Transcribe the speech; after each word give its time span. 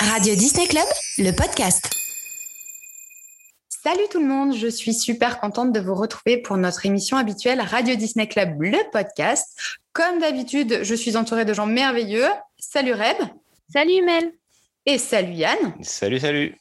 Radio 0.00 0.34
Disney 0.36 0.68
Club, 0.68 0.86
le 1.18 1.32
podcast. 1.32 1.90
Salut 3.68 4.04
tout 4.10 4.20
le 4.20 4.26
monde, 4.26 4.54
je 4.54 4.68
suis 4.68 4.94
super 4.94 5.40
contente 5.40 5.72
de 5.72 5.80
vous 5.80 5.94
retrouver 5.94 6.38
pour 6.38 6.56
notre 6.56 6.86
émission 6.86 7.16
habituelle 7.16 7.60
Radio 7.60 7.96
Disney 7.96 8.28
Club, 8.28 8.62
le 8.62 8.78
podcast. 8.92 9.58
Comme 9.92 10.20
d'habitude, 10.20 10.80
je 10.82 10.94
suis 10.94 11.16
entourée 11.16 11.44
de 11.44 11.52
gens 11.52 11.66
merveilleux. 11.66 12.28
Salut 12.58 12.92
Reb. 12.92 13.16
Salut 13.72 14.04
Mel. 14.04 14.32
Et 14.86 14.98
salut 14.98 15.32
Yann. 15.32 15.74
Salut, 15.82 16.20
salut. 16.20 16.54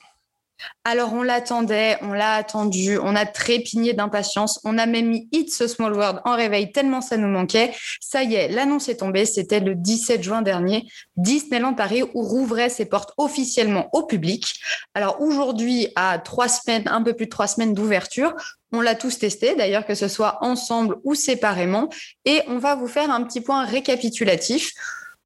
Alors 0.83 1.13
on 1.13 1.21
l'attendait, 1.21 1.97
on 2.01 2.13
l'a 2.13 2.33
attendu, 2.33 2.97
on 2.97 3.15
a 3.15 3.25
trépigné 3.25 3.93
d'impatience, 3.93 4.59
on 4.63 4.77
a 4.77 4.85
même 4.85 5.07
mis 5.07 5.27
It's 5.31 5.61
a 5.61 5.67
Small 5.67 5.93
World 5.93 6.21
en 6.25 6.35
réveil 6.35 6.71
tellement 6.71 7.01
ça 7.01 7.17
nous 7.17 7.27
manquait. 7.27 7.73
Ça 7.99 8.23
y 8.23 8.35
est, 8.35 8.47
l'annonce 8.47 8.89
est 8.89 8.97
tombée, 8.97 9.25
c'était 9.25 9.59
le 9.59 9.75
17 9.75 10.23
juin 10.23 10.41
dernier, 10.41 10.87
Disneyland 11.15 11.73
Paris 11.73 12.03
rouvrait 12.13 12.69
ses 12.69 12.85
portes 12.85 13.11
officiellement 13.17 13.89
au 13.93 14.03
public. 14.03 14.59
Alors 14.93 15.21
aujourd'hui, 15.21 15.89
à 15.95 16.19
trois 16.19 16.47
semaines, 16.47 16.87
un 16.87 17.03
peu 17.03 17.13
plus 17.13 17.25
de 17.25 17.31
trois 17.31 17.47
semaines 17.47 17.73
d'ouverture, 17.73 18.33
on 18.71 18.81
l'a 18.81 18.95
tous 18.95 19.19
testé, 19.19 19.55
d'ailleurs 19.55 19.85
que 19.85 19.95
ce 19.95 20.07
soit 20.07 20.37
ensemble 20.41 20.97
ou 21.03 21.15
séparément, 21.15 21.89
et 22.25 22.41
on 22.47 22.57
va 22.57 22.75
vous 22.75 22.87
faire 22.87 23.11
un 23.11 23.23
petit 23.23 23.41
point 23.41 23.65
récapitulatif. 23.65 24.71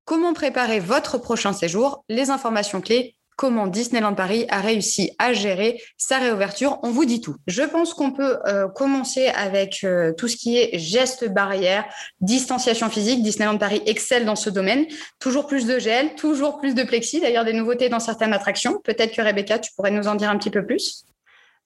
Comment 0.06 0.34
préparer 0.34 0.80
votre 0.80 1.18
prochain 1.18 1.54
séjour, 1.54 2.04
les 2.10 2.32
informations 2.32 2.82
clés 2.82 3.16
comment 3.36 3.68
Disneyland 3.68 4.14
Paris 4.14 4.46
a 4.50 4.62
réussi 4.62 5.12
à 5.20 5.34
gérer 5.34 5.82
sa 5.98 6.20
réouverture. 6.20 6.80
On 6.84 6.92
vous 6.92 7.06
dit 7.06 7.22
tout. 7.22 7.36
Je 7.48 7.64
pense 7.64 7.94
qu'on 7.94 8.12
peut 8.12 8.38
euh, 8.48 8.68
commencer 8.68 9.28
avec 9.28 9.84
euh, 9.84 10.14
tout 10.14 10.28
ce 10.28 10.36
qui 10.36 10.58
est 10.58 10.78
gestes 10.78 11.28
barrières, 11.30 11.86
distanciation 12.20 12.90
physique. 12.90 13.24
Disneyland 13.24 13.58
Paris 13.58 13.82
excelle 13.86 14.26
dans 14.26 14.36
ce 14.36 14.50
domaine. 14.50 14.86
Toujours 15.20 15.48
plus 15.48 15.66
de 15.66 15.80
gel, 15.80 16.16
toujours 16.16 16.60
plus 16.60 16.76
de 16.76 16.84
plexi. 16.84 17.20
D'ailleurs, 17.20 17.46
des 17.46 17.54
nouveautés 17.54 17.90
dans 17.90 18.00
certaines 18.00 18.34
attractions. 18.34 18.80
Peut-être 18.84 19.16
que 19.16 19.22
Rebecca, 19.22 19.60
tu 19.60 19.72
pourrais 19.76 19.92
nous 19.92 20.08
en 20.08 20.16
dire 20.16 20.30
un 20.30 20.38
petit 20.38 20.52
peu 20.52 20.66
plus? 20.66 21.06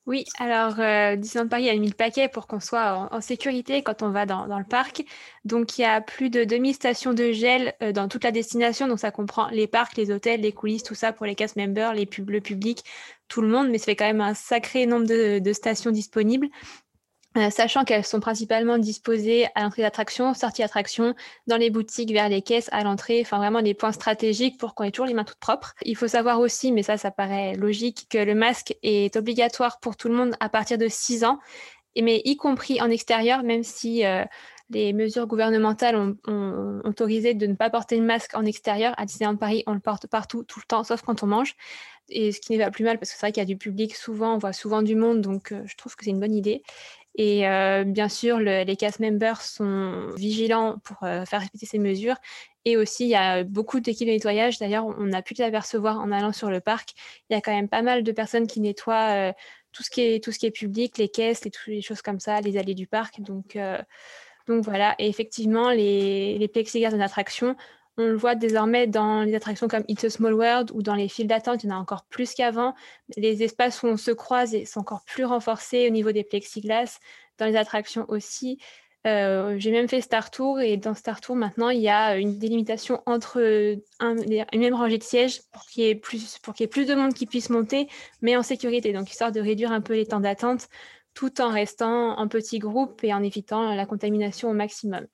Oui, 0.06 0.26
alors 0.38 0.80
euh, 0.80 1.16
Disneyland 1.16 1.48
Paris 1.50 1.68
a 1.68 1.76
mis 1.76 1.88
le 1.88 1.96
paquet 1.96 2.30
pour 2.30 2.46
qu'on 2.46 2.60
soit 2.60 3.10
en, 3.12 3.22
sécurité 3.22 3.82
quand 3.82 4.04
on 4.04 4.12
va 4.12 4.28
dans, 4.28 4.46
le 4.46 4.64
parc. 4.64 5.04
Donc 5.46 5.80
il 5.80 5.82
y 5.82 5.86
a 5.86 6.00
plus 6.00 6.30
de 6.30 6.44
2000 6.44 6.76
stations 6.76 7.14
de 7.14 7.32
gel 7.32 7.74
euh, 7.82 7.92
dans 7.92 8.08
toute 8.08 8.24
la 8.24 8.32
destination. 8.32 8.88
Donc 8.88 9.00
ça 9.00 9.10
comprend 9.10 9.48
les 9.50 9.66
parcs, 9.66 9.98
les 9.98 10.12
hôtels, 10.12 10.42
les 10.42 10.52
coulisses, 10.52 10.84
tout 10.84 10.94
ça 10.94 11.12
pour 11.12 11.26
les 11.26 11.34
cast 11.34 11.56
members, 11.56 11.96
les 11.96 12.06
pub 12.06 12.30
le 12.30 12.40
public, 12.40 12.84
tout 13.30 13.42
le 13.42 13.48
monde. 13.48 13.70
Mais 13.70 13.80
ça 13.80 13.86
fait 13.86 13.96
quand 13.96 14.06
même 14.06 14.22
un 14.22 14.36
sacré 14.36 14.86
nombre 14.86 15.08
de 15.08 15.54
stations 15.54 15.90
disponibles. 15.90 16.50
Euh, 17.38 17.50
sachant 17.50 17.84
qu'elles 17.84 18.06
sont 18.06 18.22
principalement 18.22 18.78
disposées 18.78 19.48
à 19.56 19.64
l'entrée 19.64 19.82
d'attraction, 19.82 20.34
sortie 20.34 20.62
d'attraction, 20.62 21.16
dans 21.48 21.58
les 21.58 21.70
boutiques, 21.70 22.12
vers 22.12 22.30
les 22.30 22.42
caisses, 22.42 22.70
à 22.72 22.84
l'entrée, 22.84 23.20
enfin 23.22 23.38
vraiment 23.38 23.62
des 23.62 23.74
points 23.74 23.92
stratégiques 23.92 24.58
pour 24.58 24.74
qu'on 24.74 24.86
ait 24.86 24.92
toujours 24.92 25.08
les 25.08 25.14
mains 25.14 25.26
toutes 25.26 25.40
propres. 25.40 25.74
Il 25.84 25.98
faut 25.98 26.08
savoir 26.08 26.40
aussi, 26.40 26.72
mais 26.72 26.82
ça, 26.82 26.98
ça 26.98 27.12
paraît 27.12 27.56
logique, 27.56 28.08
que 28.10 28.18
le 28.18 28.36
masque 28.36 28.76
est 28.84 29.18
obligatoire 29.18 29.80
pour 29.82 29.98
tout 29.98 30.08
le 30.08 30.16
monde 30.16 30.36
à 30.40 30.48
partir 30.48 30.78
de 30.78 30.88
6 30.88 31.26
ans, 31.26 31.40
mais 32.02 32.22
y 32.24 32.38
compris 32.38 32.82
en 32.82 32.90
extérieur, 32.90 33.44
même 33.44 33.64
si 33.64 34.06
euh, 34.06 34.24
les 34.70 34.94
mesures 34.94 35.28
gouvernementales 35.28 35.96
ont, 35.96 36.82
autorisé 36.84 37.34
de 37.34 37.48
ne 37.48 37.56
pas 37.56 37.70
porter 37.70 37.98
le 37.98 38.06
masque 38.06 38.36
en 38.36 38.46
extérieur. 38.46 38.94
À 38.98 39.06
Disneyland 39.06 39.38
Paris, 39.38 39.64
on 39.68 39.74
le 39.74 39.80
porte 39.80 40.08
partout, 40.08 40.44
tout 40.44 40.60
le 40.60 40.66
temps, 40.66 40.84
sauf 40.84 41.02
quand 41.02 41.24
on 41.24 41.28
mange. 41.28 41.56
Et 42.10 42.32
ce 42.32 42.40
qui 42.40 42.52
n'est 42.52 42.64
pas 42.64 42.72
plus 42.72 42.84
mal, 42.84 43.00
parce 43.00 43.12
que 43.12 43.18
c'est 43.18 43.26
vrai 43.26 43.32
qu'il 43.32 43.42
y 43.42 43.46
a 43.46 43.48
du 43.48 43.58
public 43.58 43.96
souvent, 43.96 44.36
on 44.36 44.38
voit 44.38 44.54
souvent 44.54 44.82
du 44.82 44.96
monde, 44.96 45.22
donc 45.22 45.52
euh, 45.52 45.64
je 45.66 45.76
trouve 45.76 45.96
que 45.96 46.06
c'est 46.06 46.12
une 46.12 46.20
bonne 46.20 46.36
idée. 46.36 46.62
Et 47.18 47.48
euh, 47.48 47.86
bien 47.86 48.10
sûr, 48.10 48.40
les 48.40 48.76
cast 48.76 49.00
members 49.00 49.42
sont 49.42 50.10
vigilants 50.18 50.80
pour 50.84 51.04
euh, 51.04 51.26
faire 51.26 51.40
respecter 51.40 51.66
ces 51.66 51.80
mesures. 51.80 52.18
Et 52.66 52.78
aussi, 52.78 53.06
il 53.06 53.10
y 53.10 53.16
a 53.16 53.44
beaucoup 53.44 53.80
d'équipes 53.80 54.08
de 54.08 54.14
nettoyage. 54.14 54.60
D'ailleurs, 54.60 54.86
on 54.86 55.14
a 55.14 55.22
pu 55.22 55.34
les 55.34 55.44
apercevoir 55.44 56.00
en 56.00 56.12
allant 56.12 56.34
sur 56.34 56.50
le 56.50 56.60
parc. 56.60 56.94
Il 57.30 57.34
y 57.34 57.38
a 57.38 57.42
quand 57.42 57.54
même 57.54 57.70
pas 57.70 57.82
mal 57.82 58.04
de 58.04 58.12
personnes 58.12 58.48
qui 58.48 58.60
nettoient 58.60 59.30
euh, 59.30 59.34
tout, 59.72 59.84
ce 59.84 59.90
qui 59.90 60.02
est, 60.02 60.52
public, 60.52 60.98
les 60.98 61.08
caisses, 61.08 61.46
les, 61.46 61.52
toutes 61.52 61.68
les 61.68 61.82
choses 61.82 62.02
comme 62.02 62.20
ça, 62.20 62.42
les 62.42 62.58
allées 62.58 62.76
du 62.76 62.88
parc. 62.88 63.22
Donc, 63.22 63.58
donc 64.48 64.64
voilà. 64.64 64.96
Et 65.00 65.08
effectivement, 65.08 65.70
les, 65.70 66.38
les 66.38 66.48
plexiglas 66.48 66.94
en 66.94 67.00
attraction, 67.00 67.56
on 67.98 68.08
le 68.08 68.16
voit 68.16 68.36
désormais 68.36 68.88
dans 68.88 69.24
les 69.24 69.36
attractions 69.36 69.68
comme 69.68 69.84
It's 69.88 70.04
a 70.04 70.10
Small 70.10 70.34
World 70.34 70.72
ou 70.74 70.82
dans 70.82 70.96
les 70.96 71.08
files 71.08 71.28
d'attente, 71.28 71.64
il 71.64 71.70
y 71.70 71.72
en 71.72 71.76
a 71.76 71.80
encore 71.80 72.06
plus 72.06 72.34
qu'avant. 72.34 72.74
Les 73.18 73.44
espaces 73.44 73.84
où 73.84 73.88
on 73.88 73.98
se 73.98 74.12
croise 74.12 74.56
sont 74.66 74.82
encore 74.82 75.04
plus 75.06 75.26
renforcés 75.26 75.88
au 75.88 75.92
niveau 75.92 76.12
des 76.12 76.24
plexiglas. 76.24 77.00
Dans 77.38 77.46
les 77.46 77.58
attractions 77.58 78.06
aussi. 78.08 78.60
Euh, 79.06 79.56
j'ai 79.60 79.72
même 79.72 79.88
fait 79.88 80.02
Star 80.02 80.32
Tour 80.32 80.62
et 80.62 80.78
dans 80.78 80.96
Star 80.96 81.22
Tour 81.22 81.36
maintenant 81.36 81.70
il 81.70 81.80
y 81.80 81.90
a 81.90 82.18
une 82.18 82.40
délimitation 82.40 83.04
entre 83.06 83.40
une 84.02 84.60
même 84.60 84.74
rangée 84.74 84.98
de 84.98 85.04
sièges 85.04 85.42
pour 85.52 85.64
qu'il 85.68 85.84
y 85.84 85.90
ait 85.90 85.96
plus 85.96 86.40
pour 86.40 86.56
qu'il 86.56 86.64
y 86.64 86.66
ait 86.66 86.70
plus 86.70 86.88
de 86.88 86.96
monde 86.96 87.14
qui 87.14 87.28
puisse 87.28 87.50
monter, 87.52 87.88
mais 88.22 88.36
en 88.36 88.42
sécurité. 88.42 88.94
Donc 88.94 89.12
histoire 89.12 89.32
de 89.32 89.40
réduire 89.40 89.72
un 89.72 89.82
peu 89.82 89.94
les 89.94 90.08
temps 90.08 90.22
d'attente, 90.22 90.70
tout 91.14 91.40
en 91.42 91.50
restant 91.50 92.18
en 92.18 92.28
petits 92.28 92.60
groupes 92.60 93.04
et 93.04 93.14
en 93.14 93.22
évitant 93.22 93.76
la 93.76 93.86
contamination 93.86 94.50
au 94.50 94.54
maximum. 94.54 95.06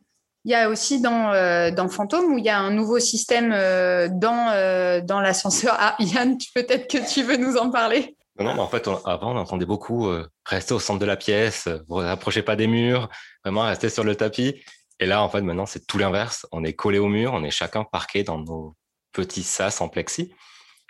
Il 0.44 0.52
y 0.52 0.56
a 0.56 0.69
aussi 0.69 1.02
dans, 1.02 1.31
euh, 1.34 1.88
Fantôme 1.88 2.34
où 2.34 2.38
il 2.38 2.44
y 2.44 2.50
a 2.50 2.59
un 2.59 2.72
nouveau 2.72 3.00
système 3.00 3.52
euh, 3.53 4.07
dans, 4.12 4.50
euh, 4.50 5.02
dans 5.02 5.22
l'ascenseur. 5.22 5.75
Ah, 5.78 5.96
Yann, 6.00 6.38
peut-être 6.56 6.90
que 6.90 6.97
tu 7.12 7.24
veux 7.24 7.38
nous 7.38 7.57
en 7.57 7.69
parler 7.69 8.16
Non, 8.40 8.56
mais 8.56 8.59
en 8.59 8.68
fait, 8.68 8.88
avant, 9.06 9.35
on 9.35 9.38
entendait 9.38 9.66
beaucoup 9.66 10.09
rester 10.46 10.74
au 10.74 10.80
centre 10.80 11.00
de 11.00 11.06
la 11.06 11.18
pièce, 11.18 11.69
vous 11.88 11.96
rapprochez 11.96 12.41
pas 12.41 12.56
des 12.56 12.68
murs, 12.68 13.07
vraiment 13.44 13.63
rester 13.63 13.90
sur 13.90 14.03
le 14.03 14.16
tapis. 14.16 14.63
Et 15.00 15.06
là, 15.06 15.24
en 15.24 15.30
fait, 15.30 15.41
maintenant, 15.41 15.66
c'est 15.66 15.85
tout 15.85 15.97
l'inverse. 15.97 16.47
On 16.51 16.63
est 16.63 16.74
collé 16.74 16.97
au 16.97 17.07
mur, 17.07 17.34
on 17.34 17.44
est 17.44 17.51
chacun 17.51 17.84
parqué 17.84 18.24
dans 18.24 18.40
nos 18.40 18.75
petits 19.12 19.44
sas 19.44 19.80
en 19.81 19.90
plexi. 19.90 20.34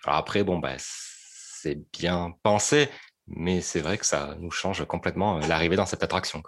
Alors 0.06 0.18
après, 0.18 0.44
bon, 0.44 0.60
bah, 0.60 0.76
c'est 0.78 1.80
bien 1.92 2.34
pensé, 2.42 2.90
mais 3.28 3.62
c'est 3.62 3.82
vrai 3.82 3.98
que 3.98 4.06
ça 4.06 4.36
nous 4.40 4.52
change 4.52 4.86
complètement 4.86 5.40
l'arrivée 5.40 5.76
dans 5.76 5.86
cette 5.86 6.04
attraction. 6.04 6.42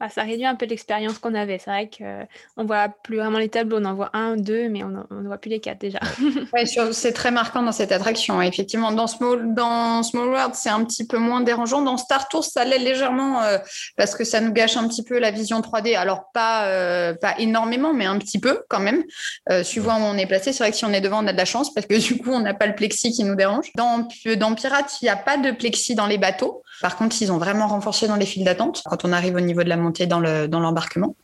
Bah, 0.00 0.08
ça 0.08 0.22
réduit 0.22 0.46
un 0.46 0.54
peu 0.54 0.64
l'expérience 0.64 1.18
qu'on 1.18 1.34
avait. 1.34 1.58
C'est 1.58 1.70
vrai 1.70 1.90
qu'on 1.90 2.62
ne 2.62 2.66
voit 2.66 2.88
plus 2.88 3.18
vraiment 3.18 3.38
les 3.38 3.50
tableaux, 3.50 3.78
on 3.80 3.84
en 3.84 3.92
voit 3.92 4.08
un, 4.14 4.36
deux, 4.36 4.70
mais 4.70 4.82
on 4.82 4.88
ne 4.88 5.26
voit 5.26 5.36
plus 5.36 5.50
les 5.50 5.60
quatre 5.60 5.78
déjà. 5.78 6.00
c'est 6.92 7.12
très 7.12 7.30
marquant 7.30 7.62
dans 7.62 7.72
cette 7.72 7.92
attraction. 7.92 8.40
Effectivement, 8.40 8.92
dans 8.92 9.06
Small, 9.06 9.52
dans 9.54 10.02
Small 10.02 10.28
World, 10.28 10.54
c'est 10.54 10.70
un 10.70 10.82
petit 10.84 11.06
peu 11.06 11.18
moins 11.18 11.42
dérangeant. 11.42 11.82
Dans 11.82 11.98
Star 11.98 12.28
Tours, 12.28 12.44
ça 12.44 12.64
l'est 12.64 12.78
légèrement 12.78 13.42
euh, 13.42 13.58
parce 13.98 14.14
que 14.14 14.24
ça 14.24 14.40
nous 14.40 14.52
gâche 14.52 14.78
un 14.78 14.88
petit 14.88 15.04
peu 15.04 15.18
la 15.18 15.30
vision 15.30 15.60
3D. 15.60 15.94
Alors, 15.94 16.30
pas, 16.32 16.64
euh, 16.68 17.12
pas 17.12 17.34
énormément, 17.38 17.92
mais 17.92 18.06
un 18.06 18.16
petit 18.16 18.40
peu 18.40 18.62
quand 18.70 18.80
même. 18.80 19.04
Euh, 19.50 19.62
suivant 19.62 19.98
où 19.98 20.04
on 20.04 20.16
est 20.16 20.26
placé, 20.26 20.54
c'est 20.54 20.64
vrai 20.64 20.70
que 20.70 20.78
si 20.78 20.86
on 20.86 20.94
est 20.94 21.02
devant, 21.02 21.22
on 21.22 21.26
a 21.26 21.32
de 21.32 21.38
la 21.38 21.44
chance 21.44 21.74
parce 21.74 21.86
que 21.86 21.98
du 22.00 22.16
coup, 22.16 22.30
on 22.30 22.40
n'a 22.40 22.54
pas 22.54 22.66
le 22.66 22.74
plexi 22.74 23.12
qui 23.12 23.22
nous 23.24 23.34
dérange. 23.34 23.70
Dans, 23.74 24.08
dans 24.38 24.54
Pirates, 24.54 24.96
il 25.02 25.04
n'y 25.04 25.10
a 25.10 25.16
pas 25.16 25.36
de 25.36 25.50
plexi 25.50 25.94
dans 25.94 26.06
les 26.06 26.16
bateaux. 26.16 26.62
Par 26.80 26.96
contre, 26.96 27.20
ils 27.20 27.30
ont 27.30 27.38
vraiment 27.38 27.66
renforcé 27.66 28.08
dans 28.08 28.16
les 28.16 28.26
files 28.26 28.44
d'attente 28.44 28.82
quand 28.86 29.04
on 29.04 29.12
arrive 29.12 29.36
au 29.36 29.40
niveau 29.40 29.62
de 29.62 29.68
la 29.68 29.76
montée 29.76 30.06
dans 30.06 30.20
l'embarquement. 30.20 31.14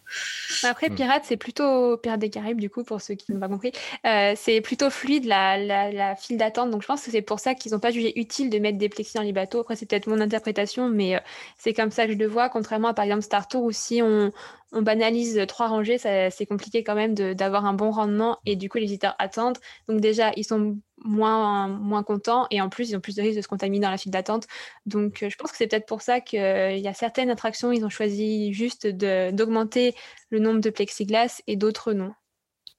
Après, 0.62 0.88
hmm. 0.88 0.94
Pirate, 0.94 1.22
c'est 1.24 1.36
plutôt 1.36 1.96
Pirate 1.96 2.20
des 2.20 2.30
Caraïbes, 2.30 2.60
du 2.60 2.70
coup, 2.70 2.84
pour 2.84 3.00
ceux 3.00 3.14
qui 3.14 3.32
n'ont 3.32 3.40
pas 3.40 3.48
compris. 3.48 3.72
Euh, 4.06 4.34
c'est 4.36 4.60
plutôt 4.60 4.90
fluide 4.90 5.24
la, 5.24 5.58
la, 5.58 6.16
file 6.16 6.36
d'attente. 6.36 6.70
Donc, 6.70 6.82
je 6.82 6.86
pense 6.86 7.04
que 7.04 7.10
c'est 7.10 7.22
pour 7.22 7.40
ça 7.40 7.54
qu'ils 7.54 7.72
n'ont 7.72 7.80
pas 7.80 7.90
jugé 7.90 8.18
utile 8.18 8.50
de 8.50 8.58
mettre 8.58 8.78
des 8.78 8.88
plexis 8.88 9.14
dans 9.14 9.22
les 9.22 9.32
bateaux. 9.32 9.60
Après, 9.60 9.76
c'est 9.76 9.86
peut-être 9.86 10.06
mon 10.06 10.20
interprétation, 10.20 10.88
mais 10.88 11.16
euh, 11.16 11.20
c'est 11.58 11.72
comme 11.72 11.90
ça 11.90 12.06
que 12.06 12.12
je 12.12 12.18
le 12.18 12.26
vois. 12.26 12.48
Contrairement 12.48 12.88
à, 12.88 12.94
par 12.94 13.04
exemple, 13.04 13.22
Star 13.22 13.48
Tour, 13.48 13.64
où 13.64 13.72
si 13.72 14.02
on, 14.02 14.32
on 14.72 14.82
banalise 14.82 15.40
trois 15.48 15.68
rangées, 15.68 15.98
c'est 15.98 16.46
compliqué 16.46 16.82
quand 16.82 16.94
même 16.94 17.14
d'avoir 17.14 17.66
un 17.66 17.72
bon 17.72 17.90
rendement 17.90 18.38
et 18.44 18.56
du 18.56 18.68
coup 18.68 18.78
les 18.78 18.84
visiteurs 18.84 19.14
attendent. 19.18 19.58
Donc 19.88 20.00
déjà, 20.00 20.32
ils 20.36 20.44
sont 20.44 20.76
moins, 21.04 21.68
moins 21.68 22.02
contents 22.02 22.46
et 22.50 22.60
en 22.60 22.68
plus, 22.68 22.90
ils 22.90 22.96
ont 22.96 23.00
plus 23.00 23.14
de 23.14 23.22
risques 23.22 23.36
de 23.36 23.42
se 23.42 23.48
contaminer 23.48 23.84
dans 23.84 23.90
la 23.90 23.98
file 23.98 24.10
d'attente. 24.10 24.46
Donc 24.84 25.22
euh, 25.22 25.30
je 25.30 25.36
pense 25.36 25.52
que 25.52 25.56
c'est 25.56 25.66
peut-être 25.66 25.86
pour 25.86 26.02
ça 26.02 26.20
qu'il 26.20 26.40
y 26.40 26.88
a 26.88 26.94
certaines 26.94 27.30
attractions, 27.30 27.70
ils 27.70 27.84
ont 27.84 27.90
choisi 27.90 28.52
juste 28.52 28.86
d'augmenter 28.86 29.94
le 30.30 30.38
nombre 30.38 30.60
de 30.60 30.70
plexiglas 30.70 31.40
et 31.46 31.56
d'autres 31.56 31.92
non. 31.92 32.12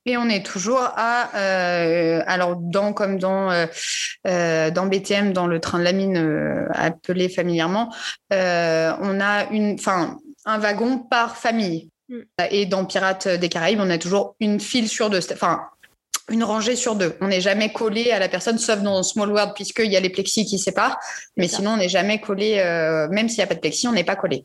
Et 0.06 0.16
on 0.16 0.30
est 0.30 0.46
toujours 0.46 0.80
à, 0.82 1.36
euh, 1.36 2.22
alors 2.28 2.56
dans 2.56 2.94
comme 2.94 3.20
dans 3.20 3.52
euh, 3.52 4.72
dans 4.72 4.86
BTM, 4.86 5.34
dans 5.34 5.48
le 5.48 5.60
train 5.60 5.80
de 5.80 5.84
la 5.84 5.92
mine 5.92 6.68
appelé 6.74 7.28
familièrement, 7.28 7.94
on 8.32 9.20
a 9.20 9.50
une, 9.52 9.74
enfin 9.74 10.18
un 10.46 10.60
wagon 10.60 11.00
par 11.00 11.36
famille. 11.36 11.90
Mm. 12.10 12.20
Et 12.52 12.66
dans 12.66 12.86
Pirates 12.86 13.28
des 13.28 13.50
Caraïbes, 13.50 13.82
on 13.82 13.90
a 13.90 13.98
toujours 13.98 14.36
une 14.40 14.62
file 14.62 14.88
sur 14.88 15.10
deux, 15.10 15.20
enfin 15.34 15.62
une 16.30 16.44
rangée 16.44 16.76
sur 16.76 16.96
deux. 16.96 17.16
On 17.22 17.28
n'est 17.28 17.42
jamais 17.42 17.72
collé 17.72 18.12
à 18.12 18.20
la 18.20 18.28
personne, 18.28 18.58
sauf 18.58 18.82
dans 18.82 19.02
Small 19.04 19.32
World, 19.32 19.54
puisqu'il 19.56 19.92
y 19.92 19.96
a 19.96 20.00
les 20.00 20.10
plexis 20.10 20.46
qui 20.46 20.60
séparent. 20.60 21.00
Mais 21.38 21.48
sinon, 21.48 21.72
on 21.72 21.78
n'est 21.78 21.90
jamais 21.90 22.20
collé, 22.20 22.60
euh, 22.60 23.08
même 23.10 23.30
s'il 23.30 23.38
n'y 23.38 23.44
a 23.44 23.48
pas 23.48 23.56
de 23.56 23.60
plexi, 23.60 23.88
on 23.88 23.94
n'est 23.94 24.04
pas 24.04 24.16
collé. 24.16 24.44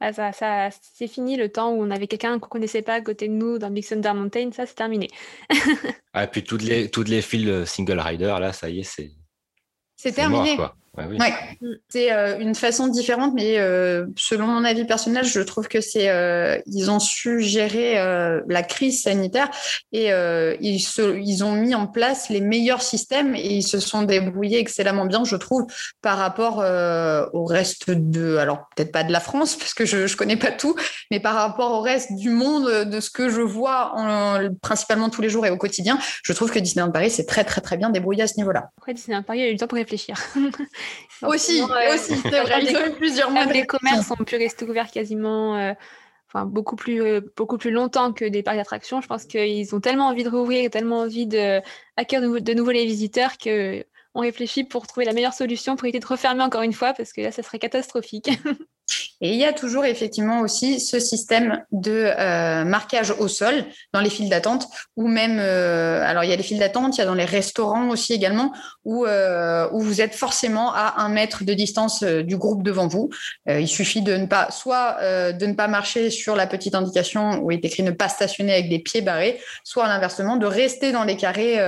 Bah, 0.00 0.12
ça, 0.12 0.32
ça 0.32 0.68
c'est 0.70 1.08
fini 1.08 1.36
le 1.36 1.50
temps 1.50 1.72
où 1.72 1.82
on 1.82 1.90
avait 1.90 2.06
quelqu'un 2.06 2.38
qu'on 2.38 2.48
connaissait 2.48 2.82
pas 2.82 2.94
à 2.94 3.00
côté 3.00 3.28
de 3.28 3.32
nous 3.32 3.58
dans 3.58 3.70
Big 3.70 3.86
Thunder 3.86 4.12
Mountain, 4.14 4.50
ça 4.52 4.66
c'est 4.66 4.74
terminé. 4.74 5.08
ah, 6.12 6.24
et 6.24 6.26
puis 6.26 6.44
toutes 6.44 6.62
les, 6.62 6.90
toutes 6.90 7.08
les 7.08 7.22
files 7.22 7.66
single 7.66 8.00
rider, 8.00 8.36
là, 8.40 8.52
ça 8.52 8.68
y 8.68 8.80
est, 8.80 8.84
c'est. 8.84 9.10
C'est 9.98 10.12
terminé. 10.12 10.58
Ouais, 10.96 11.34
c'est 11.90 12.10
euh, 12.12 12.38
une 12.38 12.54
façon 12.54 12.88
différente, 12.88 13.34
mais 13.34 13.58
euh, 13.58 14.06
selon 14.16 14.46
mon 14.46 14.64
avis 14.64 14.84
personnel, 14.84 15.24
je 15.24 15.40
trouve 15.40 15.68
que 15.68 15.80
c'est 15.80 16.08
euh, 16.08 16.58
ils 16.66 16.90
ont 16.90 17.00
su 17.00 17.42
gérer 17.42 17.94
la 18.48 18.62
crise 18.62 19.02
sanitaire 19.02 19.50
et 19.92 20.10
ils, 20.60 20.80
se, 20.80 21.16
ils 21.18 21.44
ont 21.44 21.52
mis 21.52 21.74
en 21.74 21.86
place 21.86 22.28
les 22.30 22.40
meilleurs 22.40 22.82
systèmes 22.82 23.34
et 23.34 23.54
ils 23.54 23.62
se 23.62 23.78
sont 23.78 24.02
débrouillés 24.02 24.58
excellemment 24.58 25.04
bien, 25.04 25.24
je 25.24 25.36
trouve, 25.36 25.66
par 26.02 26.18
rapport 26.18 26.58
au 27.32 27.44
reste 27.44 27.90
de, 27.90 28.36
alors 28.36 28.66
peut-être 28.74 28.92
pas 28.92 29.04
de 29.04 29.12
la 29.12 29.20
France 29.20 29.56
parce 29.56 29.74
que 29.74 29.84
je 29.84 30.06
je 30.06 30.16
connais 30.16 30.36
pas 30.36 30.52
tout, 30.52 30.76
mais 31.10 31.20
par 31.20 31.34
rapport 31.34 31.72
au 31.72 31.80
reste 31.80 32.14
du 32.14 32.30
monde, 32.30 32.84
de 32.84 33.00
ce 33.00 33.10
que 33.10 33.28
je 33.28 33.40
vois 33.40 33.92
en, 33.96 34.48
principalement 34.62 35.10
tous 35.10 35.22
les 35.22 35.28
jours 35.28 35.46
et 35.46 35.50
au 35.50 35.56
quotidien, 35.56 35.98
je 36.22 36.32
trouve 36.32 36.50
que 36.50 36.58
Disneyland 36.58 36.90
Paris 36.90 37.10
c'est 37.10 37.26
très 37.26 37.44
très 37.44 37.60
très 37.60 37.76
bien 37.76 37.90
débrouillé 37.90 38.22
à 38.22 38.26
ce 38.26 38.36
niveau-là. 38.38 38.70
Après 38.78 38.94
Disneyland 38.94 39.22
Paris 39.22 39.42
a 39.42 39.48
eu 39.48 39.52
le 39.52 39.58
temps 39.58 39.66
pour 39.66 39.76
réfléchir. 39.76 40.16
aussi, 41.22 41.62
aussi, 41.62 42.16
c'est 42.16 42.40
vrai. 42.40 42.64
Ils 42.64 42.76
ont 42.76 42.86
eu 42.86 42.92
plusieurs 42.92 43.30
mois. 43.30 43.44
Les 43.44 43.66
commerces 43.66 44.10
ont 44.10 44.24
pu 44.24 44.36
rester 44.36 44.64
ouverts 44.64 44.90
quasiment. 44.90 45.56
Euh, 45.56 45.72
enfin, 46.28 46.44
beaucoup 46.44 46.76
plus, 46.76 47.02
euh, 47.02 47.20
beaucoup 47.36 47.58
plus 47.58 47.70
longtemps 47.70 48.12
que 48.12 48.24
des 48.24 48.42
parcs 48.42 48.56
d'attractions. 48.56 49.00
Je 49.00 49.06
pense 49.06 49.24
qu'ils 49.24 49.74
ont 49.74 49.80
tellement 49.80 50.08
envie 50.08 50.24
de 50.24 50.30
rouvrir, 50.30 50.70
tellement 50.70 51.00
envie 51.00 51.26
de 51.26 51.60
accueillir 51.96 52.42
de 52.42 52.54
nouveau 52.54 52.70
les 52.70 52.84
visiteurs 52.84 53.38
que 53.38 53.84
on 54.14 54.20
réfléchit 54.20 54.64
pour 54.64 54.86
trouver 54.86 55.04
la 55.04 55.12
meilleure 55.12 55.34
solution 55.34 55.76
pour 55.76 55.84
éviter 55.84 56.00
de 56.00 56.06
refermer 56.06 56.42
encore 56.42 56.62
une 56.62 56.72
fois 56.72 56.94
parce 56.94 57.12
que 57.12 57.20
là, 57.20 57.32
ça 57.32 57.42
serait 57.42 57.58
catastrophique. 57.58 58.30
Et 59.20 59.30
il 59.30 59.36
y 59.36 59.44
a 59.44 59.52
toujours 59.52 59.84
effectivement 59.86 60.40
aussi 60.40 60.78
ce 60.78 61.00
système 61.00 61.64
de 61.72 62.12
euh, 62.18 62.64
marquage 62.64 63.12
au 63.18 63.28
sol 63.28 63.64
dans 63.94 64.00
les 64.00 64.10
files 64.10 64.28
d'attente, 64.28 64.68
ou 64.96 65.08
même, 65.08 65.38
euh, 65.40 66.02
alors 66.04 66.22
il 66.24 66.30
y 66.30 66.32
a 66.32 66.36
les 66.36 66.42
files 66.42 66.58
d'attente, 66.58 66.96
il 66.96 67.00
y 67.00 67.02
a 67.02 67.06
dans 67.06 67.14
les 67.14 67.24
restaurants 67.24 67.88
aussi 67.88 68.12
également, 68.12 68.52
où, 68.84 69.06
euh, 69.06 69.68
où 69.72 69.80
vous 69.80 70.00
êtes 70.02 70.14
forcément 70.14 70.72
à 70.74 70.96
un 70.98 71.08
mètre 71.08 71.44
de 71.44 71.54
distance 71.54 72.02
du 72.02 72.36
groupe 72.36 72.62
devant 72.62 72.88
vous. 72.88 73.08
il 73.48 73.68
suffit 73.68 74.02
de 74.02 74.16
ne 74.16 74.26
pas, 74.26 74.50
soit 74.50 74.98
de 75.32 75.46
ne 75.46 75.54
pas 75.54 75.68
marcher 75.68 76.10
sur 76.10 76.36
la 76.36 76.46
petite 76.46 76.74
indication 76.74 77.40
où 77.42 77.50
il 77.50 77.56
est 77.56 77.64
écrit 77.64 77.82
ne 77.82 77.90
pas 77.90 78.08
stationner 78.08 78.52
avec 78.52 78.68
des 78.68 78.78
pieds 78.78 79.00
barrés, 79.00 79.40
soit 79.64 79.84
à 79.84 79.88
l'inversement 79.88 80.36
de 80.36 80.46
rester 80.46 80.92
dans 80.92 81.04
les 81.04 81.16
carrés 81.16 81.58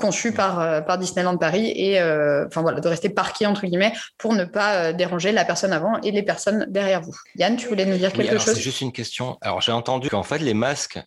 conçus 0.00 0.32
par, 0.32 0.84
par 0.84 0.98
Disneyland 0.98 1.36
Paris 1.36 1.72
et 1.76 2.00
enfin 2.46 2.62
voilà, 2.62 2.80
de 2.80 2.88
rester 2.88 3.08
parqué 3.10 3.46
entre 3.46 3.66
guillemets 3.66 3.92
pour 4.18 4.34
ne 4.34 4.44
pas 4.44 4.92
déranger 4.92 5.32
la 5.32 5.44
personne 5.44 5.72
avant 5.72 6.00
et 6.00 6.10
les 6.10 6.22
personnes 6.22 6.66
derrière 6.68 7.02
vous. 7.02 7.16
Yann, 7.36 7.56
tu 7.56 7.68
voulais 7.68 7.86
nous 7.86 7.96
dire 7.96 8.12
quelque 8.12 8.38
chose 8.38 8.54
C'est 8.54 8.60
juste 8.60 8.80
une 8.80 8.92
question. 8.92 9.38
Alors, 9.40 9.60
j'ai 9.60 9.72
entendu 9.72 10.08
qu'en 10.10 10.22
fait, 10.22 10.38
les 10.38 10.54
masques 10.54 11.00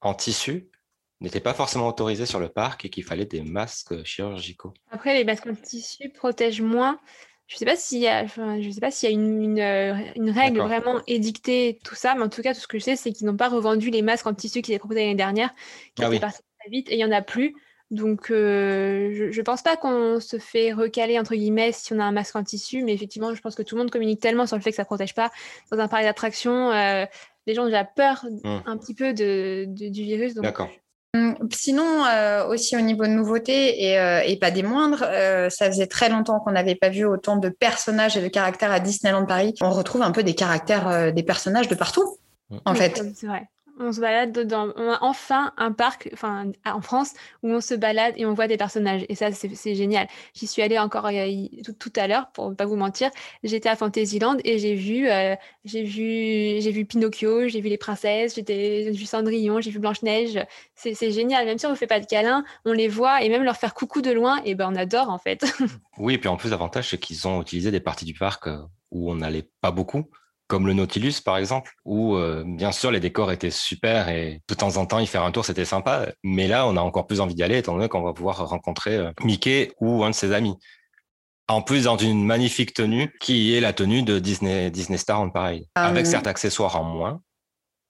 en 0.00 0.14
tissu 0.14 0.68
n'étaient 1.20 1.40
pas 1.40 1.54
forcément 1.54 1.88
autorisés 1.88 2.26
sur 2.26 2.40
le 2.40 2.48
parc 2.48 2.84
et 2.84 2.90
qu'il 2.90 3.04
fallait 3.04 3.26
des 3.26 3.42
masques 3.42 4.02
chirurgicaux. 4.04 4.72
Après, 4.90 5.14
les 5.14 5.24
masques 5.24 5.46
en 5.46 5.54
tissu 5.54 6.08
protègent 6.10 6.62
moins. 6.62 6.98
Je 7.46 7.56
ne 7.56 7.58
sais 7.58 7.64
pas 7.64 7.76
s'il 7.76 7.98
y 7.98 8.06
a, 8.06 8.26
je 8.26 8.70
sais 8.70 8.80
pas 8.80 8.92
s'il 8.92 9.10
y 9.10 9.12
a 9.12 9.14
une, 9.14 9.58
une, 10.16 10.30
règle 10.30 10.60
vraiment 10.60 11.00
édictée, 11.08 11.80
tout 11.82 11.96
ça, 11.96 12.14
mais 12.14 12.22
en 12.22 12.28
tout 12.28 12.42
cas, 12.42 12.54
tout 12.54 12.60
ce 12.60 12.68
que 12.68 12.78
je 12.78 12.84
sais, 12.84 12.96
c'est 12.96 13.12
qu'ils 13.12 13.26
n'ont 13.26 13.36
pas 13.36 13.48
revendu 13.48 13.90
les 13.90 14.02
masques 14.02 14.26
en 14.28 14.34
tissu 14.34 14.62
qu'ils 14.62 14.72
avaient 14.74 14.78
proposés 14.78 15.00
l'année 15.00 15.16
dernière, 15.16 15.50
qui 15.96 16.04
ah 16.04 16.08
étaient 16.08 16.20
partis 16.20 16.42
très 16.60 16.70
vite, 16.70 16.88
et 16.90 16.94
il 16.94 16.98
n'y 16.98 17.04
en 17.04 17.10
a 17.10 17.22
plus. 17.22 17.56
Donc, 17.90 18.30
euh, 18.30 19.30
je 19.32 19.36
ne 19.36 19.44
pense 19.44 19.62
pas 19.62 19.76
qu'on 19.76 20.20
se 20.20 20.38
fait 20.38 20.72
recaler, 20.72 21.18
entre 21.18 21.34
guillemets, 21.34 21.72
si 21.72 21.92
on 21.92 21.98
a 21.98 22.04
un 22.04 22.12
masque 22.12 22.36
en 22.36 22.44
tissu, 22.44 22.84
mais 22.84 22.94
effectivement, 22.94 23.34
je 23.34 23.40
pense 23.40 23.56
que 23.56 23.62
tout 23.62 23.74
le 23.74 23.80
monde 23.80 23.90
communique 23.90 24.20
tellement 24.20 24.46
sur 24.46 24.56
le 24.56 24.62
fait 24.62 24.70
que 24.70 24.76
ça 24.76 24.82
ne 24.82 24.86
protège 24.86 25.14
pas. 25.14 25.30
Dans 25.72 25.78
un 25.78 25.88
parc 25.88 26.04
d'attraction, 26.04 26.70
euh, 26.70 27.04
les 27.46 27.54
gens 27.54 27.62
ont 27.62 27.66
déjà 27.66 27.84
peur 27.84 28.24
mmh. 28.44 28.58
un 28.64 28.76
petit 28.76 28.94
peu 28.94 29.12
de, 29.12 29.64
du 29.66 30.04
virus. 30.04 30.34
D'accord. 30.34 30.68
Hum, 31.16 31.36
sinon, 31.50 32.04
euh, 32.04 32.46
aussi 32.46 32.76
au 32.76 32.80
niveau 32.80 33.02
de 33.02 33.10
nouveautés, 33.10 33.90
et, 33.90 34.36
pas 34.36 34.52
des 34.52 34.62
moindres, 34.62 35.04
ça 35.50 35.66
faisait 35.66 35.88
très 35.88 36.08
longtemps 36.08 36.38
qu'on 36.38 36.52
n'avait 36.52 36.76
pas 36.76 36.90
vu 36.90 37.04
autant 37.04 37.38
de 37.38 37.48
personnages 37.48 38.16
et 38.16 38.22
de 38.22 38.28
caractères 38.28 38.70
à 38.70 38.78
Disneyland 38.78 39.26
Paris. 39.26 39.54
On 39.60 39.70
retrouve 39.70 40.02
un 40.02 40.12
peu 40.12 40.22
des 40.22 40.36
caractères 40.36 41.12
des 41.12 41.22
personnages 41.24 41.66
de 41.66 41.74
partout, 41.74 42.18
mmh. 42.50 42.56
en 42.64 42.74
fait. 42.76 43.02
C'est 43.16 43.26
vrai 43.26 43.48
on 43.80 43.92
se 43.92 44.00
balade 44.00 44.38
dans, 44.46 44.72
on 44.76 44.90
a 44.90 44.98
enfin 45.00 45.52
un 45.56 45.72
parc, 45.72 46.10
enfin 46.12 46.52
en 46.64 46.80
France, 46.80 47.14
où 47.42 47.48
on 47.50 47.60
se 47.60 47.74
balade 47.74 48.14
et 48.16 48.26
on 48.26 48.34
voit 48.34 48.46
des 48.46 48.56
personnages. 48.56 49.04
Et 49.08 49.14
ça, 49.14 49.32
c'est 49.32 49.74
génial. 49.74 50.06
J'y 50.34 50.46
suis 50.46 50.62
allée 50.62 50.78
encore 50.78 51.06
euh, 51.06 51.46
tout, 51.78 51.92
à 51.96 52.06
l'heure, 52.06 52.30
pour 52.32 52.50
ne 52.50 52.54
pas 52.54 52.66
vous 52.66 52.76
mentir. 52.76 53.10
J'étais 53.42 53.68
à 53.68 53.76
Fantasyland 53.76 54.36
et 54.44 54.58
j'ai 54.58 54.74
vu, 54.74 55.08
euh, 55.08 55.34
j'ai 55.64 55.82
vu, 55.82 56.60
j'ai 56.60 56.70
vu 56.70 56.84
Pinocchio, 56.84 57.48
j'ai 57.48 57.60
vu 57.60 57.68
les 57.68 57.78
princesses, 57.78 58.34
j'ai 58.36 58.90
vu 58.90 59.06
Cendrillon, 59.06 59.60
j'ai 59.60 59.70
vu 59.70 59.78
Blanche 59.78 60.02
Neige. 60.02 60.38
C'est 60.74 61.10
génial. 61.10 61.46
Même 61.46 61.58
si 61.58 61.66
on 61.66 61.70
ne 61.70 61.74
fait 61.74 61.86
pas 61.86 62.00
de 62.00 62.06
câlin, 62.06 62.44
on 62.64 62.72
les 62.72 62.88
voit 62.88 63.22
et 63.22 63.28
même 63.28 63.42
leur 63.42 63.56
faire 63.56 63.74
coucou 63.74 64.02
de 64.02 64.10
loin, 64.10 64.40
et 64.44 64.54
ben 64.54 64.70
on 64.70 64.76
adore 64.76 65.08
en 65.08 65.18
fait. 65.18 65.44
oui, 65.98 66.14
et 66.14 66.18
puis 66.18 66.28
en 66.28 66.36
plus 66.36 66.50
l'avantage 66.50 66.90
c'est 66.90 66.98
qu'ils 66.98 67.26
ont 67.26 67.40
utilisé 67.40 67.70
des 67.70 67.80
parties 67.80 68.04
du 68.04 68.14
parc 68.14 68.46
euh, 68.46 68.58
où 68.90 69.10
on 69.10 69.16
n'allait 69.16 69.48
pas 69.60 69.70
beaucoup 69.70 70.06
comme 70.50 70.66
le 70.66 70.74
Nautilus 70.74 71.22
par 71.24 71.38
exemple, 71.38 71.72
où 71.84 72.16
euh, 72.16 72.42
bien 72.44 72.72
sûr 72.72 72.90
les 72.90 72.98
décors 72.98 73.30
étaient 73.30 73.52
super 73.52 74.08
et 74.08 74.42
de 74.48 74.54
temps 74.54 74.76
en 74.78 74.84
temps 74.84 74.98
y 74.98 75.06
faire 75.06 75.22
un 75.22 75.30
tour 75.30 75.44
c'était 75.44 75.64
sympa, 75.64 76.08
mais 76.24 76.48
là 76.48 76.66
on 76.66 76.76
a 76.76 76.80
encore 76.80 77.06
plus 77.06 77.20
envie 77.20 77.36
d'y 77.36 77.44
aller 77.44 77.58
étant 77.58 77.74
donné 77.74 77.88
qu'on 77.88 78.02
va 78.02 78.12
pouvoir 78.12 78.48
rencontrer 78.48 78.96
euh, 78.96 79.12
Mickey 79.22 79.72
ou 79.80 80.02
un 80.02 80.10
de 80.10 80.14
ses 80.14 80.32
amis. 80.32 80.56
En 81.46 81.62
plus 81.62 81.84
dans 81.84 81.96
une 81.96 82.24
magnifique 82.26 82.74
tenue 82.74 83.16
qui 83.20 83.54
est 83.54 83.60
la 83.60 83.72
tenue 83.72 84.02
de 84.02 84.18
Disney, 84.18 84.70
Disney 84.72 84.98
Star 84.98 85.20
en 85.20 85.30
pareil, 85.30 85.68
ah 85.76 85.86
avec 85.86 86.06
certains 86.06 86.30
accessoires 86.30 86.74
en 86.76 86.84
moins, 86.84 87.22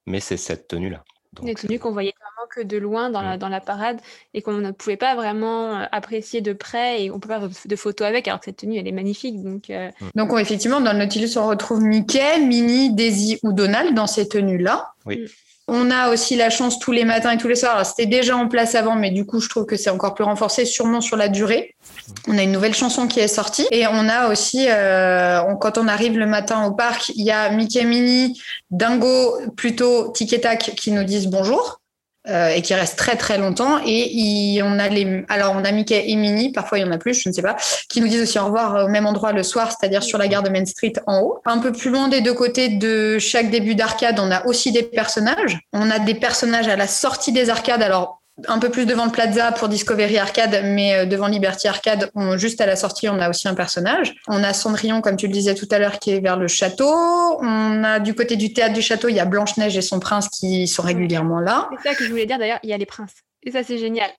mais 0.07 0.21
c'est 0.21 0.37
cette 0.37 0.69
tenue 0.69 0.91
là. 0.91 1.03
Des 1.43 1.55
tenues 1.55 1.79
qu'on 1.79 1.93
voyait 1.93 2.15
que 2.51 2.61
de 2.61 2.77
loin 2.77 3.11
dans, 3.11 3.23
la, 3.23 3.37
mm. 3.37 3.39
dans 3.39 3.49
la 3.49 3.61
parade 3.61 3.99
et 4.35 4.43
qu'on 4.43 4.53
ne 4.53 4.71
pouvait 4.71 4.97
pas 4.97 5.15
vraiment 5.15 5.77
euh, 5.77 5.85
apprécier 5.93 6.41
de 6.41 6.53
près 6.53 7.05
et 7.05 7.11
on 7.11 7.19
peut 7.19 7.29
pas 7.29 7.41
faire 7.41 7.49
de 7.65 7.77
photos 7.77 8.07
avec 8.07 8.29
alors 8.29 8.41
que 8.41 8.47
cette 8.47 8.59
tenue 8.59 8.79
elle 8.79 8.89
est 8.89 8.93
magnifique. 8.93 9.43
Donc, 9.43 9.71
euh. 9.71 9.91
mm. 10.01 10.09
donc 10.15 10.39
effectivement, 10.39 10.81
dans 10.81 10.93
le 10.93 10.99
Nautilus, 10.99 11.37
on 11.37 11.47
retrouve 11.47 11.81
Mickey, 11.81 12.41
Minnie, 12.41 12.93
Daisy 12.93 13.39
ou 13.43 13.53
Donald 13.53 13.95
dans 13.95 14.07
ces 14.07 14.29
tenues-là. 14.29 14.93
Oui. 15.07 15.19
Mm. 15.19 15.27
On 15.73 15.89
a 15.93 16.11
aussi 16.11 16.35
la 16.35 16.51
chance 16.51 16.81
tous 16.81 16.91
les 16.91 17.05
matins 17.05 17.31
et 17.31 17.37
tous 17.37 17.47
les 17.47 17.55
soirs. 17.55 17.87
C'était 17.87 18.07
déjà 18.07 18.37
en 18.37 18.49
place 18.49 18.75
avant, 18.75 18.97
mais 18.97 19.13
du 19.13 19.25
coup, 19.25 19.39
je 19.39 19.49
trouve 19.49 19.67
que 19.67 19.77
c'est 19.77 19.89
encore 19.89 20.15
plus 20.15 20.25
renforcé, 20.25 20.65
sûrement 20.65 21.01
sur 21.01 21.17
la 21.17 21.29
durée. 21.29 21.77
On 22.27 22.37
a 22.37 22.43
une 22.43 22.51
nouvelle 22.51 22.75
chanson 22.75 23.07
qui 23.07 23.21
est 23.21 23.29
sortie 23.29 23.69
et 23.71 23.87
on 23.87 24.09
a 24.09 24.33
aussi, 24.33 24.67
euh, 24.69 25.43
quand 25.61 25.79
on 25.79 25.87
arrive 25.87 26.19
le 26.19 26.27
matin 26.27 26.65
au 26.65 26.73
parc, 26.73 27.11
il 27.15 27.25
y 27.25 27.31
a 27.31 27.51
Mickey 27.51 27.85
Mini, 27.85 28.43
Dingo, 28.73 29.39
plutôt 29.57 30.11
Tic 30.11 30.33
et 30.33 30.41
Tac 30.41 30.73
qui 30.75 30.91
nous 30.91 31.05
disent 31.05 31.29
bonjour. 31.29 31.80
Euh, 32.29 32.51
et 32.51 32.61
qui 32.61 32.75
restent 32.75 32.99
très 32.99 33.17
très 33.17 33.39
longtemps. 33.39 33.81
Et 33.87 34.61
on 34.63 34.79
a 34.79 34.89
les 34.89 35.25
alors 35.31 35.55
on 35.57 35.65
a 35.65 35.73
Mickey 35.73 36.11
et 36.11 36.17
Minnie 36.17 36.53
parfois 36.53 36.77
il 36.77 36.83
y 36.83 36.85
en 36.85 36.93
a 36.93 36.99
plus 36.99 37.15
je 37.15 37.31
ne 37.31 37.33
sais 37.33 37.41
pas 37.41 37.57
qui 37.89 38.03
nous 38.03 38.09
disent 38.09 38.21
aussi 38.21 38.39
au 38.39 38.45
revoir 38.45 38.85
au 38.85 38.89
même 38.89 39.07
endroit 39.07 39.33
le 39.33 39.43
soir 39.43 39.71
c'est-à-dire 39.73 40.03
sur 40.03 40.19
la 40.19 40.29
gare 40.29 40.43
de 40.43 40.51
Main 40.51 40.67
Street 40.67 40.93
en 41.07 41.21
haut. 41.23 41.41
Un 41.47 41.61
peu 41.61 41.73
plus 41.73 41.91
loin 41.91 42.09
des 42.09 42.21
deux 42.21 42.35
côtés 42.35 42.69
de 42.69 43.19
chaque 43.19 43.49
début 43.49 43.75
d'arcade 43.75 44.21
on 44.21 44.31
a 44.31 44.45
aussi 44.45 44.71
des 44.71 44.83
personnages. 44.83 45.61
On 45.73 45.91
a 45.91 45.99
des 45.99 46.15
personnages 46.15 46.69
à 46.69 46.77
la 46.77 46.87
sortie 46.87 47.33
des 47.33 47.49
arcades. 47.49 47.83
Alors 47.83 48.20
un 48.49 48.59
peu 48.59 48.71
plus 48.71 48.87
devant 48.87 49.05
le 49.05 49.11
Plaza 49.11 49.53
pour 49.53 49.69
Discovery 49.69 50.19
Arcade, 50.19 50.61
mais 50.65 50.95
euh, 50.95 51.07
devant 51.07 51.27
Liberty 51.27 51.69
Arcade, 51.69 52.11
juste 52.37 52.61
à 52.61 52.67
la 52.67 52.77
sortie, 52.77 53.09
on 53.09 53.19
a 53.19 53.29
aussi 53.29 53.49
un 53.49 53.55
personnage. 53.55 54.15
On 54.29 54.43
a 54.43 54.53
Cendrillon, 54.53 55.01
comme 55.01 55.17
tu 55.17 55.27
le 55.27 55.33
disais 55.33 55.55
tout 55.55 55.69
à 55.71 55.79
l'heure, 55.79 55.99
qui 55.99 56.13
est 56.13 56.21
vers 56.21 56.37
le 56.37 56.49
château. 56.49 56.91
On 57.41 57.85
a 57.85 57.99
du 58.01 58.15
côté 58.15 58.37
du 58.37 58.53
théâtre 58.53 58.75
du 58.75 58.83
château, 58.83 59.09
il 59.09 59.17
y 59.17 59.21
a 59.21 59.25
Blanche-Neige 59.25 59.77
et 59.77 59.83
son 59.83 60.01
prince 60.01 60.29
qui 60.29 60.67
sont 60.67 60.83
régulièrement 60.83 61.41
là. 61.41 61.69
C'est 61.83 61.91
ça 61.91 61.95
que 61.95 62.05
je 62.05 62.11
voulais 62.11 62.27
dire 62.27 62.39
d'ailleurs, 62.39 62.61
il 62.63 62.71
y 62.71 62.73
a 62.73 62.79
les 62.79 62.87
princes. 62.87 63.15
Et 63.43 63.53
ça, 63.53 63.63
c'est 63.63 63.79
génial. 63.79 64.11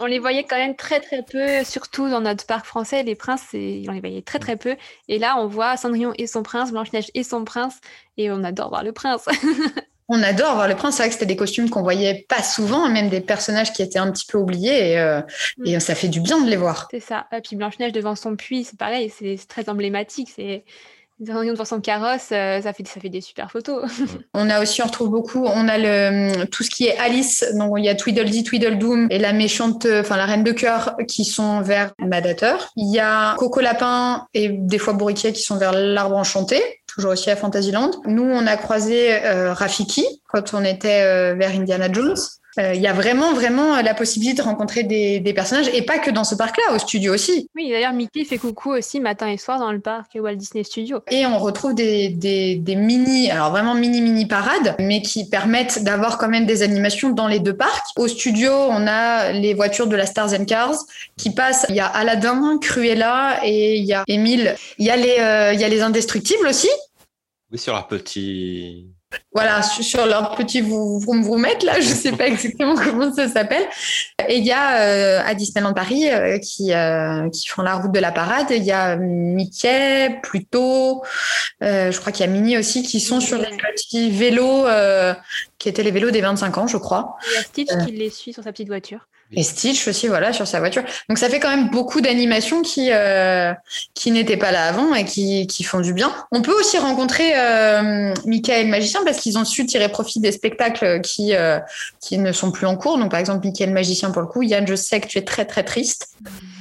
on 0.00 0.06
les 0.06 0.20
voyait 0.20 0.44
quand 0.44 0.56
même 0.56 0.76
très, 0.76 1.00
très 1.00 1.24
peu, 1.24 1.64
surtout 1.64 2.08
dans 2.08 2.20
notre 2.20 2.46
parc 2.46 2.64
français. 2.64 3.02
Les 3.02 3.16
princes, 3.16 3.46
on 3.52 3.56
les 3.92 4.00
voyait 4.00 4.22
très, 4.22 4.38
très 4.38 4.56
peu. 4.56 4.76
Et 5.08 5.18
là, 5.18 5.36
on 5.38 5.48
voit 5.48 5.76
Cendrillon 5.76 6.12
et 6.16 6.28
son 6.28 6.44
prince, 6.44 6.70
Blanche-Neige 6.70 7.10
et 7.14 7.24
son 7.24 7.44
prince. 7.44 7.80
Et 8.16 8.30
on 8.30 8.44
adore 8.44 8.68
voir 8.68 8.84
le 8.84 8.92
prince. 8.92 9.26
on 10.08 10.22
adore 10.22 10.54
voir 10.54 10.68
le 10.68 10.74
prince. 10.74 10.96
C'est 10.96 11.02
vrai 11.02 11.08
que 11.08 11.14
c'était 11.14 11.26
des 11.26 11.36
costumes 11.36 11.68
qu'on 11.68 11.82
voyait 11.82 12.26
pas 12.28 12.42
souvent, 12.42 12.88
même 12.88 13.08
des 13.08 13.20
personnages 13.20 13.72
qui 13.72 13.82
étaient 13.82 13.98
un 13.98 14.10
petit 14.10 14.26
peu 14.26 14.38
oubliés. 14.38 14.92
Et, 14.92 14.98
euh, 14.98 15.20
mm. 15.58 15.80
ça 15.80 15.94
fait 15.94 16.08
du 16.08 16.20
bien 16.20 16.40
de 16.40 16.48
les 16.48 16.56
voir. 16.56 16.88
C'est 16.90 17.00
ça. 17.00 17.26
Et 17.36 17.40
puis 17.40 17.56
Blanche-Neige 17.56 17.92
devant 17.92 18.14
son 18.14 18.36
puits, 18.36 18.64
c'est 18.64 18.78
pareil, 18.78 19.12
c'est 19.16 19.36
très 19.46 19.68
emblématique. 19.68 20.30
C'est 20.34 20.64
devant 21.20 21.64
son 21.64 21.80
carrosse, 21.80 22.28
euh, 22.30 22.62
ça 22.62 22.72
fait, 22.72 22.86
ça 22.86 23.00
fait 23.00 23.08
des 23.08 23.20
super 23.20 23.50
photos. 23.50 23.90
on 24.34 24.48
a 24.48 24.62
aussi, 24.62 24.82
on 24.82 24.86
retrouve 24.86 25.10
beaucoup, 25.10 25.44
on 25.46 25.68
a 25.68 25.76
le, 25.76 26.44
tout 26.44 26.62
ce 26.62 26.70
qui 26.70 26.86
est 26.86 26.96
Alice, 26.98 27.44
donc 27.54 27.74
il 27.76 27.84
y 27.84 27.88
a 27.88 27.96
Tweedledee, 27.96 28.44
Tweedledum 28.44 29.08
et 29.10 29.18
la 29.18 29.32
méchante, 29.32 29.84
enfin 29.90 30.16
la 30.16 30.26
reine 30.26 30.44
de 30.44 30.52
cœur 30.52 30.94
qui 31.08 31.24
sont 31.24 31.60
vers 31.60 31.92
Madateur. 31.98 32.70
Il 32.76 32.94
y 32.94 33.00
a 33.00 33.34
Coco 33.36 33.60
Lapin 33.60 34.28
et 34.32 34.48
des 34.48 34.78
fois 34.78 34.92
Bourriquet 34.92 35.32
qui 35.32 35.42
sont 35.42 35.56
vers 35.56 35.72
l'arbre 35.72 36.16
enchanté 36.16 36.62
toujours 36.98 37.12
aussi 37.12 37.30
à 37.30 37.36
Fantasyland. 37.36 37.92
Nous, 38.06 38.24
on 38.24 38.46
a 38.46 38.56
croisé 38.56 39.24
euh, 39.24 39.52
Rafiki, 39.52 40.04
quand 40.28 40.52
on 40.52 40.64
était 40.64 41.34
vers 41.34 41.50
Indiana 41.50 41.90
Jones. 41.92 42.16
Euh, 42.58 42.74
il 42.74 42.80
y 42.80 42.86
a 42.86 42.92
vraiment, 42.92 43.34
vraiment 43.34 43.80
la 43.82 43.94
possibilité 43.94 44.38
de 44.38 44.42
rencontrer 44.42 44.82
des, 44.82 45.32
personnages 45.34 45.68
et 45.72 45.82
pas 45.82 45.98
que 45.98 46.10
dans 46.10 46.24
ce 46.24 46.34
parc-là, 46.34 46.74
au 46.74 46.78
studio 46.78 47.14
aussi. 47.14 47.48
Oui, 47.54 47.70
d'ailleurs, 47.70 47.92
Mickey 47.92 48.24
fait 48.24 48.38
coucou 48.38 48.70
aussi 48.70 49.00
matin 49.00 49.28
et 49.28 49.36
soir 49.36 49.58
dans 49.58 49.70
le 49.70 49.80
parc 49.80 50.16
Walt 50.16 50.36
Disney 50.36 50.64
Studio. 50.64 51.00
Et 51.10 51.26
on 51.26 51.38
retrouve 51.38 51.74
des, 51.74 52.08
des, 52.08 52.76
mini, 52.76 53.30
alors 53.30 53.50
vraiment 53.50 53.74
mini, 53.74 54.00
mini 54.00 54.26
parades, 54.26 54.74
mais 54.78 55.02
qui 55.02 55.28
permettent 55.28 55.84
d'avoir 55.84 56.18
quand 56.18 56.28
même 56.28 56.46
des 56.46 56.62
animations 56.62 57.10
dans 57.10 57.28
les 57.28 57.38
deux 57.38 57.56
parcs. 57.56 57.86
Au 57.96 58.08
studio, 58.08 58.50
on 58.52 58.86
a 58.86 59.32
les 59.32 59.54
voitures 59.54 59.86
de 59.86 59.96
la 59.96 60.06
Stars 60.06 60.32
and 60.32 60.46
Cars 60.46 60.76
qui 61.16 61.30
passent. 61.30 61.66
Il 61.68 61.76
y 61.76 61.80
a 61.80 61.86
Aladdin, 61.86 62.58
Cruella 62.60 63.40
et 63.44 63.76
il 63.76 63.84
y 63.84 63.92
a 63.92 64.02
Emile. 64.08 64.56
Il 64.78 64.86
y 64.86 64.90
a 64.90 64.96
les, 64.96 65.16
euh, 65.20 65.52
il 65.52 65.60
y 65.60 65.64
a 65.64 65.68
les 65.68 65.82
Indestructibles 65.82 66.46
aussi. 66.46 66.68
Oui, 67.52 67.58
sur 67.58 67.74
leur 67.74 67.86
petit 67.86 68.88
voilà, 69.32 69.62
sur 69.62 70.04
leur 70.06 70.34
petit 70.34 70.60
vous 70.60 71.36
mettre 71.36 71.64
là, 71.64 71.80
je 71.80 71.86
sais 71.86 72.12
pas 72.12 72.26
exactement 72.26 72.74
comment 72.84 73.12
ça 73.12 73.28
s'appelle. 73.28 73.66
Et 74.28 74.38
il 74.38 74.44
y 74.44 74.52
a 74.52 74.80
euh, 74.80 75.22
à 75.24 75.34
Disneyland 75.34 75.72
Paris 75.72 76.10
euh, 76.10 76.38
qui 76.38 76.74
euh, 76.74 77.30
qui 77.30 77.48
font 77.48 77.62
la 77.62 77.76
route 77.76 77.92
de 77.92 78.00
la 78.00 78.12
parade. 78.12 78.48
Il 78.50 78.64
y 78.64 78.72
a 78.72 78.96
Mickey, 78.96 80.18
Pluto, 80.22 81.02
je 81.60 81.98
crois 81.98 82.12
qu'il 82.12 82.24
y 82.24 82.28
a 82.28 82.32
Minnie 82.32 82.56
aussi 82.58 82.82
qui 82.82 83.00
sont 83.00 83.20
sur 83.20 83.38
les 83.38 83.56
petits 83.56 84.10
vélos 84.10 84.66
qui 85.58 85.68
étaient 85.68 85.82
les 85.82 85.90
vélos 85.90 86.10
des 86.10 86.20
25 86.20 86.58
ans, 86.58 86.66
je 86.66 86.76
crois. 86.76 87.16
Il 87.26 87.34
y 87.34 87.36
a 87.36 87.42
Stitch 87.42 87.86
qui 87.86 87.92
les 87.92 88.10
suit 88.10 88.32
sur 88.32 88.44
sa 88.44 88.52
petite 88.52 88.68
voiture. 88.68 89.08
Et 89.32 89.42
Stitch 89.42 89.86
aussi, 89.88 90.08
voilà, 90.08 90.32
sur 90.32 90.46
sa 90.46 90.58
voiture. 90.58 90.82
Donc 91.08 91.18
ça 91.18 91.28
fait 91.28 91.38
quand 91.38 91.50
même 91.50 91.68
beaucoup 91.68 92.00
d'animations 92.00 92.62
qui 92.62 92.90
euh, 92.90 93.52
qui 93.94 94.10
n'étaient 94.10 94.38
pas 94.38 94.52
là 94.52 94.68
avant 94.68 94.94
et 94.94 95.04
qui, 95.04 95.46
qui 95.46 95.64
font 95.64 95.80
du 95.80 95.92
bien. 95.92 96.14
On 96.32 96.40
peut 96.40 96.58
aussi 96.58 96.78
rencontrer 96.78 97.32
euh, 97.36 98.14
Mickey 98.24 98.58
et 98.58 98.64
le 98.64 98.70
magicien 98.70 99.00
parce 99.04 99.18
qu'ils 99.18 99.36
ont 99.36 99.44
su 99.44 99.66
tirer 99.66 99.90
profit 99.90 100.20
des 100.20 100.32
spectacles 100.32 101.02
qui 101.02 101.34
euh, 101.34 101.58
qui 102.00 102.16
ne 102.16 102.32
sont 102.32 102.50
plus 102.50 102.66
en 102.66 102.76
cours. 102.76 102.96
Donc 102.96 103.10
par 103.10 103.20
exemple 103.20 103.46
Mickey 103.46 103.64
et 103.64 103.66
le 103.66 103.74
magicien 103.74 104.10
pour 104.12 104.22
le 104.22 104.28
coup. 104.28 104.42
Yann, 104.42 104.66
je 104.66 104.74
sais 104.74 105.00
que 105.00 105.08
tu 105.08 105.18
es 105.18 105.24
très 105.24 105.44
très 105.44 105.62
triste. 105.62 106.16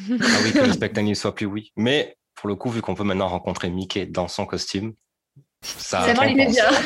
Ah 0.10 0.26
oui, 0.44 0.52
que 0.52 0.60
le 0.60 0.74
spectacle 0.74 1.08
ne 1.08 1.14
soit 1.14 1.36
plus 1.36 1.46
oui. 1.46 1.72
Mais 1.78 2.17
pour 2.38 2.48
le 2.48 2.56
coup, 2.56 2.70
vu 2.70 2.82
qu'on 2.82 2.96
peut 2.96 3.04
maintenant 3.04 3.28
rencontrer 3.28 3.70
Mickey 3.70 4.06
dans 4.06 4.28
son 4.28 4.46
costume, 4.46 4.94
ça. 5.62 6.04
C'est 6.06 6.14
dans 6.14 6.24
l'immédiat. 6.24 6.70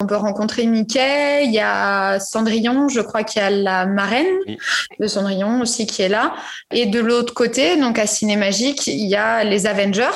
On 0.00 0.06
peut 0.06 0.16
rencontrer 0.16 0.66
Mickey, 0.66 1.44
il 1.44 1.52
y 1.52 1.60
a 1.60 2.18
Cendrillon, 2.20 2.88
je 2.88 3.00
crois 3.00 3.22
qu'il 3.22 3.42
y 3.42 3.44
a 3.44 3.50
la 3.50 3.86
marraine 3.86 4.26
de 4.98 5.06
Cendrillon 5.06 5.60
aussi 5.60 5.86
qui 5.86 6.02
est 6.02 6.08
là. 6.08 6.34
Et 6.72 6.86
de 6.86 7.00
l'autre 7.00 7.34
côté, 7.34 7.76
donc 7.76 7.98
à 7.98 8.06
Cinémagique, 8.06 8.86
il 8.86 9.06
y 9.06 9.16
a 9.16 9.44
les 9.44 9.66
Avengers 9.66 10.06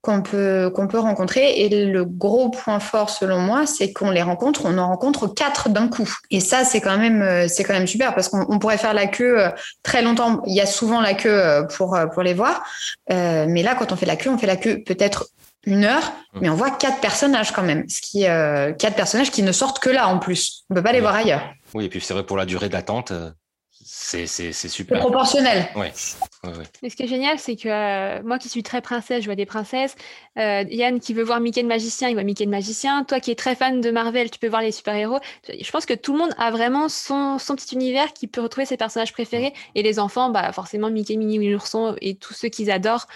qu'on 0.00 0.22
peut, 0.22 0.70
qu'on 0.74 0.88
peut 0.88 0.98
rencontrer. 0.98 1.60
Et 1.60 1.68
le 1.68 2.04
gros 2.04 2.50
point 2.50 2.80
fort, 2.80 3.10
selon 3.10 3.38
moi, 3.38 3.66
c'est 3.66 3.92
qu'on 3.92 4.10
les 4.10 4.22
rencontre, 4.22 4.62
on 4.64 4.78
en 4.78 4.88
rencontre 4.88 5.26
quatre 5.26 5.68
d'un 5.68 5.88
coup. 5.88 6.10
Et 6.30 6.40
ça, 6.40 6.64
c'est 6.64 6.80
quand 6.80 6.96
même, 6.96 7.48
c'est 7.48 7.64
quand 7.64 7.74
même 7.74 7.86
super 7.86 8.14
parce 8.14 8.28
qu'on 8.28 8.58
pourrait 8.58 8.78
faire 8.78 8.94
la 8.94 9.06
queue 9.06 9.40
euh, 9.40 9.50
très 9.82 10.02
longtemps. 10.02 10.42
Il 10.46 10.54
y 10.54 10.60
a 10.60 10.66
souvent 10.66 11.00
la 11.00 11.14
queue 11.14 11.30
euh, 11.30 11.62
pour, 11.62 11.94
euh, 11.94 12.06
pour 12.06 12.22
les 12.22 12.34
voir. 12.34 12.64
mais 13.08 13.62
là, 13.62 13.74
quand 13.74 13.92
on 13.92 13.96
fait 13.96 14.06
la 14.06 14.16
queue, 14.16 14.30
on 14.30 14.38
fait 14.38 14.46
la 14.46 14.56
queue 14.56 14.82
peut-être 14.84 15.28
une 15.66 15.84
heure, 15.84 16.12
mm. 16.32 16.38
mais 16.40 16.48
on 16.48 16.54
voit 16.54 16.70
quatre 16.70 17.00
personnages 17.00 17.52
quand 17.52 17.62
même. 17.62 17.88
Ce 17.88 18.00
qui, 18.00 18.26
euh, 18.26 18.72
quatre 18.72 18.96
personnages 18.96 19.30
qui 19.30 19.42
ne 19.42 19.52
sortent 19.52 19.80
que 19.80 19.90
là 19.90 20.08
en 20.08 20.18
plus. 20.18 20.64
On 20.70 20.74
ne 20.74 20.80
peut 20.80 20.84
pas 20.84 20.92
les 20.92 21.00
voir 21.00 21.14
ailleurs. 21.14 21.42
Oui, 21.74 21.84
et 21.84 21.88
puis 21.88 22.00
c'est 22.00 22.14
vrai 22.14 22.24
pour 22.24 22.36
la 22.36 22.46
durée 22.46 22.68
d'attente, 22.68 23.10
euh, 23.10 23.30
c'est 23.72 24.26
super. 24.52 25.00
proportionnel. 25.00 25.68
Oui. 25.76 25.86
ce 25.94 26.96
qui 26.96 27.02
est 27.02 27.08
génial, 27.08 27.38
c'est 27.38 27.56
que 27.56 27.68
euh, 27.68 28.22
moi 28.24 28.38
qui 28.38 28.48
suis 28.48 28.62
très 28.62 28.80
princesse, 28.80 29.20
je 29.22 29.26
vois 29.26 29.34
des 29.34 29.46
princesses. 29.46 29.96
Yann 30.36 31.00
qui 31.00 31.14
veut 31.14 31.22
voir 31.22 31.40
Mickey 31.40 31.62
le 31.62 31.68
magicien, 31.68 32.08
il 32.08 32.14
voit 32.14 32.22
Mickey 32.22 32.44
le 32.44 32.50
magicien. 32.50 33.04
Toi 33.04 33.20
qui 33.20 33.32
es 33.32 33.34
très 33.34 33.54
fan 33.54 33.80
de 33.80 33.90
Marvel, 33.90 34.30
tu 34.30 34.38
peux 34.38 34.48
voir 34.48 34.62
les 34.62 34.72
super-héros. 34.72 35.18
Je 35.48 35.70
pense 35.70 35.86
que 35.86 35.94
tout 35.94 36.12
le 36.12 36.18
monde 36.18 36.34
a 36.38 36.50
vraiment 36.50 36.88
son, 36.88 37.38
son 37.38 37.56
petit 37.56 37.74
univers 37.74 38.12
qui 38.12 38.28
peut 38.28 38.40
retrouver 38.40 38.66
ses 38.66 38.76
personnages 38.76 39.12
préférés. 39.12 39.52
Et 39.74 39.82
les 39.82 39.98
enfants, 39.98 40.30
bah, 40.30 40.52
forcément 40.52 40.90
Mickey, 40.90 41.16
Minnie, 41.16 41.38
Winnie 41.38 41.52
l'ourson 41.52 41.96
et 42.00 42.16
tous 42.16 42.34
ceux 42.34 42.48
qu'ils 42.48 42.70
adorent. 42.70 43.06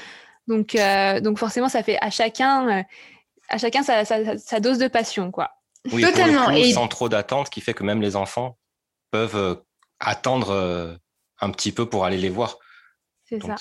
Donc, 0.50 0.74
euh, 0.74 1.20
donc 1.20 1.38
forcément, 1.38 1.68
ça 1.68 1.84
fait 1.84 1.96
à 2.00 2.10
chacun, 2.10 2.80
euh, 2.80 2.82
à 3.48 3.56
chacun 3.56 3.84
sa, 3.84 4.04
sa, 4.04 4.60
dose 4.60 4.78
de 4.78 4.88
passion, 4.88 5.30
quoi. 5.30 5.52
Oui, 5.92 6.02
Totalement. 6.02 6.50
et... 6.50 6.72
Sans 6.72 6.88
trop 6.88 7.08
d'attente, 7.08 7.50
qui 7.50 7.60
fait 7.60 7.72
que 7.72 7.84
même 7.84 8.02
les 8.02 8.16
enfants 8.16 8.58
peuvent 9.12 9.36
euh, 9.36 9.54
attendre 10.00 10.98
un 11.40 11.50
petit 11.50 11.70
peu 11.70 11.86
pour 11.86 12.04
aller 12.04 12.18
les 12.18 12.30
voir. 12.30 12.58
C'est 13.24 13.40
ça. 13.40 13.54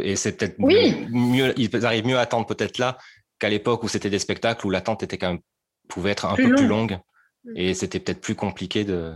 Et 0.00 0.16
c'est 0.16 0.36
peut-être 0.36 0.56
mieux, 0.58 1.58
ils 1.58 1.86
arrivent 1.86 2.06
mieux 2.06 2.18
à 2.18 2.20
attendre 2.20 2.44
peut-être 2.44 2.76
là 2.76 2.98
qu'à 3.38 3.48
l'époque 3.48 3.82
où 3.82 3.88
c'était 3.88 4.10
des 4.10 4.18
spectacles 4.18 4.66
où 4.66 4.70
l'attente 4.70 5.02
était 5.02 5.16
quand 5.16 5.28
même 5.28 5.40
pouvait 5.88 6.10
être 6.10 6.26
un 6.26 6.36
peu 6.36 6.54
plus 6.54 6.66
longue 6.66 6.98
mm. 7.44 7.56
et 7.56 7.72
c'était 7.72 8.00
peut-être 8.00 8.20
plus 8.20 8.34
compliqué 8.34 8.84
de 8.84 9.14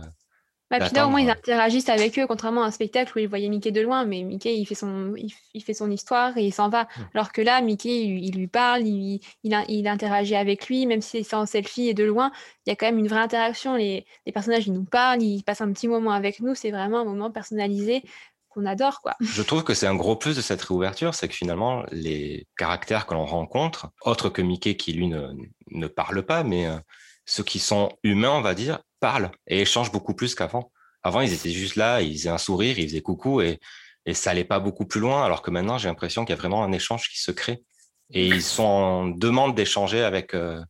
bah, 0.69 0.79
puis 0.79 0.93
là, 0.93 1.07
au 1.07 1.09
moins, 1.09 1.21
ils 1.21 1.29
interagissent 1.29 1.89
avec 1.89 2.17
eux, 2.19 2.27
contrairement 2.27 2.63
à 2.63 2.67
un 2.67 2.71
spectacle 2.71 3.11
où 3.15 3.19
ils 3.19 3.27
voyaient 3.27 3.49
Mickey 3.49 3.71
de 3.71 3.81
loin, 3.81 4.05
mais 4.05 4.21
Mickey, 4.21 4.55
il 4.55 4.65
fait 4.65 4.75
son, 4.75 5.15
il, 5.15 5.63
fait 5.63 5.73
son 5.73 5.89
histoire 5.89 6.37
et 6.37 6.45
il 6.45 6.53
s'en 6.53 6.69
va. 6.69 6.83
Hmm. 6.83 7.01
Alors 7.15 7.31
que 7.31 7.41
là, 7.41 7.59
Mickey, 7.61 8.03
il, 8.03 8.35
lui 8.35 8.47
parle, 8.47 8.85
il, 8.85 9.19
il, 9.43 9.87
interagit 9.87 10.35
avec 10.35 10.67
lui, 10.67 10.85
même 10.85 11.01
si 11.01 11.23
c'est 11.23 11.35
en 11.35 11.47
selfie 11.47 11.89
et 11.89 11.93
de 11.95 12.03
loin, 12.03 12.31
il 12.65 12.69
y 12.69 12.73
a 12.73 12.75
quand 12.75 12.85
même 12.85 12.99
une 12.99 13.07
vraie 13.07 13.19
interaction. 13.19 13.75
Les, 13.75 14.05
les 14.27 14.31
personnages, 14.31 14.67
ils 14.67 14.73
nous 14.73 14.85
parlent, 14.85 15.23
ils 15.23 15.43
passent 15.43 15.61
un 15.61 15.71
petit 15.73 15.87
moment 15.87 16.11
avec 16.11 16.39
nous, 16.39 16.53
c'est 16.53 16.71
vraiment 16.71 16.99
un 16.99 17.05
moment 17.05 17.31
personnalisé 17.31 18.03
qu'on 18.49 18.67
adore. 18.67 19.01
quoi. 19.01 19.15
Je 19.21 19.41
trouve 19.41 19.63
que 19.63 19.73
c'est 19.73 19.87
un 19.87 19.95
gros 19.95 20.17
plus 20.17 20.35
de 20.35 20.41
cette 20.41 20.61
réouverture, 20.61 21.15
c'est 21.15 21.27
que 21.27 21.35
finalement, 21.35 21.83
les 21.91 22.47
caractères 22.57 23.07
que 23.07 23.15
l'on 23.15 23.25
rencontre, 23.25 23.89
autres 24.01 24.29
que 24.29 24.43
Mickey 24.43 24.75
qui, 24.75 24.93
lui, 24.93 25.07
ne, 25.07 25.29
ne 25.71 25.87
parle 25.87 26.23
pas, 26.23 26.43
mais... 26.43 26.67
Euh, 26.67 26.77
ceux 27.29 27.43
qui 27.43 27.59
sont 27.59 27.91
humains, 28.03 28.31
on 28.31 28.41
va 28.41 28.55
dire, 28.55 28.79
parlent 28.99 29.31
et 29.47 29.61
échangent 29.61 29.91
beaucoup 29.91 30.13
plus 30.13 30.35
qu'avant. 30.35 30.71
Avant, 31.03 31.21
ils 31.21 31.33
étaient 31.33 31.51
juste 31.51 31.75
là, 31.75 32.01
ils 32.01 32.17
faisaient 32.17 32.29
un 32.29 32.37
sourire, 32.37 32.77
ils 32.77 32.87
faisaient 32.87 33.01
coucou 33.01 33.41
et, 33.41 33.59
et 34.05 34.13
ça 34.13 34.31
allait 34.31 34.43
pas 34.43 34.59
beaucoup 34.59 34.85
plus 34.85 34.99
loin. 34.99 35.23
Alors 35.23 35.41
que 35.41 35.51
maintenant, 35.51 35.77
j'ai 35.77 35.87
l'impression 35.87 36.25
qu'il 36.25 36.35
y 36.35 36.37
a 36.37 36.41
vraiment 36.41 36.63
un 36.63 36.71
échange 36.71 37.09
qui 37.09 37.19
se 37.19 37.31
crée 37.31 37.63
et 38.11 38.27
ils 38.27 38.41
sont 38.41 38.63
en 38.63 39.07
demande 39.07 39.55
d'échanger 39.55 40.03
avec, 40.03 40.33
euh, 40.33 40.61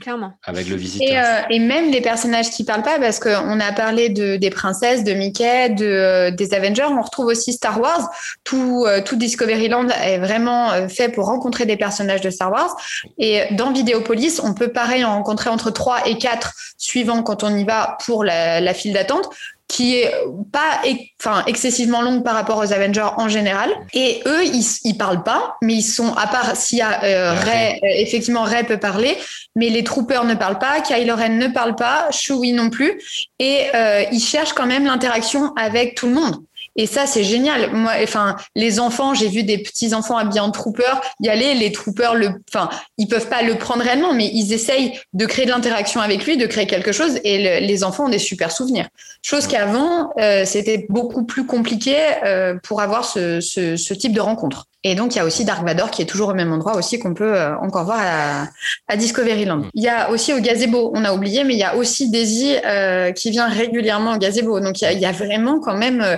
Clairement. 0.00 0.32
Avec 0.44 0.68
le 0.68 0.76
visiteur. 0.76 1.24
Euh, 1.24 1.42
et, 1.50 1.58
même 1.58 1.90
les 1.90 2.00
personnages 2.00 2.50
qui 2.50 2.64
parlent 2.64 2.82
pas, 2.82 2.98
parce 2.98 3.18
qu'on 3.18 3.60
a 3.60 3.72
parlé 3.72 4.08
de, 4.08 4.36
des 4.36 4.48
princesses, 4.48 5.04
de 5.04 5.12
Mickey, 5.12 5.70
de, 5.70 5.84
euh, 5.84 6.30
des 6.30 6.54
Avengers, 6.54 6.88
on 6.90 7.02
retrouve 7.02 7.26
aussi 7.26 7.52
Star 7.52 7.78
Wars. 7.80 8.08
Tout, 8.42 8.84
euh, 8.86 9.02
tout 9.02 9.16
Discoveryland 9.16 9.88
est 9.88 10.18
vraiment 10.18 10.88
fait 10.88 11.10
pour 11.10 11.26
rencontrer 11.26 11.66
des 11.66 11.76
personnages 11.76 12.22
de 12.22 12.30
Star 12.30 12.50
Wars. 12.50 12.76
Et 13.18 13.42
dans 13.52 13.72
Vidéopolis, 13.72 14.40
on 14.42 14.54
peut 14.54 14.72
pareil 14.72 15.04
en 15.04 15.12
rencontrer 15.12 15.50
entre 15.50 15.70
3 15.70 16.06
et 16.06 16.16
4 16.16 16.54
suivant 16.78 17.22
quand 17.22 17.44
on 17.44 17.54
y 17.54 17.64
va 17.64 17.98
pour 18.06 18.24
la, 18.24 18.60
la 18.60 18.74
file 18.74 18.94
d'attente 18.94 19.28
qui 19.70 19.98
est 19.98 20.12
pas 20.52 20.80
enfin 21.20 21.44
excessivement 21.46 22.02
longue 22.02 22.24
par 22.24 22.34
rapport 22.34 22.58
aux 22.58 22.72
Avengers 22.72 23.10
en 23.16 23.28
général. 23.28 23.70
Et 23.94 24.20
eux 24.26 24.44
ils, 24.44 24.66
ils 24.84 24.98
parlent 24.98 25.22
pas 25.22 25.56
mais 25.62 25.74
ils 25.74 25.82
sont 25.82 26.12
à 26.14 26.26
part 26.26 26.56
s'il 26.56 26.78
y 26.78 26.82
a 26.82 27.04
euh, 27.04 27.32
Ray, 27.34 27.74
euh, 27.74 27.86
effectivement 27.98 28.42
Ray 28.42 28.64
peut 28.64 28.78
parler 28.78 29.16
mais 29.54 29.68
les 29.68 29.84
troopers 29.84 30.24
ne 30.24 30.34
parlent 30.34 30.58
pas 30.58 30.80
Kylo 30.80 31.14
Ren 31.14 31.38
ne 31.38 31.46
parle 31.46 31.76
pas 31.76 32.08
Chewie 32.10 32.52
non 32.52 32.68
plus. 32.68 33.00
Et 33.38 33.66
euh, 33.74 34.04
ils 34.10 34.20
cherchent 34.20 34.54
quand 34.54 34.66
même 34.66 34.86
l'interaction 34.86 35.52
avec 35.54 35.94
tout 35.94 36.06
le 36.06 36.14
monde 36.14 36.36
et 36.76 36.86
ça, 36.86 37.06
c'est 37.06 37.24
génial. 37.24 37.72
Moi, 37.72 37.92
enfin, 38.02 38.36
les 38.54 38.80
enfants, 38.80 39.14
j'ai 39.14 39.28
vu 39.28 39.42
des 39.42 39.58
petits 39.58 39.94
enfants 39.94 40.16
habillés 40.16 40.40
en 40.40 40.50
troopers 40.50 41.00
y 41.20 41.28
aller. 41.28 41.54
Les 41.54 41.72
troopers, 41.72 42.14
le, 42.14 42.30
enfin, 42.52 42.70
ils 42.96 43.08
peuvent 43.08 43.28
pas 43.28 43.42
le 43.42 43.56
prendre 43.56 43.82
réellement, 43.82 44.14
mais 44.14 44.30
ils 44.32 44.52
essayent 44.52 44.98
de 45.12 45.26
créer 45.26 45.46
de 45.46 45.50
l'interaction 45.50 46.00
avec 46.00 46.24
lui, 46.24 46.36
de 46.36 46.46
créer 46.46 46.66
quelque 46.66 46.92
chose. 46.92 47.18
Et 47.24 47.60
les 47.60 47.84
enfants 47.84 48.06
ont 48.06 48.08
des 48.08 48.18
super 48.18 48.52
souvenirs. 48.52 48.88
Chose 49.22 49.46
qu'avant, 49.46 50.12
euh, 50.18 50.44
c'était 50.44 50.86
beaucoup 50.88 51.24
plus 51.24 51.44
compliqué 51.44 51.96
euh, 52.24 52.54
pour 52.62 52.80
avoir 52.80 53.04
ce, 53.04 53.40
ce, 53.40 53.76
ce 53.76 53.94
type 53.94 54.12
de 54.12 54.20
rencontre. 54.20 54.66
Et 54.82 54.94
donc, 54.94 55.14
il 55.14 55.18
y 55.18 55.20
a 55.20 55.26
aussi 55.26 55.44
Dark 55.44 55.62
Vador 55.64 55.90
qui 55.90 56.00
est 56.00 56.06
toujours 56.06 56.30
au 56.30 56.34
même 56.34 56.52
endroit 56.52 56.74
aussi 56.76 56.98
qu'on 56.98 57.12
peut 57.12 57.36
euh, 57.36 57.54
encore 57.58 57.84
voir 57.84 58.00
à, 58.00 58.46
à, 58.88 58.96
Discoveryland. 58.96 59.58
Mm. 59.58 59.70
Il 59.74 59.82
y 59.82 59.88
a 59.88 60.10
aussi 60.10 60.32
au 60.32 60.40
gazebo, 60.40 60.90
on 60.94 61.04
a 61.04 61.12
oublié, 61.12 61.44
mais 61.44 61.52
il 61.52 61.58
y 61.58 61.64
a 61.64 61.76
aussi 61.76 62.10
Daisy 62.10 62.56
euh, 62.64 63.12
qui 63.12 63.30
vient 63.30 63.48
régulièrement 63.48 64.14
au 64.14 64.18
gazebo. 64.18 64.58
Donc, 64.60 64.80
il 64.80 64.84
y 64.84 64.86
a, 64.86 64.92
il 64.92 65.00
y 65.00 65.04
a 65.04 65.12
vraiment 65.12 65.60
quand 65.60 65.76
même, 65.76 66.00
euh, 66.00 66.16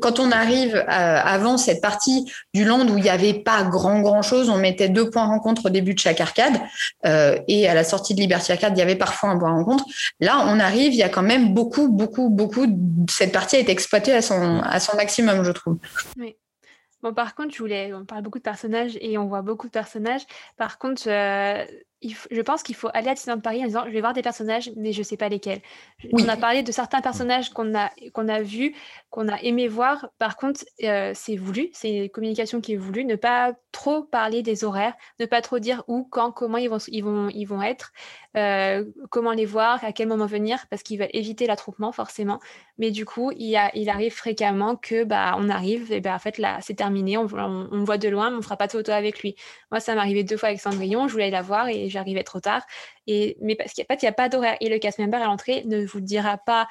quand 0.00 0.18
on 0.18 0.32
arrive 0.32 0.74
euh, 0.74 0.84
avant 0.88 1.56
cette 1.56 1.80
partie 1.80 2.30
du 2.52 2.64
land 2.64 2.88
où 2.88 2.98
il 2.98 3.04
n'y 3.04 3.10
avait 3.10 3.34
pas 3.34 3.62
grand, 3.62 4.00
grand 4.00 4.22
chose, 4.22 4.50
on 4.50 4.56
mettait 4.56 4.88
deux 4.88 5.08
points 5.08 5.26
rencontre 5.26 5.66
au 5.66 5.70
début 5.70 5.94
de 5.94 5.98
chaque 6.00 6.20
arcade 6.20 6.60
et 7.04 7.68
à 7.68 7.74
la 7.74 7.84
sortie 7.84 8.14
de 8.14 8.20
Liberty 8.20 8.52
Arcade, 8.52 8.72
il 8.76 8.78
y 8.78 8.82
avait 8.82 8.96
parfois 8.96 9.30
un 9.30 9.38
point 9.38 9.52
rencontre. 9.52 9.84
Là, 10.18 10.44
on 10.46 10.58
arrive, 10.58 10.92
il 10.92 10.98
y 10.98 11.02
a 11.02 11.08
quand 11.08 11.22
même 11.22 11.54
beaucoup, 11.54 11.88
beaucoup, 11.88 12.28
beaucoup, 12.28 12.66
cette 13.08 13.32
partie 13.32 13.56
a 13.56 13.58
été 13.60 13.72
exploitée 13.72 14.12
à 14.12 14.22
son, 14.22 14.60
à 14.60 14.80
son 14.80 14.96
maximum, 14.96 15.44
je 15.44 15.52
trouve. 15.52 15.76
Oui. 16.18 16.36
Bon, 17.02 17.14
par 17.14 17.34
contre, 17.34 17.54
je 17.54 17.58
voulais, 17.58 17.92
on 17.94 18.04
parle 18.04 18.22
beaucoup 18.22 18.38
de 18.38 18.42
personnages 18.42 18.98
et 19.00 19.16
on 19.18 19.26
voit 19.26 19.42
beaucoup 19.42 19.66
de 19.66 19.72
personnages. 19.72 20.22
Par 20.56 20.78
contre, 20.78 21.02
euh, 21.06 21.64
je 22.02 22.40
pense 22.40 22.62
qu'il 22.62 22.74
faut 22.74 22.88
aller 22.94 23.08
à 23.08 23.14
Disneyland 23.14 23.40
Paris 23.40 23.62
en 23.62 23.66
disant 23.66 23.84
je 23.86 23.90
vais 23.90 24.00
voir 24.00 24.14
des 24.14 24.22
personnages, 24.22 24.70
mais 24.76 24.92
je 24.92 25.00
ne 25.00 25.04
sais 25.04 25.16
pas 25.18 25.28
lesquels. 25.28 25.60
On 26.12 26.28
a 26.28 26.36
parlé 26.36 26.62
de 26.62 26.72
certains 26.72 27.02
personnages 27.02 27.50
qu'on 27.50 27.74
a, 27.74 27.90
qu'on 28.14 28.28
a 28.28 28.40
vus, 28.40 28.74
qu'on 29.10 29.28
a 29.28 29.38
aimé 29.42 29.68
voir. 29.68 30.08
Par 30.18 30.36
contre, 30.36 30.64
euh, 30.82 31.12
c'est 31.14 31.36
voulu, 31.36 31.68
c'est 31.72 32.04
une 32.04 32.08
communication 32.08 32.60
qui 32.62 32.72
est 32.72 32.76
voulue. 32.76 33.04
Ne 33.04 33.16
pas 33.16 33.52
trop 33.72 34.02
parler 34.02 34.42
des 34.42 34.64
horaires, 34.64 34.94
ne 35.18 35.26
pas 35.26 35.42
trop 35.42 35.58
dire 35.58 35.84
où, 35.88 36.04
quand, 36.10 36.32
comment 36.32 36.56
ils 36.58 36.70
vont, 36.70 36.78
ils 36.88 37.04
vont, 37.04 37.28
ils 37.28 37.44
vont 37.44 37.62
être. 37.62 37.92
Euh, 38.36 38.84
comment 39.10 39.32
les 39.32 39.44
voir, 39.44 39.82
à 39.84 39.92
quel 39.92 40.08
moment 40.08 40.26
venir, 40.26 40.66
parce 40.70 40.82
qu'ils 40.82 40.98
veulent 40.98 41.10
éviter 41.12 41.46
l'attroupement 41.46 41.90
forcément. 41.92 42.38
Mais 42.78 42.90
du 42.90 43.04
coup, 43.04 43.32
il, 43.36 43.58
il 43.74 43.88
arrive 43.88 44.12
fréquemment 44.12 44.76
que 44.76 45.04
bah, 45.04 45.34
on 45.38 45.48
arrive, 45.48 45.92
et 45.92 46.00
ben 46.00 46.14
en 46.14 46.18
fait 46.18 46.38
là, 46.38 46.58
c'est 46.60 46.74
terminé, 46.74 47.16
on, 47.18 47.26
voit 47.26 47.98
de 47.98 48.08
loin, 48.08 48.30
mais 48.30 48.36
on 48.36 48.42
fera 48.42 48.56
pas 48.56 48.66
de 48.66 48.72
photo 48.72 48.92
avec 48.92 49.20
lui. 49.22 49.34
Moi, 49.70 49.80
ça 49.80 49.94
m'est 49.94 50.00
arrivé 50.00 50.22
deux 50.24 50.36
fois 50.36 50.50
avec 50.50 50.60
Cendrillon, 50.60 51.08
je 51.08 51.12
voulais 51.12 51.30
la 51.30 51.42
voir 51.42 51.68
et 51.68 51.88
j'arrivais 51.88 52.24
trop 52.24 52.40
tard. 52.40 52.62
Et, 53.06 53.36
mais 53.40 53.56
parce 53.56 53.72
qu'il 53.72 53.84
n'y 53.90 54.08
a, 54.08 54.12
pas 54.12 54.28
d'horaire. 54.28 54.56
Et 54.60 54.68
le 54.68 54.78
cast 54.78 54.98
member 54.98 55.20
à 55.22 55.24
l'entrée 55.24 55.64
ne 55.66 55.84
vous 55.84 56.00
dira 56.00 56.38
pas 56.38 56.68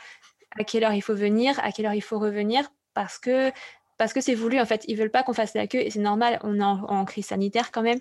à 0.58 0.64
quelle 0.64 0.84
heure 0.84 0.94
il 0.94 1.02
faut 1.02 1.16
venir, 1.16 1.60
à 1.64 1.72
quelle 1.72 1.86
heure 1.86 1.94
il 1.94 2.02
faut 2.02 2.20
revenir, 2.20 2.72
parce 2.94 3.20
que 3.20 3.52
parce 4.00 4.14
que 4.14 4.22
c'est 4.22 4.34
voulu 4.34 4.60
en 4.60 4.66
fait. 4.66 4.86
Ils 4.88 4.98
veulent 4.98 5.12
pas 5.12 5.24
qu'on 5.24 5.34
fasse 5.34 5.54
la 5.54 5.68
queue 5.68 5.82
et 5.82 5.92
c'est 5.92 6.00
normal. 6.00 6.40
On 6.44 6.58
est 6.60 6.64
en, 6.64 7.06
crise 7.06 7.26
sanitaire 7.28 7.70
quand 7.72 7.82
même. 7.82 8.00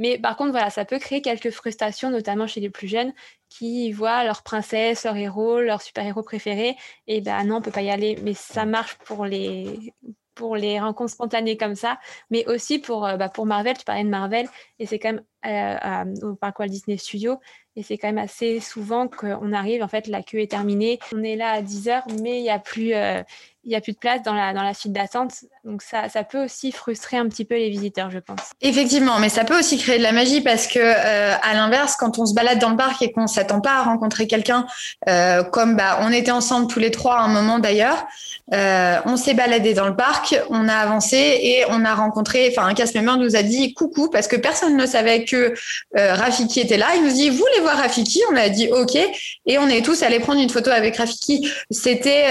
Mais 0.00 0.18
par 0.18 0.36
contre, 0.36 0.50
voilà, 0.50 0.70
ça 0.70 0.84
peut 0.84 0.98
créer 0.98 1.22
quelques 1.22 1.50
frustrations, 1.50 2.10
notamment 2.10 2.48
chez 2.48 2.60
les 2.60 2.70
plus 2.70 2.88
jeunes, 2.88 3.12
qui 3.48 3.92
voient 3.92 4.24
leur 4.24 4.42
princesse, 4.42 5.04
leur 5.04 5.16
héros, 5.16 5.60
leur 5.60 5.82
super-héros 5.82 6.22
préféré, 6.22 6.76
et 7.06 7.20
ben 7.20 7.44
non, 7.44 7.56
on 7.56 7.62
peut 7.62 7.70
pas 7.70 7.82
y 7.82 7.90
aller. 7.90 8.18
Mais 8.22 8.34
ça 8.34 8.64
marche 8.64 8.96
pour 9.04 9.26
les 9.26 10.80
rencontres 10.80 11.12
spontanées 11.12 11.56
comme 11.58 11.74
ça, 11.74 12.00
mais 12.30 12.46
aussi 12.46 12.78
pour, 12.78 13.06
euh, 13.06 13.16
bah, 13.16 13.28
pour 13.28 13.44
Marvel, 13.46 13.76
tu 13.76 13.84
parlais 13.84 14.04
de 14.04 14.08
Marvel, 14.08 14.48
et 14.78 14.86
c'est 14.86 14.98
quand 14.98 15.12
même 15.12 15.24
euh, 15.46 16.04
au 16.22 16.34
Parc 16.34 16.58
Walt 16.58 16.68
Disney 16.68 16.96
Studio, 16.96 17.38
et 17.76 17.82
c'est 17.84 17.98
quand 17.98 18.08
même 18.08 18.18
assez 18.18 18.58
souvent 18.58 19.06
qu'on 19.06 19.52
arrive, 19.52 19.82
en 19.82 19.88
fait, 19.88 20.08
la 20.08 20.22
queue 20.22 20.40
est 20.40 20.50
terminée, 20.50 20.98
on 21.14 21.22
est 21.22 21.36
là 21.36 21.52
à 21.52 21.62
10 21.62 21.88
heures, 21.88 22.02
mais 22.20 22.38
il 22.38 22.42
n'y 22.42 22.50
a 22.50 22.58
plus, 22.58 22.94
euh, 22.94 23.22
a 23.72 23.80
plus 23.80 23.92
de 23.92 23.98
place 23.98 24.22
dans 24.22 24.34
la, 24.34 24.52
dans 24.52 24.64
la 24.64 24.74
file 24.74 24.92
d'attente. 24.92 25.44
Donc 25.64 25.82
ça, 25.82 26.08
ça 26.08 26.24
peut 26.24 26.42
aussi 26.44 26.72
frustrer 26.72 27.16
un 27.16 27.28
petit 27.28 27.44
peu 27.44 27.54
les 27.54 27.70
visiteurs, 27.70 28.10
je 28.10 28.18
pense. 28.18 28.40
Effectivement, 28.60 29.20
mais 29.20 29.28
ça 29.28 29.44
peut 29.44 29.56
aussi 29.56 29.78
créer 29.78 29.98
de 29.98 30.02
la 30.02 30.10
magie 30.10 30.40
parce 30.40 30.66
que 30.66 30.80
euh, 30.80 31.34
à 31.40 31.54
l'inverse, 31.54 31.94
quand 31.96 32.18
on 32.18 32.26
se 32.26 32.34
balade 32.34 32.58
dans 32.58 32.70
le 32.70 32.76
parc 32.76 33.02
et 33.02 33.12
qu'on 33.12 33.28
s'attend 33.28 33.60
pas 33.60 33.78
à 33.78 33.82
rencontrer 33.82 34.26
quelqu'un, 34.26 34.66
euh, 35.08 35.44
comme 35.44 35.76
bah, 35.76 36.00
on 36.02 36.10
était 36.10 36.32
ensemble 36.32 36.66
tous 36.66 36.80
les 36.80 36.90
trois 36.90 37.18
à 37.18 37.22
un 37.22 37.28
moment 37.28 37.60
d'ailleurs, 37.60 38.04
euh, 38.52 38.98
on 39.04 39.16
s'est 39.16 39.34
baladé 39.34 39.74
dans 39.74 39.86
le 39.86 39.94
parc, 39.94 40.36
on 40.48 40.66
a 40.66 40.74
avancé 40.74 41.16
et 41.16 41.64
on 41.68 41.84
a 41.84 41.94
rencontré, 41.94 42.48
enfin 42.50 42.66
un 42.66 42.74
casse 42.74 42.94
member 42.94 43.16
nous 43.16 43.36
a 43.36 43.42
dit 43.42 43.74
coucou 43.74 44.08
parce 44.10 44.26
que 44.26 44.36
personne 44.36 44.76
ne 44.76 44.86
savait 44.86 45.24
que 45.30 45.54
Rafiki 45.94 46.60
était 46.60 46.76
là. 46.76 46.88
Il 46.96 47.04
nous 47.04 47.12
dit 47.12 47.30
vous 47.30 47.36
voulez 47.36 47.60
voir 47.60 47.76
Rafiki? 47.76 48.20
On 48.32 48.36
a 48.36 48.48
dit 48.48 48.68
ok 48.68 48.96
et 49.46 49.58
on 49.58 49.68
est 49.68 49.84
tous 49.84 50.02
allés 50.02 50.20
prendre 50.20 50.40
une 50.40 50.50
photo 50.50 50.70
avec 50.70 50.96
Rafiki. 50.96 51.48
C'était 51.70 52.30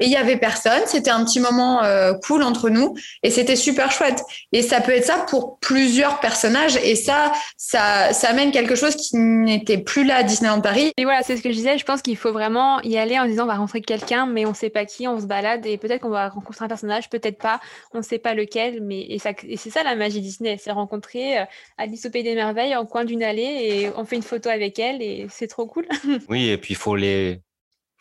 et 0.00 0.04
il 0.04 0.10
y 0.10 0.16
avait 0.16 0.36
personne. 0.36 0.82
C'était 0.86 1.10
un 1.10 1.24
petit 1.24 1.40
moment 1.40 1.82
euh, 1.82 2.14
cool 2.26 2.42
entre 2.42 2.70
nous 2.70 2.94
et 3.22 3.30
c'était 3.30 3.56
super 3.56 3.90
chouette. 3.90 4.22
Et 4.52 4.62
ça 4.62 4.80
peut 4.80 4.92
être 4.92 5.06
ça 5.06 5.26
pour 5.28 5.58
plusieurs 5.58 6.20
personnages 6.20 6.76
et 6.76 6.94
ça, 6.94 7.32
ça, 7.56 8.10
amène 8.28 8.50
quelque 8.50 8.74
chose 8.74 8.96
qui 8.96 9.16
n'était 9.16 9.78
plus 9.78 10.04
là 10.04 10.16
à 10.16 10.22
Disneyland 10.22 10.60
Paris. 10.60 10.92
Et 10.96 11.04
voilà, 11.04 11.22
c'est 11.22 11.36
ce 11.36 11.42
que 11.42 11.50
je 11.50 11.54
disais. 11.54 11.78
Je 11.78 11.84
pense 11.84 12.02
qu'il 12.02 12.16
faut 12.16 12.32
vraiment 12.32 12.80
y 12.82 12.98
aller 12.98 13.18
en 13.18 13.26
disant 13.26 13.44
on 13.44 13.46
va 13.46 13.54
rencontrer 13.54 13.80
quelqu'un, 13.80 14.26
mais 14.26 14.46
on 14.46 14.54
sait 14.54 14.70
pas 14.70 14.84
qui, 14.84 15.08
on 15.08 15.20
se 15.20 15.26
balade 15.26 15.64
et 15.66 15.78
peut-être 15.78 16.02
qu'on 16.02 16.10
va 16.10 16.28
rencontrer 16.28 16.64
un 16.64 16.68
personnage, 16.68 17.08
peut-être 17.08 17.38
pas, 17.38 17.60
on 17.94 18.02
sait 18.02 18.18
pas 18.18 18.34
lequel. 18.34 18.82
Mais 18.82 19.00
et, 19.00 19.18
c'est 19.18 19.70
ça 19.70 19.82
la 19.82 19.94
magie 19.94 20.20
Disney, 20.20 20.58
c'est 20.60 20.70
rencontrer 20.70 21.38
euh, 21.38 21.44
Alice 21.78 22.06
au 22.08 22.10
pays 22.10 22.22
des 22.22 22.34
merveilles 22.34 22.74
en 22.74 22.86
coin 22.86 23.04
d'une 23.04 23.22
allée 23.22 23.42
et 23.42 23.90
on 23.96 24.04
fait 24.04 24.16
une 24.16 24.22
photo 24.22 24.48
avec 24.48 24.78
elle 24.78 25.00
et 25.02 25.26
c'est 25.30 25.46
trop 25.46 25.66
cool. 25.66 25.86
oui, 26.28 26.48
et 26.48 26.58
puis 26.58 26.74
il 26.74 26.76
faut 26.76 26.96
les 26.96 27.40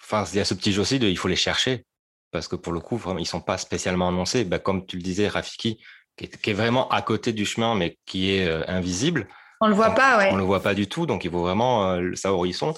Enfin, 0.10 0.24
il 0.32 0.38
y 0.38 0.40
a 0.40 0.46
ce 0.46 0.54
petit 0.54 0.72
jeu 0.72 0.82
aussi 0.82 1.00
de 1.00 1.08
il 1.08 1.18
faut 1.18 1.28
les 1.28 1.36
chercher 1.36 1.86
parce 2.32 2.48
que 2.48 2.56
pour 2.56 2.72
le 2.72 2.80
coup, 2.80 2.98
vraiment, 2.98 3.20
ils 3.20 3.26
sont 3.26 3.42
pas 3.42 3.58
spécialement 3.58 4.08
annoncés. 4.08 4.46
Bah, 4.46 4.60
comme 4.60 4.86
tu 4.86 4.98
le 4.98 5.02
disais, 5.02 5.28
Rafiki, 5.28 5.80
qui 6.16 6.26
est, 6.50 6.54
vraiment 6.54 6.88
à 6.90 7.02
côté 7.02 7.34
du 7.34 7.46
chemin, 7.46 7.76
mais 7.76 7.98
qui 8.06 8.32
est 8.32 8.48
euh, 8.48 8.64
invisible. 8.68 9.28
On 9.60 9.68
le 9.68 9.74
voit 9.74 9.92
pas, 9.92 10.18
ouais. 10.18 10.30
On 10.32 10.36
le 10.36 10.44
voit 10.44 10.62
pas 10.62 10.74
du 10.74 10.88
tout, 10.88 11.06
donc 11.06 11.26
il 11.26 11.32
faut 11.32 11.42
vraiment 11.42 11.90
euh, 11.92 12.16
savoir 12.16 12.42
où 12.42 12.46
ils 12.46 12.54
sont. 12.54 12.74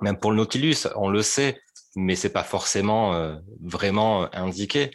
Même 0.00 0.18
pour 0.18 0.30
le 0.30 0.36
Nautilus, 0.38 0.88
on 0.96 1.08
le 1.08 1.22
sait, 1.22 1.60
mais 1.96 2.16
c'est 2.16 2.32
pas 2.32 2.44
forcément 2.44 3.14
euh, 3.14 3.36
vraiment 3.60 4.32
indiqué. 4.34 4.90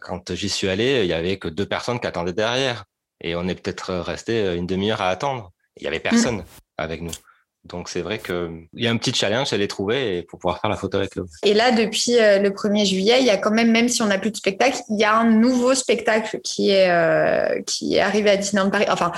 quand 0.00 0.34
j'y 0.34 0.48
suis 0.48 0.68
allé, 0.68 1.02
il 1.02 1.06
y 1.06 1.12
avait 1.12 1.38
que 1.38 1.48
deux 1.48 1.66
personnes 1.66 2.00
qui 2.00 2.06
attendaient 2.06 2.32
derrière, 2.32 2.84
et 3.20 3.34
on 3.34 3.46
est 3.48 3.54
peut-être 3.54 3.94
resté 3.94 4.54
une 4.54 4.66
demi-heure 4.66 5.00
à 5.00 5.08
attendre. 5.08 5.52
Il 5.76 5.84
y 5.84 5.86
avait 5.86 5.98
mmh. 5.98 6.02
personne 6.02 6.44
avec 6.76 7.02
nous. 7.02 7.12
Donc 7.64 7.90
c'est 7.90 8.00
vrai 8.00 8.18
qu'il 8.18 8.68
y 8.72 8.86
a 8.86 8.90
un 8.90 8.96
petit 8.96 9.12
challenge 9.12 9.52
à 9.52 9.58
les 9.58 9.68
trouver 9.68 10.22
pour 10.22 10.38
pouvoir 10.38 10.60
faire 10.60 10.70
la 10.70 10.76
photo 10.76 10.96
avec 10.96 11.16
eux. 11.18 11.26
Et 11.44 11.52
là, 11.52 11.72
depuis 11.72 12.18
euh, 12.18 12.38
le 12.38 12.50
1er 12.50 12.86
juillet, 12.86 13.18
il 13.20 13.26
y 13.26 13.30
a 13.30 13.36
quand 13.36 13.50
même, 13.50 13.70
même 13.70 13.88
si 13.88 14.00
on 14.00 14.06
n'a 14.06 14.18
plus 14.18 14.30
de 14.30 14.36
spectacle, 14.36 14.78
il 14.88 14.98
y 14.98 15.04
a 15.04 15.14
un 15.14 15.30
nouveau 15.30 15.74
spectacle 15.74 16.40
qui 16.42 16.70
est, 16.70 16.90
euh, 16.90 17.60
qui 17.66 17.96
est 17.96 18.00
arrivé 18.00 18.30
à 18.30 18.36
Disneyland 18.38 18.70
Paris, 18.70 18.86
enfin 18.88 19.12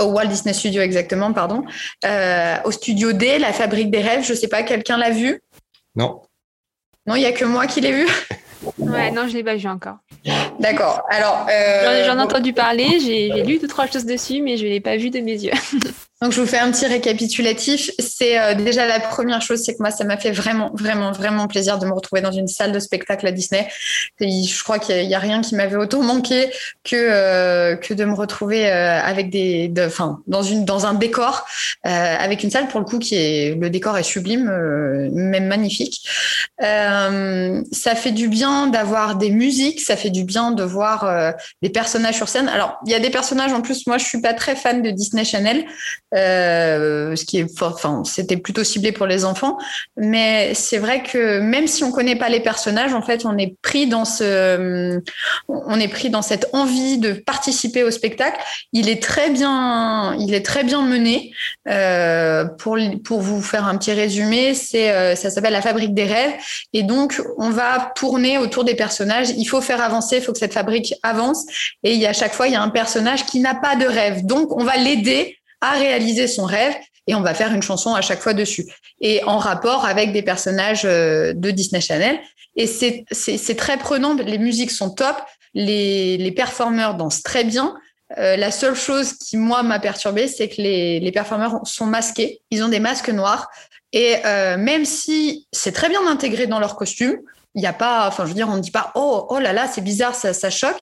au 0.00 0.06
Walt 0.06 0.26
Disney 0.26 0.52
Studio 0.52 0.82
exactement, 0.82 1.32
pardon, 1.32 1.64
euh, 2.04 2.56
au 2.64 2.72
Studio 2.72 3.12
D, 3.12 3.38
la 3.38 3.52
Fabrique 3.52 3.92
des 3.92 4.02
rêves. 4.02 4.24
Je 4.24 4.32
ne 4.32 4.38
sais 4.38 4.48
pas, 4.48 4.64
quelqu'un 4.64 4.96
l'a 4.96 5.10
vu? 5.10 5.40
Non. 5.94 6.20
Non, 7.06 7.14
il 7.14 7.20
n'y 7.20 7.26
a 7.26 7.32
que 7.32 7.44
moi 7.44 7.68
qui 7.68 7.80
l'ai 7.80 7.92
vu? 7.92 8.08
Ouais, 8.78 9.10
non, 9.10 9.22
je 9.26 9.32
ne 9.32 9.38
l'ai 9.38 9.44
pas 9.44 9.56
vu 9.56 9.68
encore. 9.68 9.96
D'accord. 10.60 11.02
Alors, 11.10 11.46
j'en 12.06 12.18
ai 12.18 12.22
entendu 12.22 12.52
parler, 12.52 13.00
j'ai 13.00 13.42
lu 13.42 13.58
deux 13.58 13.68
trois 13.68 13.86
choses 13.86 14.06
dessus, 14.06 14.42
mais 14.42 14.56
je 14.56 14.64
ne 14.64 14.70
l'ai 14.70 14.80
pas 14.80 14.96
vu 14.96 15.10
de 15.10 15.20
mes 15.20 15.44
yeux. 15.44 15.52
Donc, 16.22 16.32
je 16.32 16.40
vous 16.40 16.46
fais 16.46 16.58
un 16.58 16.70
petit 16.70 16.86
récapitulatif. 16.86 17.90
C'est 17.98 18.38
euh, 18.38 18.54
déjà 18.54 18.86
la 18.86 19.00
première 19.00 19.42
chose, 19.42 19.62
c'est 19.64 19.74
que 19.74 19.80
moi, 19.80 19.90
ça 19.90 20.04
m'a 20.04 20.16
fait 20.16 20.30
vraiment, 20.30 20.70
vraiment, 20.72 21.10
vraiment 21.10 21.48
plaisir 21.48 21.78
de 21.78 21.86
me 21.86 21.92
retrouver 21.92 22.22
dans 22.22 22.30
une 22.30 22.46
salle 22.46 22.70
de 22.70 22.78
spectacle 22.78 23.26
à 23.26 23.32
Disney. 23.32 23.68
je 24.20 24.62
crois 24.62 24.78
qu'il 24.78 25.06
n'y 25.06 25.14
a, 25.14 25.18
rien 25.18 25.40
qui 25.40 25.56
m'avait 25.56 25.76
autant 25.76 26.02
manqué 26.02 26.50
que 26.84 26.94
euh, 26.94 27.76
que 27.76 27.94
de 27.94 28.04
me 28.04 28.14
retrouver 28.14 28.70
euh, 28.70 29.00
avec 29.00 29.30
des, 29.30 29.72
enfin, 29.78 30.20
dans 30.26 30.42
une 30.42 30.64
dans 30.64 30.86
un 30.86 30.94
décor 30.94 31.46
avec 31.82 32.42
une 32.42 32.50
salle 32.50 32.68
pour 32.68 32.80
le 32.80 32.86
coup 32.86 32.98
qui 32.98 33.14
est 33.14 33.54
le 33.54 33.68
décor 33.70 33.98
est 33.98 34.02
sublime, 34.02 34.44
même 35.12 35.46
magnifique. 35.46 36.08
ça 36.60 37.94
fait 37.94 38.12
du 38.12 38.28
bien 38.28 38.68
d'avoir 38.68 39.16
des 39.16 39.30
musiques, 39.30 39.80
ça 39.80 39.96
fait 39.96 40.10
du 40.10 40.24
bien 40.24 40.50
de 40.52 40.62
voir 40.62 41.34
des 41.62 41.70
personnages 41.70 42.16
sur 42.16 42.28
scène. 42.28 42.48
Alors, 42.48 42.78
il 42.86 42.92
y 42.92 42.94
a 42.94 43.00
des 43.00 43.10
personnages 43.10 43.52
en 43.52 43.60
plus. 43.60 43.86
Moi, 43.86 43.98
je 43.98 44.04
suis 44.04 44.20
pas 44.20 44.34
très 44.34 44.56
fan 44.56 44.82
de 44.82 44.90
Disney 44.90 45.24
Channel. 45.24 45.64
Euh, 46.14 47.16
ce 47.16 47.24
qui 47.24 47.38
est, 47.38 47.62
enfin, 47.62 48.02
c'était 48.04 48.36
plutôt 48.36 48.62
ciblé 48.62 48.92
pour 48.92 49.06
les 49.06 49.24
enfants. 49.24 49.58
Mais 49.96 50.54
c'est 50.54 50.78
vrai 50.78 51.02
que 51.02 51.40
même 51.40 51.66
si 51.66 51.82
on 51.82 51.90
connaît 51.90 52.16
pas 52.16 52.28
les 52.28 52.40
personnages, 52.40 52.94
en 52.94 53.02
fait, 53.02 53.24
on 53.24 53.36
est 53.36 53.56
pris 53.62 53.86
dans 53.86 54.04
ce, 54.04 55.00
on 55.48 55.80
est 55.80 55.88
pris 55.88 56.10
dans 56.10 56.22
cette 56.22 56.48
envie 56.52 56.98
de 56.98 57.12
participer 57.12 57.82
au 57.82 57.90
spectacle. 57.90 58.40
Il 58.72 58.88
est 58.88 59.02
très 59.02 59.30
bien, 59.30 60.14
il 60.18 60.34
est 60.34 60.44
très 60.44 60.64
bien 60.64 60.82
mené. 60.82 61.32
Euh, 61.68 62.44
pour 62.44 62.76
pour 63.04 63.20
vous 63.20 63.42
faire 63.42 63.66
un 63.66 63.76
petit 63.76 63.92
résumé, 63.92 64.54
c'est 64.54 64.90
euh, 64.90 65.16
ça 65.16 65.30
s'appelle 65.30 65.52
la 65.52 65.62
fabrique 65.62 65.94
des 65.94 66.04
rêves. 66.04 66.34
Et 66.72 66.82
donc, 66.82 67.20
on 67.38 67.50
va 67.50 67.92
tourner 67.96 68.38
autour 68.38 68.64
des 68.64 68.74
personnages. 68.74 69.30
Il 69.30 69.46
faut 69.46 69.60
faire 69.60 69.82
avancer, 69.82 70.16
il 70.18 70.22
faut 70.22 70.32
que 70.32 70.38
cette 70.38 70.54
fabrique 70.54 70.94
avance. 71.02 71.44
Et 71.82 71.92
il 71.94 72.00
y 72.00 72.06
a 72.06 72.10
à 72.10 72.12
chaque 72.12 72.34
fois, 72.34 72.46
il 72.46 72.52
y 72.52 72.56
a 72.56 72.62
un 72.62 72.70
personnage 72.70 73.26
qui 73.26 73.40
n'a 73.40 73.54
pas 73.54 73.74
de 73.74 73.86
rêve. 73.86 74.24
Donc, 74.24 74.56
on 74.56 74.62
va 74.62 74.76
l'aider 74.76 75.38
à 75.64 75.72
réaliser 75.72 76.26
son 76.26 76.44
rêve 76.44 76.74
et 77.06 77.14
on 77.14 77.20
va 77.20 77.34
faire 77.34 77.52
une 77.52 77.62
chanson 77.62 77.94
à 77.94 78.00
chaque 78.00 78.20
fois 78.20 78.34
dessus. 78.34 78.64
Et 79.00 79.22
en 79.24 79.38
rapport 79.38 79.84
avec 79.84 80.12
des 80.12 80.22
personnages 80.22 80.84
euh, 80.84 81.32
de 81.34 81.50
Disney 81.50 81.80
Channel. 81.80 82.18
Et 82.56 82.66
c'est 82.66 83.56
très 83.56 83.76
prenant, 83.78 84.14
les 84.14 84.38
musiques 84.38 84.70
sont 84.70 84.90
top, 84.90 85.16
les, 85.54 86.16
les 86.16 86.32
performeurs 86.32 86.94
dansent 86.94 87.22
très 87.22 87.44
bien. 87.44 87.74
Euh, 88.18 88.36
la 88.36 88.52
seule 88.52 88.76
chose 88.76 89.14
qui, 89.14 89.36
moi, 89.36 89.62
m'a 89.64 89.80
perturbée, 89.80 90.28
c'est 90.28 90.48
que 90.48 90.62
les, 90.62 91.00
les 91.00 91.12
performeurs 91.12 91.60
sont 91.64 91.86
masqués. 91.86 92.42
Ils 92.50 92.62
ont 92.62 92.68
des 92.68 92.78
masques 92.78 93.08
noirs. 93.08 93.48
Et 93.92 94.16
euh, 94.24 94.56
même 94.56 94.84
si 94.84 95.46
c'est 95.52 95.72
très 95.72 95.88
bien 95.88 96.06
intégré 96.06 96.46
dans 96.46 96.60
leur 96.60 96.76
costume, 96.76 97.18
il 97.54 97.60
n'y 97.60 97.66
a 97.66 97.72
pas, 97.72 98.06
enfin, 98.08 98.24
je 98.24 98.30
veux 98.30 98.34
dire, 98.34 98.48
on 98.48 98.56
ne 98.56 98.60
dit 98.60 98.70
pas, 98.70 98.92
oh, 98.94 99.26
oh 99.30 99.38
là 99.38 99.52
là, 99.52 99.68
c'est 99.72 99.80
bizarre, 99.80 100.14
ça, 100.14 100.32
ça 100.32 100.50
choque 100.50 100.78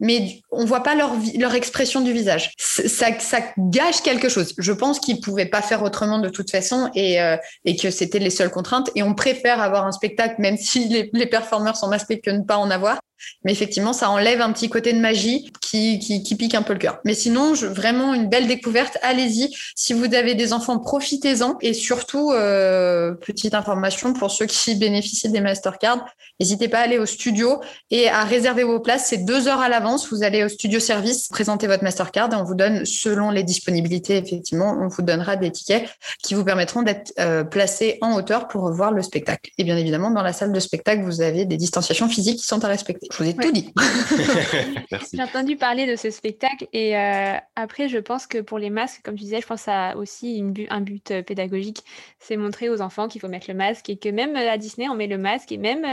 mais 0.00 0.40
on 0.50 0.64
voit 0.64 0.82
pas 0.82 0.94
leur, 0.94 1.12
leur 1.38 1.54
expression 1.54 2.00
du 2.00 2.12
visage. 2.12 2.52
Ça, 2.58 3.18
ça 3.18 3.38
gâche 3.58 4.00
quelque 4.02 4.28
chose. 4.28 4.54
Je 4.58 4.72
pense 4.72 4.98
qu'ils 4.98 5.20
pouvaient 5.20 5.46
pas 5.46 5.62
faire 5.62 5.82
autrement 5.82 6.18
de 6.18 6.28
toute 6.28 6.50
façon 6.50 6.90
et, 6.94 7.20
euh, 7.20 7.36
et 7.64 7.76
que 7.76 7.90
c'était 7.90 8.18
les 8.18 8.30
seules 8.30 8.50
contraintes. 8.50 8.90
Et 8.96 9.02
on 9.02 9.14
préfère 9.14 9.60
avoir 9.60 9.86
un 9.86 9.92
spectacle, 9.92 10.36
même 10.38 10.56
si 10.56 10.88
les, 10.88 11.10
les 11.12 11.26
performeurs 11.26 11.76
sont 11.76 11.88
masqués, 11.88 12.20
que 12.20 12.30
ne 12.30 12.42
pas 12.42 12.56
en 12.56 12.70
avoir. 12.70 12.98
Mais 13.44 13.52
effectivement, 13.52 13.92
ça 13.92 14.10
enlève 14.10 14.40
un 14.40 14.52
petit 14.52 14.68
côté 14.68 14.92
de 14.92 14.98
magie 14.98 15.52
qui, 15.60 15.98
qui, 15.98 16.22
qui 16.22 16.34
pique 16.34 16.54
un 16.54 16.62
peu 16.62 16.72
le 16.72 16.78
cœur. 16.78 17.00
Mais 17.04 17.14
sinon, 17.14 17.54
je, 17.54 17.66
vraiment 17.66 18.14
une 18.14 18.28
belle 18.28 18.46
découverte. 18.46 18.98
Allez-y. 19.02 19.54
Si 19.74 19.92
vous 19.92 20.14
avez 20.14 20.34
des 20.34 20.52
enfants, 20.52 20.78
profitez-en. 20.78 21.56
Et 21.60 21.72
surtout, 21.72 22.32
euh, 22.32 23.14
petite 23.14 23.54
information 23.54 24.12
pour 24.12 24.30
ceux 24.30 24.46
qui 24.46 24.74
bénéficient 24.76 25.30
des 25.30 25.40
Mastercards, 25.40 26.04
n'hésitez 26.38 26.68
pas 26.68 26.78
à 26.78 26.82
aller 26.82 26.98
au 26.98 27.06
studio 27.06 27.60
et 27.90 28.08
à 28.08 28.24
réserver 28.24 28.64
vos 28.64 28.80
places. 28.80 29.06
C'est 29.08 29.24
deux 29.24 29.48
heures 29.48 29.60
à 29.60 29.68
l'avance. 29.68 30.08
Vous 30.10 30.22
allez 30.22 30.44
au 30.44 30.48
studio 30.48 30.80
service, 30.80 31.28
présenter 31.28 31.66
votre 31.66 31.84
Mastercard 31.84 32.32
et 32.32 32.36
on 32.36 32.44
vous 32.44 32.54
donne, 32.54 32.84
selon 32.84 33.30
les 33.30 33.42
disponibilités, 33.42 34.16
effectivement, 34.16 34.76
on 34.80 34.88
vous 34.88 35.02
donnera 35.02 35.36
des 35.36 35.50
tickets 35.50 35.88
qui 36.22 36.34
vous 36.34 36.44
permettront 36.44 36.82
d'être 36.82 37.12
euh, 37.18 37.44
placés 37.44 37.98
en 38.00 38.14
hauteur 38.14 38.48
pour 38.48 38.70
voir 38.72 38.92
le 38.92 39.02
spectacle. 39.02 39.50
Et 39.58 39.64
bien 39.64 39.76
évidemment, 39.76 40.10
dans 40.10 40.22
la 40.22 40.32
salle 40.32 40.52
de 40.52 40.60
spectacle, 40.60 41.02
vous 41.02 41.20
avez 41.20 41.44
des 41.44 41.56
distanciations 41.56 42.08
physiques 42.08 42.38
qui 42.38 42.46
sont 42.46 42.64
à 42.64 42.68
respecter. 42.68 43.08
Je 43.10 43.16
vous 43.16 43.28
ai 43.28 43.34
tout 43.34 43.50
dit. 43.50 43.72
J'ai 45.12 45.22
entendu 45.22 45.56
parler 45.56 45.86
de 45.86 45.96
ce 45.96 46.10
spectacle 46.10 46.68
et 46.72 46.96
euh, 46.96 47.36
après, 47.56 47.88
je 47.88 47.98
pense 47.98 48.26
que 48.26 48.38
pour 48.38 48.58
les 48.58 48.70
masques, 48.70 49.00
comme 49.02 49.16
tu 49.16 49.24
disais, 49.24 49.40
je 49.40 49.46
pense 49.46 49.66
à 49.66 49.96
aussi 49.96 50.44
un 50.70 50.80
but 50.80 51.10
euh, 51.10 51.22
pédagogique. 51.22 51.82
C'est 52.18 52.36
montrer 52.36 52.68
aux 52.68 52.80
enfants 52.80 53.08
qu'il 53.08 53.20
faut 53.20 53.28
mettre 53.28 53.46
le 53.48 53.54
masque 53.54 53.90
et 53.90 53.96
que 53.96 54.08
même 54.08 54.36
à 54.36 54.56
Disney, 54.58 54.88
on 54.88 54.94
met 54.94 55.08
le 55.08 55.18
masque 55.18 55.50
et 55.50 55.58
même 55.58 55.84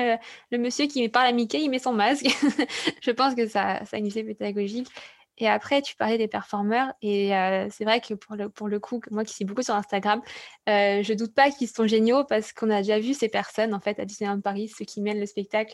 le 0.52 0.58
monsieur 0.58 0.86
qui 0.86 1.08
parle 1.10 1.28
à 1.28 1.32
Mickey, 1.32 1.62
il 1.62 1.70
met 1.70 1.80
son 1.80 1.94
masque. 1.94 2.28
je 3.02 3.12
pense 3.12 3.34
que 3.34 3.48
ça, 3.48 3.84
ça 3.86 3.98
a 3.98 4.00
une 4.00 4.08
idée 4.08 4.24
pédagogique. 4.24 4.88
Et 5.38 5.48
après, 5.48 5.82
tu 5.82 5.96
parlais 5.96 6.18
des 6.18 6.28
performeurs. 6.28 6.94
Et 7.02 7.36
euh, 7.36 7.68
c'est 7.70 7.84
vrai 7.84 8.02
que 8.02 8.14
pour 8.14 8.36
le, 8.36 8.50
pour 8.50 8.68
le 8.68 8.80
coup, 8.80 9.02
moi 9.12 9.24
qui 9.24 9.34
suis 9.34 9.46
beaucoup 9.46 9.62
sur 9.62 9.76
Instagram, 9.76 10.22
euh, 10.68 11.04
je 11.04 11.14
doute 11.14 11.34
pas 11.34 11.52
qu'ils 11.52 11.68
sont 11.68 11.86
géniaux 11.86 12.24
parce 12.24 12.54
qu'on 12.54 12.70
a 12.70 12.78
déjà 12.82 13.00
vu 13.00 13.14
ces 13.14 13.30
personnes 13.30 13.74
en 13.74 13.80
fait 13.80 14.00
à 14.00 14.06
Disneyland 14.06 14.42
Paris, 14.42 14.70
ceux 14.76 14.86
qui 14.86 15.02
mènent 15.02 15.20
le 15.20 15.26
spectacle. 15.26 15.74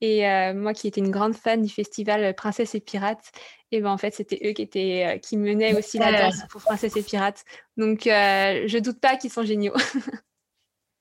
Et 0.00 0.28
euh, 0.28 0.52
moi 0.52 0.74
qui 0.74 0.88
étais 0.88 1.00
une 1.00 1.12
grande 1.12 1.34
fan 1.34 1.62
du 1.62 1.72
festival 1.72 2.34
Princesse 2.34 2.74
et 2.74 2.80
Pirates, 2.80 3.30
et 3.70 3.80
ben 3.80 3.90
en 3.90 3.98
fait 3.98 4.12
c'était 4.12 4.40
eux 4.44 4.52
qui 4.52 4.62
étaient 4.62 5.20
qui 5.22 5.36
menaient 5.36 5.74
aussi 5.74 5.98
la 5.98 6.12
danse 6.12 6.42
pour 6.50 6.60
Princesse 6.62 6.96
et 6.96 7.02
Pirates. 7.02 7.44
Donc 7.76 8.02
je 8.04 8.78
doute 8.80 9.00
pas 9.00 9.16
qu'ils 9.16 9.30
sont 9.30 9.44
géniaux. 9.44 9.74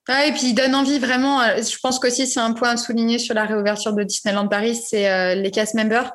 Ah, 0.09 0.25
et 0.25 0.33
puis 0.33 0.47
il 0.47 0.53
donne 0.53 0.75
envie 0.75 0.99
vraiment. 0.99 1.39
Euh, 1.41 1.61
je 1.61 1.77
pense 1.81 1.97
qu'aussi 1.97 2.27
c'est 2.27 2.41
un 2.41 2.51
point 2.51 2.71
à 2.71 2.77
souligner 2.77 3.19
sur 3.19 3.33
la 3.33 3.45
réouverture 3.45 3.93
de 3.93 4.03
Disneyland 4.03 4.49
Paris, 4.49 4.75
c'est 4.75 5.09
euh, 5.09 5.33
les 5.33 5.49
cast 5.49 5.75
members. 5.75 6.11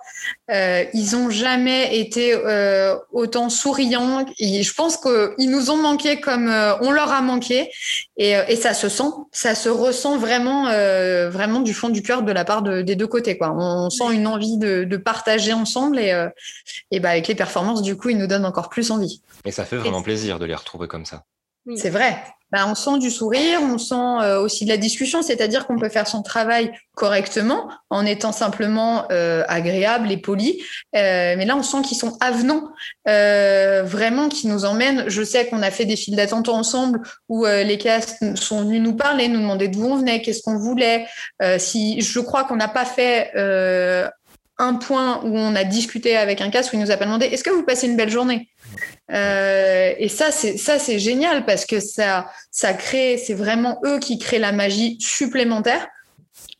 Euh, 0.51 0.85
ils 0.93 1.17
ont 1.17 1.31
jamais 1.31 1.99
été 1.99 2.35
euh, 2.35 2.95
autant 3.13 3.49
souriants. 3.49 4.27
Et 4.39 4.63
je 4.63 4.75
pense 4.75 4.99
qu'ils 4.99 5.51
nous 5.51 5.71
ont 5.71 5.79
manqué 5.79 6.21
comme 6.21 6.49
on 6.83 6.91
leur 6.91 7.13
a 7.13 7.23
manqué, 7.23 7.71
et, 8.19 8.33
et, 8.49 8.57
ça 8.57 8.75
se 8.75 8.91
sent, 8.91 9.11
ça 9.33 9.55
se 9.55 9.71
ressent 9.71 10.19
vraiment, 10.19 10.65
vraiment 11.31 11.61
du 11.61 11.73
fond 11.73 11.89
du 11.89 12.03
cœur 12.03 12.23
de 12.23 12.33
la 12.33 12.45
part 12.45 12.63
de, 12.63 12.83
des 12.83 12.95
deux 12.95 13.07
côtés. 13.07 13.39
Quoi. 13.39 13.55
On, 13.57 13.89
sent 13.89 14.13
une 14.13 14.27
envie 14.27 14.59
de, 14.59 14.85
de 14.85 14.97
partager 14.99 15.53
ensemble, 15.55 15.99
et, 15.99 16.29
et 16.91 17.01
bah, 17.01 17.11
avec 17.11 17.29
les 17.29 17.35
performances, 17.35 17.83
du 17.83 17.97
coup, 17.97 18.11
ils 18.11 18.19
nous 18.19 18.27
donnent 18.27 18.45
encore 18.45 18.69
plus 18.69 18.91
envie. 18.91 19.23
Et 19.45 19.51
ça 19.51 19.65
fait 19.65 19.77
vraiment 19.77 20.03
plaisir 20.03 20.39
de 20.39 20.45
les 20.45 20.55
retrouver 20.55 20.89
comme 20.89 21.07
ça. 21.07 21.25
C'est 21.77 21.91
vrai. 21.91 22.17
Bah, 22.51 22.65
on 22.67 22.75
sent 22.75 22.99
du 22.99 23.11
sourire, 23.11 23.61
on 23.63 23.77
sent 23.77 23.95
euh, 23.95 24.41
aussi 24.41 24.65
de 24.65 24.71
la 24.71 24.79
discussion, 24.79 25.21
c'est-à-dire 25.21 25.67
qu'on 25.67 25.77
peut 25.77 25.91
faire 25.91 26.09
son 26.09 26.23
travail 26.23 26.73
correctement 26.95 27.69
en 27.91 28.07
étant 28.07 28.33
simplement 28.33 29.05
euh, 29.11 29.45
agréable 29.49 30.11
et 30.11 30.17
poli. 30.17 30.63
Euh, 30.97 31.35
mais 31.37 31.45
là, 31.45 31.57
on 31.57 31.63
sent 31.63 31.83
qu'ils 31.83 31.99
sont 31.99 32.17
avenants, 32.21 32.71
vraiment, 33.05 34.31
qui 34.31 34.47
nous 34.47 34.65
emmènent. 34.65 35.11
Je 35.11 35.23
sais 35.23 35.47
qu'on 35.47 35.61
a 35.61 35.71
fait 35.71 35.85
des 35.85 35.97
files 35.97 36.17
d'attente 36.17 36.49
ensemble 36.49 37.03
où 37.29 37.45
les 37.45 37.77
castes 37.77 38.37
sont 38.37 38.63
venus 38.63 38.81
nous 38.81 38.97
parler, 38.97 39.29
nous 39.29 39.41
demander 39.41 39.69
d'où 39.69 39.85
on 39.85 39.97
venait, 39.97 40.23
qu'est-ce 40.23 40.43
qu'on 40.43 40.59
voulait. 40.59 41.07
si 41.59 42.01
je 42.01 42.21
crois 42.21 42.45
qu'on 42.45 42.57
n'a 42.57 42.69
pas 42.69 42.87
fait 42.87 43.31
un 44.59 44.75
point 44.75 45.23
où 45.25 45.37
on 45.37 45.55
a 45.55 45.65
discuté 45.65 46.17
avec 46.17 46.41
un 46.41 46.51
casque 46.51 46.73
où 46.73 46.77
il 46.77 46.83
nous 46.83 46.91
a 46.91 46.97
pas 46.97 47.05
demandé 47.05 47.27
est-ce 47.27 47.45
que 47.45 47.51
vous 47.51 47.65
passez 47.65 47.87
une 47.87 47.97
belle 47.97 48.11
journée? 48.11 48.49
Euh, 49.11 49.95
et 49.97 50.09
ça, 50.09 50.31
c'est 50.31 50.57
ça, 50.57 50.79
c'est 50.79 50.99
génial 50.99 51.45
parce 51.47 51.65
que 51.65 51.81
ça, 51.81 52.31
ça 52.51 52.73
crée, 52.75 53.19
c'est 53.19 53.35
vraiment 53.35 53.81
eux 53.85 53.99
qui 53.99 54.19
créent 54.19 54.39
la 54.39 54.53
magie 54.53 54.97
supplémentaire. 55.01 55.87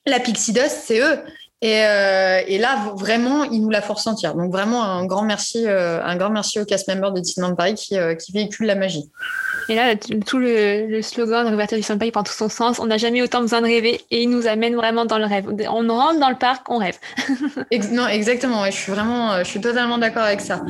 La 0.07 0.21
Pixie 0.21 0.53
Dust, 0.53 0.79
c'est 0.85 1.01
eux. 1.01 1.21
Et, 1.61 1.85
euh, 1.85 2.41
et, 2.47 2.59
là, 2.59 2.93
vraiment, 2.95 3.43
ils 3.45 3.61
nous 3.61 3.71
la 3.71 3.83
font 3.83 3.97
sentir. 3.97 4.35
Donc 4.35 4.53
vraiment, 4.53 4.85
un 4.85 5.05
grand 5.07 5.23
merci, 5.23 5.65
euh, 5.67 6.03
un 6.05 6.17
grand 6.17 6.31
merci 6.31 6.61
au 6.61 6.65
cast 6.65 6.87
member 6.89 7.13
de 7.13 7.21
Disneyland 7.21 7.57
Paris 7.57 7.75
qui, 7.75 7.99
euh, 7.99 8.15
qui 8.15 8.31
véhicule 8.33 8.67
la 8.67 8.77
magie. 8.77 9.11
Et 9.69 9.75
là, 9.75 9.97
tout 9.97 10.39
le, 10.39 10.87
le 10.87 11.03
slogan 11.03 11.51
de 11.51 11.57
du 11.57 11.67
Disneyland 11.67 11.99
Paris 11.99 12.11
prend 12.13 12.23
tout 12.23 12.33
son 12.33 12.49
sens. 12.49 12.79
On 12.79 12.87
n'a 12.87 12.97
jamais 12.97 13.23
autant 13.23 13.41
besoin 13.41 13.61
de 13.61 13.67
rêver 13.67 14.01
et 14.11 14.23
il 14.23 14.31
nous 14.31 14.47
amène 14.47 14.77
vraiment 14.77 15.05
dans 15.05 15.19
le 15.19 15.27
rêve. 15.27 15.47
On 15.69 15.87
rentre 15.89 16.21
dans 16.21 16.31
le 16.31 16.39
parc, 16.39 16.71
on 16.71 16.79
rêve. 16.79 16.99
non, 17.91 18.07
exactement. 18.07 18.65
je 18.67 18.71
suis 18.71 18.93
vraiment, 18.93 19.39
je 19.39 19.49
suis 19.49 19.61
totalement 19.61 19.99
d'accord 19.99 20.23
avec 20.23 20.41
ça. 20.41 20.63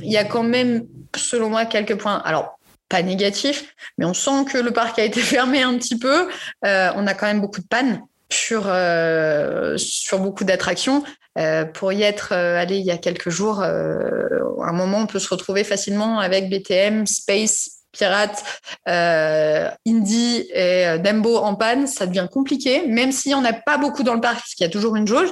Il 0.00 0.10
y 0.12 0.16
a 0.16 0.24
quand 0.24 0.44
même 0.44 0.86
selon 1.16 1.50
moi, 1.50 1.64
quelques 1.64 1.96
points. 1.96 2.22
Alors, 2.24 2.58
pas 2.88 3.02
négatifs, 3.02 3.74
mais 3.98 4.04
on 4.04 4.14
sent 4.14 4.44
que 4.50 4.58
le 4.58 4.70
parc 4.70 4.98
a 4.98 5.04
été 5.04 5.20
fermé 5.34 5.62
un 5.62 5.76
petit 5.76 5.98
peu. 5.98 6.28
Euh, 6.64 6.90
on 6.96 7.06
a 7.06 7.14
quand 7.14 7.26
même 7.26 7.40
beaucoup 7.40 7.60
de 7.60 7.66
pannes 7.66 8.02
sur, 8.30 8.64
euh, 8.66 9.76
sur 9.76 10.18
beaucoup 10.18 10.44
d'attractions. 10.44 11.02
Euh, 11.38 11.64
pour 11.64 11.92
y 11.92 12.02
être 12.02 12.32
allé 12.32 12.78
il 12.78 12.84
y 12.84 12.90
a 12.90 12.98
quelques 12.98 13.30
jours, 13.30 13.62
à 13.62 13.68
un 13.68 14.72
moment, 14.72 14.98
on 14.98 15.06
peut 15.06 15.20
se 15.20 15.28
retrouver 15.28 15.64
facilement 15.64 16.18
avec 16.18 16.50
BTM, 16.50 17.06
Space, 17.06 17.77
Pirates, 17.98 18.44
euh, 18.88 19.68
Indy 19.86 20.44
et 20.54 20.86
euh, 20.86 20.98
Dembo 20.98 21.36
en 21.36 21.54
panne, 21.54 21.86
ça 21.86 22.06
devient 22.06 22.28
compliqué. 22.30 22.86
Même 22.86 23.12
si 23.12 23.34
on 23.34 23.40
n'a 23.40 23.52
pas 23.52 23.76
beaucoup 23.76 24.02
dans 24.02 24.14
le 24.14 24.20
parc, 24.20 24.36
parce 24.36 24.54
qu'il 24.54 24.64
y 24.64 24.68
a 24.68 24.72
toujours 24.72 24.96
une 24.96 25.06
jauge, 25.06 25.28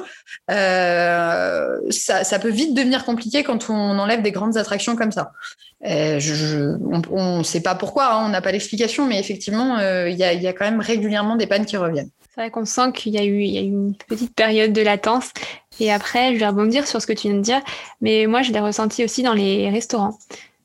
euh, 0.50 1.78
ça, 1.90 2.38
peut 2.38 2.50
vite 2.50 2.74
devenir 2.74 3.04
compliqué 3.04 3.44
quand 3.44 3.70
on 3.70 3.98
enlève 3.98 4.22
des 4.22 4.32
grandes 4.32 4.56
attractions 4.56 4.96
comme 4.96 5.12
ça. 5.12 5.32
on 5.82 7.38
ne 7.38 7.42
sait 7.42 7.62
pas 7.62 7.74
pourquoi, 7.76 8.12
hein, 8.12 8.26
on 8.26 8.28
n'a 8.28 8.42
pas 8.42 8.52
l'explication, 8.52 9.06
mais 9.06 9.20
effectivement, 9.20 9.78
il 9.78 10.16
y, 10.16 10.24
a, 10.24 10.52
quand 10.52 10.64
même 10.64 10.80
régulièrement 10.80 11.36
des 11.36 11.46
pannes 11.46 11.66
qui 11.66 11.76
reviennent. 11.76 12.10
C'est 12.34 12.42
vrai 12.42 12.50
qu'on 12.50 12.66
sent 12.66 12.92
qu'il 12.92 13.16
a 13.16 13.22
y 13.22 13.58
a 13.58 13.62
eu 13.62 13.64
une 13.64 13.94
petite 13.94 14.34
période 14.34 14.72
de 14.72 14.82
latence. 14.82 15.30
Et 15.80 15.90
après, 15.90 16.34
je 16.34 16.38
vais 16.38 16.46
rebondir 16.46 16.86
sur 16.86 17.00
ce 17.00 17.06
que 17.06 17.12
tu 17.14 17.28
viens 17.28 17.36
de 17.36 17.42
dire, 17.42 17.60
mais 18.00 18.26
moi, 18.26 18.42
je 18.42 18.52
l'ai 18.52 18.60
ressenti 18.60 19.04
aussi 19.04 19.22
dans 19.22 19.32
les 19.32 19.70
restaurants 19.70 20.18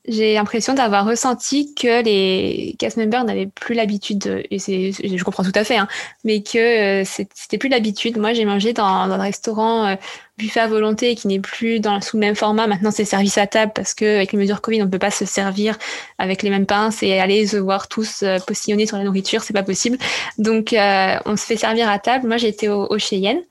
j'ai 0.08 0.34
l'impression 0.34 0.74
d'avoir 0.74 1.06
ressenti 1.06 1.74
que 1.74 2.02
les 2.02 2.74
cast 2.78 2.96
members 2.96 3.24
n'avaient 3.24 3.46
plus 3.46 3.74
l'habitude, 3.74 4.44
et 4.50 4.58
c'est, 4.58 4.92
je 4.92 5.24
comprends 5.24 5.44
tout 5.44 5.52
à 5.54 5.62
fait, 5.62 5.76
hein, 5.76 5.86
mais 6.24 6.42
que 6.42 7.02
euh, 7.02 7.04
c'était 7.04 7.58
plus 7.58 7.68
l'habitude. 7.68 8.18
Moi, 8.18 8.32
j'ai 8.32 8.44
mangé 8.44 8.72
dans, 8.72 9.06
dans 9.06 9.14
un 9.14 9.22
restaurant 9.22 9.86
euh, 9.86 9.94
buffet 10.38 10.60
à 10.60 10.66
volonté 10.66 11.14
qui 11.14 11.28
n'est 11.28 11.38
plus 11.38 11.78
dans, 11.78 12.00
sous 12.00 12.16
le 12.16 12.20
même 12.20 12.34
format. 12.34 12.66
Maintenant, 12.66 12.90
c'est 12.90 13.04
service 13.04 13.38
à 13.38 13.46
table 13.46 13.72
parce 13.74 13.94
que 13.94 14.16
avec 14.16 14.32
les 14.32 14.38
mesures 14.38 14.60
Covid, 14.60 14.82
on 14.82 14.86
ne 14.86 14.90
peut 14.90 14.98
pas 14.98 15.10
se 15.10 15.24
servir 15.24 15.78
avec 16.18 16.42
les 16.42 16.50
mêmes 16.50 16.66
pinces 16.66 17.02
et 17.02 17.18
aller 17.18 17.46
se 17.46 17.56
voir 17.56 17.86
tous 17.88 18.22
euh, 18.22 18.38
postillonner 18.46 18.86
sur 18.86 18.96
la 18.96 19.04
nourriture, 19.04 19.42
c'est 19.42 19.52
pas 19.52 19.62
possible. 19.62 19.98
Donc, 20.38 20.72
euh, 20.72 21.16
on 21.26 21.36
se 21.36 21.44
fait 21.46 21.56
servir 21.56 21.88
à 21.88 21.98
table. 21.98 22.26
Moi, 22.26 22.38
j'étais 22.38 22.68
au, 22.68 22.86
au 22.90 22.98
Cheyenne 22.98 23.42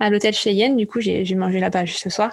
à 0.00 0.10
l'hôtel 0.10 0.34
Cheyenne. 0.34 0.76
Du 0.76 0.86
coup, 0.86 1.00
j'ai 1.00 1.34
mangé 1.34 1.60
là-bas 1.60 1.84
juste 1.84 2.02
ce 2.02 2.10
soir. 2.10 2.32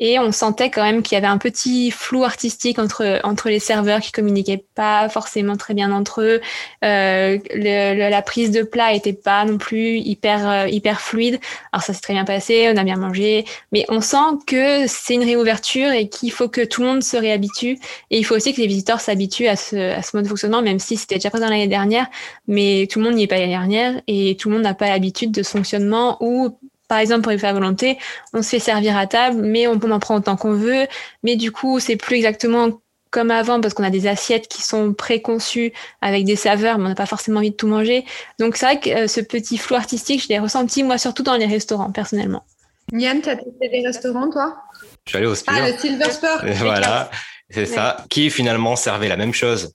Et 0.00 0.18
on 0.20 0.30
sentait 0.30 0.70
quand 0.70 0.84
même 0.84 1.02
qu'il 1.02 1.16
y 1.16 1.18
avait 1.18 1.26
un 1.26 1.38
petit 1.38 1.90
flou 1.90 2.22
artistique 2.22 2.78
entre, 2.78 3.20
entre 3.24 3.48
les 3.48 3.58
serveurs 3.58 4.00
qui 4.00 4.12
communiquaient 4.12 4.64
pas 4.76 5.08
forcément 5.08 5.56
très 5.56 5.74
bien 5.74 5.90
entre 5.90 6.22
eux. 6.22 6.40
Euh, 6.84 7.38
le, 7.52 8.08
la 8.08 8.22
prise 8.22 8.52
de 8.52 8.62
plat 8.62 8.92
était 8.92 9.12
pas 9.12 9.44
non 9.44 9.58
plus 9.58 9.98
hyper, 9.98 10.48
euh, 10.48 10.68
hyper 10.68 11.00
fluide. 11.00 11.40
Alors 11.72 11.82
ça 11.82 11.94
s'est 11.94 12.00
très 12.00 12.12
bien 12.12 12.24
passé, 12.24 12.70
on 12.72 12.76
a 12.76 12.84
bien 12.84 12.96
mangé. 12.96 13.44
Mais 13.72 13.84
on 13.88 14.00
sent 14.00 14.38
que 14.46 14.86
c'est 14.86 15.14
une 15.14 15.24
réouverture 15.24 15.90
et 15.90 16.08
qu'il 16.08 16.30
faut 16.30 16.48
que 16.48 16.64
tout 16.64 16.82
le 16.82 16.86
monde 16.86 17.02
se 17.02 17.16
réhabitue. 17.16 17.76
Et 18.10 18.18
il 18.18 18.24
faut 18.24 18.36
aussi 18.36 18.54
que 18.54 18.60
les 18.60 18.68
visiteurs 18.68 19.00
s'habituent 19.00 19.48
à 19.48 19.56
ce, 19.56 19.94
à 19.94 20.02
ce 20.02 20.16
mode 20.16 20.24
de 20.24 20.28
fonctionnement, 20.28 20.62
même 20.62 20.78
si 20.78 20.96
c'était 20.96 21.16
déjà 21.16 21.30
présent 21.30 21.48
l'année 21.48 21.66
dernière. 21.66 22.06
Mais 22.46 22.86
tout 22.88 23.00
le 23.00 23.06
monde 23.06 23.14
n'y 23.14 23.24
est 23.24 23.26
pas 23.26 23.38
l'année 23.38 23.48
dernière 23.48 24.00
et 24.06 24.36
tout 24.36 24.48
le 24.48 24.54
monde 24.54 24.64
n'a 24.64 24.74
pas 24.74 24.86
l'habitude 24.86 25.32
de 25.32 25.42
ce 25.42 25.50
fonctionnement 25.50 26.18
où 26.20 26.56
par 26.88 26.98
exemple, 26.98 27.22
pour 27.22 27.32
les 27.32 27.38
faire 27.38 27.52
volonté, 27.52 27.98
on 28.32 28.42
se 28.42 28.48
fait 28.48 28.58
servir 28.58 28.96
à 28.96 29.06
table, 29.06 29.42
mais 29.42 29.66
on, 29.66 29.74
en 29.74 30.00
prend 30.00 30.16
autant 30.16 30.36
qu'on 30.36 30.54
veut. 30.54 30.86
Mais 31.22 31.36
du 31.36 31.52
coup, 31.52 31.78
c'est 31.80 31.96
plus 31.96 32.16
exactement 32.16 32.80
comme 33.10 33.30
avant 33.30 33.60
parce 33.60 33.74
qu'on 33.74 33.84
a 33.84 33.90
des 33.90 34.06
assiettes 34.06 34.48
qui 34.48 34.62
sont 34.62 34.92
préconçues 34.92 35.72
avec 36.00 36.24
des 36.24 36.36
saveurs, 36.36 36.78
mais 36.78 36.86
on 36.86 36.88
n'a 36.88 36.94
pas 36.94 37.06
forcément 37.06 37.38
envie 37.38 37.50
de 37.50 37.56
tout 37.56 37.68
manger. 37.68 38.04
Donc 38.38 38.56
c'est 38.56 38.66
vrai 38.66 38.80
que 38.80 38.90
euh, 38.90 39.06
ce 39.06 39.20
petit 39.20 39.56
flou 39.56 39.76
artistique, 39.76 40.22
je 40.22 40.28
l'ai 40.28 40.38
ressenti 40.38 40.82
moi 40.82 40.98
surtout 40.98 41.22
dans 41.22 41.36
les 41.36 41.46
restaurants 41.46 41.90
personnellement. 41.90 42.44
Yann, 42.92 43.20
tu 43.22 43.28
as 43.28 43.36
testé 43.36 43.68
des 43.68 43.86
restaurants 43.86 44.30
toi? 44.30 44.56
Je 45.04 45.10
suis 45.10 45.18
allé 45.18 45.26
au 45.26 45.34
Spire. 45.34 45.54
Ah, 45.56 45.70
le 45.70 45.78
Silver 45.78 46.10
Spur. 46.10 46.44
voilà, 46.56 47.10
c'est 47.50 47.66
ça. 47.66 48.04
Qui 48.10 48.30
finalement 48.30 48.76
servait 48.76 49.08
la 49.08 49.16
même 49.16 49.32
chose 49.32 49.72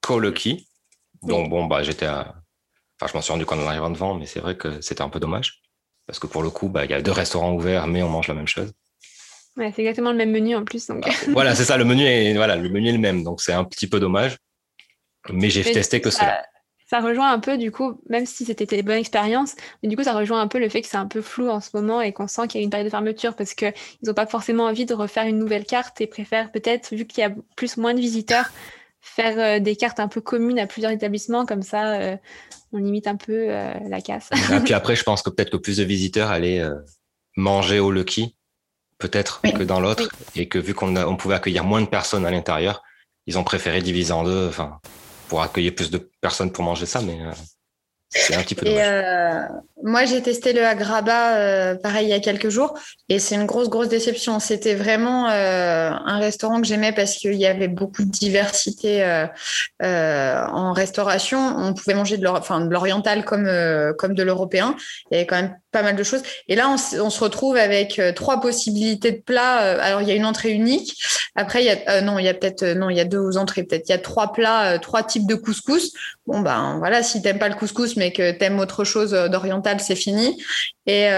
qu'au 0.00 0.18
Lucky. 0.18 0.66
Donc 1.22 1.50
bon, 1.50 1.66
bah 1.66 1.82
j'étais 1.82 2.06
à... 2.06 2.34
Enfin, 3.00 3.10
je 3.10 3.16
m'en 3.16 3.22
suis 3.22 3.32
rendu 3.32 3.46
compte 3.46 3.60
en 3.60 3.66
arrivant 3.66 3.90
devant, 3.90 4.14
mais 4.14 4.26
c'est 4.26 4.40
vrai 4.40 4.56
que 4.56 4.80
c'était 4.80 5.02
un 5.02 5.08
peu 5.08 5.20
dommage. 5.20 5.62
Parce 6.12 6.18
que 6.18 6.26
pour 6.26 6.42
le 6.42 6.50
coup, 6.50 6.68
bah, 6.68 6.84
il 6.84 6.90
y 6.90 6.94
a 6.94 7.00
deux 7.00 7.10
restaurants 7.10 7.54
ouverts, 7.54 7.86
mais 7.86 8.02
on 8.02 8.10
mange 8.10 8.28
la 8.28 8.34
même 8.34 8.46
chose. 8.46 8.70
Ouais, 9.56 9.72
c'est 9.74 9.80
exactement 9.80 10.10
le 10.10 10.18
même 10.18 10.30
menu 10.30 10.54
en 10.54 10.62
plus. 10.62 10.86
Donc... 10.86 11.06
Ah, 11.08 11.12
voilà, 11.28 11.54
c'est 11.54 11.64
ça, 11.64 11.78
le 11.78 11.86
menu 11.86 12.04
est 12.04 12.34
voilà, 12.34 12.54
le 12.54 12.68
menu 12.68 12.90
est 12.90 12.92
le 12.92 12.98
même, 12.98 13.24
donc 13.24 13.40
c'est 13.40 13.54
un 13.54 13.64
petit 13.64 13.86
peu 13.86 13.98
dommage. 13.98 14.36
Mais 15.30 15.48
j'ai 15.48 15.62
testé 15.62 16.02
que 16.02 16.10
cela. 16.10 16.44
Ça 16.86 17.00
rejoint 17.00 17.32
un 17.32 17.38
peu, 17.38 17.56
du 17.56 17.72
coup, 17.72 17.98
même 18.10 18.26
si 18.26 18.44
c'était 18.44 18.66
une 18.78 18.84
bonne 18.84 18.98
expérience, 18.98 19.54
mais 19.82 19.88
du 19.88 19.96
coup, 19.96 20.02
ça 20.02 20.12
rejoint 20.12 20.42
un 20.42 20.48
peu 20.48 20.58
le 20.58 20.68
fait 20.68 20.82
que 20.82 20.86
c'est 20.86 20.98
un 20.98 21.06
peu 21.06 21.22
flou 21.22 21.48
en 21.48 21.62
ce 21.62 21.70
moment 21.72 22.02
et 22.02 22.12
qu'on 22.12 22.28
sent 22.28 22.46
qu'il 22.46 22.60
y 22.60 22.62
a 22.62 22.64
une 22.64 22.68
période 22.68 22.88
de 22.88 22.90
fermeture 22.90 23.34
parce 23.34 23.54
qu'ils 23.54 23.72
n'ont 24.02 24.12
pas 24.12 24.26
forcément 24.26 24.64
envie 24.64 24.84
de 24.84 24.92
refaire 24.92 25.24
une 25.24 25.38
nouvelle 25.38 25.64
carte 25.64 25.98
et 26.02 26.06
préfèrent 26.06 26.52
peut-être, 26.52 26.94
vu 26.94 27.06
qu'il 27.06 27.22
y 27.22 27.24
a 27.24 27.32
plus 27.56 27.78
moins 27.78 27.94
de 27.94 28.00
visiteurs, 28.00 28.50
faire 29.02 29.38
euh, 29.38 29.60
des 29.60 29.76
cartes 29.76 30.00
un 30.00 30.08
peu 30.08 30.20
communes 30.20 30.58
à 30.58 30.66
plusieurs 30.66 30.92
établissements, 30.92 31.44
comme 31.44 31.62
ça, 31.62 31.94
euh, 31.94 32.16
on 32.72 32.78
limite 32.78 33.06
un 33.06 33.16
peu 33.16 33.50
euh, 33.50 33.74
la 33.88 34.00
casse. 34.00 34.30
Et 34.32 34.60
puis 34.64 34.72
après, 34.72 34.96
je 34.96 35.02
pense 35.02 35.22
que 35.22 35.28
peut-être 35.28 35.50
que 35.50 35.56
plus 35.58 35.76
de 35.76 35.84
visiteurs 35.84 36.30
allaient 36.30 36.62
manger 37.36 37.80
au 37.80 37.90
Lucky, 37.90 38.36
peut-être 38.98 39.42
que 39.42 39.64
dans 39.64 39.80
l'autre, 39.80 40.08
et 40.36 40.48
que 40.48 40.58
vu 40.58 40.72
qu'on 40.72 40.96
on 40.96 41.16
pouvait 41.16 41.34
accueillir 41.34 41.64
moins 41.64 41.82
de 41.82 41.86
personnes 41.86 42.24
à 42.24 42.30
l'intérieur, 42.30 42.82
ils 43.26 43.38
ont 43.38 43.44
préféré 43.44 43.82
diviser 43.82 44.12
en 44.12 44.22
deux, 44.22 44.48
enfin, 44.48 44.78
pour 45.28 45.42
accueillir 45.42 45.74
plus 45.74 45.90
de 45.90 45.98
personnes 46.20 46.52
pour 46.52 46.64
manger 46.64 46.86
ça, 46.86 47.02
mais 47.02 47.18
C'est 48.14 48.34
un 48.34 48.42
petit 48.42 48.54
peu 48.54 48.66
Et 48.66 48.82
euh, 48.82 49.42
moi, 49.82 50.04
j'ai 50.04 50.20
testé 50.20 50.52
le 50.52 50.64
Agraba, 50.64 51.36
euh, 51.36 51.74
pareil, 51.76 52.06
il 52.06 52.10
y 52.10 52.12
a 52.12 52.20
quelques 52.20 52.50
jours, 52.50 52.78
et 53.08 53.18
c'est 53.18 53.34
une 53.34 53.46
grosse, 53.46 53.70
grosse 53.70 53.88
déception. 53.88 54.38
C'était 54.38 54.74
vraiment 54.74 55.30
euh, 55.30 55.90
un 55.90 56.18
restaurant 56.18 56.60
que 56.60 56.66
j'aimais 56.66 56.92
parce 56.92 57.16
qu'il 57.16 57.34
y 57.34 57.46
avait 57.46 57.68
beaucoup 57.68 58.04
de 58.04 58.10
diversité 58.10 59.02
en 59.80 60.72
restauration. 60.72 61.38
On 61.56 61.72
pouvait 61.74 61.94
manger 61.94 62.18
de 62.18 62.24
l'oriental 62.70 63.24
comme, 63.24 63.50
comme 63.98 64.14
de 64.14 64.22
l'européen. 64.22 64.76
Il 65.10 65.14
y 65.14 65.16
avait 65.16 65.26
quand 65.26 65.36
même 65.36 65.56
pas 65.72 65.82
mal 65.82 65.96
de 65.96 66.02
choses. 66.02 66.22
Et 66.48 66.54
là, 66.54 66.68
on, 66.68 66.76
se 66.76 67.20
retrouve 67.20 67.56
avec 67.56 67.98
euh, 67.98 68.12
trois 68.12 68.40
possibilités 68.40 69.10
de 69.10 69.20
plats. 69.20 69.62
Euh, 69.62 69.78
Alors, 69.80 70.02
il 70.02 70.08
y 70.08 70.12
a 70.12 70.14
une 70.14 70.26
entrée 70.26 70.50
unique. 70.50 70.94
Après, 71.34 71.62
il 71.62 71.66
y 71.66 71.70
a, 71.70 71.78
euh, 71.88 72.00
non, 72.02 72.18
il 72.18 72.26
y 72.26 72.28
a 72.28 72.34
peut-être, 72.34 72.64
non, 72.74 72.90
il 72.90 72.96
y 72.96 73.00
a 73.00 73.04
deux 73.04 73.38
entrées 73.38 73.64
peut-être. 73.64 73.88
Il 73.88 73.92
y 73.92 73.94
a 73.94 73.98
trois 73.98 74.32
plats, 74.32 74.78
trois 74.78 75.02
types 75.02 75.26
de 75.26 75.34
couscous. 75.34 75.92
Bon, 76.26 76.40
ben 76.40 76.76
voilà, 76.78 77.02
si 77.02 77.20
t'aimes 77.22 77.38
pas 77.38 77.48
le 77.48 77.56
couscous, 77.56 77.96
mais 77.96 78.12
que 78.12 78.30
t'aimes 78.30 78.60
autre 78.60 78.84
chose 78.84 79.10
d'oriental, 79.10 79.80
c'est 79.80 79.96
fini. 79.96 80.40
Et, 80.86 81.08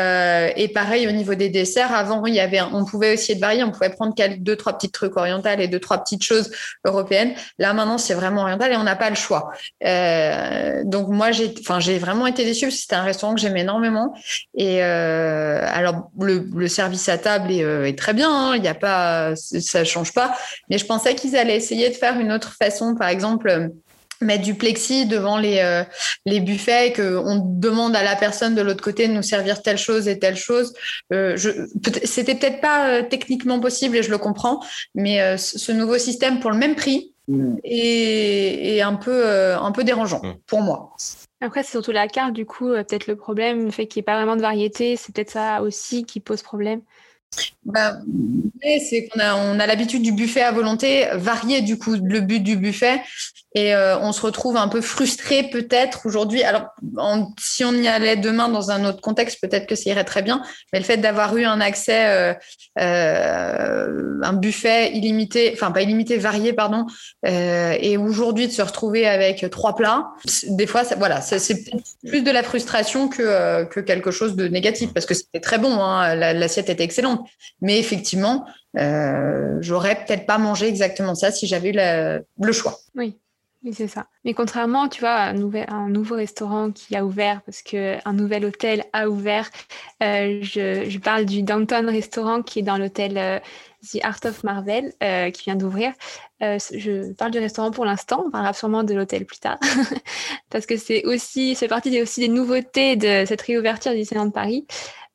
et 0.56 0.68
pareil, 0.68 1.06
au 1.08 1.10
niveau 1.10 1.34
des 1.34 1.50
desserts, 1.50 1.92
avant, 1.92 2.24
il 2.24 2.34
y 2.34 2.40
avait, 2.40 2.62
on 2.62 2.84
pouvait 2.84 3.14
aussi 3.14 3.32
être 3.32 3.40
varié. 3.40 3.64
On 3.64 3.70
pouvait 3.70 3.90
prendre 3.90 4.14
quel- 4.16 4.42
deux, 4.42 4.56
trois 4.56 4.72
petits 4.72 4.90
trucs 4.90 5.16
orientales 5.16 5.60
et 5.60 5.68
deux, 5.68 5.80
trois 5.80 5.98
petites 5.98 6.22
choses 6.22 6.50
européennes. 6.86 7.34
Là, 7.58 7.74
maintenant, 7.74 7.98
c'est 7.98 8.14
vraiment 8.14 8.42
oriental 8.42 8.72
et 8.72 8.76
on 8.76 8.84
n'a 8.84 8.96
pas 8.96 9.10
le 9.10 9.16
choix. 9.16 9.50
Donc, 10.84 11.08
moi, 11.08 11.32
j'ai, 11.32 11.54
enfin, 11.60 11.80
j'ai 11.80 11.98
vraiment 11.98 12.26
été 12.26 12.44
déçue 12.44 12.66
parce 12.66 12.84
c'était 12.84 12.96
un 12.96 13.02
restaurant 13.02 13.34
que 13.34 13.40
j'aimais 13.40 13.60
énormément. 13.60 14.14
Et 14.56 14.82
euh, 14.84 15.60
alors, 15.72 16.10
le, 16.20 16.46
le 16.54 16.68
service 16.68 17.08
à 17.08 17.18
table 17.18 17.50
est, 17.52 17.64
euh, 17.64 17.86
est 17.86 17.98
très 17.98 18.12
bien. 18.14 18.30
hein. 18.30 18.56
Il 18.56 18.62
n'y 18.62 18.68
a 18.68 18.74
pas, 18.74 19.34
ça 19.36 19.84
change 19.84 20.12
pas. 20.12 20.36
Mais 20.70 20.78
je 20.78 20.86
pensais 20.86 21.14
qu'ils 21.14 21.36
allaient 21.36 21.56
essayer 21.56 21.88
de 21.88 21.94
faire 21.94 22.18
une 22.20 22.32
autre 22.32 22.54
façon, 22.60 22.94
par 22.94 23.08
exemple. 23.08 23.48
euh, 23.48 23.68
mettre 24.20 24.44
du 24.44 24.54
plexi 24.54 25.04
devant 25.06 25.36
les, 25.36 25.58
euh, 25.58 25.82
les 26.24 26.40
buffets 26.40 26.88
et 26.88 26.92
qu'on 26.94 27.42
demande 27.44 27.94
à 27.96 28.02
la 28.02 28.14
personne 28.16 28.54
de 28.54 28.62
l'autre 28.62 28.82
côté 28.82 29.06
de 29.08 29.12
nous 29.12 29.22
servir 29.24 29.60
telle 29.60 29.76
chose 29.76 30.06
et 30.08 30.18
telle 30.18 30.36
chose. 30.36 30.72
Euh, 31.12 31.36
peut 31.82 31.92
c'était 32.04 32.36
peut-être 32.36 32.60
pas 32.60 32.88
euh, 32.88 33.02
techniquement 33.02 33.58
possible 33.60 33.96
et 33.96 34.02
je 34.04 34.10
le 34.10 34.16
comprends, 34.18 34.60
mais 34.94 35.36
ce 35.36 35.72
nouveau 35.72 35.98
système 35.98 36.38
pour 36.40 36.52
le 36.52 36.56
même 36.56 36.76
prix 36.76 37.12
est, 37.64 38.76
est 38.76 38.80
un, 38.82 38.94
peu, 38.94 39.26
un 39.56 39.72
peu 39.72 39.84
dérangeant 39.84 40.22
Mm. 40.22 40.34
pour 40.46 40.60
moi. 40.62 40.92
Après, 41.44 41.62
c'est 41.62 41.72
surtout 41.72 41.92
la 41.92 42.08
carte, 42.08 42.32
du 42.32 42.46
coup, 42.46 42.70
euh, 42.70 42.82
peut-être 42.82 43.06
le 43.06 43.16
problème, 43.16 43.66
le 43.66 43.70
fait 43.70 43.86
qu'il 43.86 44.00
n'y 44.00 44.04
ait 44.04 44.06
pas 44.06 44.16
vraiment 44.16 44.34
de 44.34 44.40
variété, 44.40 44.96
c'est 44.96 45.14
peut-être 45.14 45.30
ça 45.30 45.60
aussi 45.60 46.04
qui 46.04 46.18
pose 46.18 46.42
problème. 46.42 46.80
Bah, 47.64 47.98
c'est 48.62 49.08
qu'on 49.08 49.20
a, 49.20 49.36
on 49.36 49.60
a 49.60 49.66
l'habitude 49.66 50.02
du 50.02 50.12
buffet 50.12 50.40
à 50.40 50.52
volonté, 50.52 51.06
varier 51.14 51.60
du 51.60 51.76
coup 51.76 51.96
le 52.02 52.20
but 52.20 52.40
du 52.40 52.56
buffet, 52.56 53.02
et 53.54 53.74
euh, 53.74 53.98
on 54.00 54.12
se 54.12 54.20
retrouve 54.20 54.56
un 54.56 54.68
peu 54.68 54.80
frustré 54.80 55.44
peut-être 55.44 56.06
aujourd'hui. 56.06 56.42
Alors, 56.42 56.66
si 57.38 57.64
on 57.64 57.72
y 57.72 57.86
allait 57.88 58.16
demain 58.16 58.48
dans 58.48 58.70
un 58.70 58.84
autre 58.84 59.00
contexte, 59.00 59.40
peut-être 59.40 59.66
que 59.66 59.74
ça 59.76 59.90
irait 59.90 60.04
très 60.04 60.22
bien, 60.22 60.42
mais 60.72 60.80
le 60.80 60.84
fait 60.84 60.96
d'avoir 60.96 61.36
eu 61.36 61.44
un 61.44 61.60
accès, 61.60 62.06
euh, 62.08 62.34
euh, 62.80 64.18
un 64.22 64.32
buffet 64.32 64.92
illimité, 64.92 65.50
enfin 65.54 65.70
pas 65.70 65.82
illimité, 65.82 66.16
varié, 66.16 66.52
pardon, 66.52 66.86
euh, 67.26 67.76
et 67.80 67.96
aujourd'hui 67.96 68.46
de 68.48 68.52
se 68.52 68.62
retrouver 68.62 69.06
avec 69.06 69.48
trois 69.50 69.74
plats, 69.76 70.08
des 70.48 70.66
fois, 70.66 70.84
ça- 70.84 70.96
voilà, 70.96 71.20
c'est 71.20 71.56
plus 72.06 72.22
de 72.22 72.30
la 72.30 72.42
frustration 72.42 73.08
que, 73.08 73.22
euh, 73.22 73.64
que 73.64 73.80
quelque 73.80 74.10
chose 74.10 74.36
de 74.36 74.48
négatif, 74.48 74.92
parce 74.92 75.06
que 75.06 75.14
c'était 75.14 75.40
très 75.40 75.58
bon, 75.58 75.80
hein, 75.82 76.14
la- 76.14 76.32
l'assiette 76.32 76.68
était 76.70 76.84
excellente. 76.84 77.26
Mais 77.60 77.78
effectivement, 77.78 78.46
euh, 78.78 79.56
j'aurais 79.60 79.96
peut-être 80.04 80.26
pas 80.26 80.38
mangé 80.38 80.66
exactement 80.68 81.14
ça 81.14 81.30
si 81.30 81.46
j'avais 81.46 81.70
eu 81.70 81.72
la- 81.72 82.18
le 82.40 82.52
choix. 82.52 82.78
Oui, 82.96 83.16
oui, 83.64 83.72
c'est 83.72 83.88
ça. 83.88 84.08
Mais 84.26 84.34
contrairement, 84.34 84.88
tu 84.88 85.00
vois, 85.00 85.14
à 85.14 85.30
un, 85.30 85.88
nouveau 85.88 86.16
restaurant 86.16 86.70
qui 86.70 86.94
a 86.96 87.04
ouvert, 87.06 87.40
parce 87.42 87.62
qu'un 87.62 88.12
nouvel 88.12 88.44
hôtel 88.44 88.84
a 88.92 89.08
ouvert, 89.08 89.50
euh, 90.02 90.40
je, 90.42 90.98
parle 90.98 91.24
du 91.24 91.42
Downtown 91.42 91.88
Restaurant 91.88 92.42
qui 92.42 92.58
est 92.58 92.62
dans 92.62 92.76
l'hôtel 92.76 93.16
euh, 93.16 93.38
The 93.90 94.04
Art 94.04 94.20
of 94.24 94.44
Marvel, 94.44 94.92
euh, 95.02 95.30
qui 95.30 95.44
vient 95.44 95.56
d'ouvrir. 95.56 95.92
Euh, 96.42 96.58
je 96.72 97.12
parle 97.14 97.30
du 97.30 97.38
restaurant 97.38 97.70
pour 97.70 97.86
l'instant, 97.86 98.24
on 98.26 98.30
parlera 98.30 98.52
sûrement 98.52 98.82
de 98.82 98.92
l'hôtel 98.92 99.24
plus 99.24 99.38
tard, 99.38 99.58
parce 100.50 100.66
que 100.66 100.76
c'est 100.76 101.04
aussi, 101.06 101.54
c'est 101.54 101.68
partie 101.68 102.02
aussi 102.02 102.20
des 102.20 102.28
nouveautés 102.28 102.96
de 102.96 103.24
cette 103.26 103.42
réouverture 103.42 103.92
du 103.92 103.98
Disneyland 103.98 104.30
Paris. 104.30 104.66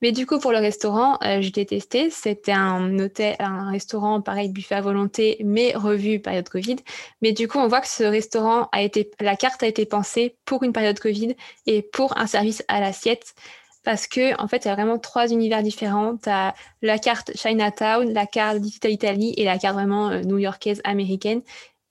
Mais 0.01 0.11
du 0.11 0.25
coup, 0.25 0.39
pour 0.39 0.51
le 0.51 0.59
restaurant, 0.59 1.17
euh, 1.23 1.41
je 1.41 1.51
l'ai 1.53 1.65
testé. 1.65 2.09
C'était 2.09 2.53
un 2.53 2.97
hôtel, 2.99 3.35
un 3.39 3.69
restaurant 3.69 4.21
pareil, 4.21 4.49
buffet 4.49 4.75
à 4.75 4.81
volonté, 4.81 5.37
mais 5.43 5.73
revu 5.75 6.19
période 6.19 6.47
Covid. 6.47 6.77
Mais 7.21 7.33
du 7.33 7.47
coup, 7.47 7.57
on 7.57 7.67
voit 7.67 7.81
que 7.81 7.87
ce 7.87 8.03
restaurant 8.03 8.69
a 8.71 8.81
été, 8.81 9.11
la 9.19 9.35
carte 9.35 9.61
a 9.63 9.67
été 9.67 9.85
pensée 9.85 10.37
pour 10.45 10.63
une 10.63 10.73
période 10.73 10.99
Covid 10.99 11.35
et 11.65 11.81
pour 11.81 12.17
un 12.17 12.27
service 12.27 12.63
à 12.67 12.79
l'assiette. 12.79 13.33
Parce 13.83 14.07
que, 14.07 14.39
en 14.41 14.47
fait, 14.47 14.65
il 14.65 14.67
y 14.67 14.71
a 14.71 14.75
vraiment 14.75 14.99
trois 14.99 15.31
univers 15.31 15.63
différents. 15.63 16.17
Tu 16.17 16.29
as 16.29 16.53
la 16.81 16.97
carte 16.97 17.31
Chinatown, 17.35 18.13
la 18.13 18.25
carte 18.25 18.59
Digital 18.59 18.91
Italy 18.91 19.33
et 19.37 19.45
la 19.45 19.57
carte 19.57 19.75
vraiment 19.75 20.09
euh, 20.09 20.21
new-yorkaise 20.21 20.81
américaine. 20.83 21.41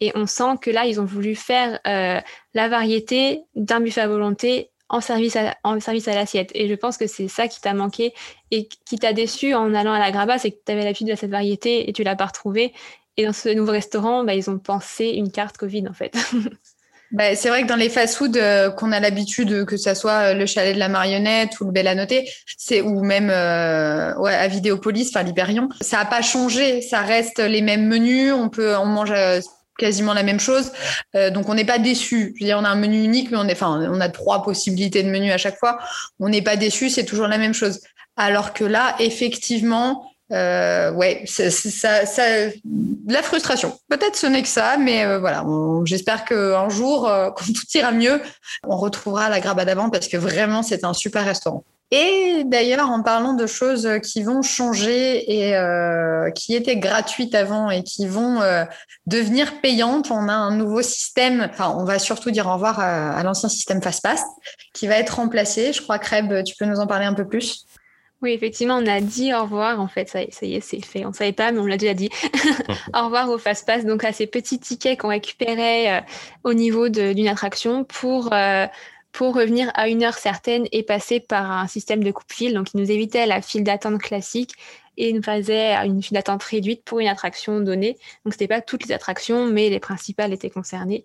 Et 0.00 0.12
on 0.14 0.26
sent 0.26 0.58
que 0.62 0.70
là, 0.70 0.86
ils 0.86 1.00
ont 1.00 1.04
voulu 1.04 1.34
faire 1.34 1.80
euh, 1.86 2.20
la 2.54 2.68
variété 2.68 3.42
d'un 3.54 3.80
buffet 3.80 4.02
à 4.02 4.08
volonté 4.08 4.70
en 4.88 5.00
service 5.00 5.36
à, 5.36 5.56
en 5.64 5.78
service 5.80 6.08
à 6.08 6.14
l'assiette. 6.14 6.50
Et 6.54 6.68
je 6.68 6.74
pense 6.74 6.96
que 6.96 7.06
c'est 7.06 7.28
ça 7.28 7.48
qui 7.48 7.60
t'a 7.60 7.74
manqué 7.74 8.14
et 8.50 8.68
qui 8.68 8.98
t'a 8.98 9.12
déçu 9.12 9.54
en 9.54 9.74
allant 9.74 9.92
à 9.92 9.98
la 9.98 10.10
Graba, 10.10 10.38
c'est 10.38 10.50
que 10.50 10.58
tu 10.64 10.72
avais 10.72 10.84
l'habitude 10.84 11.08
de 11.08 11.14
cette 11.14 11.30
variété 11.30 11.88
et 11.88 11.92
tu 11.92 12.02
l'as 12.02 12.16
pas 12.16 12.26
retrouvée. 12.26 12.72
Et 13.16 13.26
dans 13.26 13.32
ce 13.32 13.48
nouveau 13.48 13.72
restaurant, 13.72 14.24
bah, 14.24 14.34
ils 14.34 14.48
ont 14.48 14.58
pensé 14.58 15.06
une 15.06 15.30
carte 15.30 15.56
Covid 15.56 15.88
en 15.88 15.94
fait. 15.94 16.16
Bah, 17.10 17.34
c'est 17.34 17.48
vrai 17.48 17.62
que 17.62 17.68
dans 17.68 17.76
les 17.76 17.88
fast-food 17.88 18.36
euh, 18.36 18.70
qu'on 18.70 18.92
a 18.92 19.00
l'habitude, 19.00 19.64
que 19.64 19.78
ça 19.78 19.94
soit 19.94 20.34
le 20.34 20.44
chalet 20.44 20.74
de 20.74 20.78
la 20.78 20.90
marionnette 20.90 21.58
ou 21.60 21.64
le 21.64 21.72
Bel 21.72 21.86
à 21.86 21.94
noter, 21.94 22.28
c'est 22.58 22.82
ou 22.82 23.02
même 23.02 23.30
euh, 23.30 24.12
à 24.24 24.46
Vidéopolis, 24.48 25.08
enfin 25.08 25.22
Libérion, 25.22 25.70
ça 25.80 25.98
n'a 25.98 26.04
pas 26.04 26.20
changé, 26.20 26.82
ça 26.82 27.00
reste 27.00 27.38
les 27.38 27.62
mêmes 27.62 27.86
menus, 27.86 28.34
on 28.34 28.50
peut, 28.50 28.76
on 28.76 28.84
mange 28.84 29.12
euh, 29.12 29.40
quasiment 29.78 30.12
la 30.12 30.22
même 30.22 30.40
chose, 30.40 30.72
euh, 31.16 31.30
donc 31.30 31.48
on 31.48 31.54
n'est 31.54 31.64
pas 31.64 31.78
déçu. 31.78 32.34
Je 32.36 32.44
veux 32.44 32.46
dire, 32.48 32.58
on 32.60 32.64
a 32.64 32.68
un 32.68 32.74
menu 32.74 33.02
unique, 33.02 33.30
mais 33.30 33.38
on 33.38 33.48
est, 33.48 33.52
enfin, 33.52 33.80
on 33.90 34.00
a 34.00 34.08
trois 34.10 34.42
possibilités 34.42 35.02
de 35.02 35.08
menus 35.08 35.32
à 35.32 35.38
chaque 35.38 35.58
fois, 35.58 35.78
on 36.20 36.28
n'est 36.28 36.42
pas 36.42 36.56
déçu, 36.56 36.90
c'est 36.90 37.04
toujours 37.04 37.28
la 37.28 37.38
même 37.38 37.54
chose. 37.54 37.80
Alors 38.16 38.52
que 38.52 38.64
là, 38.64 38.96
effectivement, 38.98 40.10
euh, 40.32 40.92
ouais, 40.92 41.22
ça, 41.26 41.50
ça, 41.50 42.28
la 43.06 43.22
frustration. 43.22 43.78
Peut-être 43.88 44.16
ce 44.16 44.26
n'est 44.26 44.42
que 44.42 44.48
ça, 44.48 44.76
mais 44.76 45.06
euh, 45.06 45.18
voilà. 45.18 45.44
J'espère 45.84 46.24
qu'un 46.24 46.68
jour, 46.68 47.02
quand 47.36 47.46
tout 47.46 47.78
ira 47.78 47.92
mieux, 47.92 48.20
on 48.66 48.76
retrouvera 48.76 49.30
la 49.30 49.40
Graba 49.40 49.64
d'avant 49.64 49.88
parce 49.88 50.08
que 50.08 50.16
vraiment, 50.18 50.62
c'est 50.62 50.84
un 50.84 50.92
super 50.92 51.24
restaurant. 51.24 51.64
Et 51.90 52.42
d'ailleurs, 52.44 52.90
en 52.90 53.02
parlant 53.02 53.32
de 53.32 53.46
choses 53.46 53.88
qui 54.02 54.22
vont 54.22 54.42
changer 54.42 55.38
et 55.38 55.56
euh, 55.56 56.30
qui 56.30 56.54
étaient 56.54 56.76
gratuites 56.76 57.34
avant 57.34 57.70
et 57.70 57.82
qui 57.82 58.06
vont 58.06 58.42
euh, 58.42 58.64
devenir 59.06 59.60
payantes, 59.62 60.10
on 60.10 60.28
a 60.28 60.34
un 60.34 60.54
nouveau 60.54 60.82
système. 60.82 61.48
Enfin, 61.50 61.74
on 61.78 61.84
va 61.84 61.98
surtout 61.98 62.30
dire 62.30 62.46
au 62.46 62.52
revoir 62.52 62.78
à, 62.78 63.12
à 63.16 63.22
l'ancien 63.22 63.48
système 63.48 63.80
FastPass 63.82 64.22
qui 64.74 64.86
va 64.86 64.98
être 64.98 65.16
remplacé. 65.16 65.72
Je 65.72 65.80
crois, 65.80 65.98
Kreb, 65.98 66.44
tu 66.44 66.54
peux 66.58 66.66
nous 66.66 66.78
en 66.78 66.86
parler 66.86 67.06
un 67.06 67.14
peu 67.14 67.26
plus? 67.26 67.64
Oui, 68.20 68.32
effectivement, 68.32 68.76
on 68.76 68.86
a 68.86 69.00
dit 69.00 69.32
au 69.32 69.42
revoir. 69.42 69.80
En 69.80 69.86
fait, 69.88 70.08
ça, 70.08 70.22
y- 70.22 70.32
ça 70.32 70.44
y 70.44 70.56
est, 70.56 70.60
c'est 70.60 70.84
fait. 70.84 71.04
On 71.06 71.10
ne 71.10 71.14
savait 71.14 71.32
pas, 71.32 71.52
mais 71.52 71.60
on 71.60 71.66
l'a 71.66 71.76
déjà 71.76 71.94
dit. 71.94 72.10
au 72.94 73.04
revoir 73.04 73.30
au 73.30 73.38
fast-pass, 73.38 73.84
donc 73.86 74.04
à 74.04 74.12
ces 74.12 74.26
petits 74.26 74.58
tickets 74.58 74.98
qu'on 75.00 75.08
récupérait 75.08 75.98
euh, 75.98 76.00
au 76.44 76.52
niveau 76.52 76.88
d'une 76.88 77.28
attraction 77.28 77.84
pour, 77.84 78.32
euh, 78.32 78.66
pour 79.12 79.34
revenir 79.34 79.70
à 79.74 79.88
une 79.88 80.02
heure 80.02 80.18
certaine 80.18 80.66
et 80.72 80.82
passer 80.82 81.20
par 81.20 81.50
un 81.50 81.66
système 81.66 82.04
de 82.04 82.10
coupe-fil. 82.10 82.54
Donc, 82.54 82.68
il 82.74 82.80
nous 82.80 82.90
évitait 82.90 83.26
la 83.26 83.42
file 83.42 83.64
d'attente 83.64 84.00
classique 84.00 84.52
et 84.98 85.12
nous 85.12 85.22
faisait 85.22 85.74
une 85.86 86.02
file 86.02 86.16
d'attente 86.16 86.42
réduite 86.42 86.82
pour 86.84 86.98
une 86.98 87.06
attraction 87.06 87.60
donnée. 87.60 87.92
Donc, 88.24 88.34
ce 88.34 88.38
n'était 88.38 88.48
pas 88.48 88.60
toutes 88.60 88.86
les 88.86 88.92
attractions, 88.92 89.46
mais 89.46 89.70
les 89.70 89.78
principales 89.80 90.32
étaient 90.32 90.50
concernées. 90.50 91.04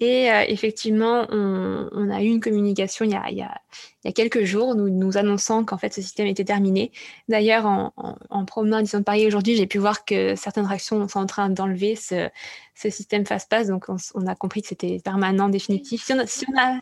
Et 0.00 0.30
euh, 0.30 0.44
effectivement, 0.48 1.26
on, 1.30 2.10
a 2.10 2.22
eu 2.22 2.26
une 2.26 2.40
communication 2.40 3.04
il 3.04 3.12
y 3.12 3.42
a, 3.42 4.12
quelques 4.12 4.44
jours, 4.44 4.74
nous, 4.74 5.16
annonçant 5.16 5.64
qu'en 5.64 5.78
fait 5.78 5.92
ce 5.92 6.02
système 6.02 6.26
était 6.26 6.44
terminé. 6.44 6.92
D'ailleurs, 7.28 7.66
en, 7.66 7.92
en, 7.96 8.16
en 8.28 8.44
promenant 8.44 8.78
à 8.78 8.82
Disneyland 8.82 9.04
Paris 9.04 9.26
aujourd'hui, 9.26 9.56
j'ai 9.56 9.66
pu 9.66 9.78
voir 9.78 10.04
que 10.04 10.34
certaines 10.34 10.64
attractions 10.64 11.06
sont 11.08 11.20
en 11.20 11.26
train 11.26 11.48
d'enlever 11.48 11.96
ce, 11.96 12.28
ce 12.74 12.90
système 12.90 13.24
fast-pass. 13.24 13.68
Donc, 13.68 13.86
on, 13.88 14.26
a 14.26 14.34
compris 14.34 14.62
que 14.62 14.68
c'était 14.68 15.00
permanent, 15.02 15.48
définitif. 15.48 16.04
Si 16.04 16.12
on 16.12 16.20
a- 16.20 16.80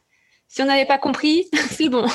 si 0.54 0.62
on 0.62 0.66
n'avait 0.66 0.86
pas 0.86 0.98
compris, 0.98 1.48
c'est 1.72 1.88
bon. 1.88 2.06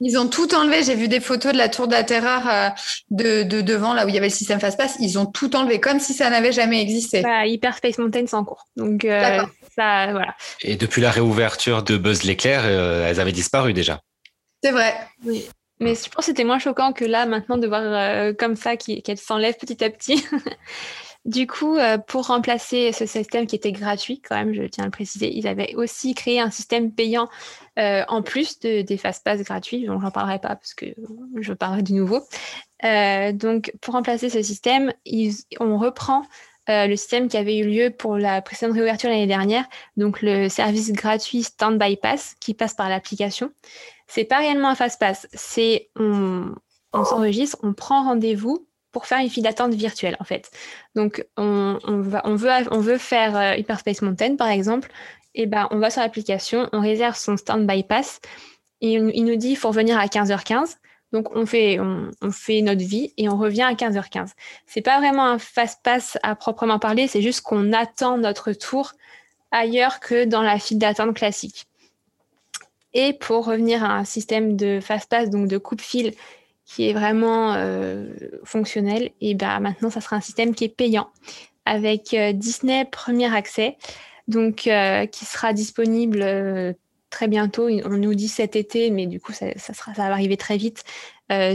Ils 0.00 0.16
ont 0.18 0.26
tout 0.26 0.54
enlevé. 0.54 0.82
J'ai 0.82 0.94
vu 0.94 1.06
des 1.06 1.20
photos 1.20 1.52
de 1.52 1.58
la 1.58 1.68
tour 1.68 1.86
de 1.86 1.92
la 1.92 2.02
Terreur 2.02 2.48
euh, 2.48 2.68
de, 3.10 3.42
de 3.42 3.60
devant, 3.60 3.92
là 3.92 4.06
où 4.06 4.08
il 4.08 4.14
y 4.14 4.18
avait 4.18 4.28
le 4.28 4.32
système 4.32 4.58
FastPass. 4.58 4.96
Ils 5.00 5.18
ont 5.18 5.26
tout 5.26 5.54
enlevé, 5.54 5.80
comme 5.80 6.00
si 6.00 6.14
ça 6.14 6.30
n'avait 6.30 6.52
jamais 6.52 6.80
existé. 6.80 7.20
Bah, 7.20 7.44
Hyper 7.46 7.76
Space 7.76 7.98
Mountain, 7.98 8.24
c'est 8.26 8.36
en 8.36 8.44
cours. 8.44 8.64
Donc, 8.76 9.04
euh, 9.04 9.20
D'accord. 9.20 9.50
ça, 9.76 10.08
voilà. 10.12 10.34
Et 10.62 10.76
depuis 10.76 11.02
la 11.02 11.10
réouverture 11.10 11.82
de 11.82 11.96
Buzz 11.98 12.22
l'éclair, 12.22 12.62
euh, 12.64 13.06
elles 13.06 13.20
avaient 13.20 13.32
disparu 13.32 13.74
déjà. 13.74 14.00
C'est 14.62 14.72
vrai. 14.72 14.94
Mais 15.80 15.94
je 15.94 16.08
pense 16.08 16.10
que 16.16 16.22
c'était 16.24 16.44
moins 16.44 16.58
choquant 16.58 16.92
que 16.94 17.04
là, 17.04 17.26
maintenant, 17.26 17.58
de 17.58 17.66
voir 17.66 17.82
euh, 17.82 18.32
comme 18.32 18.56
ça, 18.56 18.76
qui- 18.78 19.02
qu'elle 19.02 19.18
s'enlève 19.18 19.56
petit 19.58 19.84
à 19.84 19.90
petit. 19.90 20.24
Du 21.24 21.46
coup, 21.46 21.76
euh, 21.76 21.96
pour 21.96 22.26
remplacer 22.26 22.92
ce 22.92 23.06
système 23.06 23.46
qui 23.46 23.56
était 23.56 23.72
gratuit, 23.72 24.20
quand 24.20 24.34
même, 24.34 24.52
je 24.52 24.62
tiens 24.64 24.84
à 24.84 24.86
le 24.86 24.90
préciser, 24.90 25.34
ils 25.34 25.46
avaient 25.46 25.74
aussi 25.74 26.14
créé 26.14 26.38
un 26.38 26.50
système 26.50 26.92
payant 26.92 27.30
euh, 27.78 28.04
en 28.08 28.20
plus 28.20 28.60
de, 28.60 28.82
des 28.82 28.98
fast-pass 28.98 29.42
gratuits. 29.42 29.86
Donc, 29.86 30.02
j'en 30.02 30.10
parlerai 30.10 30.38
pas 30.38 30.54
parce 30.54 30.74
que 30.74 30.86
je 31.40 31.52
parlerai 31.54 31.82
du 31.82 31.94
nouveau. 31.94 32.20
Euh, 32.84 33.32
donc, 33.32 33.72
pour 33.80 33.94
remplacer 33.94 34.28
ce 34.28 34.42
système, 34.42 34.92
on 35.60 35.78
reprend 35.78 36.24
le 36.66 36.96
système 36.96 37.28
qui 37.28 37.36
avait 37.36 37.58
eu 37.58 37.66
lieu 37.68 37.90
pour 37.90 38.16
la 38.16 38.40
précédente 38.40 38.74
réouverture 38.74 39.10
l'année 39.10 39.26
dernière, 39.26 39.66
donc 39.98 40.22
le 40.22 40.48
service 40.48 40.92
gratuit 40.92 41.42
Standby 41.42 41.98
Pass 41.98 42.36
qui 42.40 42.54
passe 42.54 42.72
par 42.72 42.88
l'application. 42.88 43.50
C'est 44.06 44.24
pas 44.24 44.38
réellement 44.38 44.68
un 44.68 44.74
fast-pass, 44.74 45.26
c'est 45.34 45.90
on 45.96 47.04
s'enregistre, 47.04 47.58
on 47.62 47.74
prend 47.74 48.04
rendez-vous 48.04 48.66
pour 48.94 49.06
faire 49.06 49.18
une 49.18 49.28
file 49.28 49.42
d'attente 49.42 49.74
virtuelle, 49.74 50.16
en 50.20 50.24
fait. 50.24 50.50
Donc, 50.94 51.26
on, 51.36 51.78
veut, 51.84 52.98
faire 52.98 53.36
euh, 53.36 53.56
Hyperspace 53.56 54.00
Mountain, 54.00 54.36
par 54.36 54.48
exemple. 54.48 54.90
Et 55.34 55.42
eh 55.42 55.46
ben, 55.46 55.66
on 55.72 55.78
va 55.78 55.90
sur 55.90 56.00
l'application, 56.00 56.68
on 56.72 56.80
réserve 56.80 57.16
son 57.16 57.36
standby 57.36 57.82
pass 57.82 58.20
et 58.80 58.92
il 58.92 59.24
nous 59.24 59.34
dit 59.34 59.48
il 59.48 59.56
faut 59.56 59.68
revenir 59.68 59.98
à 59.98 60.06
15h15. 60.06 60.76
Donc, 61.10 61.34
on 61.34 61.44
fait, 61.44 61.80
on, 61.80 62.30
fait 62.30 62.62
notre 62.62 62.84
vie 62.84 63.12
et 63.16 63.28
on 63.28 63.36
revient 63.36 63.62
à 63.62 63.74
15h15. 63.74 64.30
C'est 64.66 64.80
pas 64.80 64.98
vraiment 64.98 65.26
un 65.26 65.38
fast-pass 65.38 66.18
à 66.22 66.36
proprement 66.36 66.78
parler, 66.78 67.08
c'est 67.08 67.22
juste 67.22 67.40
qu'on 67.40 67.72
attend 67.72 68.16
notre 68.16 68.52
tour 68.52 68.92
ailleurs 69.50 69.98
que 69.98 70.24
dans 70.24 70.42
la 70.42 70.60
file 70.60 70.78
d'attente 70.78 71.16
classique. 71.16 71.66
Et 72.92 73.12
pour 73.12 73.44
revenir 73.46 73.82
à 73.82 73.96
un 73.96 74.04
système 74.04 74.56
de 74.56 74.78
fast-pass, 74.80 75.30
donc 75.30 75.48
de 75.48 75.58
coupe-fil 75.58 76.14
qui 76.64 76.88
est 76.88 76.92
vraiment 76.92 77.54
euh, 77.54 78.06
fonctionnel. 78.44 79.10
Et 79.20 79.34
bah, 79.34 79.60
maintenant, 79.60 79.90
ça 79.90 80.00
sera 80.00 80.16
un 80.16 80.20
système 80.20 80.54
qui 80.54 80.64
est 80.64 80.74
payant 80.74 81.10
avec 81.66 82.14
euh, 82.14 82.32
Disney 82.32 82.84
Premier 82.84 83.34
Accès, 83.34 83.76
donc 84.28 84.66
euh, 84.66 85.06
qui 85.06 85.24
sera 85.24 85.52
disponible 85.52 86.74
très 87.10 87.28
bientôt. 87.28 87.68
On 87.68 87.96
nous 87.96 88.14
dit 88.14 88.28
cet 88.28 88.56
été, 88.56 88.90
mais 88.90 89.06
du 89.06 89.20
coup, 89.20 89.32
ça, 89.32 89.46
sera, 89.56 89.94
ça 89.94 90.08
va 90.08 90.12
arriver 90.12 90.36
très 90.36 90.56
vite. 90.56 90.84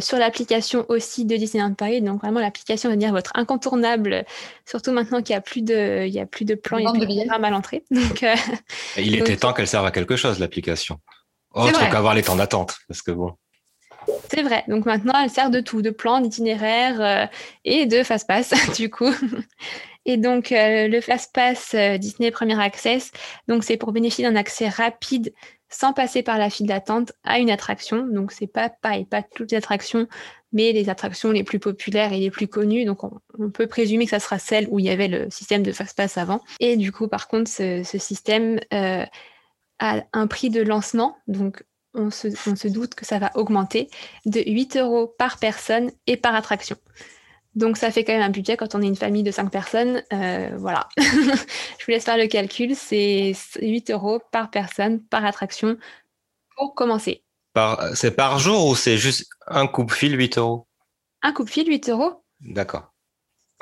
sur 0.01 0.17
l'application 0.17 0.85
aussi 0.87 1.25
de 1.25 1.35
Disneyland 1.35 1.73
Paris. 1.73 2.01
Donc 2.01 2.21
vraiment, 2.21 2.39
l'application 2.39 2.89
va 2.89 2.95
devenir 2.95 3.11
votre 3.11 3.31
incontournable, 3.35 4.25
surtout 4.65 4.91
maintenant 4.91 5.21
qu'il 5.21 5.33
n'y 5.33 5.37
a 5.37 5.41
plus 5.41 5.61
de, 5.61 6.05
il 6.07 6.13
y 6.13 6.19
a 6.19 6.25
plus 6.25 6.45
de 6.45 6.55
plans, 6.55 6.77
il 6.77 6.85
y 6.85 6.87
a 6.87 6.91
plus 6.91 7.05
de 7.07 7.13
programmes 7.13 7.43
à 7.43 7.49
l'entrée. 7.49 7.83
Donc, 7.91 8.25
il 8.95 9.15
était 9.15 9.35
temps 9.35 9.53
qu'elle 9.53 9.67
serve 9.67 9.85
à 9.85 9.91
quelque 9.91 10.15
chose, 10.15 10.39
l'application. 10.39 10.99
Autre 11.53 11.89
qu'avoir 11.89 12.13
les 12.13 12.21
temps 12.21 12.35
d'attente, 12.35 12.77
parce 12.87 13.01
que 13.01 13.11
bon. 13.11 13.35
C'est 14.31 14.43
vrai. 14.43 14.63
Donc 14.67 14.85
maintenant, 14.85 15.13
elle 15.21 15.29
sert 15.29 15.49
de 15.49 15.59
tout, 15.59 15.81
de 15.81 15.89
plan, 15.89 16.21
d'itinéraire 16.21 17.01
euh, 17.01 17.25
et 17.65 17.85
de 17.85 18.03
fast-pass, 18.03 18.53
du 18.77 18.89
coup. 18.89 19.13
Et 20.05 20.17
donc, 20.17 20.51
euh, 20.51 20.87
le 20.87 21.01
fast-pass 21.01 21.73
euh, 21.73 21.97
Disney 21.97 22.31
Premier 22.31 22.59
Access, 22.59 23.11
donc 23.47 23.63
c'est 23.63 23.77
pour 23.77 23.91
bénéficier 23.91 24.23
d'un 24.23 24.35
accès 24.35 24.69
rapide 24.69 25.33
sans 25.71 25.93
passer 25.93 26.23
par 26.23 26.39
la 26.39 26.49
file 26.49 26.65
d'attente 26.65 27.11
à 27.23 27.37
une 27.37 27.51
attraction. 27.51 28.07
Donc, 28.07 28.31
c'est 28.31 28.47
pas 28.47 28.69
pareil, 28.69 29.05
pas 29.05 29.21
toutes 29.21 29.51
les 29.51 29.57
attractions, 29.57 30.07
mais 30.51 30.71
les 30.71 30.89
attractions 30.89 31.31
les 31.31 31.43
plus 31.43 31.59
populaires 31.59 32.11
et 32.11 32.19
les 32.19 32.31
plus 32.31 32.47
connues. 32.47 32.85
Donc, 32.85 33.03
on, 33.03 33.49
peut 33.51 33.67
présumer 33.67 34.05
que 34.05 34.11
ça 34.11 34.19
sera 34.19 34.39
celle 34.39 34.67
où 34.71 34.79
il 34.79 34.85
y 34.85 34.89
avait 34.89 35.07
le 35.07 35.29
système 35.29 35.61
de 35.61 35.71
fast-pass 35.71 36.17
avant. 36.17 36.41
Et 36.59 36.75
du 36.75 36.91
coup, 36.91 37.07
par 37.07 37.27
contre, 37.27 37.51
ce, 37.51 37.83
système 37.83 38.59
a 38.71 39.05
un 40.11 40.25
prix 40.25 40.49
de 40.49 40.61
lancement, 40.61 41.17
on 41.93 42.11
se, 42.11 42.67
doute 42.67 42.95
que 42.95 43.05
ça 43.05 43.19
va 43.19 43.31
augmenter 43.35 43.89
de 44.25 44.41
8 44.41 44.77
euros 44.77 45.07
par 45.17 45.37
personne 45.37 45.91
et 46.07 46.17
par 46.17 46.35
attraction. 46.35 46.77
Donc 47.55 47.77
ça 47.77 47.91
fait 47.91 48.03
quand 48.03 48.13
même 48.13 48.21
un 48.21 48.29
budget 48.29 48.57
quand 48.57 48.75
on 48.75 48.81
est 48.81 48.87
une 48.87 48.95
famille 48.95 49.23
de 49.23 49.31
5 49.31 49.49
personnes. 49.49 50.03
Euh, 50.13 50.51
voilà, 50.57 50.87
je 50.97 51.03
vous 51.03 51.91
laisse 51.91 52.05
faire 52.05 52.17
le 52.17 52.27
calcul. 52.27 52.75
C'est 52.75 53.33
8 53.61 53.91
euros 53.91 54.21
par 54.31 54.51
personne, 54.51 55.03
par 55.03 55.25
attraction 55.25 55.77
pour 56.55 56.75
commencer. 56.75 57.23
C'est 57.93 58.15
par 58.15 58.39
jour 58.39 58.67
ou 58.67 58.75
c'est 58.75 58.97
juste 58.97 59.27
un 59.47 59.67
coupe-fil 59.67 60.15
8 60.15 60.37
euros? 60.37 60.67
Un 61.21 61.33
coupe-fil 61.33 61.67
8 61.67 61.89
euros 61.89 62.23
D'accord. 62.39 62.93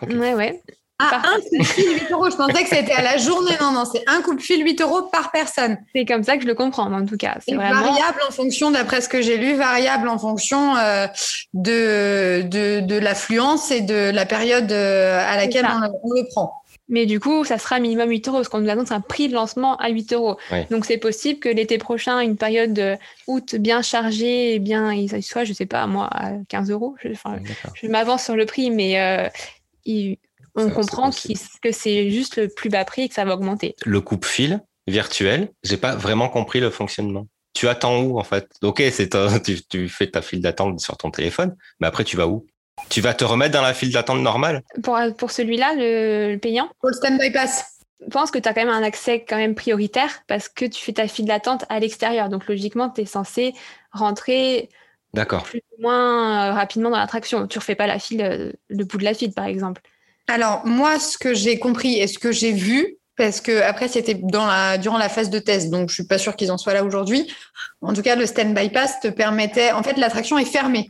Ouais, 0.04 0.36
ouais. 0.36 0.62
Ah, 1.00 1.22
un 1.36 1.40
coup 1.42 1.58
de 1.60 1.64
fil 1.64 1.94
8 1.94 2.12
euros. 2.12 2.30
Je 2.32 2.36
pensais 2.36 2.64
que 2.64 2.70
c'était 2.70 2.94
à 2.94 3.04
la 3.04 3.18
journée. 3.18 3.52
Non, 3.62 3.72
non, 3.72 3.84
c'est 3.86 4.04
un 4.08 4.22
coup 4.22 4.34
de 4.34 4.42
fil 4.42 4.64
8 4.64 4.82
euros 4.82 5.04
par 5.04 5.32
personne. 5.32 5.78
C'est 5.94 6.06
comme 6.06 6.24
ça 6.24 6.38
que 6.38 6.44
je 6.44 6.48
le 6.48 6.56
comprends, 6.56 6.92
en 6.92 7.06
tout 7.06 7.18
cas. 7.18 7.38
C'est 7.46 7.54
vraiment... 7.54 7.82
variable 7.82 8.20
en 8.28 8.32
fonction, 8.32 8.72
d'après 8.72 9.02
ce 9.02 9.10
que 9.10 9.22
j'ai 9.22 9.38
lu, 9.38 9.54
variable 9.54 10.08
en 10.10 10.18
fonction 10.18 10.76
euh, 10.76 11.06
de, 11.54 12.42
de, 12.42 12.80
de 12.80 12.96
l'affluence 12.98 13.70
et 13.70 13.82
de 13.82 14.10
la 14.12 14.26
période 14.26 14.72
euh, 14.72 15.24
à 15.24 15.38
laquelle 15.38 15.68
on, 16.04 16.14
le 16.14 16.28
prend. 16.30 16.64
Mais 16.90 17.06
du 17.06 17.20
coup, 17.20 17.44
ça 17.44 17.60
sera 17.60 17.80
minimum 17.80 18.10
8 18.10 18.30
euros 18.30 18.38
parce 18.38 18.50
qu'on 18.50 18.62
nous 18.62 18.70
annonce 18.70 18.92
un 18.92 19.02
prix 19.02 19.28
de 19.28 19.36
lancement 19.36 19.78
à 19.78 19.90
8 19.90 20.14
euros. 20.14 20.38
Donc, 20.72 20.86
c'est 20.86 20.98
possible 20.98 21.40
que 21.40 21.50
l'été 21.50 21.78
prochain, 21.78 22.22
une 22.22 22.38
période 22.38 22.74
de 22.74 22.96
août 23.28 23.56
bien 23.56 23.84
chargée, 23.84 24.56
et 24.56 24.60
bien, 24.60 24.92
il 24.94 25.22
soit, 25.22 25.44
je 25.44 25.54
sais 25.54 25.68
pas, 25.68 25.86
moi, 25.86 26.10
à 26.12 26.32
15 26.48 26.72
euros. 26.72 26.96
Je, 27.04 27.10
je 27.76 27.88
m'avance 27.88 28.24
sur 28.24 28.36
le 28.36 28.48
prix, 28.48 28.72
mais 28.72 29.00
euh, 29.00 29.30
il, 29.86 30.18
on 30.58 30.70
comprend 30.70 31.12
que 31.12 31.72
c'est 31.72 32.10
juste 32.10 32.38
le 32.38 32.48
plus 32.50 32.70
bas 32.70 32.84
prix 32.86 33.04
et 33.04 33.10
que 33.10 33.16
ça 33.16 33.26
va 33.26 33.34
augmenter. 33.34 33.76
Le 33.86 34.02
coupe-fil 34.02 34.62
virtuel, 34.88 35.52
j'ai 35.64 35.78
pas 35.78 35.96
vraiment 35.96 36.30
compris 36.30 36.60
le 36.60 36.70
fonctionnement. 36.70 37.28
Tu 37.54 37.68
attends 37.68 38.02
où 38.02 38.20
en 38.20 38.24
fait? 38.24 38.48
Ok, 38.62 38.84
c'est 38.92 39.10
tu, 39.70 39.90
fais 39.90 40.08
ta 40.08 40.22
file 40.22 40.42
d'attente 40.42 40.80
sur 40.80 40.98
ton 40.98 41.12
téléphone, 41.12 41.56
mais 41.80 41.88
après 41.88 42.04
tu 42.04 42.18
vas 42.18 42.28
où? 42.28 42.46
Tu 42.90 43.02
vas 43.02 43.14
te 43.14 43.24
remettre 43.24 43.54
dans 43.54 43.64
la 43.64 43.74
file 43.74 43.92
d'attente 43.92 44.20
normale? 44.20 44.62
Pour, 44.84 45.00
pour 45.18 45.32
celui-là, 45.32 45.74
le, 45.76 46.38
payant? 46.38 46.70
Pour 46.80 46.90
le 46.90 46.96
stand-by 46.96 47.32
pass 47.32 47.78
je 48.00 48.10
pense 48.12 48.32
que 48.32 48.38
tu 48.38 48.48
as 48.48 48.54
quand 48.54 48.64
même 48.64 48.74
un 48.74 48.84
accès 48.84 49.26
quand 49.28 49.38
même 49.38 49.56
prioritaire 49.56 50.22
parce 50.28 50.50
que 50.50 50.66
tu 50.66 50.84
fais 50.84 50.94
ta 50.94 51.08
file 51.08 51.26
d'attente 51.26 51.66
à 51.70 51.80
l'extérieur. 51.80 52.30
Donc 52.30 52.48
logiquement, 52.48 52.90
tu 52.90 53.02
es 53.02 53.06
censé 53.06 53.54
rentrer 53.92 54.70
plus 55.44 55.62
ou 55.78 55.82
moins 55.82 56.50
euh, 56.50 56.54
rapidement 56.54 56.90
dans 56.92 56.98
l'attraction. 56.98 57.48
Tu 57.48 57.58
refais 57.58 57.76
pas 57.76 57.88
la 57.88 58.00
file, 58.00 58.22
euh, 58.22 58.52
le 58.70 58.84
bout 58.84 58.98
de 58.98 59.04
la 59.04 59.14
file, 59.14 59.34
par 59.34 59.46
exemple. 59.46 59.82
Alors, 60.28 60.66
moi, 60.66 61.00
ce 61.00 61.18
que 61.18 61.34
j'ai 61.34 61.58
compris 61.58 62.00
et 62.00 62.08
ce 62.08 62.20
que 62.20 62.32
j'ai 62.32 62.52
vu, 62.52 62.98
parce 63.16 63.42
que 63.42 63.62
après, 63.62 63.88
c'était 63.88 64.14
dans 64.14 64.46
la, 64.46 64.78
durant 64.78 64.98
la 64.98 65.10
phase 65.10 65.30
de 65.30 65.40
test, 65.40 65.70
donc 65.70 65.90
je 65.90 65.96
suis 65.96 66.06
pas 66.06 66.18
sûre 66.18 66.36
qu'ils 66.36 66.52
en 66.52 66.58
soient 66.58 66.74
là 66.74 66.84
aujourd'hui. 66.84 67.32
En 67.82 67.94
tout 67.94 68.02
cas, 68.02 68.16
le 68.16 68.26
stand 68.26 68.54
bypass 68.54 69.00
te 69.00 69.08
permettait. 69.08 69.72
En 69.72 69.84
fait, 69.84 69.98
l'attraction 69.98 70.38
est 70.38 70.46
fermée 70.46 70.90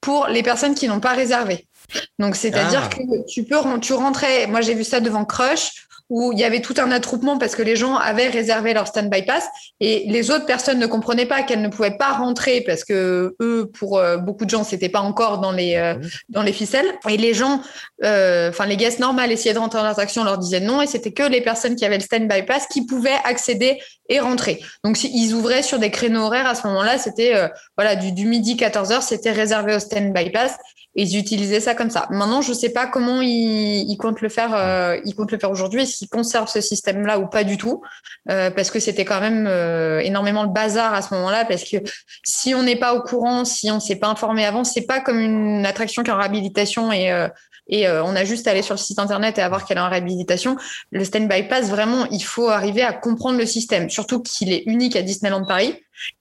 pour 0.00 0.26
les 0.28 0.42
personnes 0.42 0.74
qui 0.74 0.86
n'ont 0.86 1.00
pas 1.00 1.14
réservé. 1.14 1.66
Donc, 2.18 2.36
c'est-à-dire 2.36 2.82
ah. 2.84 2.94
que 2.94 3.26
tu 3.28 3.44
peux, 3.44 3.58
tu 3.80 3.92
rentrais. 3.94 4.46
Moi, 4.46 4.60
j'ai 4.60 4.74
vu 4.74 4.84
ça 4.84 5.00
devant 5.00 5.24
Crush 5.24 5.86
où 6.10 6.32
il 6.32 6.38
y 6.38 6.44
avait 6.44 6.60
tout 6.60 6.74
un 6.78 6.90
attroupement 6.90 7.38
parce 7.38 7.56
que 7.56 7.62
les 7.62 7.76
gens 7.76 7.96
avaient 7.96 8.28
réservé 8.28 8.74
leur 8.74 8.86
stand-by 8.86 9.22
pass 9.22 9.48
et 9.80 10.04
les 10.06 10.30
autres 10.30 10.44
personnes 10.44 10.78
ne 10.78 10.86
comprenaient 10.86 11.26
pas 11.26 11.42
qu'elles 11.42 11.62
ne 11.62 11.68
pouvaient 11.68 11.96
pas 11.96 12.12
rentrer 12.12 12.60
parce 12.60 12.84
que 12.84 13.34
eux, 13.40 13.70
pour 13.78 13.98
euh, 13.98 14.18
beaucoup 14.18 14.44
de 14.44 14.50
gens, 14.50 14.64
c'était 14.64 14.90
pas 14.90 15.00
encore 15.00 15.38
dans 15.38 15.52
les 15.52 15.76
euh, 15.76 15.94
dans 16.28 16.42
les 16.42 16.52
ficelles. 16.52 16.86
Et 17.08 17.16
les 17.16 17.32
gens, 17.32 17.60
euh, 18.04 18.50
enfin 18.50 18.66
les 18.66 18.76
guests 18.76 18.98
normales 18.98 19.32
essayaient 19.32 19.54
de 19.54 19.58
rentrer 19.58 19.78
dans 19.78 19.86
l'attraction, 19.86 20.24
leur 20.24 20.38
disaient 20.38 20.60
non 20.60 20.82
et 20.82 20.86
c'était 20.86 21.12
que 21.12 21.22
les 21.22 21.40
personnes 21.40 21.74
qui 21.74 21.84
avaient 21.86 21.98
le 21.98 22.02
stand-by 22.02 22.42
pass 22.42 22.66
qui 22.66 22.84
pouvaient 22.84 23.18
accéder 23.24 23.80
et 24.10 24.20
rentrer. 24.20 24.60
Donc 24.84 24.98
s'ils 24.98 25.34
ouvraient 25.34 25.62
sur 25.62 25.78
des 25.78 25.90
créneaux 25.90 26.22
horaires 26.22 26.46
à 26.46 26.54
ce 26.54 26.66
moment-là, 26.66 26.98
c'était 26.98 27.32
voilà 27.78 27.96
du, 27.96 28.12
du 28.12 28.26
midi 28.26 28.56
14h, 28.56 29.00
c'était 29.00 29.32
réservé 29.32 29.74
au 29.74 29.78
stand-by 29.78 30.30
pass 30.30 30.56
ils 30.94 31.16
utilisaient 31.16 31.60
ça 31.60 31.74
comme 31.74 31.90
ça. 31.90 32.06
Maintenant, 32.10 32.40
je 32.40 32.50
ne 32.50 32.54
sais 32.54 32.70
pas 32.70 32.86
comment 32.86 33.20
ils, 33.20 33.96
comptent 33.98 34.20
le 34.20 34.28
faire. 34.28 34.54
Euh, 34.54 34.98
ils 35.04 35.14
comptent 35.14 35.32
le 35.32 35.38
faire 35.38 35.50
aujourd'hui. 35.50 35.82
Est-ce 35.82 35.96
qu'ils 35.96 36.08
conservent 36.08 36.48
ce 36.48 36.60
système-là 36.60 37.18
ou 37.18 37.26
pas 37.26 37.42
du 37.42 37.56
tout 37.56 37.82
euh, 38.30 38.50
Parce 38.50 38.70
que 38.70 38.78
c'était 38.78 39.04
quand 39.04 39.20
même 39.20 39.46
euh, 39.48 40.00
énormément 40.00 40.44
le 40.44 40.50
bazar 40.50 40.94
à 40.94 41.02
ce 41.02 41.12
moment-là. 41.14 41.44
Parce 41.46 41.64
que 41.64 41.78
si 42.22 42.54
on 42.54 42.62
n'est 42.62 42.76
pas 42.76 42.94
au 42.94 43.02
courant, 43.02 43.44
si 43.44 43.70
on 43.70 43.76
ne 43.76 43.80
s'est 43.80 43.96
pas 43.96 44.08
informé 44.08 44.44
avant, 44.44 44.62
c'est 44.62 44.86
pas 44.86 45.00
comme 45.00 45.18
une 45.18 45.66
attraction 45.66 46.02
qui 46.04 46.10
est 46.10 46.12
en 46.12 46.18
réhabilitation 46.18 46.92
et 46.92 47.12
et 47.66 47.88
on 47.88 48.14
a 48.14 48.26
juste 48.26 48.46
à 48.46 48.50
aller 48.50 48.60
sur 48.60 48.74
le 48.74 48.78
site 48.78 48.98
internet 48.98 49.38
et 49.38 49.40
à 49.40 49.48
voir 49.48 49.64
qu'elle 49.64 49.78
est 49.78 49.80
en 49.80 49.88
réhabilitation. 49.88 50.58
Le 50.90 51.02
stand-by 51.02 51.44
pass, 51.44 51.70
vraiment, 51.70 52.04
il 52.10 52.22
faut 52.22 52.50
arriver 52.50 52.82
à 52.82 52.92
comprendre 52.92 53.38
le 53.38 53.46
système, 53.46 53.88
surtout 53.88 54.20
qu'il 54.20 54.52
est 54.52 54.64
unique 54.66 54.96
à 54.96 55.02
Disneyland 55.02 55.46
Paris 55.46 55.74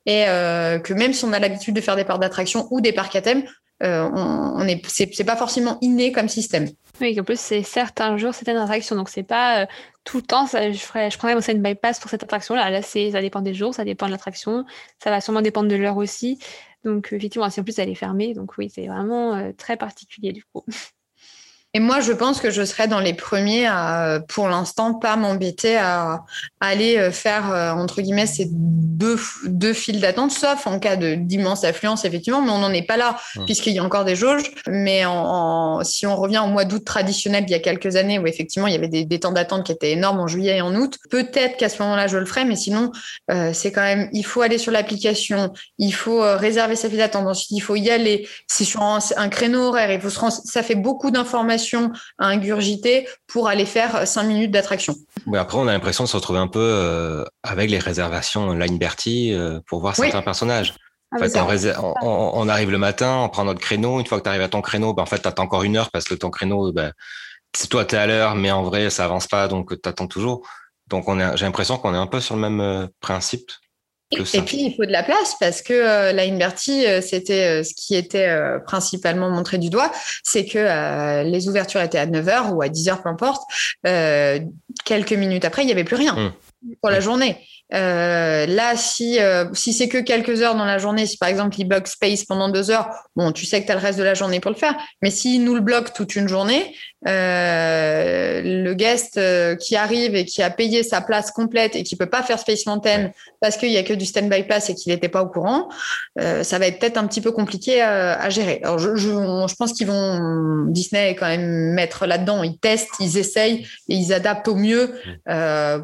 et 0.06 0.24
que 0.24 0.94
même 0.94 1.12
si 1.12 1.26
on 1.26 1.34
a 1.34 1.40
l'habitude 1.40 1.76
de 1.76 1.82
faire 1.82 1.98
des 1.98 2.06
parcs 2.06 2.22
d'attraction 2.22 2.70
ou 2.72 2.80
des 2.80 2.94
parcs 2.94 3.18
à 3.18 3.22
thème, 3.22 3.44
euh, 3.84 4.10
on, 4.14 4.66
est, 4.68 4.82
c'est, 4.88 5.24
pas 5.24 5.36
forcément 5.36 5.78
inné 5.82 6.12
comme 6.12 6.30
système. 6.30 6.70
Oui, 7.02 7.20
en 7.20 7.24
plus, 7.24 7.40
c'est 7.40 7.64
certains 7.64 8.18
jours, 8.18 8.34
certaines 8.34 8.58
attractions. 8.58 8.96
Donc, 8.96 9.10
c'est 9.10 9.24
pas 9.24 9.64
euh, 9.64 9.66
tout 10.04 10.18
le 10.18 10.24
temps, 10.24 10.46
je, 10.46 10.78
ferais, 10.78 11.12
je 11.12 11.18
prendrais 11.18 11.36
mon 11.36 11.42
stand 11.42 11.62
bypass 11.62 12.00
pour 12.00 12.10
cette 12.10 12.24
attraction-là. 12.24 12.70
Là, 12.70 12.82
c'est, 12.82 13.12
ça 13.12 13.22
dépend 13.22 13.42
des 13.42 13.54
jours, 13.54 13.74
ça 13.74 13.84
dépend 13.84 14.06
de 14.06 14.12
l'attraction. 14.12 14.66
Ça 15.04 15.10
va 15.10 15.22
sûrement 15.22 15.42
dépendre 15.42 15.70
de 15.70 15.76
l'heure 15.76 15.98
aussi. 15.98 16.40
Donc, 16.84 17.12
effectivement, 17.12 17.50
si 17.50 17.60
en 17.60 17.64
plus 17.64 17.78
elle 17.80 17.90
est 17.90 17.96
fermée, 17.96 18.34
donc 18.34 18.58
oui, 18.58 18.70
c'est 18.74 18.88
vraiment 18.88 19.36
euh, 19.36 19.52
très 19.58 19.78
particulier 19.78 20.34
du 20.34 20.44
coup. 20.44 20.64
Et 21.76 21.80
moi, 21.80 22.02
je 22.02 22.12
pense 22.12 22.40
que 22.40 22.52
je 22.52 22.64
serais 22.64 22.88
dans 22.88 23.00
les 23.00 23.16
premiers 23.16 23.66
à, 23.66 24.20
pour 24.28 24.48
l'instant, 24.48 24.94
pas 24.94 25.16
m'embêter 25.16 25.76
à, 25.76 26.24
aller 26.60 26.98
euh, 26.98 27.10
faire, 27.10 27.52
euh, 27.52 27.72
entre 27.72 28.04
guillemets, 28.04 28.28
ces 28.28 28.48
deux, 28.52 29.20
deux 29.46 29.74
files 29.74 30.00
d'attente, 30.00 30.32
sauf 30.32 30.68
en 30.68 30.78
cas 30.78 30.98
d'immense 30.98 31.64
affluence, 31.64 32.06
effectivement, 32.06 32.44
mais 32.44 32.52
on 32.52 32.60
n'en 32.60 32.72
est 32.72 32.86
pas 32.86 32.96
là, 32.96 33.18
mmh. 33.36 33.46
puisqu'il 33.46 33.74
y 33.74 33.80
a 33.80 33.84
encore 33.84 34.06
des 34.06 34.16
jauges. 34.16 34.52
Mais 34.68 35.04
en, 35.06 35.84
si 35.84 36.06
on 36.06 36.16
revient 36.16 36.44
au 36.46 36.48
mois 36.48 36.64
d'août 36.64 36.86
traditionnel, 36.86 37.46
il 37.48 37.52
y 37.52 37.56
a 37.56 37.60
quelques 37.60 37.96
années, 37.96 38.20
où 38.20 38.28
effectivement, 38.28 38.68
il 38.68 38.74
y 38.74 38.78
avait 38.78 38.88
des, 38.88 39.04
des 39.04 39.20
temps 39.20 39.32
d'attente 39.32 39.66
qui 39.66 39.72
étaient 39.72 39.94
énormes 39.94 40.20
en 40.20 40.28
juillet 40.28 40.58
et 40.58 40.62
en 40.62 40.76
août, 40.76 41.00
peut-être 41.10 41.58
qu'à 41.58 41.70
ce 41.70 41.82
moment-là, 41.82 42.06
je 42.06 42.20
le 42.20 42.26
ferais, 42.28 42.46
mais 42.46 42.56
sinon, 42.56 42.92
euh, 43.32 43.50
c'est 43.52 43.72
quand 43.72 43.82
même, 43.82 44.10
il 44.14 44.28
faut 44.28 44.44
aller 44.44 44.60
sur 44.60 44.72
l'application, 44.72 45.52
il 45.80 45.94
faut 45.94 46.22
réserver 46.22 46.76
sa 46.76 46.88
file 46.88 47.00
d'attente, 47.00 47.26
ensuite, 47.26 47.50
il 47.50 47.62
faut 47.62 47.76
y 47.76 47.90
aller. 47.90 48.28
C'est 48.48 48.64
sur 48.64 48.84
un, 48.84 49.00
créneau 49.30 49.70
horaire, 49.70 49.92
il 49.92 50.00
faut 50.00 50.12
se 50.12 50.20
ça 50.46 50.62
fait 50.62 50.76
beaucoup 50.76 51.10
d'informations 51.10 51.63
à 52.18 52.28
ingurgiter 52.28 53.08
pour 53.28 53.48
aller 53.48 53.66
faire 53.66 54.08
cinq 54.08 54.24
minutes 54.24 54.52
d'attraction. 54.52 54.96
Oui, 55.26 55.38
après, 55.38 55.58
on 55.58 55.68
a 55.68 55.72
l'impression 55.72 56.04
de 56.04 56.10
se 56.10 56.16
retrouver 56.16 56.40
un 56.40 56.48
peu 56.48 56.60
euh, 56.60 57.24
avec 57.44 57.70
les 57.70 57.80
réservations 57.80 58.54
Line 58.54 58.78
Bertie 58.78 59.34
euh, 59.34 59.60
pour 59.68 59.80
voir 59.82 59.96
certains 59.96 60.22
personnages. 60.22 60.74
Ah, 61.12 61.18
en 61.18 61.48
fait, 61.48 61.76
on, 62.02 62.50
arrive 62.50 62.72
le 62.72 62.80
matin, 62.80 63.18
on 63.18 63.30
prend 63.30 63.46
notre 63.46 63.60
créneau. 63.60 64.00
Une 64.00 64.06
fois 64.06 64.18
que 64.18 64.24
tu 64.24 64.30
arrives 64.30 64.42
à 64.42 64.50
ton 64.50 64.62
créneau, 64.62 64.94
ben, 64.94 65.04
en 65.04 65.06
fait, 65.06 65.22
tu 65.22 65.28
attends 65.28 65.44
encore 65.44 65.64
une 65.64 65.78
heure 65.78 65.92
parce 65.92 66.06
que 66.06 66.16
ton 66.16 66.32
créneau, 66.32 66.72
ben, 66.72 66.92
toi, 67.70 67.86
tu 67.86 67.96
es 67.96 67.98
à 68.00 68.08
l'heure, 68.08 68.36
mais 68.36 68.52
en 68.52 68.64
vrai, 68.64 68.90
ça 68.90 69.06
avance 69.06 69.28
pas, 69.28 69.48
donc 69.48 69.80
tu 69.80 69.90
attends 69.90 70.08
toujours. 70.08 70.48
Donc, 70.88 71.06
j'ai 71.36 71.46
l'impression 71.46 71.78
qu'on 71.78 71.94
est 71.94 71.98
un 71.98 72.08
peu 72.08 72.20
sur 72.20 72.36
le 72.36 72.42
même 72.42 72.90
Et 74.34 74.42
puis, 74.42 74.58
il 74.58 74.76
faut 74.76 74.86
de 74.86 74.92
la 74.92 75.04
place 75.04 75.36
parce 75.40 75.62
que 75.62 75.74
euh, 75.74 76.14
la 76.14 76.24
Inverti, 76.24 76.86
euh, 76.86 77.02
c'était 77.02 77.60
euh, 77.60 77.64
ce 77.64 77.74
qui 77.74 77.96
était 77.96 78.30
principalement 78.66 79.30
montré 79.30 79.58
du 79.58 79.70
doigt, 79.70 79.92
c'est 80.24 80.46
que 80.46 81.24
les 81.24 81.48
ouvertures 81.48 81.82
étaient 81.82 81.98
à 81.98 82.06
9h 82.06 82.52
ou 82.52 82.62
à 82.62 82.68
10h, 82.68 83.02
peu 83.02 83.10
importe. 83.10 83.44
quelques 84.86 85.14
minutes 85.14 85.46
après, 85.46 85.64
il 85.64 85.66
n'y 85.66 85.72
avait 85.72 85.84
plus 85.84 85.96
rien 85.96 86.14
mmh. 86.14 86.76
pour 86.82 86.90
la 86.90 87.00
mmh. 87.00 87.02
journée. 87.02 87.38
là, 87.72 88.76
si, 88.76 89.20
si 89.54 89.74
c'est 89.74 89.90
que 89.90 90.00
quelques 90.00 90.42
heures 90.42 90.56
dans 90.56 90.66
la 90.66 90.78
journée, 90.78 91.06
si 91.06 91.18
par 91.18 91.30
exemple 91.30 91.56
il 91.60 91.66
bloque 91.66 91.88
Space 91.88 92.26
pendant 92.26 92.50
deux 92.50 92.72
heures, 92.72 92.90
bon, 93.16 93.32
tu 93.32 93.46
sais 93.46 93.62
que 93.62 93.66
tu 93.66 93.72
as 93.72 93.76
le 93.76 93.82
reste 93.82 94.00
de 94.00 94.04
la 94.04 94.14
journée 94.14 94.40
pour 94.40 94.52
le 94.52 94.58
faire. 94.58 94.76
Mais 95.02 95.10
s'il 95.10 95.44
nous 95.44 95.56
le 95.56 95.62
bloque 95.62 95.94
toute 95.94 96.16
une 96.16 96.28
journée, 96.28 96.76
euh, 97.08 98.42
le 98.44 98.74
guest 98.74 99.18
euh, 99.18 99.56
qui 99.56 99.76
arrive 99.76 100.16
et 100.16 100.26
qui 100.26 100.42
a 100.42 100.50
payé 100.50 100.84
sa 100.84 101.02
place 101.02 101.32
complète 101.32 101.76
et 101.76 101.84
qui 101.84 101.96
peut 101.96 102.06
pas 102.06 102.24
faire 102.24 102.40
Space 102.40 102.66
Mountain 102.66 103.12
parce 103.42 103.58
qu'il 103.58 103.72
y 103.72 103.78
a 103.78 103.84
que 103.84 103.94
du 103.94 104.06
stand-by 104.06 104.44
pass 104.44 104.70
et 104.70 104.76
qu'il 104.76 104.94
n'était 104.94 105.10
pas 105.10 105.22
au 105.22 105.28
courant, 105.28 105.70
euh, 106.20 106.44
ça 106.44 106.60
va 106.60 106.68
être 106.68 106.80
peut-être 106.80 106.98
un 106.98 107.06
petit 107.06 107.20
peu 107.20 107.32
compliqué 107.32 107.82
à, 107.82 108.30
gérer. 108.30 108.62
Alors 108.64 108.80
je, 108.80 108.96
je, 108.96 109.56
pense 109.56 109.74
qu'ils 109.74 109.88
vont 109.88 110.66
Disney 110.70 111.16
quand 111.16 111.28
même 111.28 111.74
mettre 111.74 112.06
là-dedans. 112.06 112.44
Ils 112.44 112.58
testent, 112.58 112.90
ils 113.00 113.18
essayent 113.18 113.68
et 113.90 113.96
ils 113.96 114.14
adaptent 114.14 114.48
au 114.48 114.56
mieux 114.56 114.94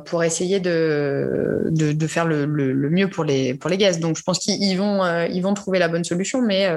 pour 0.06 0.24
essayer 0.24 0.60
de, 0.60 1.64
de, 1.70 1.92
de 1.92 2.08
faire 2.08 2.26
le, 2.26 2.46
le, 2.46 2.72
le, 2.72 2.90
mieux 2.90 3.10
pour 3.10 3.26
les 3.26 3.54
pour 3.54 3.70
les 3.70 3.78
guests. 3.78 4.00
Donc 4.00 4.18
je 4.18 4.24
pense 4.24 4.40
qu'ils 4.40 4.78
vont 4.78 5.26
ils 5.26 5.42
vont 5.42 5.54
trouver 5.54 5.80
la 5.80 5.90
bonne 5.90 6.04
solution, 6.04 6.42
mais 6.42 6.70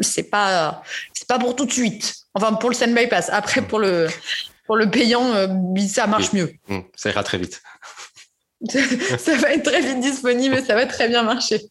c'est 0.00 0.30
pas 0.30 0.82
c'est 1.14 1.26
pas 1.26 1.38
pour 1.38 1.56
tout 1.56 1.64
de 1.64 1.72
suite. 1.72 2.21
Enfin 2.34 2.54
pour 2.54 2.70
le 2.70 2.74
stand-by 2.74 3.08
pass. 3.08 3.30
Après 3.30 3.62
pour 3.62 3.78
le 3.78 4.08
pour 4.66 4.76
le 4.76 4.90
payant, 4.90 5.34
euh, 5.34 5.48
ça 5.88 6.06
marche 6.06 6.32
mieux. 6.32 6.52
Mmh, 6.68 6.78
ça 6.94 7.10
ira 7.10 7.22
très 7.22 7.38
vite. 7.38 7.62
ça 8.68 9.36
va 9.36 9.52
être 9.52 9.64
très 9.64 9.80
vite 9.80 10.00
disponible 10.00 10.54
et 10.54 10.62
ça 10.62 10.74
va 10.74 10.86
très 10.86 11.08
bien 11.08 11.22
marcher. 11.22 11.60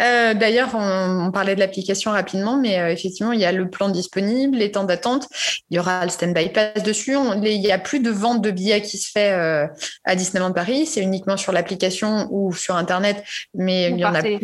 Euh, 0.00 0.32
d'ailleurs, 0.32 0.76
on, 0.76 1.32
parlait 1.32 1.56
de 1.56 1.60
l'application 1.60 2.12
rapidement, 2.12 2.56
mais 2.56 2.78
euh, 2.78 2.92
effectivement, 2.92 3.32
il 3.32 3.40
y 3.40 3.44
a 3.44 3.50
le 3.50 3.68
plan 3.68 3.88
disponible, 3.88 4.56
les 4.56 4.70
temps 4.70 4.84
d'attente, 4.84 5.26
il 5.70 5.76
y 5.76 5.80
aura 5.80 6.04
le 6.04 6.10
stand-by 6.10 6.50
pass 6.50 6.84
dessus. 6.84 7.16
il 7.42 7.60
n'y 7.60 7.72
a 7.72 7.80
plus 7.80 7.98
de 7.98 8.08
vente 8.08 8.40
de 8.40 8.52
billets 8.52 8.80
qui 8.80 8.96
se 8.96 9.10
fait 9.10 9.32
à 10.04 10.14
Disneyland 10.14 10.52
Paris, 10.52 10.86
c'est 10.86 11.00
uniquement 11.00 11.36
sur 11.36 11.50
l'application 11.50 12.28
ou 12.30 12.54
sur 12.54 12.76
Internet, 12.76 13.24
mais 13.54 13.90
il 13.90 13.98
y 13.98 14.04
en 14.04 14.14
a 14.14 14.22
plus 14.22 14.38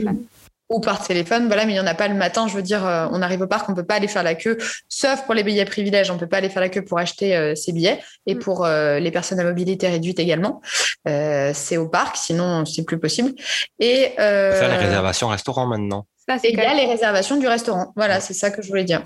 ou 0.71 0.81
par 0.81 1.07
téléphone, 1.07 1.47
voilà, 1.47 1.67
mais 1.67 1.73
il 1.73 1.75
n'y 1.75 1.81
en 1.81 1.87
a 1.87 1.95
pas 1.95 2.09
le 2.09 2.15
matin. 2.15 2.49
Je 2.49 2.55
veux 2.55 2.63
dire, 2.63 2.87
euh, 2.87 3.07
on 3.13 3.23
arrive 3.23 3.43
au 3.43 3.47
parc, 3.47 3.69
on 3.69 3.73
ne 3.73 3.77
peut 3.77 3.85
pas 3.85 3.97
aller 3.97 4.09
faire 4.09 4.23
la 4.23 4.35
queue, 4.35 4.57
sauf 4.89 5.25
pour 5.25 5.35
les 5.35 5.43
billets 5.43 5.65
privilèges, 5.65 6.11
on 6.11 6.15
ne 6.15 6.19
peut 6.19 6.29
pas 6.29 6.39
aller 6.39 6.49
faire 6.49 6.63
la 6.63 6.69
queue 6.69 6.85
pour 6.85 6.99
acheter 6.99 7.37
euh, 7.37 7.55
ces 7.55 7.73
billets, 7.73 8.01
et 8.27 8.35
mm. 8.35 8.39
pour 8.39 8.65
euh, 8.65 8.99
les 8.99 9.11
personnes 9.11 9.41
à 9.41 9.45
mobilité 9.45 9.89
réduite 9.89 10.19
également. 10.19 10.61
c'est 11.05 11.77
au 11.77 11.89
parc, 11.89 12.17
sinon 12.17 12.65
c'est 12.65 12.85
plus 12.85 12.99
possible. 12.99 13.33
Et 13.79 14.13
faire 14.17 14.69
les 14.69 14.87
réservations 14.87 15.29
restaurant 15.29 15.67
maintenant. 15.67 16.07
et 16.29 16.53
il 16.53 16.59
y 16.59 16.61
a 16.61 16.75
les 16.75 16.87
réservations 16.87 17.37
du 17.37 17.47
restaurant. 17.47 17.93
Voilà, 17.97 18.21
c'est 18.21 18.35
ça 18.35 18.51
que 18.51 18.63
je 18.63 18.69
voulais 18.69 18.85
dire. 18.85 19.03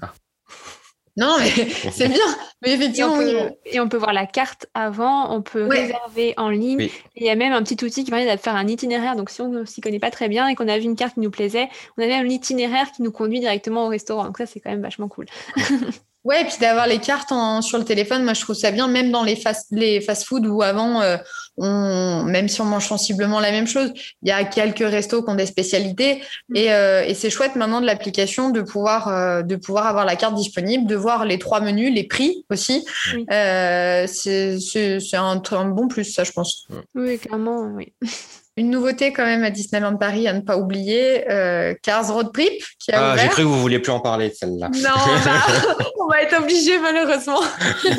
Non, 1.19 1.37
mais 1.41 1.51
c'est 1.91 2.09
bien. 2.09 2.25
Mais 2.63 2.73
effectivement, 2.73 3.21
et 3.21 3.81
on, 3.81 3.89
peut, 3.89 3.97
voir 3.97 4.13
la 4.13 4.25
carte 4.25 4.67
avant, 4.73 5.35
on 5.35 5.43
peut 5.43 5.67
réserver 5.67 6.33
en 6.37 6.49
ligne. 6.49 6.89
Il 7.17 7.25
y 7.25 7.29
a 7.29 7.35
même 7.35 7.53
un 7.53 7.63
petit 7.65 7.85
outil 7.85 8.05
qui 8.05 8.11
permet 8.11 8.33
de 8.33 8.41
faire 8.41 8.55
un 8.55 8.69
itinéraire. 8.69 9.17
Donc, 9.17 9.31
si 9.31 9.41
on 9.41 9.49
ne 9.49 9.65
s'y 9.65 9.81
connaît 9.81 9.99
pas 9.99 10.13
très 10.13 10.29
bien 10.29 10.47
et 10.47 10.55
qu'on 10.55 10.69
a 10.69 10.79
vu 10.79 10.85
une 10.85 10.95
carte 10.95 11.15
qui 11.15 11.21
nous 11.21 11.31
plaisait, 11.31 11.69
on 11.97 12.03
a 12.05 12.07
même 12.07 12.27
itinéraire 12.29 12.93
qui 12.93 13.03
nous 13.03 13.11
conduit 13.11 13.41
directement 13.41 13.87
au 13.87 13.89
restaurant. 13.89 14.25
Donc, 14.27 14.39
ça, 14.39 14.47
c'est 14.47 14.61
quand 14.61 14.71
même 14.71 14.83
vachement 14.83 15.09
cool. 15.09 15.27
Ouais, 16.25 16.43
et 16.43 16.45
puis 16.45 16.57
d'avoir 16.61 16.87
les 16.89 16.99
cartes 16.99 17.33
sur 17.63 17.79
le 17.79 17.85
téléphone, 17.85 18.25
moi 18.25 18.35
je 18.35 18.41
trouve 18.41 18.57
ça 18.57 18.73
bien, 18.73 18.89
même 18.89 19.13
dans 19.13 19.23
les 19.23 19.37
fast, 19.37 19.69
les 19.71 20.01
fast-food 20.01 20.47
où 20.47 20.63
avant, 20.63 21.01
euh, 21.01 21.17
on, 21.57 22.25
même 22.25 22.49
si 22.49 22.61
on 22.61 22.65
mange 22.65 22.87
sensiblement 22.87 23.39
la 23.39 23.53
même 23.53 23.69
chose, 23.69 23.93
il 24.23 24.29
y 24.29 24.33
a 24.33 24.43
quelques 24.45 24.81
restos 24.81 25.23
qui 25.23 25.31
ont 25.31 25.37
des 25.37 25.47
spécialités 25.47 26.23
mm. 26.49 26.57
et, 26.57 26.73
euh, 26.73 27.05
et 27.05 27.15
c'est 27.15 27.31
chouette 27.31 27.55
maintenant 27.55 27.81
de 27.81 27.87
l'application 27.87 28.51
de 28.51 28.63
pouvoir 28.63 29.09
euh, 29.09 29.43
de 29.43 29.55
pouvoir 29.57 29.87
avoir 29.87 30.05
la 30.05 30.17
carte 30.17 30.35
disponible, 30.35 30.87
de 30.87 30.97
voir 30.97 31.25
les 31.25 31.39
trois 31.39 31.61
menus, 31.61 31.95
les 31.95 32.05
prix 32.05 32.45
aussi. 32.51 32.85
c'est 33.31 35.15
un, 35.15 35.43
un 35.51 35.65
bon 35.67 35.89
plus, 35.89 36.05
ça 36.05 36.25
je 36.25 36.33
pense. 36.33 36.67
Oui, 36.95 37.19
clairement, 37.19 37.71
oui. 37.75 37.93
Une 38.59 38.71
nouveauté 38.71 39.13
quand 39.13 39.25
même 39.25 39.45
à 39.45 39.51
Disneyland 39.51 39.97
Paris 39.97 40.27
à 40.27 40.33
ne 40.33 40.41
pas 40.41 40.57
oublier, 40.57 41.31
euh, 41.31 41.75
Cars 41.81 42.13
Road 42.13 42.33
Trip 42.33 42.61
qui 42.81 42.91
a 42.91 43.13
ah, 43.13 43.17
J'ai 43.17 43.29
cru 43.29 43.43
que 43.43 43.47
vous 43.47 43.61
vouliez 43.61 43.79
plus 43.79 43.93
en 43.93 44.01
parler 44.01 44.31
de 44.31 44.35
celle-là. 44.35 44.69
Non, 44.75 44.81
bah, 45.25 45.85
on 46.01 46.09
va 46.09 46.23
être 46.23 46.37
obligé 46.43 46.77
malheureusement. 46.81 47.41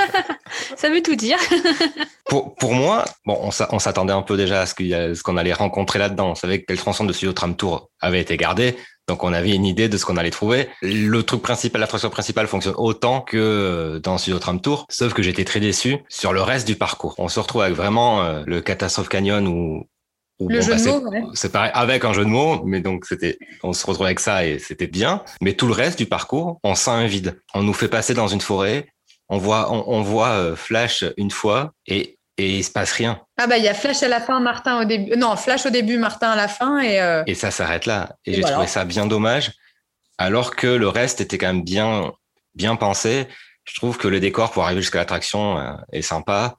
Ça 0.76 0.90
veut 0.90 1.02
tout 1.02 1.16
dire. 1.16 1.38
pour, 2.26 2.56
pour 2.56 2.74
moi, 2.74 3.06
bon, 3.26 3.40
on 3.70 3.80
s'attendait 3.80 4.12
un 4.12 4.22
peu 4.22 4.36
déjà 4.36 4.64
à 4.64 4.66
ce 4.66 5.24
qu'on 5.24 5.38
allait 5.38 5.54
rencontrer 5.54 5.98
là-dedans. 5.98 6.32
On 6.32 6.36
savait 6.36 6.62
que 6.62 6.74
le 6.74 6.78
tronçon 6.78 7.06
de 7.06 7.14
Studio 7.14 7.32
Tram 7.32 7.56
Tour 7.56 7.90
avait 8.02 8.20
été 8.20 8.36
gardé. 8.36 8.76
Donc 9.08 9.24
on 9.24 9.32
avait 9.32 9.56
une 9.56 9.66
idée 9.66 9.88
de 9.88 9.96
ce 9.96 10.04
qu'on 10.04 10.18
allait 10.18 10.30
trouver. 10.30 10.68
Le 10.82 11.24
truc 11.24 11.42
principal, 11.42 11.80
l'attraction 11.80 12.10
principale 12.10 12.48
fonctionne 12.48 12.76
autant 12.76 13.22
que 13.22 14.02
dans 14.04 14.18
Studio 14.18 14.40
Tram 14.40 14.60
Tour, 14.60 14.88
sauf 14.90 15.14
que 15.14 15.24
j'étais 15.24 15.46
très 15.46 15.62
déçu 15.62 16.00
sur 16.10 16.34
le 16.34 16.42
reste 16.42 16.68
du 16.68 16.76
parcours. 16.76 17.16
On 17.18 17.30
se 17.30 17.40
retrouve 17.40 17.62
avec 17.62 17.78
vraiment 17.78 18.24
euh, 18.24 18.44
le 18.46 18.60
Catastrophe 18.60 19.08
Canyon 19.08 19.48
où 19.48 19.88
le 20.48 20.62
jeu 20.62 20.76
bah, 20.76 20.82
de 20.82 21.20
mots, 21.20 21.32
C'est 21.34 21.52
pareil, 21.52 21.72
avec 21.74 22.06
un 22.06 22.14
jeu 22.14 22.24
de 22.24 22.30
mots, 22.30 22.64
mais 22.64 22.80
donc 22.80 23.06
c'était, 23.06 23.38
on 23.64 23.74
se 23.74 23.86
retrouve 23.86 24.06
avec 24.06 24.20
ça 24.20 24.46
et 24.46 24.60
c'était 24.60 24.88
bien. 24.88 25.24
Mais 25.42 25.54
tout 25.54 25.68
le 25.68 25.74
reste 25.74 25.98
du 25.98 26.06
parcours, 26.06 26.60
on 26.64 26.76
sent 26.76 26.92
un 26.92 27.08
vide. 27.08 27.42
On 27.54 27.64
nous 27.64 27.74
fait 27.74 27.90
passer 27.90 28.14
dans 28.14 28.28
une 28.28 28.40
forêt, 28.40 28.88
on 29.28 29.38
voit, 29.38 29.72
on, 29.72 30.02
voit 30.02 30.30
euh, 30.30 30.56
Flash 30.56 31.04
une 31.18 31.30
fois 31.30 31.74
et, 31.88 32.18
et 32.38 32.58
il 32.58 32.64
se 32.64 32.72
passe 32.72 32.94
rien. 32.94 33.20
Ah 33.38 33.48
bah 33.48 33.58
il 33.58 33.64
y 33.64 33.68
a 33.68 33.74
Flash 33.74 34.02
à 34.02 34.08
la 34.08 34.22
fin, 34.22 34.40
Martin 34.40 34.82
au 34.82 34.86
début. 34.86 35.16
Non, 35.18 35.36
Flash 35.36 35.66
au 35.66 35.70
début, 35.70 35.98
Martin 35.98 36.30
à 36.30 36.36
la 36.36 36.48
fin 36.48 36.80
et. 36.80 37.02
Euh, 37.02 37.24
et 37.28 37.36
ça 37.36 37.52
s'arrête 37.52 37.86
là. 37.86 38.16
Et, 38.26 38.34
j'ai 38.34 38.42
trouvé 38.42 38.66
ça 38.66 38.86
bien 38.86 39.06
dommage, 39.06 39.52
alors 40.18 40.56
que 40.56 40.68
le 40.68 40.88
reste 40.88 41.22
était 41.22 41.38
quand 41.38 41.48
même 41.48 41.64
bien, 41.64 42.12
bien 42.56 42.76
pensé. 42.76 43.28
Je 43.66 43.76
trouve 43.76 43.98
que 43.98 44.08
le 44.08 44.20
décor 44.20 44.52
pour 44.52 44.64
arriver 44.64 44.82
jusqu'à 44.82 45.00
l'attraction 45.00 45.60
euh, 45.60 45.74
est 45.92 46.02
sympa. 46.02 46.56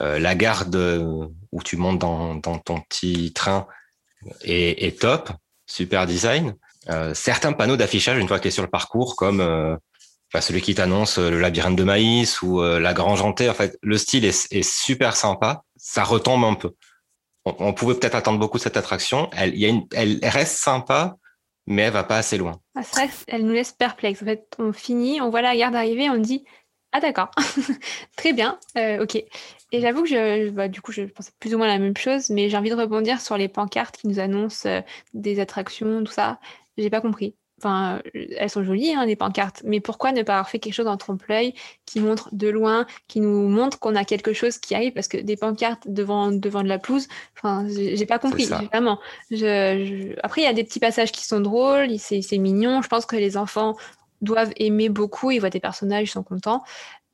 Euh, 0.00 0.18
la 0.18 0.34
garde 0.34 0.74
où 1.52 1.62
tu 1.62 1.76
montes 1.76 1.98
dans, 1.98 2.40
ton 2.40 2.80
petit 2.80 3.32
train 3.32 3.66
est, 4.42 5.00
top, 5.00 5.30
super 5.66 6.06
design. 6.06 6.56
Euh, 6.90 7.14
certains 7.14 7.52
panneaux 7.52 7.76
d'affichage 7.76 8.18
une 8.18 8.28
fois 8.28 8.38
que 8.38 8.42
tu 8.42 8.48
es 8.48 8.50
sur 8.50 8.62
le 8.62 8.70
parcours, 8.70 9.16
comme 9.16 9.40
euh, 9.40 9.76
celui 10.40 10.60
qui 10.60 10.74
t'annonce 10.74 11.18
le 11.18 11.40
labyrinthe 11.40 11.76
de 11.76 11.84
maïs 11.84 12.42
ou 12.42 12.60
la 12.60 12.92
grange 12.92 13.22
hantée, 13.22 13.48
en 13.48 13.54
fait, 13.54 13.78
le 13.82 13.96
style 13.96 14.24
est, 14.24 14.62
super 14.62 15.16
sympa. 15.16 15.62
Ça 15.76 16.02
retombe 16.02 16.44
un 16.44 16.54
peu. 16.54 16.72
On, 17.44 17.72
pouvait 17.74 17.94
peut-être 17.94 18.14
attendre 18.14 18.38
beaucoup 18.38 18.56
de 18.56 18.62
cette 18.62 18.76
attraction. 18.76 19.28
Elle, 19.36 19.56
y 19.56 19.66
a 19.66 19.68
une, 19.68 19.86
elle 19.92 20.18
reste 20.22 20.56
sympa, 20.56 21.16
mais 21.66 21.82
elle 21.82 21.92
va 21.92 22.02
pas 22.02 22.16
assez 22.16 22.36
loin. 22.36 22.58
Elle 23.28 23.44
nous 23.44 23.52
laisse 23.52 23.72
perplexe. 23.72 24.22
En 24.22 24.26
fait, 24.26 24.46
on 24.58 24.72
finit, 24.72 25.20
on 25.20 25.30
voit 25.30 25.42
la 25.42 25.56
garde 25.56 25.74
arriver, 25.74 26.10
on 26.10 26.18
dit 26.18 26.44
ah 26.96 27.00
d'accord, 27.00 27.30
très 28.16 28.32
bien, 28.32 28.58
ok. 29.00 29.22
Et 29.74 29.80
j'avoue 29.80 30.02
que 30.04 30.08
je, 30.08 30.50
bah, 30.50 30.68
du 30.68 30.80
coup, 30.80 30.92
je 30.92 31.02
pensais 31.02 31.32
plus 31.40 31.52
ou 31.52 31.58
moins 31.58 31.66
la 31.66 31.80
même 31.80 31.96
chose, 31.96 32.30
mais 32.30 32.48
j'ai 32.48 32.56
envie 32.56 32.70
de 32.70 32.76
rebondir 32.76 33.20
sur 33.20 33.36
les 33.36 33.48
pancartes 33.48 33.96
qui 33.96 34.06
nous 34.06 34.20
annoncent 34.20 34.68
euh, 34.68 34.82
des 35.14 35.40
attractions, 35.40 36.04
tout 36.04 36.12
ça. 36.12 36.38
J'ai 36.78 36.90
pas 36.90 37.00
compris. 37.00 37.34
Enfin, 37.58 38.00
euh, 38.14 38.26
elles 38.38 38.50
sont 38.50 38.62
jolies, 38.62 38.94
hein, 38.94 39.04
les 39.04 39.16
pancartes, 39.16 39.62
mais 39.64 39.80
pourquoi 39.80 40.12
ne 40.12 40.22
pas 40.22 40.34
avoir 40.34 40.48
fait 40.48 40.60
quelque 40.60 40.74
chose 40.74 40.86
en 40.86 40.96
trompe-l'œil 40.96 41.54
qui 41.86 41.98
montre 41.98 42.28
de 42.30 42.46
loin, 42.46 42.86
qui 43.08 43.18
nous 43.18 43.48
montre 43.48 43.80
qu'on 43.80 43.96
a 43.96 44.04
quelque 44.04 44.32
chose 44.32 44.58
qui 44.58 44.76
arrive? 44.76 44.92
Parce 44.92 45.08
que 45.08 45.16
des 45.16 45.36
pancartes 45.36 45.88
devant, 45.88 46.30
devant 46.30 46.62
de 46.62 46.68
la 46.68 46.78
pelouse, 46.78 47.08
enfin, 47.36 47.66
j'ai 47.68 48.06
pas 48.06 48.20
compris, 48.20 48.46
vraiment. 48.46 49.00
Je, 49.32 50.14
Après, 50.22 50.42
il 50.42 50.44
y 50.44 50.48
a 50.48 50.52
des 50.52 50.62
petits 50.62 50.80
passages 50.80 51.10
qui 51.10 51.24
sont 51.24 51.40
drôles, 51.40 51.98
c'est 51.98 52.38
mignon. 52.38 52.80
Je 52.80 52.86
pense 52.86 53.06
que 53.06 53.16
les 53.16 53.36
enfants 53.36 53.74
doivent 54.24 54.52
aimer 54.56 54.88
beaucoup, 54.88 55.30
ils 55.30 55.38
voient 55.38 55.50
des 55.50 55.60
personnages, 55.60 56.08
ils 56.08 56.12
sont 56.12 56.22
contents. 56.22 56.62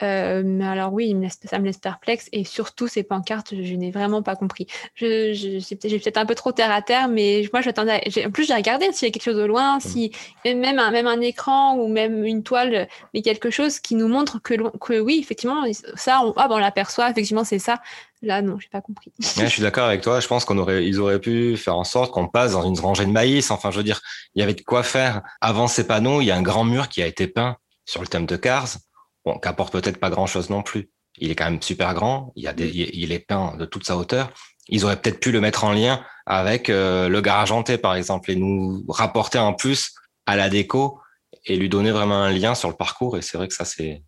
Euh, 0.02 0.42
mais 0.44 0.66
alors 0.66 0.92
oui, 0.92 1.14
ça 1.44 1.58
me 1.58 1.66
laisse 1.66 1.76
perplexe 1.76 2.28
et 2.32 2.44
surtout 2.44 2.88
ces 2.88 3.02
pancartes, 3.02 3.54
je, 3.54 3.74
n'ai 3.74 3.90
vraiment 3.90 4.22
pas 4.22 4.34
compris. 4.34 4.66
Je, 4.94 5.32
j'ai 5.34 5.76
peut-être 5.76 6.16
un 6.16 6.26
peu 6.26 6.34
trop 6.34 6.52
terre 6.52 6.70
à 6.70 6.80
terre, 6.80 7.08
mais 7.08 7.46
moi 7.52 7.60
j'attendais. 7.60 8.00
En 8.24 8.30
plus, 8.30 8.46
j'ai 8.46 8.54
regardé 8.54 8.90
s'il 8.92 9.08
y 9.08 9.10
a 9.10 9.12
quelque 9.12 9.24
chose 9.24 9.38
au 9.38 9.46
loin, 9.46 9.78
si 9.80 10.12
même 10.44 10.78
un, 10.78 10.90
même 10.90 11.06
un 11.06 11.20
écran 11.20 11.76
ou 11.76 11.88
même 11.88 12.24
une 12.24 12.42
toile, 12.42 12.88
mais 13.12 13.22
quelque 13.22 13.50
chose 13.50 13.78
qui 13.78 13.94
nous 13.94 14.08
montre 14.08 14.40
que, 14.42 14.54
que 14.78 14.98
oui, 14.98 15.18
effectivement, 15.20 15.64
ça, 15.94 16.22
on, 16.24 16.32
ah, 16.36 16.48
on 16.50 16.58
l'aperçoit, 16.58 17.10
effectivement, 17.10 17.44
c'est 17.44 17.58
ça. 17.58 17.80
Là, 18.22 18.42
non, 18.42 18.58
j'ai 18.58 18.68
pas 18.68 18.80
compris. 18.80 19.12
je 19.18 19.46
suis 19.46 19.62
d'accord 19.62 19.86
avec 19.86 20.02
toi. 20.02 20.20
Je 20.20 20.26
pense 20.26 20.44
qu'on 20.44 20.58
aurait, 20.58 20.86
ils 20.86 21.00
auraient 21.00 21.20
pu 21.20 21.56
faire 21.56 21.76
en 21.76 21.84
sorte 21.84 22.12
qu'on 22.12 22.28
passe 22.28 22.52
dans 22.52 22.62
une 22.62 22.78
rangée 22.78 23.06
de 23.06 23.10
maïs. 23.10 23.50
Enfin, 23.50 23.70
je 23.70 23.78
veux 23.78 23.84
dire, 23.84 24.00
il 24.34 24.40
y 24.40 24.42
avait 24.42 24.54
de 24.54 24.62
quoi 24.62 24.82
faire. 24.82 25.22
Avant 25.40 25.68
ces 25.68 25.86
panneaux, 25.86 26.20
il 26.20 26.26
y 26.26 26.30
a 26.30 26.36
un 26.36 26.42
grand 26.42 26.64
mur 26.64 26.88
qui 26.88 27.02
a 27.02 27.06
été 27.06 27.26
peint 27.26 27.56
sur 27.86 28.02
le 28.02 28.06
thème 28.06 28.26
de 28.26 28.36
Cars 28.36 28.76
bon, 29.24 29.38
qui 29.38 29.48
apporte 29.48 29.72
peut-être 29.72 29.98
pas 29.98 30.10
grand-chose 30.10 30.50
non 30.50 30.62
plus. 30.62 30.90
Il 31.18 31.30
est 31.30 31.34
quand 31.34 31.50
même 31.50 31.60
super 31.60 31.94
grand, 31.94 32.32
il, 32.36 32.44
y 32.44 32.48
a 32.48 32.52
des, 32.52 32.68
il 32.68 33.12
est 33.12 33.18
peint 33.18 33.56
de 33.56 33.64
toute 33.64 33.84
sa 33.84 33.96
hauteur. 33.96 34.32
Ils 34.68 34.84
auraient 34.84 35.00
peut-être 35.00 35.20
pu 35.20 35.32
le 35.32 35.40
mettre 35.40 35.64
en 35.64 35.72
lien 35.72 36.04
avec 36.26 36.70
euh, 36.70 37.08
le 37.08 37.20
garage 37.20 37.50
hanté, 37.50 37.76
par 37.76 37.94
exemple, 37.94 38.30
et 38.30 38.36
nous 38.36 38.84
rapporter 38.88 39.38
un 39.38 39.52
plus 39.52 39.92
à 40.26 40.36
la 40.36 40.48
déco 40.48 41.00
et 41.44 41.56
lui 41.56 41.68
donner 41.68 41.90
vraiment 41.90 42.22
un 42.22 42.30
lien 42.30 42.54
sur 42.54 42.68
le 42.68 42.76
parcours. 42.76 43.18
Et 43.18 43.22
c'est 43.22 43.36
vrai 43.36 43.48
que 43.48 43.54
ça, 43.54 43.64
c'est, 43.64 44.02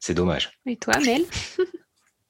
c'est 0.00 0.14
dommage. 0.14 0.50
Et 0.66 0.76
toi, 0.76 0.98
Mel? 0.98 1.24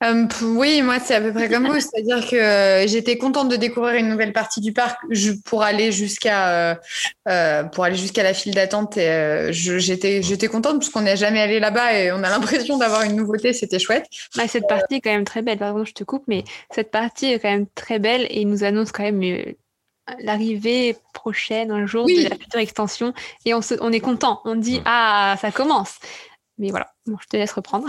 euh, 0.05 0.26
oui, 0.42 0.80
moi 0.82 1.01
c'est 1.01 1.16
à 1.16 1.20
peu 1.20 1.32
près 1.32 1.49
comme 1.49 1.66
vous, 1.66 1.80
c'est-à-dire 1.80 2.24
que 2.28 2.36
euh, 2.36 2.86
j'étais 2.86 3.18
contente 3.18 3.49
de 3.49 3.57
découvrir 3.57 3.94
une 3.94 4.09
nouvelle 4.09 4.32
partie 4.32 4.61
du 4.61 4.72
parc 4.72 5.01
pour 5.44 5.64
aller 5.64 5.90
jusqu'à 5.90 6.78
euh, 7.28 7.64
pour 7.64 7.84
aller 7.84 7.96
jusqu'à 7.96 8.22
la 8.22 8.32
file 8.32 8.55
d'attente. 8.55 8.96
Et 8.96 9.49
j'étais 9.51 10.22
j'étais 10.22 10.46
contente 10.46 10.78
parce 10.78 10.90
qu'on 10.90 11.01
n'est 11.01 11.16
jamais 11.16 11.40
allé 11.40 11.59
là-bas 11.59 11.94
et 11.94 12.12
on 12.12 12.22
a 12.22 12.28
l'impression 12.28 12.78
d'avoir 12.78 13.03
une 13.03 13.16
nouveauté, 13.16 13.53
c'était 13.53 13.80
chouette. 13.80 14.07
Bah, 14.36 14.46
cette 14.46 14.68
partie 14.68 14.96
est 14.96 15.01
quand 15.01 15.11
même 15.11 15.24
très 15.24 15.42
belle. 15.42 15.59
Pardon, 15.59 15.84
je 15.84 15.92
te 15.92 16.05
coupe, 16.05 16.24
mais 16.28 16.44
cette 16.70 16.92
partie 16.92 17.32
est 17.32 17.40
quand 17.40 17.51
même 17.51 17.66
très 17.74 17.99
belle 17.99 18.22
et 18.30 18.42
il 18.42 18.49
nous 18.49 18.62
annonce 18.62 18.92
quand 18.92 19.03
même 19.03 19.20
l'arrivée 20.20 20.96
prochaine 21.12 21.72
un 21.72 21.86
jour 21.86 22.07
de 22.07 22.28
la 22.28 22.36
future 22.36 22.61
extension 22.61 23.12
et 23.44 23.53
on, 23.53 23.62
se, 23.62 23.74
on 23.80 23.90
est 23.90 24.01
content. 24.01 24.42
On 24.44 24.55
dit 24.55 24.80
ah 24.84 25.36
ça 25.40 25.51
commence. 25.51 25.99
Mais 26.59 26.70
voilà, 26.70 26.88
je 27.20 27.26
te 27.28 27.36
laisse 27.36 27.52
reprendre. 27.52 27.86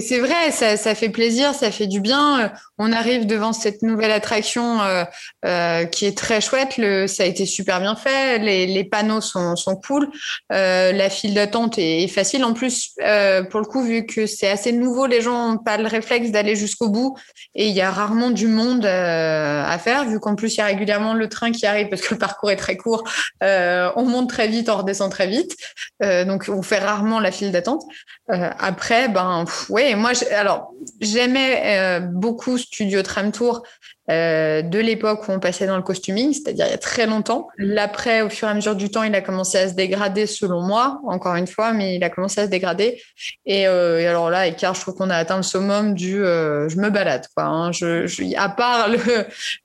c'est 0.00 0.18
vrai, 0.18 0.50
ça, 0.50 0.94
fait 0.94 1.08
plaisir, 1.08 1.54
ça 1.54 1.70
fait 1.70 1.86
du 1.86 2.00
bien. 2.00 2.52
On 2.78 2.92
arrive 2.92 3.26
devant 3.26 3.52
cette 3.52 3.82
nouvelle 3.82 4.10
attraction 4.10 4.80
euh, 4.82 5.04
euh, 5.44 5.84
qui 5.84 6.06
est 6.06 6.16
très 6.16 6.40
chouette. 6.40 6.74
Ça 7.08 7.22
a 7.22 7.26
été 7.26 7.46
super 7.46 7.80
bien 7.80 7.96
fait. 7.96 8.38
Les, 8.38 8.84
panneaux 8.84 9.20
sont, 9.20 9.54
cool. 9.86 10.08
Euh, 10.52 10.92
la 10.92 11.10
file 11.10 11.34
d'attente 11.34 11.78
est, 11.78 12.08
facile. 12.08 12.44
En 12.44 12.52
plus, 12.52 12.92
euh, 13.02 13.42
pour 13.42 13.60
le 13.60 13.66
coup, 13.66 13.82
vu 13.82 14.06
que 14.06 14.26
c'est 14.26 14.48
assez 14.48 14.72
nouveau, 14.72 15.06
les 15.06 15.20
gens 15.20 15.52
n'ont 15.52 15.58
pas 15.58 15.76
le 15.76 15.86
réflexe 15.86 16.30
d'aller 16.30 16.56
jusqu'au 16.56 16.88
bout. 16.88 17.16
Et 17.54 17.68
il 17.68 17.74
y 17.74 17.80
a 17.80 17.90
rarement 17.90 18.30
du 18.30 18.46
monde 18.46 18.84
euh, 18.84 19.64
à 19.64 19.78
faire, 19.78 20.04
vu 20.04 20.20
qu'en 20.20 20.34
plus, 20.34 20.54
il 20.54 20.58
y 20.58 20.60
a 20.60 20.66
régulièrement 20.66 21.14
le 21.14 21.28
train 21.28 21.52
qui 21.52 21.66
arrive 21.66 21.88
parce 21.88 22.02
que 22.02 22.14
le 22.14 22.18
parcours 22.18 22.50
est 22.50 22.56
très 22.56 22.76
court. 22.76 23.04
on 23.40 24.04
monte 24.04 24.28
très 24.28 24.48
vite, 24.48 24.68
on 24.68 24.76
redescend 24.76 25.10
très 25.10 25.26
vite. 25.26 25.56
donc, 26.00 26.46
on 26.48 26.62
fait 26.62 26.78
rarement 26.78 27.20
la 27.20 27.30
file 27.30 27.52
d'attente 27.52 27.82
euh, 28.30 28.50
après, 28.58 29.08
ben, 29.08 29.44
ouais, 29.68 29.94
moi, 29.94 30.12
alors, 30.32 30.72
j'aimais 31.00 31.78
euh, 31.78 32.00
beaucoup 32.00 32.58
Studio 32.58 33.02
Tram 33.02 33.32
Tour 33.32 33.62
euh, 34.10 34.60
de 34.62 34.78
l'époque 34.78 35.26
où 35.26 35.32
on 35.32 35.40
passait 35.40 35.66
dans 35.66 35.76
le 35.76 35.82
costuming, 35.82 36.32
c'est-à-dire 36.32 36.66
il 36.66 36.70
y 36.70 36.74
a 36.74 36.78
très 36.78 37.06
longtemps. 37.06 37.48
L'après, 37.56 38.20
au 38.22 38.28
fur 38.28 38.48
et 38.48 38.50
à 38.50 38.54
mesure 38.54 38.76
du 38.76 38.90
temps, 38.90 39.02
il 39.02 39.14
a 39.14 39.20
commencé 39.20 39.58
à 39.58 39.68
se 39.68 39.74
dégrader, 39.74 40.26
selon 40.26 40.60
moi, 40.60 41.00
encore 41.06 41.34
une 41.36 41.46
fois, 41.46 41.72
mais 41.72 41.96
il 41.96 42.04
a 42.04 42.10
commencé 42.10 42.40
à 42.40 42.44
se 42.44 42.50
dégrader. 42.50 43.00
Et, 43.46 43.66
alors 43.66 44.30
là, 44.30 44.46
écart, 44.46 44.74
je 44.74 44.80
trouve 44.82 44.94
qu'on 44.94 45.10
a 45.10 45.16
atteint 45.16 45.36
le 45.38 45.42
summum 45.42 45.94
du 45.94 46.16
je 46.16 46.76
me 46.76 46.90
balade, 46.90 47.26
quoi. 47.34 47.44
Hein. 47.44 47.72
Je, 47.72 48.36
à 48.36 48.48
part 48.48 48.88
le, 48.88 48.98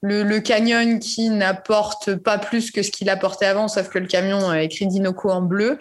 le, 0.02 0.22
le 0.22 0.40
canyon 0.40 0.98
qui 1.00 1.28
n'apporte 1.28 2.14
pas 2.14 2.38
plus 2.38 2.70
que 2.70 2.82
ce 2.82 2.90
qu'il 2.90 3.10
apportait 3.10 3.46
avant, 3.46 3.68
sauf 3.68 3.88
que 3.88 3.98
le 3.98 4.06
camion 4.06 4.54
écrit 4.54 4.86
Dinoco 4.86 5.30
en 5.30 5.42
bleu. 5.42 5.78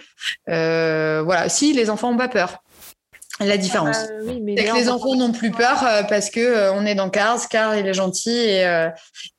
voilà, 0.48 1.48
si 1.48 1.74
les 1.74 1.90
enfants 1.90 2.12
ont 2.12 2.18
pas 2.18 2.28
peur. 2.28 2.62
La 3.42 3.58
différence. 3.58 3.98
Ah, 3.98 4.08
c'est 4.28 4.66
que 4.66 4.76
les 4.76 4.90
enfants 4.90 5.16
n'ont 5.16 5.32
plus 5.32 5.52
peur 5.52 5.82
euh, 5.86 6.04
parce 6.04 6.30
que 6.30 6.42
euh, 6.42 6.74
on 6.74 6.86
est 6.86 6.96
dans 6.96 7.10
Cars, 7.10 7.48
Car 7.48 7.78
il 7.78 7.88
est 7.88 7.94
gentil 7.94 8.32
et, 8.32 8.66
euh, 8.66 8.90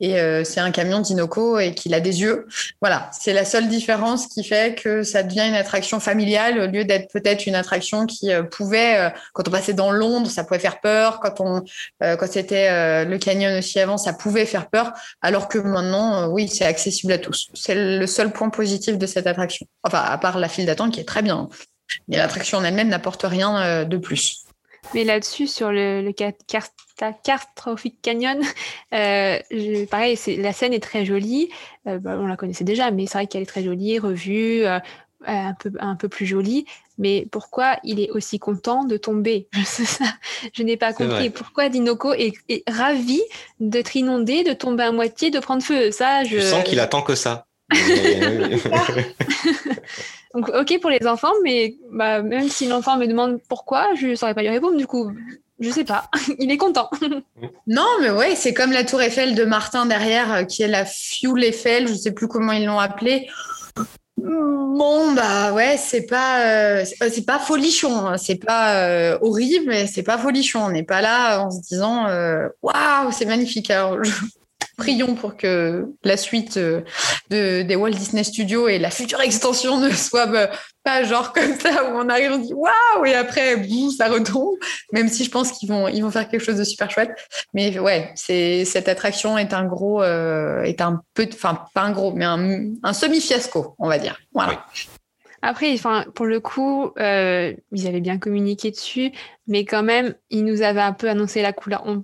et 0.01 0.45
c'est 0.45 0.61
un 0.61 0.71
camion 0.71 1.01
d'Inoco 1.01 1.59
et 1.59 1.75
qu'il 1.75 1.93
a 1.93 2.01
des 2.01 2.23
yeux. 2.23 2.47
Voilà, 2.81 3.11
c'est 3.13 3.35
la 3.35 3.45
seule 3.45 3.69
différence 3.69 4.27
qui 4.27 4.43
fait 4.43 4.75
que 4.75 5.03
ça 5.03 5.23
devient 5.23 5.47
une 5.47 5.55
attraction 5.55 6.01
familiale 6.01 6.59
au 6.59 6.67
lieu 6.67 6.85
d'être 6.85 7.13
peut-être 7.13 7.47
une 7.47 7.55
attraction 7.55 8.07
qui 8.07 8.31
pouvait, 8.51 9.13
quand 9.35 9.47
on 9.47 9.51
passait 9.51 9.75
dans 9.75 9.91
Londres, 9.91 10.31
ça 10.31 10.45
pouvait 10.45 10.61
faire 10.61 10.81
peur. 10.81 11.21
Quand 11.21 11.41
on, 11.41 11.63
quand 12.01 12.27
c'était 12.31 13.05
le 13.05 13.19
canyon 13.19 13.59
aussi 13.59 13.79
avant, 13.81 13.99
ça 13.99 14.13
pouvait 14.13 14.47
faire 14.47 14.69
peur. 14.69 14.93
Alors 15.21 15.49
que 15.49 15.59
maintenant, 15.59 16.29
oui, 16.29 16.49
c'est 16.49 16.65
accessible 16.65 17.13
à 17.13 17.19
tous. 17.19 17.49
C'est 17.55 17.75
le 17.75 18.07
seul 18.07 18.33
point 18.33 18.49
positif 18.49 18.97
de 18.97 19.07
cette 19.07 19.27
attraction. 19.27 19.67
Enfin, 19.83 20.01
à 20.01 20.17
part 20.19 20.39
la 20.39 20.49
file 20.49 20.67
d'attente 20.67 20.95
qui 20.95 21.01
est 21.01 21.09
très 21.09 21.23
bien. 21.23 21.49
Mais 22.09 22.17
l'attraction 22.17 22.59
en 22.59 22.65
elle-même 22.65 22.89
n'apporte 22.89 23.23
rien 23.23 23.61
euh, 23.63 23.85
de 23.85 23.97
plus. 23.97 24.45
Mais 24.95 25.05
là-dessus, 25.05 25.47
sur 25.47 25.71
le, 25.71 26.03
le 26.03 26.13
Catastrophic 26.13 28.01
Canyon, 28.03 28.41
euh, 28.95 29.39
pareil, 29.91 30.19
la 30.39 30.53
scène 30.53 30.73
est 30.73 30.83
très 30.83 31.05
jolie. 31.05 31.51
Euh, 31.87 31.99
bah, 31.99 32.17
on 32.19 32.27
la 32.27 32.37
connaissait 32.37 32.65
déjà, 32.65 32.91
mais 32.91 33.07
c'est 33.07 33.19
vrai 33.19 33.27
qu'elle 33.27 33.43
est 33.43 33.47
très 33.47 33.63
jolie, 33.63 33.99
revue, 33.99 34.65
un, 34.67 35.55
peu, 35.55 35.71
un 35.79 35.97
peu 35.97 36.09
plus 36.09 36.27
jolie. 36.27 36.65
Mais 36.99 37.27
pourquoi 37.31 37.79
il 37.85 38.01
est 38.01 38.11
aussi 38.11 38.39
content 38.39 38.85
de 38.85 38.97
tomber? 38.97 39.49
Je 40.53 40.63
n'ai 40.63 40.77
pas 40.77 40.93
compris. 40.93 41.31
Pourquoi 41.31 41.69
Dinoco 41.69 42.13
est, 42.13 42.35
ravi 42.69 43.21
d'être 43.61 43.97
inondé, 43.97 44.45
de 44.45 44.53
tomber 44.53 44.85
à 44.85 44.93
moitié, 44.93 45.31
de 45.31 45.39
prendre 45.39 45.63
feu? 45.63 45.91
Ça, 45.93 46.25
je, 46.25 46.39
je 46.39 46.43
sens 46.43 46.65
qu'il 46.65 46.81
attend 46.81 47.03
que 47.03 47.15
ça. 47.15 47.47
Donc, 50.35 50.49
ok 50.49 50.81
pour 50.81 50.91
les 50.91 51.07
enfants, 51.07 51.33
mais 51.43 51.75
bah, 51.91 52.23
même 52.23 52.49
si 52.49 52.69
l'enfant 52.69 52.97
me 52.97 53.07
demande 53.07 53.41
pourquoi, 53.49 53.95
je 53.95 54.09
ne 54.09 54.15
saurais 54.15 54.35
pas 54.35 54.43
lui 54.43 54.49
répondre. 54.49 54.77
Du 54.77 54.87
coup, 54.87 55.11
je 55.59 55.71
sais 55.71 55.85
pas. 55.85 56.09
Il 56.39 56.51
est 56.51 56.57
content. 56.57 56.89
non, 57.67 57.87
mais 58.01 58.11
ouais, 58.11 58.37
c'est 58.37 58.55
comme 58.55 58.73
la 58.73 58.85
tour 58.85 59.03
Eiffel 59.03 59.35
de 59.35 59.45
Martin 59.45 59.87
derrière, 59.87 60.33
euh, 60.33 60.45
qui 60.45 60.63
est 60.63 60.69
la 60.69 60.85
Fuel 60.85 61.45
Eiffel, 61.45 61.89
je 61.89 61.95
sais 61.95 62.13
plus 62.13 62.29
comment 62.29 62.53
ils 62.53 62.65
l'ont 62.65 62.79
appelée. 62.79 63.29
Bon 64.17 65.13
bah 65.13 65.53
ouais, 65.55 65.77
c'est 65.79 66.05
pas 66.07 66.45
euh, 66.45 66.85
c'est 66.85 67.25
pas 67.25 67.39
folichon, 67.39 68.07
hein. 68.07 68.19
c'est 68.19 68.37
pas 68.37 69.19
horrible, 69.23 69.65
mais 69.69 69.87
c'est 69.87 70.03
pas 70.03 70.19
folichon. 70.19 70.61
On 70.61 70.71
n'est 70.71 70.83
pas 70.83 71.01
là 71.01 71.41
en 71.41 71.51
se 71.51 71.61
disant 71.63 72.05
waouh, 72.63 73.13
c'est 73.13 73.25
magnifique. 73.25 73.71
Alors 73.71 73.97
prions 74.81 75.15
pour 75.15 75.37
que 75.37 75.87
la 76.03 76.17
suite 76.17 76.57
euh, 76.57 76.81
de, 77.31 77.63
des 77.63 77.77
Walt 77.77 77.91
Disney 77.91 78.25
Studios 78.25 78.67
et 78.69 78.79
la 78.79 78.91
future 78.91 79.21
extension 79.21 79.79
ne 79.79 79.91
soit 80.09 80.27
bah, 80.27 80.51
pas 80.83 81.05
genre 81.05 81.33
comme 81.33 81.59
ça 81.61 81.85
où 81.85 81.97
on 81.97 82.09
arrive 82.09 82.33
on 82.33 82.39
dit 82.39 82.55
waouh 82.55 83.05
et 83.05 83.15
après 83.15 83.57
boum 83.57 83.91
ça 83.91 84.09
retombe. 84.09 84.57
Même 84.93 85.09
si 85.09 85.25
je 85.25 85.31
pense 85.31 85.53
qu'ils 85.53 85.69
vont 85.69 85.89
ils 85.89 86.01
vont 86.01 86.11
faire 86.11 86.29
quelque 86.29 86.43
chose 86.43 86.57
de 86.57 86.65
super 86.65 86.91
chouette. 86.91 87.11
Mais 87.55 87.79
ouais 87.79 88.13
cette 88.17 88.89
attraction 88.89 89.37
est 89.37 89.53
un 89.53 89.65
gros 89.65 90.03
euh, 90.03 90.63
est 90.63 90.81
un 90.81 91.03
peu 91.15 91.29
enfin 91.33 91.65
pas 91.75 91.83
un 91.83 91.93
gros 91.93 92.13
mais 92.13 92.25
un, 92.25 92.71
un 92.83 92.93
semi 92.93 93.21
fiasco 93.21 93.75
on 93.79 93.89
va 93.89 93.99
dire. 93.99 94.19
Voilà 94.33 94.65
après, 95.43 95.73
enfin, 95.73 96.05
pour 96.15 96.27
le 96.27 96.39
coup, 96.41 96.91
euh, 96.99 97.55
ils 97.73 97.87
avaient 97.87 98.01
bien 98.01 98.19
communiqué 98.19 98.71
dessus, 98.71 99.13
mais 99.47 99.65
quand 99.65 99.83
même, 99.83 100.15
ils 100.29 100.45
nous 100.45 100.63
avaient 100.63 100.81
un 100.81 100.93
peu 100.93 101.09
annoncé 101.09 101.41
la 101.41 101.53
couleur. 101.53 101.85
oui, 101.87 101.97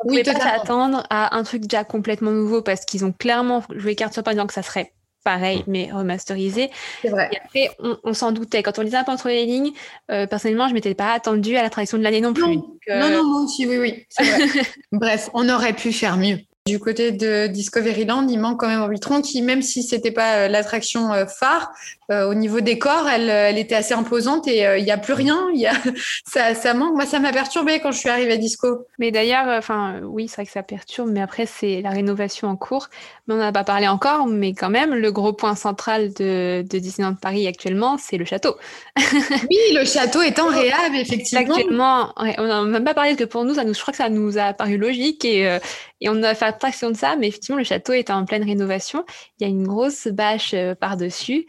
on 0.00 0.08
oui, 0.08 0.22
pouvait 0.22 0.22
pas 0.22 0.38
s'attendre 0.38 1.04
à 1.08 1.36
un 1.36 1.42
truc 1.44 1.62
déjà 1.62 1.84
complètement 1.84 2.30
nouveau 2.30 2.60
parce 2.60 2.84
qu'ils 2.84 3.04
ont 3.04 3.12
clairement 3.12 3.62
joué 3.74 3.94
carte 3.94 4.12
sur 4.12 4.22
disant 4.22 4.46
que 4.46 4.52
ça 4.52 4.62
serait 4.62 4.92
pareil, 5.24 5.64
mais 5.66 5.90
remasterisé. 5.92 6.70
C'est 7.02 7.08
vrai. 7.08 7.28
Et 7.32 7.38
après, 7.44 7.70
on, 8.04 8.14
s'en 8.14 8.32
doutait. 8.32 8.62
Quand 8.62 8.78
on 8.78 8.82
lisait 8.82 8.96
un 8.96 9.04
peu 9.04 9.12
entre 9.12 9.28
les 9.28 9.44
lignes, 9.44 9.72
euh, 10.10 10.26
personnellement, 10.26 10.68
je 10.68 10.74
m'étais 10.74 10.94
pas 10.94 11.12
attendue 11.12 11.56
à 11.56 11.62
l'attraction 11.62 11.98
de 11.98 12.02
l'année 12.02 12.20
non 12.20 12.32
plus. 12.32 12.56
Non, 12.56 12.78
euh, 12.88 13.00
non, 13.00 13.10
non, 13.10 13.24
moi 13.24 13.42
aussi, 13.42 13.66
oui, 13.66 13.78
oui. 13.78 14.06
Vrai. 14.18 14.62
Bref, 14.92 15.28
on 15.34 15.48
aurait 15.48 15.74
pu 15.74 15.92
faire 15.92 16.16
mieux. 16.16 16.38
Du 16.68 16.78
côté 16.78 17.12
de 17.12 17.46
Discoveryland, 17.46 18.28
il 18.28 18.38
manque 18.38 18.60
quand 18.60 18.68
même 18.68 18.82
Orbitron 18.82 19.22
qui, 19.22 19.40
même 19.40 19.62
si 19.62 19.82
c'était 19.82 20.10
pas 20.10 20.34
euh, 20.34 20.48
l'attraction 20.48 21.10
euh, 21.14 21.24
phare, 21.24 21.72
au 22.10 22.34
niveau 22.34 22.60
des 22.60 22.78
corps, 22.78 23.08
elle, 23.08 23.58
était 23.58 23.74
assez 23.74 23.92
imposante 23.92 24.48
et 24.48 24.64
il 24.78 24.84
n'y 24.84 24.90
a 24.90 24.96
plus 24.96 25.12
rien. 25.12 25.48
Y 25.52 25.66
a, 25.66 25.74
ça, 26.26 26.54
ça 26.54 26.74
manque. 26.74 26.94
Moi, 26.94 27.06
ça 27.06 27.18
m'a 27.18 27.32
perturbé 27.32 27.80
quand 27.80 27.92
je 27.92 27.98
suis 27.98 28.08
arrivée 28.08 28.32
à 28.32 28.36
Disco. 28.36 28.86
Mais 28.98 29.10
d'ailleurs, 29.10 29.46
enfin, 29.48 30.00
oui, 30.04 30.28
c'est 30.28 30.36
vrai 30.36 30.46
que 30.46 30.52
ça 30.52 30.62
perturbe, 30.62 31.10
mais 31.10 31.20
après, 31.20 31.46
c'est 31.46 31.82
la 31.82 31.90
rénovation 31.90 32.48
en 32.48 32.56
cours. 32.56 32.88
Mais 33.26 33.34
on 33.34 33.38
n'a 33.38 33.52
pas 33.52 33.64
parlé 33.64 33.88
encore, 33.88 34.26
mais 34.26 34.54
quand 34.54 34.70
même, 34.70 34.94
le 34.94 35.12
gros 35.12 35.34
point 35.34 35.54
central 35.54 36.12
de, 36.14 36.64
de 36.68 36.78
Disneyland 36.78 37.14
Paris 37.14 37.46
actuellement, 37.46 37.98
c'est 37.98 38.16
le 38.16 38.24
château. 38.24 38.56
oui, 38.96 39.58
le 39.74 39.84
château 39.84 40.22
est 40.22 40.38
en 40.38 40.48
réhab, 40.48 40.94
effectivement. 40.94 41.40
Actuellement, 41.40 42.12
on 42.16 42.46
n'a 42.46 42.62
même 42.64 42.84
pas 42.84 42.94
parlé 42.94 43.16
que 43.16 43.24
pour 43.24 43.44
nous, 43.44 43.54
ça 43.54 43.64
nous, 43.64 43.74
je 43.74 43.80
crois 43.80 43.92
que 43.92 43.98
ça 43.98 44.08
nous 44.08 44.38
a 44.38 44.54
paru 44.54 44.78
logique 44.78 45.24
et, 45.24 45.58
et 46.00 46.08
on 46.08 46.22
a 46.22 46.34
fait 46.34 46.46
abstraction 46.46 46.90
de 46.90 46.96
ça, 46.96 47.16
mais 47.16 47.28
effectivement, 47.28 47.58
le 47.58 47.64
château 47.64 47.92
est 47.92 48.10
en 48.10 48.24
pleine 48.24 48.44
rénovation. 48.44 49.04
Il 49.38 49.44
y 49.44 49.46
a 49.46 49.50
une 49.50 49.66
grosse 49.66 50.08
bâche 50.08 50.52
euh, 50.54 50.74
par-dessus 50.74 51.46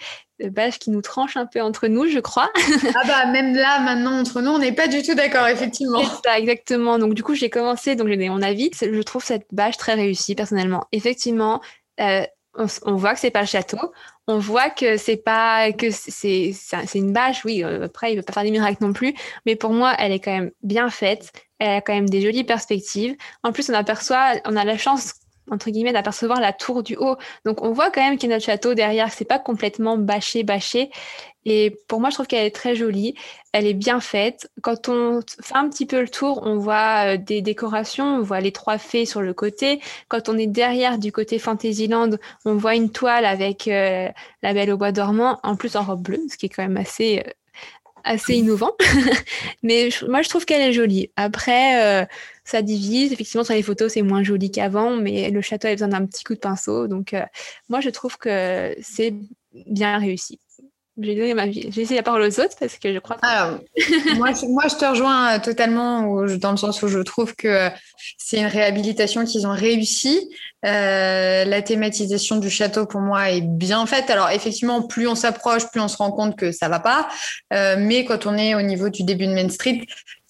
bâche 0.48 0.80
qui 0.80 0.92
nous 0.92 1.02
tranche 1.02 1.38
un 1.38 1.46
peu 1.46 1.62
entre 1.62 1.88
nous, 1.88 2.08
je 2.08 2.20
crois. 2.20 2.50
ah 2.96 3.08
bah 3.08 3.26
même 3.28 3.56
là, 3.56 3.80
maintenant, 3.80 4.20
entre 4.20 4.42
nous, 4.42 4.52
on 4.52 4.60
n'est 4.60 4.72
pas 4.72 4.88
du 4.88 5.02
tout 5.04 5.16
d'accord, 5.16 5.48
effectivement. 5.48 6.02
C'est 6.04 6.30
ça, 6.30 6.40
exactement. 6.40 6.98
Donc 6.98 7.14
du 7.14 7.24
coup, 7.24 7.36
j'ai 7.36 7.50
commencé, 7.50 7.96
donc 7.96 8.08
j'ai 8.08 8.16
donné 8.16 8.30
mon 8.30 8.42
avis. 8.42 8.72
Je 8.80 9.02
trouve 9.02 9.24
cette 9.24 9.48
bâche 9.52 9.78
très 9.78 9.96
réussie, 9.96 10.36
personnellement. 10.36 10.86
Effectivement, 10.92 11.62
euh, 12.00 12.24
on, 12.56 12.96
voit 12.96 13.14
que 13.14 13.20
c'est 13.20 13.32
pas 13.32 13.42
le 13.42 13.48
château. 13.48 13.94
On 14.28 14.38
voit 14.38 14.70
que 14.70 14.98
c'est 14.98 15.18
pas 15.18 15.72
que 15.72 15.92
c'est 15.92 16.54
c'est 16.54 16.98
une 16.98 17.14
bâche. 17.14 17.46
Oui, 17.46 17.64
euh, 17.64 17.86
après 17.86 18.14
il 18.14 18.18
veut 18.18 18.22
pas 18.22 18.34
faire 18.34 18.44
des 18.44 18.52
miracles 18.52 18.84
non 18.84 18.94
plus, 18.94 19.14
mais 19.46 19.56
pour 19.56 19.72
moi 19.72 19.96
elle 19.98 20.12
est 20.12 20.20
quand 20.20 20.32
même 20.32 20.52
bien 20.62 20.90
faite. 20.90 21.32
Elle 21.60 21.78
a 21.78 21.82
quand 21.82 21.94
même 21.94 22.10
des 22.10 22.22
jolies 22.22 22.44
perspectives. 22.44 23.16
En 23.44 23.52
plus, 23.52 23.70
on 23.70 23.74
aperçoit, 23.74 24.36
on 24.46 24.56
a 24.56 24.64
la 24.64 24.78
chance 24.78 25.14
entre 25.52 25.70
guillemets, 25.70 25.94
d'apercevoir 25.94 26.40
la 26.40 26.54
tour 26.54 26.84
du 26.84 26.96
haut. 26.96 27.18
Donc, 27.46 27.64
on 27.64 27.72
voit 27.72 27.92
quand 27.92 28.02
même 28.02 28.18
qu'il 28.18 28.30
y 28.30 28.34
a 28.34 28.36
notre 28.36 28.46
château 28.46 28.74
derrière, 28.74 29.12
c'est 29.12 29.26
pas 29.26 29.40
complètement 29.40 29.98
bâché, 29.98 30.44
bâché. 30.44 30.90
Et 31.46 31.78
pour 31.88 32.00
moi, 32.00 32.10
je 32.10 32.16
trouve 32.16 32.28
qu'elle 32.28 32.46
est 32.46 32.56
très 32.56 32.76
jolie. 32.76 33.16
Elle 33.54 33.66
est 33.66 33.74
bien 33.74 34.00
faite. 34.00 34.52
Quand 34.62 34.90
on 34.90 35.22
fait 35.42 35.56
un 35.56 35.70
petit 35.70 35.86
peu 35.86 36.02
le 36.02 36.10
tour, 36.10 36.42
on 36.46 36.58
voit 36.58 37.14
euh, 37.14 37.18
des 37.18 37.42
décorations, 37.42 38.06
on 38.06 38.22
voit 38.22 38.42
les 38.42 38.52
trois 38.52 38.78
fées 38.78 39.06
sur 39.06 39.22
le 39.22 39.34
côté. 39.34 39.82
Quand 40.10 40.30
on 40.30 40.38
est 40.38 40.48
derrière 40.48 40.98
du 41.00 41.12
côté 41.12 41.40
Fantasyland, 41.40 42.12
on 42.46 42.56
voit 42.56 42.76
une 42.76 42.92
toile 42.92 43.26
avec 43.26 43.68
euh, 43.68 44.10
la 44.44 44.54
Belle 44.54 44.72
au 44.72 44.78
bois 44.78 44.92
dormant, 44.92 45.40
en 45.44 45.56
plus 45.56 45.76
en 45.76 45.84
robe 45.84 46.02
bleue, 46.04 46.22
ce 46.30 46.38
qui 46.38 46.48
est 46.48 46.50
quand 46.50 46.64
même 46.64 46.78
assez 46.78 47.24
euh, 47.26 47.32
assez 48.04 48.36
innovant. 48.36 48.72
Mais 49.64 49.90
moi, 50.08 50.22
je 50.22 50.30
trouve 50.30 50.46
qu'elle 50.46 50.62
est 50.62 50.74
jolie. 50.74 51.12
Après, 51.16 52.08
ça 52.50 52.62
divise. 52.62 53.14
Effectivement, 53.14 53.44
sur 53.44 53.54
les 53.54 53.62
photos, 53.62 53.94
c'est 53.94 54.02
moins 54.02 54.24
joli 54.24 54.52
qu'avant, 54.52 54.96
mais 54.96 55.30
le 55.30 55.42
château 55.42 55.68
a 55.68 55.72
besoin 55.72 55.88
d'un 55.88 56.06
petit 56.06 56.24
coup 56.24 56.34
de 56.34 56.40
pinceau. 56.40 56.88
Donc, 56.88 57.14
euh, 57.14 57.24
moi, 57.70 57.80
je 57.80 57.90
trouve 57.90 58.18
que 58.18 58.76
c'est 58.82 59.14
bien 59.54 59.98
réussi. 60.00 60.40
J'ai 61.02 61.16
donné 61.16 61.34
ma 61.34 61.48
vie. 61.48 61.70
La 61.92 62.04
parole 62.04 62.22
aux 62.22 62.40
autres 62.40 62.56
parce 62.60 62.78
que 62.78 62.94
je 62.94 63.00
crois 63.00 63.18
que... 63.18 64.16
moi, 64.16 64.32
moi, 64.48 64.64
je 64.70 64.76
te 64.76 64.86
rejoins 64.86 65.36
euh, 65.36 65.40
totalement 65.40 66.26
dans 66.38 66.52
le 66.52 66.58
sens 66.58 66.82
où 66.82 66.88
je 66.88 67.00
trouve 67.00 67.36
que 67.36 67.70
c'est 68.18 68.38
une 68.38 68.46
réhabilitation 68.46 69.26
qu'ils 69.26 69.48
ont 69.48 69.54
réussi. 69.54 70.30
Euh, 70.66 71.46
la 71.46 71.62
thématisation 71.62 72.38
du 72.38 72.50
château 72.50 72.86
pour 72.86 73.02
moi 73.02 73.32
est 73.32 73.42
bien 73.42 73.86
faite. 73.86 74.10
Alors 74.10 74.30
effectivement, 74.30 74.82
plus 74.82 75.08
on 75.08 75.16
s'approche, 75.16 75.70
plus 75.72 75.80
on 75.80 75.88
se 75.88 75.98
rend 75.98 76.12
compte 76.12 76.36
que 76.36 76.52
ça 76.52 76.68
va 76.70 76.80
pas. 76.80 77.08
mais 77.52 78.06
quand 78.06 78.26
on 78.26 78.38
est 78.38 78.56
au 78.56 78.62
niveau 78.62 78.90
du 78.90 79.04
début 79.04 79.28
de 79.28 79.34
Main 79.34 79.50
Street, 79.50 79.82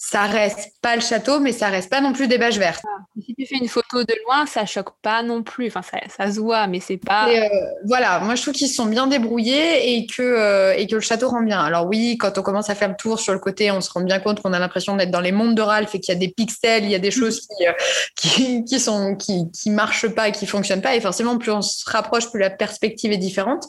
ça 0.02 0.28
reste 0.28 0.72
pas 0.82 0.96
le 0.96 1.02
château, 1.02 1.42
mais 1.42 1.52
ça 1.52 1.68
reste 1.68 1.90
pas 1.90 2.00
non 2.00 2.14
plus 2.14 2.30
des 2.30 2.38
bâches 2.38 2.58
vertes. 2.58 2.82
Ah, 2.88 3.04
si 3.22 3.36
tu 3.36 3.46
fais 3.46 3.58
une 3.58 3.68
photo 3.68 4.02
de 4.06 4.16
loin, 4.26 4.46
ça 4.46 4.66
choque 4.66 4.92
pas 5.02 5.22
non 5.24 5.44
plus. 5.44 5.68
Enfin, 5.68 5.82
ça, 5.82 5.98
ça 6.08 6.32
se 6.32 6.40
voit, 6.40 6.68
mais 6.68 6.80
c'est 6.80 6.96
pas. 6.96 7.28
Euh, 7.28 7.42
voilà, 7.86 8.20
moi 8.20 8.36
je 8.36 8.42
trouve 8.42 8.54
qu'ils 8.54 8.70
sont 8.70 8.86
bien 8.86 9.08
débrouillés 9.08 9.98
et 9.98 10.08
que, 10.08 10.22
euh, 10.22 10.74
et 10.74 10.88
que 10.88 10.96
le 10.96 11.02
château 11.02 11.28
rend 11.28 11.42
bien. 11.42 11.60
Alors 11.60 11.86
oui, 11.86 12.18
quand 12.18 12.38
on 12.38 12.42
commence 12.44 12.70
à 12.70 12.76
faire 12.76 12.88
le 12.88 12.96
tour 12.96 13.20
sur 13.20 13.34
le 13.34 13.40
côté, 13.40 13.72
on 13.72 13.82
se 13.82 13.92
rend 13.92 14.00
bien 14.00 14.20
compte 14.20 14.42
qu'on 14.42 14.54
a 14.54 14.60
l'impression 14.60 14.96
d'être 14.96 15.12
dans 15.12 15.20
les 15.20 15.34
mondes 15.34 15.54
de 15.54 15.62
Ralph 15.62 15.94
et 15.94 16.00
qu'il 16.00 16.14
y 16.14 16.16
a 16.16 16.20
des 16.20 16.30
pixels, 16.30 16.86
il 16.86 16.92
y 16.92 16.96
a 16.96 17.00
des 17.00 17.12
choses 17.12 17.42
qui, 17.42 17.68
euh, 17.68 17.74
qui, 18.16 18.64
qui, 18.64 18.80
sont, 18.80 19.18
qui, 19.18 19.52
qui 19.52 19.70
marchent 19.70 20.08
pas 20.08 20.30
et 20.30 20.32
qui 20.32 20.46
fonctionnent 20.46 20.82
pas. 20.82 20.96
Et 20.96 21.02
forcément, 21.02 21.38
plus 21.38 21.52
on 21.52 21.62
se 21.62 21.84
rapproche, 21.90 22.32
plus 22.32 22.40
la 22.40 22.50
perspective 22.50 23.12
est 23.12 23.18
différente. 23.18 23.66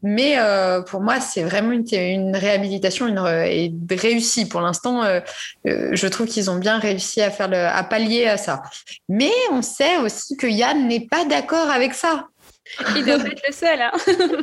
Mais 0.00 0.36
pour 0.86 1.00
moi, 1.00 1.18
c'est 1.18 1.42
vraiment 1.42 1.72
une, 1.72 1.84
une 1.92 2.36
réhabilitation 2.36 3.08
une, 3.08 3.18
et 3.26 3.72
réussie 3.90 4.46
pour 4.46 4.60
l'instant 4.60 5.02
euh, 5.66 5.90
je 5.92 6.06
trouve 6.06 6.26
qu'ils 6.26 6.50
ont 6.50 6.58
bien 6.58 6.78
réussi 6.78 7.20
à 7.22 7.30
faire 7.30 7.48
le, 7.48 7.56
à 7.56 7.82
pallier 7.84 8.26
à 8.26 8.36
ça. 8.36 8.62
Mais 9.08 9.32
on 9.50 9.62
sait 9.62 9.98
aussi 9.98 10.36
que 10.36 10.46
Yann 10.46 10.86
n'est 10.86 11.06
pas 11.06 11.24
d'accord 11.24 11.70
avec 11.70 11.94
ça. 11.94 12.28
Il 12.96 13.04
doit 13.04 13.14
être 13.14 13.42
le 13.46 13.52
seul. 13.52 13.80
Hein. 13.80 13.92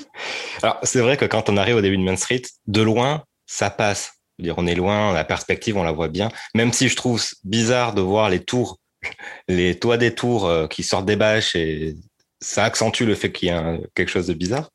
Alors, 0.64 0.80
c'est 0.84 1.00
vrai 1.00 1.18
que 1.18 1.26
quand 1.26 1.50
on 1.50 1.58
arrive 1.58 1.76
au 1.76 1.82
début 1.82 1.98
de 1.98 2.04
Main 2.04 2.16
Street, 2.16 2.44
de 2.68 2.82
loin, 2.82 3.24
ça 3.46 3.70
passe. 3.70 4.14
Dire, 4.40 4.56
on 4.58 4.66
est 4.66 4.76
loin, 4.76 5.14
la 5.14 5.24
perspective, 5.24 5.78
on 5.78 5.84
la 5.84 5.92
voit 5.92 6.08
bien. 6.08 6.30
Même 6.56 6.74
si 6.74 6.90
je 6.90 6.96
trouve 6.96 7.24
bizarre 7.44 7.94
de 7.94 8.02
voir 8.02 8.30
les 8.30 8.44
tours, 8.44 8.80
les 9.48 9.78
toits 9.78 9.98
des 9.98 10.16
tours 10.16 10.48
euh, 10.48 10.68
qui 10.68 10.84
sortent 10.84 11.06
des 11.06 11.16
bâches 11.16 11.56
et 11.56 11.96
ça 12.42 12.64
accentue 12.64 13.04
le 13.04 13.16
fait 13.16 13.32
qu'il 13.32 13.50
y 13.50 13.52
a 13.52 13.78
quelque 13.96 14.10
chose 14.10 14.28
de 14.28 14.34
bizarre. 14.34 14.70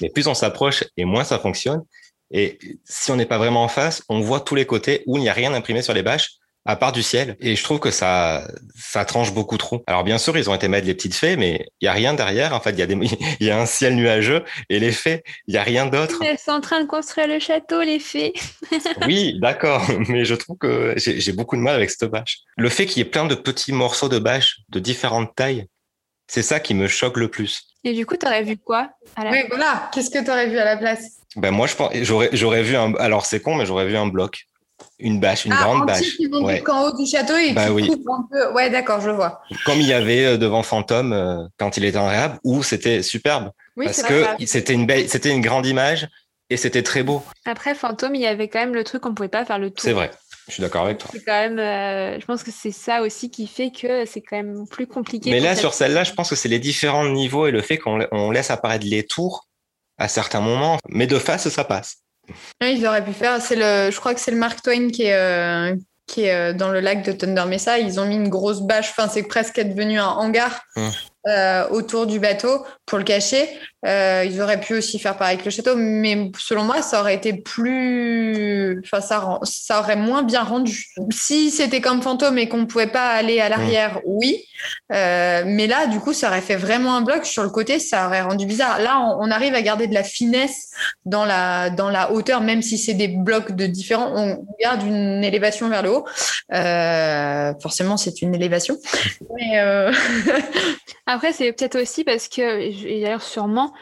Mais 0.00 0.10
plus 0.10 0.26
on 0.26 0.34
s'approche 0.34 0.84
et 0.96 1.04
moins 1.04 1.24
ça 1.24 1.38
fonctionne. 1.38 1.82
Et 2.30 2.58
si 2.84 3.10
on 3.10 3.16
n'est 3.16 3.26
pas 3.26 3.38
vraiment 3.38 3.64
en 3.64 3.68
face, 3.68 4.02
on 4.08 4.20
voit 4.20 4.40
tous 4.40 4.54
les 4.54 4.66
côtés 4.66 5.02
où 5.06 5.16
il 5.16 5.20
n'y 5.20 5.28
a 5.28 5.32
rien 5.32 5.54
imprimé 5.54 5.82
sur 5.82 5.94
les 5.94 6.02
bâches 6.02 6.38
à 6.68 6.76
part 6.76 6.92
du 6.92 7.02
ciel. 7.02 7.36
Et 7.40 7.56
je 7.56 7.64
trouve 7.64 7.80
que 7.80 7.90
ça, 7.90 8.46
ça 8.76 9.06
tranche 9.06 9.32
beaucoup 9.32 9.56
trop. 9.56 9.82
Alors 9.86 10.04
bien 10.04 10.18
sûr, 10.18 10.36
ils 10.36 10.50
ont 10.50 10.54
été 10.54 10.68
mettre 10.68 10.86
les 10.86 10.94
petites 10.94 11.14
fées, 11.14 11.36
mais 11.36 11.66
il 11.80 11.86
y 11.86 11.88
a 11.88 11.92
rien 11.92 12.12
derrière. 12.12 12.52
En 12.52 12.60
fait, 12.60 12.72
il 12.72 12.78
y 12.78 12.82
a 12.82 12.86
des, 12.86 12.94
il 13.40 13.46
y 13.46 13.50
a 13.50 13.58
un 13.58 13.64
ciel 13.64 13.94
nuageux 13.96 14.44
et 14.68 14.78
les 14.78 14.92
fées, 14.92 15.22
il 15.46 15.54
y 15.54 15.56
a 15.56 15.62
rien 15.62 15.86
d'autre. 15.86 16.22
Elles 16.22 16.38
sont 16.38 16.50
en 16.50 16.60
train 16.60 16.82
de 16.82 16.86
construire 16.86 17.26
le 17.26 17.38
château, 17.38 17.80
les 17.80 17.98
fées. 17.98 18.34
oui, 19.06 19.38
d'accord, 19.40 19.82
mais 20.08 20.26
je 20.26 20.34
trouve 20.34 20.58
que 20.58 20.92
j'ai 20.96 21.32
beaucoup 21.32 21.56
de 21.56 21.62
mal 21.62 21.74
avec 21.74 21.90
cette 21.90 22.10
bâche. 22.10 22.40
Le 22.58 22.68
fait 22.68 22.84
qu'il 22.84 22.98
y 22.98 23.06
ait 23.06 23.10
plein 23.10 23.24
de 23.24 23.34
petits 23.34 23.72
morceaux 23.72 24.10
de 24.10 24.18
bâches 24.18 24.58
de 24.68 24.78
différentes 24.78 25.34
tailles, 25.34 25.66
c'est 26.26 26.42
ça 26.42 26.60
qui 26.60 26.74
me 26.74 26.86
choque 26.86 27.16
le 27.16 27.28
plus. 27.28 27.62
Et 27.84 27.94
du 27.94 28.04
coup, 28.04 28.16
tu 28.18 28.26
aurais 28.26 28.42
vu 28.42 28.58
quoi 28.58 28.90
à 29.16 29.24
la 29.24 29.30
Oui, 29.30 29.44
voilà. 29.48 29.88
Qu'est-ce 29.94 30.10
que 30.10 30.22
tu 30.22 30.30
aurais 30.30 30.50
vu 30.50 30.58
à 30.58 30.64
la 30.66 30.76
place? 30.76 31.17
Ben 31.36 31.50
moi, 31.50 31.66
je 31.66 31.74
pense, 31.74 31.90
j'aurais, 32.02 32.30
j'aurais 32.32 32.62
vu 32.62 32.76
un. 32.76 32.94
Alors 32.94 33.26
c'est 33.26 33.40
con, 33.40 33.54
mais 33.54 33.66
j'aurais 33.66 33.86
vu 33.86 33.96
un 33.96 34.06
bloc, 34.06 34.46
une 34.98 35.20
bâche, 35.20 35.44
une 35.44 35.52
ah, 35.52 35.62
grande 35.62 35.86
bâche. 35.86 36.18
ouais. 36.20 36.62
en 36.68 36.84
haut 36.84 36.96
du 36.96 37.06
château 37.06 37.36
et 37.36 37.52
bah, 37.52 37.70
oui. 37.70 37.90
un 37.90 38.28
peu. 38.30 38.52
Ouais, 38.52 38.70
d'accord, 38.70 39.00
je 39.00 39.10
vois. 39.10 39.42
Comme 39.64 39.80
il 39.80 39.86
y 39.86 39.92
avait 39.92 40.24
euh, 40.24 40.36
devant 40.36 40.62
Fantôme 40.62 41.12
euh, 41.12 41.44
quand 41.58 41.76
il 41.76 41.84
était 41.84 41.98
en 41.98 42.08
réhab, 42.08 42.38
où 42.44 42.62
c'était 42.62 43.02
superbe, 43.02 43.50
oui, 43.76 43.86
parce 43.86 44.02
que 44.02 44.24
c'était 44.46 44.72
une 44.72 44.86
belle, 44.86 45.08
c'était 45.08 45.30
une 45.30 45.42
grande 45.42 45.66
image 45.66 46.08
et 46.50 46.56
c'était 46.56 46.82
très 46.82 47.02
beau. 47.02 47.22
Après 47.44 47.74
Fantôme, 47.74 48.14
il 48.14 48.22
y 48.22 48.26
avait 48.26 48.48
quand 48.48 48.60
même 48.60 48.74
le 48.74 48.84
truc 48.84 49.02
qu'on 49.02 49.14
pouvait 49.14 49.28
pas 49.28 49.44
faire 49.44 49.58
le 49.58 49.70
tour. 49.70 49.82
C'est 49.82 49.92
vrai. 49.92 50.10
Je 50.48 50.54
suis 50.54 50.62
d'accord 50.62 50.86
avec 50.86 50.96
toi. 50.96 51.10
C'est 51.12 51.22
quand 51.22 51.38
même, 51.38 51.58
euh, 51.58 52.18
je 52.18 52.24
pense 52.24 52.42
que 52.42 52.50
c'est 52.50 52.70
ça 52.70 53.02
aussi 53.02 53.30
qui 53.30 53.46
fait 53.46 53.70
que 53.70 54.06
c'est 54.06 54.22
quand 54.22 54.36
même 54.36 54.66
plus 54.66 54.86
compliqué. 54.86 55.30
Mais 55.30 55.40
là, 55.40 55.54
sur 55.54 55.74
celle-là, 55.74 56.04
je 56.04 56.14
pense 56.14 56.30
que 56.30 56.36
c'est 56.36 56.48
les 56.48 56.58
différents 56.58 57.06
niveaux 57.06 57.46
et 57.46 57.50
le 57.50 57.60
fait 57.60 57.76
qu'on 57.76 58.30
laisse 58.30 58.50
apparaître 58.50 58.86
les 58.86 59.04
tours 59.04 59.47
à 59.98 60.08
certains 60.08 60.40
moments, 60.40 60.78
mais 60.88 61.06
de 61.06 61.18
face, 61.18 61.48
ça 61.48 61.64
passe. 61.64 61.96
ils 62.62 62.86
auraient 62.86 63.04
pu 63.04 63.12
faire, 63.12 63.40
c'est 63.42 63.56
le, 63.56 63.90
je 63.90 63.98
crois 63.98 64.14
que 64.14 64.20
c'est 64.20 64.30
le 64.30 64.36
Mark 64.36 64.62
Twain 64.62 64.88
qui 64.88 65.04
est, 65.04 65.14
euh, 65.14 65.74
qui 66.06 66.24
est 66.24 66.34
euh, 66.34 66.52
dans 66.52 66.68
le 66.68 66.80
lac 66.80 67.04
de 67.04 67.12
Thunder 67.12 67.44
Mesa. 67.46 67.78
Ils 67.78 67.98
ont 67.98 68.06
mis 68.06 68.16
une 68.16 68.28
grosse 68.28 68.60
bâche, 68.60 68.90
enfin, 68.90 69.08
c'est 69.08 69.24
presque 69.24 69.60
devenu 69.60 69.98
un 69.98 70.08
hangar. 70.08 70.62
Hum. 70.76 70.90
Euh, 71.28 71.68
autour 71.68 72.06
du 72.06 72.20
bateau 72.20 72.64
pour 72.86 72.96
le 72.96 73.04
cacher. 73.04 73.50
Euh, 73.84 74.24
ils 74.26 74.40
auraient 74.40 74.60
pu 74.60 74.74
aussi 74.74 74.98
faire 74.98 75.16
pareil 75.16 75.34
avec 75.34 75.44
le 75.44 75.50
château, 75.50 75.74
mais 75.76 76.30
selon 76.38 76.64
moi, 76.64 76.80
ça 76.80 77.00
aurait 77.00 77.14
été 77.14 77.34
plus. 77.34 78.80
Enfin, 78.84 79.02
ça, 79.02 79.38
ça 79.42 79.80
aurait 79.80 79.96
moins 79.96 80.22
bien 80.22 80.42
rendu. 80.42 80.86
Si 81.10 81.50
c'était 81.50 81.82
comme 81.82 82.00
fantôme 82.00 82.38
et 82.38 82.48
qu'on 82.48 82.58
ne 82.58 82.64
pouvait 82.64 82.86
pas 82.86 83.10
aller 83.10 83.40
à 83.40 83.50
l'arrière, 83.50 83.96
mm. 83.96 84.00
oui. 84.06 84.42
Euh, 84.92 85.42
mais 85.44 85.66
là, 85.66 85.86
du 85.86 86.00
coup, 86.00 86.14
ça 86.14 86.28
aurait 86.28 86.40
fait 86.40 86.56
vraiment 86.56 86.96
un 86.96 87.02
bloc. 87.02 87.26
Sur 87.26 87.42
le 87.42 87.50
côté, 87.50 87.78
ça 87.78 88.06
aurait 88.06 88.22
rendu 88.22 88.46
bizarre. 88.46 88.78
Là, 88.78 88.98
on, 89.20 89.30
arrive 89.30 89.54
à 89.54 89.60
garder 89.60 89.86
de 89.86 89.94
la 89.94 90.04
finesse 90.04 90.70
dans 91.04 91.26
la, 91.26 91.68
dans 91.68 91.90
la 91.90 92.12
hauteur, 92.12 92.40
même 92.40 92.62
si 92.62 92.78
c'est 92.78 92.94
des 92.94 93.08
blocs 93.08 93.52
de 93.52 93.66
différents. 93.66 94.12
On 94.14 94.46
garde 94.60 94.82
une 94.82 95.22
élévation 95.22 95.68
vers 95.68 95.82
le 95.82 95.90
haut. 95.90 96.06
forcément, 97.60 97.98
c'est 97.98 98.22
une 98.22 98.34
élévation. 98.34 98.78
Mais. 99.36 99.60
Après, 101.18 101.32
c'est 101.32 101.52
peut-être 101.52 101.82
aussi 101.82 102.04
parce 102.04 102.28
que, 102.28 103.00
d'ailleurs, 103.00 103.22
sûrement, 103.22 103.74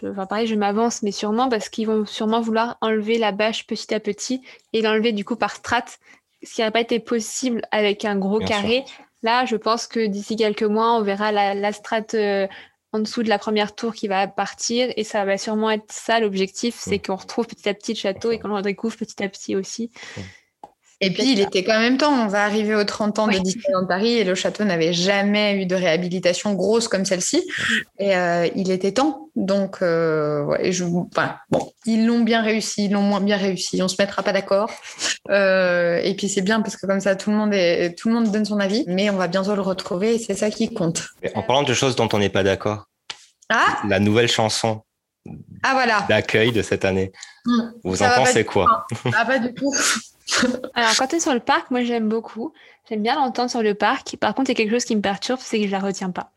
je, 0.00 0.08
enfin, 0.08 0.26
pareil, 0.26 0.48
je 0.48 0.56
m'avance, 0.56 1.04
mais 1.04 1.12
sûrement 1.12 1.48
parce 1.48 1.68
qu'ils 1.68 1.86
vont 1.86 2.04
sûrement 2.06 2.40
vouloir 2.40 2.76
enlever 2.80 3.18
la 3.18 3.30
bâche 3.30 3.68
petit 3.68 3.94
à 3.94 4.00
petit 4.00 4.42
et 4.72 4.82
l'enlever 4.82 5.12
du 5.12 5.24
coup 5.24 5.36
par 5.36 5.52
strate, 5.52 6.00
ce 6.42 6.52
qui 6.52 6.60
n'aurait 6.60 6.72
pas 6.72 6.80
été 6.80 6.98
possible 6.98 7.62
avec 7.70 8.04
un 8.04 8.16
gros 8.16 8.40
carré. 8.40 8.84
Là, 9.22 9.44
je 9.44 9.54
pense 9.54 9.86
que 9.86 10.04
d'ici 10.04 10.34
quelques 10.34 10.64
mois, 10.64 10.94
on 10.96 11.02
verra 11.02 11.30
la, 11.30 11.72
strate 11.72 12.14
euh, 12.14 12.48
en 12.92 12.98
dessous 12.98 13.22
de 13.22 13.28
la 13.28 13.38
première 13.38 13.76
tour 13.76 13.94
qui 13.94 14.08
va 14.08 14.26
partir 14.26 14.92
et 14.96 15.04
ça 15.04 15.24
va 15.24 15.38
sûrement 15.38 15.70
être 15.70 15.92
ça 15.92 16.18
l'objectif, 16.18 16.74
c'est 16.76 16.98
qu'on 16.98 17.14
retrouve 17.14 17.46
petit 17.46 17.68
à 17.68 17.74
petit 17.74 17.92
le 17.92 17.98
château 17.98 18.32
et 18.32 18.40
qu'on 18.40 18.48
le 18.48 18.54
redécouvre 18.54 18.96
petit 18.96 19.22
à 19.22 19.28
petit 19.28 19.54
aussi. 19.54 19.92
Et 21.02 21.10
puis, 21.10 21.32
il 21.32 21.40
était 21.40 21.64
quand 21.64 21.80
même 21.80 21.98
temps. 21.98 22.12
On 22.12 22.28
va 22.28 22.44
arriver 22.44 22.76
aux 22.76 22.84
30 22.84 23.18
ans 23.18 23.26
de 23.26 23.36
Disneyland 23.36 23.86
Paris 23.86 24.12
et 24.12 24.24
le 24.24 24.36
château 24.36 24.62
n'avait 24.62 24.92
jamais 24.92 25.60
eu 25.60 25.66
de 25.66 25.74
réhabilitation 25.74 26.54
grosse 26.54 26.86
comme 26.86 27.04
celle-ci. 27.04 27.44
Et 27.98 28.16
euh, 28.16 28.48
il 28.54 28.70
était 28.70 28.92
temps. 28.92 29.28
Donc, 29.34 29.78
euh, 29.82 30.44
ouais, 30.44 30.70
je, 30.70 30.84
enfin, 30.84 31.34
bon, 31.50 31.72
ils 31.86 32.06
l'ont 32.06 32.20
bien 32.20 32.40
réussi, 32.40 32.84
ils 32.84 32.92
l'ont 32.92 33.02
moins 33.02 33.20
bien 33.20 33.36
réussi. 33.36 33.82
On 33.82 33.88
se 33.88 33.96
mettra 33.98 34.22
pas 34.22 34.32
d'accord. 34.32 34.70
Euh, 35.28 36.00
et 36.04 36.14
puis, 36.14 36.28
c'est 36.28 36.42
bien 36.42 36.60
parce 36.60 36.76
que 36.76 36.86
comme 36.86 37.00
ça, 37.00 37.16
tout 37.16 37.30
le, 37.30 37.36
monde 37.36 37.52
est, 37.52 37.98
tout 37.98 38.08
le 38.08 38.14
monde 38.14 38.30
donne 38.30 38.44
son 38.44 38.60
avis. 38.60 38.84
Mais 38.86 39.10
on 39.10 39.16
va 39.16 39.26
bientôt 39.26 39.56
le 39.56 39.62
retrouver 39.62 40.14
et 40.14 40.18
c'est 40.18 40.36
ça 40.36 40.50
qui 40.50 40.72
compte. 40.72 41.08
en 41.34 41.42
parlant 41.42 41.64
de 41.64 41.74
choses 41.74 41.96
dont 41.96 42.08
on 42.12 42.18
n'est 42.20 42.28
pas 42.28 42.44
d'accord, 42.44 42.86
ah 43.48 43.78
la 43.88 43.98
nouvelle 43.98 44.28
chanson 44.28 44.82
ah, 45.62 45.72
voilà. 45.74 46.04
d'accueil 46.08 46.52
de 46.52 46.62
cette 46.62 46.84
année. 46.84 47.12
Hmm. 47.44 47.70
Vous 47.84 48.02
en 48.02 48.10
pensez 48.10 48.44
quoi? 48.44 48.86
Ah, 49.16 49.24
pas 49.24 49.38
du 49.38 49.54
tout. 49.54 49.72
Alors, 50.74 50.96
quand 50.96 51.06
tu 51.08 51.16
es 51.16 51.20
sur 51.20 51.34
le 51.34 51.40
parc, 51.40 51.70
moi 51.70 51.82
j'aime 51.84 52.08
beaucoup. 52.08 52.52
J'aime 52.88 53.02
bien 53.02 53.14
l'entendre 53.14 53.50
sur 53.50 53.62
le 53.62 53.74
parc. 53.74 54.16
Par 54.16 54.34
contre, 54.34 54.50
il 54.50 54.54
y 54.54 54.56
a 54.56 54.62
quelque 54.62 54.72
chose 54.72 54.84
qui 54.84 54.96
me 54.96 55.02
perturbe, 55.02 55.40
c'est 55.42 55.60
que 55.60 55.66
je 55.66 55.72
la 55.72 55.78
retiens 55.78 56.10
pas. 56.10 56.32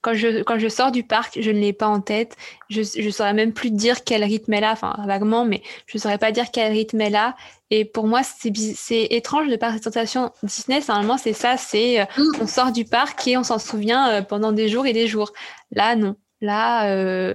quand 0.00 0.14
je, 0.14 0.42
quand 0.42 0.58
je 0.58 0.68
sors 0.68 0.92
du 0.92 1.02
parc, 1.02 1.38
je 1.40 1.50
ne 1.50 1.58
l'ai 1.58 1.72
pas 1.72 1.88
en 1.88 2.00
tête. 2.00 2.36
Je 2.68 2.80
ne 2.80 3.10
saurais 3.10 3.34
même 3.34 3.52
plus 3.52 3.70
dire 3.70 4.04
quel 4.04 4.22
rythme 4.22 4.52
est 4.52 4.60
là, 4.60 4.72
enfin 4.72 4.96
vaguement, 5.06 5.44
mais 5.44 5.62
je 5.86 5.96
ne 5.96 6.00
saurais 6.00 6.18
pas 6.18 6.30
dire 6.30 6.46
quel 6.52 6.72
rythme 6.72 7.00
est 7.00 7.10
là. 7.10 7.34
Et 7.70 7.84
pour 7.84 8.06
moi, 8.06 8.22
c'est 8.22 9.04
étrange 9.10 9.48
de 9.48 9.56
par 9.56 9.72
cette 9.74 9.84
sensation 9.84 10.32
Disney. 10.42 10.80
Normalement, 10.88 11.18
c'est 11.18 11.32
ça, 11.32 11.56
c'est 11.56 12.00
euh, 12.00 12.04
mm. 12.16 12.42
on 12.42 12.46
sort 12.46 12.72
du 12.72 12.84
parc 12.84 13.26
et 13.26 13.36
on 13.36 13.42
s'en 13.44 13.58
souvient 13.58 14.08
euh, 14.08 14.22
pendant 14.22 14.52
des 14.52 14.68
jours 14.68 14.86
et 14.86 14.92
des 14.92 15.08
jours. 15.08 15.32
Là, 15.72 15.96
non. 15.96 16.16
Là, 16.40 16.88
euh, 16.90 17.34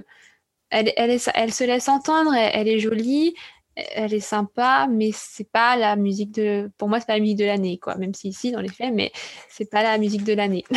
elle, 0.74 1.20
se 1.20 1.64
laisse 1.64 1.88
entendre, 1.88 2.34
elle, 2.34 2.68
est 2.68 2.78
jolie, 2.78 3.34
elle 3.76 4.14
est 4.14 4.20
sympa, 4.20 4.86
mais 4.90 5.10
c'est 5.12 5.50
pas 5.50 5.76
la 5.76 5.96
musique 5.96 6.32
de. 6.32 6.70
Pour 6.78 6.88
moi, 6.88 7.00
c'est 7.00 7.06
pas 7.06 7.14
la 7.14 7.20
musique 7.20 7.38
de 7.38 7.44
l'année, 7.44 7.78
quoi. 7.78 7.96
Même 7.96 8.14
si 8.14 8.28
ici, 8.28 8.52
dans 8.52 8.60
les 8.60 8.68
faits, 8.68 8.92
mais 8.92 9.12
c'est 9.48 9.70
pas 9.70 9.82
la 9.82 9.98
musique 9.98 10.24
de 10.24 10.32
l'année. 10.32 10.64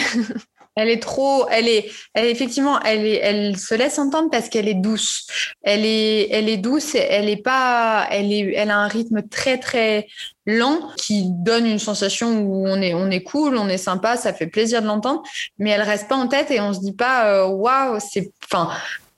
Elle 0.80 0.90
est 0.90 1.02
trop, 1.02 1.50
elle 1.50 1.68
est, 1.68 1.90
effectivement, 2.16 2.80
elle 2.82 3.58
se 3.58 3.74
laisse 3.74 3.98
entendre 3.98 4.30
parce 4.30 4.48
qu'elle 4.48 4.68
est 4.68 4.76
douce. 4.76 5.26
Elle 5.64 5.84
est, 5.84 6.30
elle 6.30 6.48
est 6.48 6.58
douce. 6.58 6.94
Elle 6.94 7.30
est 7.30 7.42
pas, 7.42 8.08
elle 8.12 8.70
a 8.70 8.78
un 8.78 8.88
rythme 8.88 9.28
très 9.28 9.58
très 9.58 10.06
lent 10.46 10.80
qui 10.96 11.32
donne 11.32 11.66
une 11.66 11.80
sensation 11.80 12.42
où 12.42 12.68
on 12.68 12.80
est, 12.80 13.24
cool, 13.24 13.58
on 13.58 13.68
est 13.68 13.80
sympa, 13.80 14.18
ça 14.18 14.34
fait 14.34 14.46
plaisir 14.46 14.84
de 14.84 14.88
l'entendre, 14.88 15.24
mais 15.58 15.72
elle 15.72 15.82
reste 15.82 16.08
pas 16.08 16.16
en 16.16 16.28
tête 16.28 16.52
et 16.52 16.62
on 16.62 16.72
se 16.74 16.80
dit 16.80 16.94
pas, 16.94 17.28
euh, 17.28 17.48
waouh, 17.48 17.98
c'est, 18.00 18.32
enfin, 18.46 18.70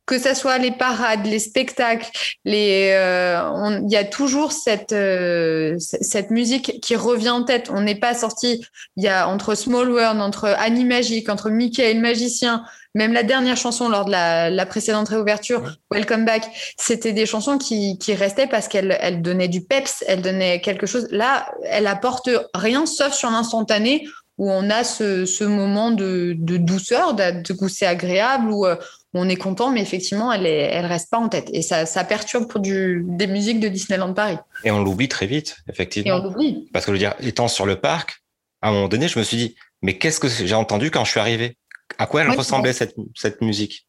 que 0.09 0.17
ce 0.17 0.33
soit 0.33 0.57
les 0.57 0.71
parades, 0.71 1.27
les 1.27 1.37
spectacles, 1.37 2.09
les, 2.43 2.93
euh, 2.95 3.79
il 3.83 3.91
y 3.91 3.95
a 3.95 4.03
toujours 4.03 4.51
cette, 4.51 4.91
euh, 4.91 5.75
cette 5.77 6.31
musique 6.31 6.81
qui 6.81 6.95
revient 6.95 7.29
en 7.29 7.43
tête. 7.43 7.69
On 7.71 7.81
n'est 7.81 7.99
pas 7.99 8.15
sorti, 8.15 8.65
il 8.97 9.03
y 9.03 9.07
a 9.07 9.27
entre 9.27 9.53
Small 9.53 9.87
World, 9.91 10.19
entre 10.19 10.45
Annie 10.57 10.83
Magique, 10.83 11.29
entre 11.29 11.51
Mickey 11.51 11.91
et 11.91 11.93
le 11.93 12.01
magicien, 12.01 12.63
même 12.95 13.13
la 13.13 13.21
dernière 13.21 13.55
chanson 13.55 13.87
lors 13.87 14.05
de 14.05 14.09
la, 14.09 14.65
précédente 14.65 15.09
réouverture, 15.09 15.77
Welcome 15.91 16.25
Back, 16.25 16.49
c'était 16.79 17.13
des 17.13 17.27
chansons 17.27 17.59
qui, 17.59 17.99
qui 17.99 18.15
restaient 18.15 18.47
parce 18.47 18.67
qu'elles 18.67 18.97
elle 19.01 19.21
donnaient 19.21 19.47
du 19.47 19.61
peps, 19.61 20.03
elles 20.07 20.23
donnaient 20.23 20.59
quelque 20.59 20.87
chose. 20.87 21.07
Là, 21.11 21.51
elle 21.65 21.85
apporte 21.85 22.31
rien 22.55 22.87
sauf 22.87 23.13
sur 23.13 23.29
l'instantané 23.29 24.07
où 24.39 24.49
on 24.49 24.69
a 24.69 24.83
ce, 24.85 25.25
ce 25.25 25.43
moment 25.43 25.91
de, 25.91 26.33
de 26.35 26.57
douceur, 26.57 27.13
de, 27.13 27.43
de 27.43 27.67
c'est 27.67 27.85
agréable, 27.85 28.49
où 28.49 28.65
euh, 28.65 28.77
on 29.13 29.27
est 29.27 29.35
content, 29.35 29.71
mais 29.71 29.81
effectivement, 29.81 30.31
elle, 30.31 30.45
est, 30.45 30.69
elle 30.71 30.85
reste 30.85 31.09
pas 31.09 31.17
en 31.17 31.29
tête. 31.29 31.49
Et 31.51 31.61
ça, 31.61 31.85
ça 31.85 32.03
perturbe 32.03 32.47
pour 32.47 32.59
du, 32.59 33.03
des 33.05 33.27
musiques 33.27 33.59
de 33.59 33.67
Disneyland 33.67 34.13
Paris. 34.13 34.37
Et 34.63 34.71
on 34.71 34.83
l'oublie 34.83 35.09
très 35.09 35.25
vite, 35.25 35.57
effectivement. 35.67 36.17
Et 36.17 36.19
on 36.19 36.23
l'oublie. 36.23 36.69
Parce 36.73 36.85
que 36.85 36.91
je 36.91 36.93
veux 36.93 36.99
dire, 36.99 37.15
étant 37.19 37.47
sur 37.47 37.65
le 37.65 37.77
parc, 37.77 38.23
à 38.61 38.69
un 38.69 38.71
moment 38.71 38.87
donné, 38.87 39.07
je 39.07 39.17
me 39.17 39.23
suis 39.23 39.37
dit, 39.37 39.55
mais 39.81 39.97
qu'est-ce 39.97 40.19
que 40.19 40.27
j'ai 40.27 40.55
entendu 40.55 40.91
quand 40.91 41.05
je 41.05 41.11
suis 41.11 41.19
arrivé? 41.19 41.57
À 41.97 42.05
quoi 42.05 42.21
elle 42.21 42.29
ressemblait 42.29 42.73
cette, 42.73 42.95
cette 43.15 43.41
musique? 43.41 43.87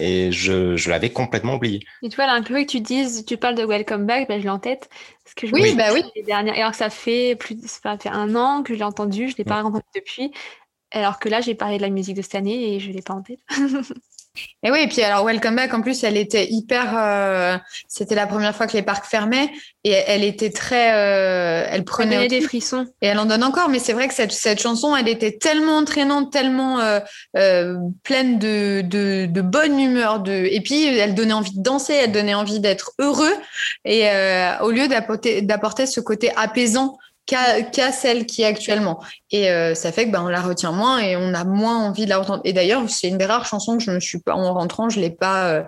Et 0.00 0.32
je, 0.32 0.74
je 0.76 0.90
l'avais 0.90 1.10
complètement 1.10 1.54
oublié. 1.54 1.80
Et 2.02 2.08
tu 2.08 2.16
vois, 2.16 2.26
là, 2.26 2.40
que 2.40 2.64
tu 2.64 2.80
dises, 2.80 3.24
tu 3.24 3.36
parles 3.36 3.54
de 3.54 3.64
Welcome 3.64 4.04
Back, 4.04 4.26
ben, 4.26 4.38
je 4.40 4.44
l'ai 4.44 4.50
en 4.50 4.58
tête. 4.58 4.88
Parce 5.22 5.34
que 5.34 5.46
je 5.46 5.52
oui, 5.52 5.74
bah 5.76 5.92
oui. 5.92 6.02
Les 6.16 6.22
dernières... 6.22 6.54
Alors 6.54 6.72
que 6.72 6.76
ça 6.76 6.90
fait 6.90 7.36
plus 7.36 7.56
ça 7.66 7.96
fait 7.96 8.08
un 8.08 8.34
an 8.34 8.62
que 8.64 8.74
je 8.74 8.78
l'ai 8.78 8.84
entendu, 8.84 9.28
je 9.28 9.34
ne 9.34 9.38
l'ai 9.38 9.44
pas 9.44 9.62
entendu 9.62 9.84
depuis. 9.94 10.32
Alors 10.92 11.18
que 11.18 11.28
là, 11.28 11.40
j'ai 11.40 11.54
parlé 11.54 11.76
de 11.78 11.82
la 11.82 11.90
musique 11.90 12.16
de 12.16 12.22
cette 12.22 12.34
année 12.34 12.74
et 12.74 12.80
je 12.80 12.88
ne 12.88 12.94
l'ai 12.94 13.02
pas 13.02 13.14
en 13.14 13.22
tête. 13.22 13.40
Et 14.62 14.70
oui, 14.70 14.80
et 14.82 14.88
puis 14.88 15.02
alors 15.02 15.24
Welcome 15.24 15.56
Back, 15.56 15.72
en 15.74 15.82
plus, 15.82 16.02
elle 16.04 16.16
était 16.16 16.46
hyper. 16.50 16.94
Euh, 16.96 17.56
c'était 17.88 18.14
la 18.14 18.26
première 18.26 18.54
fois 18.54 18.66
que 18.66 18.76
les 18.76 18.82
parcs 18.82 19.06
fermaient 19.06 19.50
et 19.84 19.90
elle 19.90 20.24
était 20.24 20.50
très. 20.50 20.94
Euh, 20.94 21.66
elle 21.70 21.84
prenait 21.84 22.28
des 22.28 22.40
frissons. 22.40 22.86
Et 23.00 23.06
elle 23.06 23.18
en 23.18 23.26
donne 23.26 23.44
encore, 23.44 23.68
mais 23.68 23.78
c'est 23.78 23.92
vrai 23.92 24.08
que 24.08 24.14
cette, 24.14 24.32
cette 24.32 24.60
chanson, 24.60 24.96
elle 24.96 25.08
était 25.08 25.32
tellement 25.32 25.78
entraînante, 25.78 26.32
tellement 26.32 26.80
euh, 26.80 27.76
pleine 28.02 28.38
de, 28.38 28.82
de, 28.82 29.26
de, 29.26 29.40
bonne 29.40 29.78
humeur. 29.78 30.20
De... 30.20 30.32
Et 30.32 30.60
puis, 30.60 30.84
elle 30.84 31.14
donnait 31.14 31.32
envie 31.32 31.56
de 31.56 31.62
danser, 31.62 31.94
elle 31.94 32.12
donnait 32.12 32.34
envie 32.34 32.60
d'être 32.60 32.92
heureux. 32.98 33.34
Et 33.84 34.08
au 34.60 34.70
lieu 34.70 34.88
d'apporter 34.88 35.86
ce 35.86 36.00
côté 36.00 36.32
apaisant 36.36 36.98
qu'à 37.26 37.92
celle 37.92 38.24
qui 38.24 38.42
est 38.42 38.46
actuellement. 38.46 39.02
Et 39.30 39.50
euh, 39.50 39.74
ça 39.74 39.92
fait 39.92 40.06
que 40.06 40.12
ben, 40.12 40.22
on 40.22 40.28
la 40.28 40.40
retient 40.40 40.72
moins 40.72 40.98
et 40.98 41.16
on 41.16 41.34
a 41.34 41.44
moins 41.44 41.84
envie 41.84 42.04
de 42.04 42.10
la 42.10 42.20
entendre. 42.20 42.40
Et 42.44 42.52
d'ailleurs, 42.52 42.88
c'est 42.88 43.08
une 43.08 43.18
des 43.18 43.26
rares 43.26 43.46
chansons 43.46 43.76
que 43.76 43.82
je 43.82 43.90
ne 43.90 44.00
suis 44.00 44.20
pas 44.20 44.34
en 44.34 44.54
rentrant, 44.54 44.88
je 44.88 45.00
l'ai 45.00 45.10
pas 45.10 45.50
euh, 45.50 45.62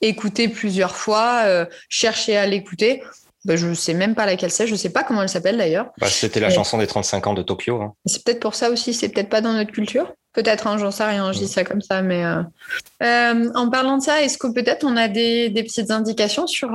écoutée 0.00 0.48
plusieurs 0.48 0.96
fois, 0.96 1.42
euh, 1.44 1.66
cherché 1.88 2.36
à 2.36 2.46
l'écouter. 2.46 3.02
Ben, 3.44 3.56
je 3.56 3.74
sais 3.74 3.92
même 3.92 4.14
pas 4.14 4.24
laquelle 4.24 4.52
c'est, 4.52 4.66
je 4.66 4.74
sais 4.74 4.90
pas 4.90 5.02
comment 5.02 5.22
elle 5.22 5.28
s'appelle 5.28 5.58
d'ailleurs. 5.58 5.90
Bah, 5.98 6.06
C'était 6.08 6.40
la 6.40 6.48
chanson 6.48 6.78
des 6.78 6.86
35 6.86 7.26
ans 7.26 7.34
de 7.34 7.42
Tokyo. 7.42 7.82
Hein. 7.82 7.92
C'est 8.06 8.24
peut-être 8.24 8.40
pour 8.40 8.54
ça 8.54 8.70
aussi, 8.70 8.94
c'est 8.94 9.08
peut-être 9.08 9.28
pas 9.28 9.40
dans 9.40 9.52
notre 9.52 9.72
culture. 9.72 10.12
Peut-être, 10.32 10.66
hein, 10.66 10.78
j'en 10.78 10.90
sais 10.90 11.04
rien, 11.04 11.30
je 11.32 11.40
dis 11.40 11.48
ça 11.48 11.62
comme 11.62 11.82
ça, 11.82 12.00
mais 12.00 12.24
en 13.02 13.68
parlant 13.68 13.98
de 13.98 14.02
ça, 14.02 14.22
est-ce 14.22 14.38
que 14.38 14.46
peut-être 14.46 14.84
on 14.84 14.96
a 14.96 15.08
des, 15.08 15.50
des 15.50 15.62
petites 15.62 15.90
indications 15.90 16.46
sur, 16.46 16.70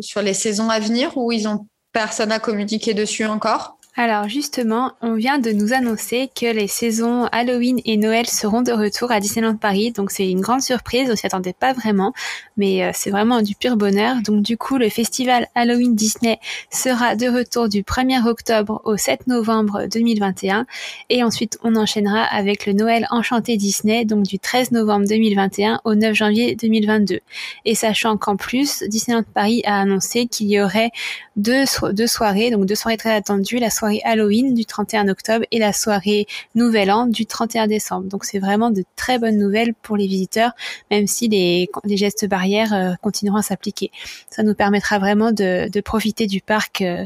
sur 0.00 0.22
les 0.22 0.34
saisons 0.34 0.70
à 0.70 0.78
venir 0.78 1.16
où 1.16 1.32
ils 1.32 1.48
ont 1.48 1.66
Personne 1.92 2.30
n'a 2.30 2.38
communiqué 2.38 2.94
dessus 2.94 3.26
encore? 3.26 3.76
Alors 3.94 4.26
justement, 4.26 4.92
on 5.02 5.16
vient 5.16 5.38
de 5.38 5.50
nous 5.52 5.74
annoncer 5.74 6.30
que 6.34 6.46
les 6.46 6.66
saisons 6.66 7.26
Halloween 7.30 7.78
et 7.84 7.98
Noël 7.98 8.26
seront 8.26 8.62
de 8.62 8.72
retour 8.72 9.12
à 9.12 9.20
Disneyland 9.20 9.56
Paris. 9.56 9.92
Donc 9.92 10.10
c'est 10.10 10.30
une 10.30 10.40
grande 10.40 10.62
surprise, 10.62 11.10
on 11.12 11.14
s'y 11.14 11.26
attendait 11.26 11.52
pas 11.52 11.74
vraiment, 11.74 12.14
mais 12.56 12.84
euh, 12.84 12.90
c'est 12.94 13.10
vraiment 13.10 13.42
du 13.42 13.54
pur 13.54 13.76
bonheur. 13.76 14.16
Donc 14.24 14.40
du 14.40 14.56
coup, 14.56 14.78
le 14.78 14.88
festival 14.88 15.46
Halloween 15.54 15.94
Disney 15.94 16.40
sera 16.70 17.16
de 17.16 17.26
retour 17.26 17.68
du 17.68 17.82
1er 17.82 18.26
octobre 18.26 18.80
au 18.86 18.96
7 18.96 19.26
novembre 19.26 19.84
2021 19.92 20.64
et 21.10 21.22
ensuite 21.22 21.58
on 21.62 21.76
enchaînera 21.76 22.22
avec 22.22 22.64
le 22.64 22.72
Noël 22.72 23.06
Enchanté 23.10 23.58
Disney 23.58 24.06
donc 24.06 24.22
du 24.22 24.38
13 24.38 24.70
novembre 24.70 25.04
2021 25.06 25.82
au 25.84 25.94
9 25.94 26.14
janvier 26.14 26.56
2022. 26.56 27.20
Et 27.66 27.74
sachant 27.74 28.16
qu'en 28.16 28.36
plus, 28.36 28.84
Disneyland 28.84 29.24
Paris 29.34 29.60
a 29.66 29.82
annoncé 29.82 30.28
qu'il 30.28 30.46
y 30.46 30.62
aurait 30.62 30.92
deux, 31.36 31.64
soirées, 32.06 32.50
donc 32.50 32.66
deux 32.66 32.74
soirées 32.74 32.96
très 32.96 33.14
attendues, 33.14 33.58
la 33.58 33.70
soirée 33.70 34.00
Halloween 34.04 34.54
du 34.54 34.64
31 34.64 35.08
octobre 35.08 35.44
et 35.50 35.58
la 35.58 35.72
soirée 35.72 36.26
Nouvel 36.54 36.90
An 36.90 37.06
du 37.06 37.26
31 37.26 37.66
décembre. 37.66 38.08
Donc 38.08 38.24
c'est 38.24 38.38
vraiment 38.38 38.70
de 38.70 38.84
très 38.96 39.18
bonnes 39.18 39.38
nouvelles 39.38 39.74
pour 39.74 39.96
les 39.96 40.06
visiteurs, 40.06 40.52
même 40.90 41.06
si 41.06 41.28
les, 41.28 41.68
gestes 41.86 42.26
barrières 42.26 42.74
euh, 42.74 42.92
continueront 43.00 43.38
à 43.38 43.42
s'appliquer. 43.42 43.90
Ça 44.30 44.42
nous 44.42 44.54
permettra 44.54 44.98
vraiment 44.98 45.32
de, 45.32 45.68
de 45.68 45.80
profiter 45.80 46.26
du 46.26 46.40
parc 46.40 46.82
euh, 46.82 47.04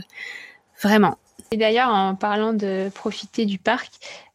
vraiment. 0.82 1.18
Et 1.56 1.58
d'ailleurs, 1.58 1.88
en 1.88 2.14
parlant 2.14 2.52
de 2.52 2.90
profiter 2.94 3.46
du 3.46 3.58
parc, 3.58 3.90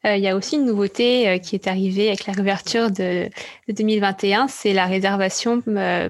euh, 0.08 0.16
il 0.16 0.24
y 0.24 0.28
a 0.28 0.36
aussi 0.36 0.56
une 0.56 0.66
nouveauté 0.66 1.40
qui 1.40 1.54
est 1.54 1.68
arrivée 1.68 2.08
avec 2.08 2.26
la 2.26 2.34
réouverture 2.34 2.90
de, 2.90 3.30
de 3.68 3.74
2021, 3.78 4.48
c'est 4.48 4.74
la 4.74 4.88
réservation 4.88 5.62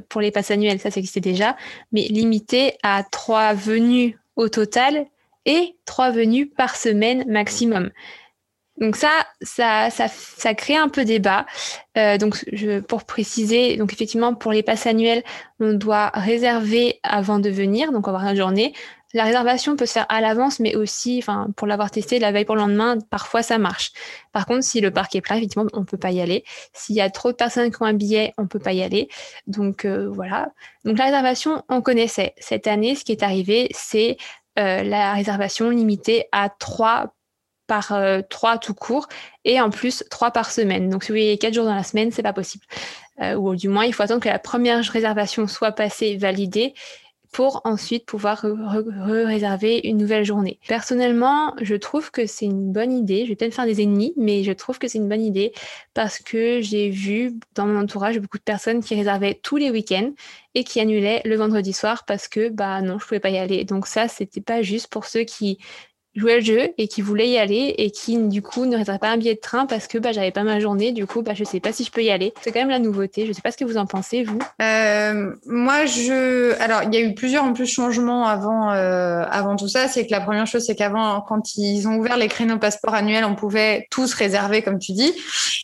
pour 0.07 0.22
les 0.22 0.32
passes 0.32 0.51
annuelles. 0.51 0.80
Ça, 0.80 0.89
ça 0.89 1.01
existait 1.01 1.20
déjà, 1.20 1.57
mais 1.91 2.03
limité 2.03 2.78
à 2.82 3.03
trois 3.03 3.53
venues 3.53 4.18
au 4.38 4.47
total 4.47 5.05
et 5.45 5.76
trois 5.84 6.12
venues 6.12 6.47
par 6.47 6.78
semaine 6.78 7.26
maximum. 7.28 7.91
Donc 8.78 8.95
ça, 8.95 9.12
ça, 9.41 9.89
ça, 9.91 10.53
crée 10.55 10.78
un 10.78 10.88
peu 10.88 11.03
débat. 11.03 11.45
Euh, 11.97 12.18
donc 12.18 12.45
pour 12.88 13.03
préciser, 13.03 13.76
donc 13.78 13.93
effectivement 13.93 14.34
pour 14.34 14.53
les 14.53 14.64
passes 14.64 14.88
annuelles, 14.88 15.24
on 15.59 15.74
doit 15.74 16.09
réserver 16.14 16.99
avant 17.03 17.39
de 17.39 17.49
venir, 17.49 17.91
donc 17.91 18.07
avoir 18.07 18.24
une 18.24 18.38
journée. 18.38 18.74
La 19.14 19.24
réservation 19.24 19.76
peut 19.76 19.86
se 19.86 19.93
faire 19.93 20.05
à 20.09 20.22
l'avance, 20.22 20.59
mais 20.59 20.76
aussi, 20.76 21.24
pour 21.55 21.68
l'avoir 21.68 21.91
testé 21.91 22.20
la 22.20 22.32
veille 22.32 22.45
pour 22.45 22.55
le 22.55 22.62
lendemain, 22.62 22.97
parfois 23.09 23.43
ça 23.43 23.57
marche. 23.57 23.91
Par 24.32 24.45
contre, 24.45 24.64
si 24.64 24.80
le 24.80 24.91
parc 24.91 25.16
est 25.16 25.22
plein, 25.22 25.36
effectivement, 25.36 25.68
on 25.74 25.84
peut 25.84 25.97
pas 25.97 26.12
y 26.12 26.22
aller. 26.22 26.43
S'il 26.74 26.95
y 26.95 27.01
a 27.01 27.09
trop 27.09 27.32
de 27.32 27.36
personnes 27.36 27.72
qui 27.72 27.82
ont 27.82 27.86
un 27.86 27.93
billet, 27.93 28.34
on 28.38 28.47
peut 28.47 28.59
pas 28.59 28.74
y 28.74 28.82
aller. 28.82 29.09
Donc 29.47 29.86
euh, 29.86 30.09
voilà. 30.09 30.49
Donc 30.86 30.97
la 30.97 31.05
réservation, 31.05 31.64
on 31.70 31.82
connaissait. 31.82 32.34
Cette 32.38 32.68
année, 32.68 32.95
ce 32.95 33.03
qui 33.03 33.12
est 33.12 33.24
arrivé, 33.24 33.70
c'est 33.74 34.18
euh, 34.59 34.84
la 34.84 35.14
réservation 35.14 35.70
limitée 35.70 36.26
à 36.32 36.49
trois 36.49 37.14
par 37.68 37.93
euh, 37.93 38.22
trois 38.30 38.57
tout 38.57 38.74
court 38.74 39.07
et 39.45 39.62
en 39.62 39.70
plus 39.70 40.03
trois 40.09 40.32
par 40.32 40.51
semaine. 40.51 40.89
Donc 40.89 41.03
si 41.03 41.09
vous 41.09 41.18
voyez 41.18 41.38
quatre 41.38 41.53
jours 41.53 41.66
dans 41.66 41.76
la 41.76 41.84
semaine, 41.84 42.12
c'est 42.12 42.24
pas 42.24 42.34
possible. 42.34 42.66
Ou 43.38 43.55
du 43.55 43.68
moins, 43.68 43.86
il 43.86 43.93
faut 43.93 44.01
attendre 44.01 44.20
que 44.20 44.30
la 44.30 44.39
première 44.39 44.84
réservation 44.84 45.45
soit 45.45 45.74
passée, 45.74 46.18
validée 46.18 46.74
pour 47.32 47.62
ensuite 47.64 48.06
pouvoir 48.06 48.46
réserver 49.06 49.80
une 49.86 49.98
nouvelle 49.98 50.26
journée. 50.26 50.60
Personnellement, 50.68 51.56
je 51.62 51.76
trouve 51.76 52.12
que 52.12 52.26
c'est 52.26 52.46
une 52.46 52.74
bonne 52.74 52.92
idée. 52.92 53.24
Je 53.24 53.30
vais 53.30 53.36
peut-être 53.36 53.54
faire 53.54 53.66
des 53.66 53.82
ennemis, 53.82 54.14
mais 54.18 54.44
je 54.44 54.52
trouve 54.52 54.80
que 54.80 54.88
c'est 54.88 54.98
une 54.98 55.08
bonne 55.08 55.24
idée 55.24 55.54
parce 55.94 56.20
que 56.20 56.60
j'ai 56.62 56.90
vu 56.90 57.34
dans 57.56 57.66
mon 57.68 57.80
entourage 57.80 58.20
beaucoup 58.20 58.38
de 58.38 58.44
personnes 58.44 58.84
qui 58.84 58.96
réservaient 58.96 59.40
tous 59.42 59.56
les 59.56 59.72
week-ends 59.72 60.12
et 60.56 60.66
qui 60.66 60.82
annulaient 60.82 61.22
le 61.24 61.38
vendredi 61.38 61.72
soir 61.72 62.04
parce 62.06 62.28
que 62.28 62.50
bah 62.50 62.82
non, 62.82 63.00
je 63.00 63.06
pouvais 63.06 63.22
pas 63.22 63.30
y 63.30 63.38
aller. 63.38 63.64
Donc 63.64 63.88
ça, 63.88 64.10
c'était 64.10 64.42
pas 64.42 64.62
juste 64.62 64.88
pour 64.88 65.06
ceux 65.06 65.24
qui 65.24 65.58
jouait 66.16 66.39
le 66.39 66.41
jeu 66.41 66.70
et 66.78 66.88
qui 66.88 67.01
voulait 67.01 67.30
y 67.30 67.38
aller 67.38 67.74
et 67.78 67.91
qui 67.91 68.18
du 68.18 68.41
coup 68.41 68.66
ne 68.66 68.76
réservait 68.76 68.99
pas 68.99 69.09
un 69.09 69.18
billet 69.18 69.36
de 69.36 69.39
train 69.39 69.66
parce 69.66 69.88
que 69.88 69.97
bah, 69.97 70.12
j'avais 70.12 70.32
pas 70.32 70.43
ma 70.43 70.59
journée. 70.59 70.91
Du 70.91 71.05
coup, 71.05 71.22
bah, 71.22 71.34
je 71.34 71.43
sais 71.43 71.59
pas 71.59 71.72
si 71.72 71.84
je 71.84 71.91
peux 71.91 72.03
y 72.03 72.12
aller. 72.12 72.34
C'est 72.41 72.51
quand 72.51 72.59
même 72.59 72.70
la 72.70 72.80
nouveauté. 72.80 73.26
Je 73.26 73.34
sais 73.34 73.41
pas 73.41 73.51
ce 73.51 73.57
que 73.57 73.66
vous 73.66 73.78
en 73.78 73.86
pensez, 73.86 74.24
vous. 74.24 74.39
Euh, 74.62 75.34
moi, 75.45 75.86
je. 75.86 76.59
Alors, 76.62 76.84
il 76.84 76.93
y 76.93 76.97
a 76.97 77.01
eu 77.01 77.14
plusieurs 77.14 77.43
en 77.43 77.53
plus 77.53 77.66
changements 77.66 78.26
avant, 78.26 78.72
euh, 78.72 79.24
avant 79.30 79.55
tout 79.55 79.68
ça. 79.68 79.88
C'est 79.88 80.05
que 80.05 80.12
la 80.12 80.22
première 80.22 80.47
chose, 80.47 80.66
c'est 80.66 80.76
qu'avant, 80.76 81.22
quand 81.22 81.55
ils 81.55 81.88
ont 81.88 81.95
ouvert 81.95 82.18
les 82.18 82.28
créneaux 82.28 82.57
passeport 82.57 82.93
annuels, 82.93 83.26
on 83.26 83.36
pouvait 83.36 83.88
tous 83.89 84.14
réserver, 84.14 84.62
comme 84.62 84.80
tu 84.80 84.91
dis. 84.91 85.14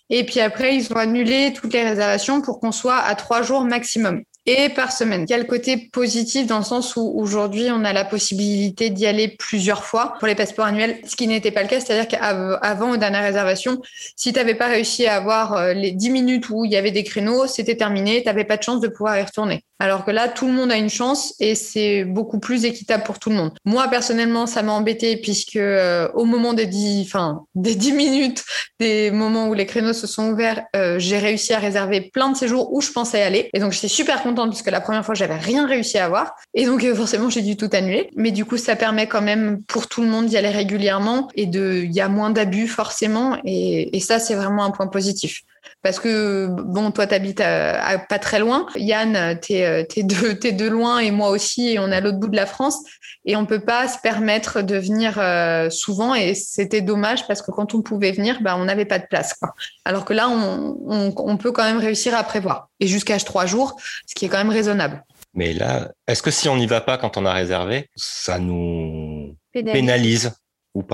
Et 0.09 0.25
puis 0.25 0.39
après, 0.39 0.75
ils 0.75 0.91
ont 0.93 0.97
annulé 0.97 1.53
toutes 1.53 1.73
les 1.73 1.83
réservations 1.83 2.41
pour 2.41 2.59
qu'on 2.59 2.71
soit 2.71 2.97
à 2.97 3.15
trois 3.15 3.41
jours 3.41 3.63
maximum 3.63 4.23
et 4.47 4.69
par 4.69 4.93
semaine. 4.93 5.25
Il 5.27 5.31
y 5.31 5.33
a 5.33 5.37
le 5.37 5.43
côté 5.43 5.77
positif 5.77 6.47
dans 6.47 6.59
le 6.59 6.63
sens 6.63 6.95
où 6.95 7.01
aujourd'hui, 7.01 7.67
on 7.69 7.83
a 7.83 7.91
la 7.91 8.05
possibilité 8.05 8.89
d'y 8.89 9.05
aller 9.05 9.27
plusieurs 9.27 9.83
fois 9.83 10.13
pour 10.19 10.27
les 10.27 10.35
passeports 10.35 10.65
annuels, 10.65 10.99
ce 11.05 11.17
qui 11.17 11.27
n'était 11.27 11.51
pas 11.51 11.63
le 11.63 11.67
cas. 11.67 11.81
C'est-à-dire 11.81 12.07
qu'avant, 12.07 12.91
aux 12.91 12.97
dernières 12.97 13.23
réservations, 13.23 13.81
si 14.15 14.31
tu 14.31 14.39
n'avais 14.39 14.55
pas 14.55 14.67
réussi 14.67 15.05
à 15.05 15.17
avoir 15.17 15.53
euh, 15.53 15.73
les 15.73 15.91
10 15.91 16.09
minutes 16.09 16.49
où 16.49 16.63
il 16.63 16.71
y 16.71 16.77
avait 16.77 16.91
des 16.91 17.03
créneaux, 17.03 17.45
c'était 17.45 17.75
terminé, 17.75 18.21
tu 18.21 18.27
n'avais 18.27 18.45
pas 18.45 18.55
de 18.55 18.63
chance 18.63 18.79
de 18.79 18.87
pouvoir 18.87 19.19
y 19.19 19.21
retourner. 19.21 19.63
Alors 19.79 20.05
que 20.05 20.11
là, 20.11 20.27
tout 20.27 20.47
le 20.47 20.53
monde 20.53 20.71
a 20.71 20.77
une 20.77 20.89
chance 20.89 21.35
et 21.39 21.53
c'est 21.53 22.03
beaucoup 22.03 22.39
plus 22.39 22.65
équitable 22.65 23.03
pour 23.03 23.19
tout 23.19 23.29
le 23.29 23.35
monde. 23.35 23.51
Moi, 23.63 23.87
personnellement, 23.89 24.47
ça 24.47 24.63
m'a 24.63 24.71
embêté 24.71 25.17
puisque 25.17 25.55
euh, 25.55 26.09
au 26.15 26.25
moment 26.25 26.53
des 26.53 26.65
10, 26.65 27.03
enfin, 27.05 27.45
des 27.55 27.75
10 27.75 27.91
minutes, 27.93 28.43
des 28.79 29.11
moments 29.11 29.47
où 29.47 29.53
les 29.53 29.65
créneaux 29.65 29.93
se 29.93 30.07
sont 30.07 30.29
ouverts, 30.31 30.63
euh, 30.75 30.97
j'ai 30.97 31.19
réussi 31.19 31.53
à 31.53 31.59
réserver 31.59 32.01
plein 32.01 32.31
de 32.31 32.37
séjours 32.37 32.73
où 32.73 32.81
je 32.81 32.91
pensais 32.91 33.21
aller. 33.21 33.49
Et 33.53 33.59
donc, 33.59 33.71
j'étais 33.71 33.87
super 33.87 34.23
contente 34.23 34.49
puisque 34.49 34.71
la 34.71 34.81
première 34.81 35.05
fois, 35.05 35.15
j'avais 35.15 35.37
rien 35.37 35.67
réussi 35.67 35.97
à 35.99 36.05
avoir. 36.05 36.35
Et 36.55 36.65
donc, 36.65 36.83
euh, 36.83 36.95
forcément, 36.95 37.29
j'ai 37.29 37.41
dû 37.41 37.55
tout 37.55 37.69
annuler. 37.73 38.09
Mais 38.15 38.31
du 38.31 38.45
coup, 38.45 38.57
ça 38.57 38.75
permet 38.75 39.07
quand 39.07 39.21
même 39.21 39.61
pour 39.63 39.87
tout 39.87 40.01
le 40.01 40.07
monde 40.07 40.25
d'y 40.25 40.37
aller 40.37 40.49
régulièrement 40.49 41.27
et 41.35 41.45
de, 41.45 41.83
il 41.83 41.93
y 41.93 42.01
a 42.01 42.09
moins 42.09 42.31
d'abus 42.31 42.67
forcément. 42.67 43.37
Et, 43.45 43.95
et 43.95 43.99
ça, 43.99 44.17
c'est 44.17 44.35
vraiment 44.35 44.65
un 44.65 44.71
point 44.71 44.87
positif. 44.87 45.43
Parce 45.83 45.99
que, 45.99 46.47
bon, 46.47 46.91
toi, 46.91 47.07
tu 47.07 47.13
habites 47.13 47.39
à, 47.39 47.97
pas 47.99 48.19
très 48.19 48.39
loin. 48.39 48.65
Yann, 48.75 49.39
tu 49.39 49.53
es, 49.53 49.87
es, 49.95 50.03
de 50.03 50.67
loin 50.67 50.99
et 50.99 51.11
moi 51.11 51.29
aussi, 51.29 51.69
et 51.69 51.79
on 51.79 51.91
est 51.91 51.95
à 51.95 52.01
l'autre 52.01 52.17
bout 52.17 52.27
de 52.27 52.35
la 52.35 52.45
France. 52.45 52.79
Et 53.25 53.35
on 53.35 53.45
peut 53.45 53.59
pas 53.59 53.87
se 53.87 53.97
permettre 53.99 54.61
de 54.61 54.75
venir 54.77 55.17
euh, 55.17 55.69
souvent. 55.69 56.15
Et 56.15 56.33
c'était 56.33 56.81
dommage 56.81 57.27
parce 57.27 57.41
que 57.41 57.51
quand 57.51 57.73
on 57.73 57.81
pouvait 57.81 58.11
venir, 58.11 58.41
bah, 58.41 58.55
on 58.57 58.65
n'avait 58.65 58.85
pas 58.85 58.99
de 58.99 59.05
place. 59.05 59.33
Quoi. 59.33 59.53
Alors 59.85 60.05
que 60.05 60.13
là, 60.13 60.29
on, 60.29 60.77
on, 60.85 61.13
on, 61.15 61.37
peut 61.37 61.51
quand 61.51 61.63
même 61.63 61.77
réussir 61.77 62.15
à 62.15 62.23
prévoir. 62.23 62.69
Et 62.79 62.87
jusqu'à 62.87 63.17
trois 63.19 63.45
jours, 63.45 63.79
ce 64.07 64.15
qui 64.15 64.25
est 64.25 64.29
quand 64.29 64.37
même 64.37 64.49
raisonnable. 64.49 65.03
Mais 65.33 65.53
là, 65.53 65.91
est-ce 66.07 66.23
que 66.23 66.31
si 66.31 66.49
on 66.49 66.57
n'y 66.57 66.67
va 66.67 66.81
pas 66.81 66.97
quand 66.97 67.17
on 67.17 67.25
a 67.25 67.33
réservé, 67.33 67.89
ça 67.95 68.39
nous 68.39 69.35
pénalise, 69.53 70.33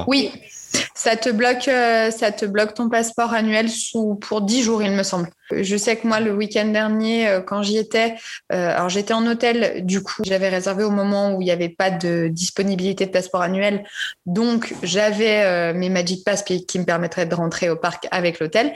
Oui, 0.07 0.31
ça 0.95 1.15
te 1.15 1.29
bloque, 1.29 1.67
euh, 1.67 2.11
ça 2.11 2.31
te 2.31 2.45
bloque 2.45 2.73
ton 2.73 2.89
passeport 2.89 3.33
annuel 3.33 3.69
sous, 3.69 4.15
pour 4.15 4.41
10 4.41 4.63
jours, 4.63 4.83
il 4.83 4.91
me 4.91 5.03
semble. 5.03 5.29
Je 5.51 5.75
sais 5.77 5.95
que 5.97 6.07
moi, 6.07 6.19
le 6.19 6.33
week-end 6.33 6.65
dernier, 6.65 7.27
euh, 7.27 7.41
quand 7.41 7.61
j'y 7.61 7.77
étais, 7.77 8.15
euh, 8.51 8.75
alors 8.75 8.89
j'étais 8.89 9.13
en 9.13 9.25
hôtel, 9.27 9.85
du 9.85 10.01
coup, 10.01 10.21
j'avais 10.25 10.49
réservé 10.49 10.83
au 10.83 10.89
moment 10.89 11.35
où 11.35 11.41
il 11.41 11.45
n'y 11.45 11.51
avait 11.51 11.69
pas 11.69 11.91
de 11.91 12.27
disponibilité 12.27 13.05
de 13.05 13.11
passeport 13.11 13.41
annuel. 13.41 13.83
Donc, 14.25 14.73
j'avais 14.83 15.73
mes 15.73 15.89
Magic 15.89 16.23
Pass 16.23 16.43
qui 16.43 16.79
me 16.79 16.85
permettraient 16.85 17.25
de 17.25 17.35
rentrer 17.35 17.69
au 17.69 17.75
parc 17.75 18.07
avec 18.11 18.39
l'hôtel. 18.39 18.73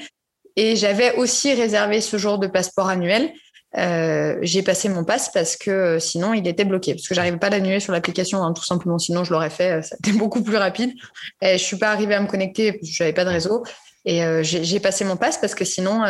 Et 0.55 0.75
j'avais 0.75 1.15
aussi 1.15 1.53
réservé 1.53 2.01
ce 2.01 2.17
jour 2.17 2.39
de 2.39 2.47
passeport 2.47 2.89
annuel. 2.89 3.31
Euh, 3.77 4.37
j'ai 4.41 4.63
passé 4.63 4.89
mon 4.89 5.03
pass 5.03 5.29
parce 5.31 5.55
que 5.55 5.69
euh, 5.69 5.99
sinon 5.99 6.33
il 6.33 6.47
était 6.47 6.65
bloqué. 6.65 6.93
Parce 6.93 7.07
que 7.07 7.13
j'arrivais 7.13 7.37
pas 7.37 7.47
à 7.47 7.51
l'annuler 7.51 7.79
sur 7.79 7.93
l'application 7.93 8.43
hein, 8.43 8.53
tout 8.53 8.63
simplement. 8.63 8.97
Sinon 8.97 9.23
je 9.23 9.31
l'aurais 9.31 9.49
fait 9.49 9.81
c'était 9.83 10.11
beaucoup 10.17 10.41
plus 10.41 10.57
rapide. 10.57 10.93
Et 11.41 11.57
je 11.57 11.63
suis 11.63 11.77
pas 11.77 11.91
arrivée 11.91 12.15
à 12.15 12.21
me 12.21 12.27
connecter 12.27 12.73
parce 12.73 12.89
que 12.89 12.95
j'avais 12.95 13.13
pas 13.13 13.25
de 13.25 13.29
réseau. 13.29 13.63
Et 14.05 14.23
euh, 14.23 14.41
j'ai 14.41 14.79
passé 14.79 15.03
mon 15.03 15.17
pass 15.17 15.37
parce 15.37 15.53
que 15.53 15.65
sinon 15.65 16.03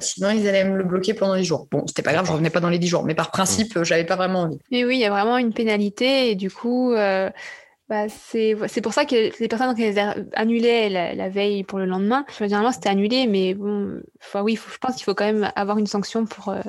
sinon 0.00 0.30
ils 0.30 0.46
allaient 0.48 0.64
me 0.64 0.76
le 0.76 0.84
bloquer 0.84 1.14
pendant 1.14 1.34
les 1.34 1.44
jours. 1.44 1.68
Bon 1.70 1.86
c'était 1.86 2.02
pas 2.02 2.12
grave 2.12 2.26
je 2.26 2.32
revenais 2.32 2.50
pas 2.50 2.60
dans 2.60 2.68
les 2.68 2.78
10 2.78 2.88
jours. 2.88 3.04
Mais 3.04 3.14
par 3.14 3.30
principe 3.30 3.82
j'avais 3.84 4.04
pas 4.04 4.16
vraiment 4.16 4.42
envie. 4.42 4.58
Mais 4.70 4.84
oui 4.84 4.96
il 4.96 5.00
y 5.00 5.06
a 5.06 5.10
vraiment 5.10 5.38
une 5.38 5.52
pénalité. 5.52 6.30
Et 6.30 6.34
du 6.34 6.50
coup 6.50 6.94
bah, 7.94 8.06
c'est 8.08 8.80
pour 8.80 8.92
ça 8.92 9.04
que 9.04 9.30
les 9.38 9.48
personnes 9.48 9.72
qui 9.76 9.84
annulaient 10.34 10.88
la, 10.88 11.14
la, 11.14 11.28
veille 11.28 11.62
pour 11.62 11.78
le 11.78 11.84
lendemain, 11.84 12.24
généralement 12.40 12.72
c'était 12.72 12.88
annulé, 12.88 13.28
mais 13.28 13.54
bon, 13.54 14.00
oui, 14.42 14.56
faut, 14.56 14.68
je 14.72 14.78
pense 14.78 14.96
qu'il 14.96 15.04
faut 15.04 15.14
quand 15.14 15.26
même 15.26 15.52
avoir 15.54 15.78
une 15.78 15.86
sanction 15.86 16.26
pour, 16.26 16.48
euh, 16.48 16.60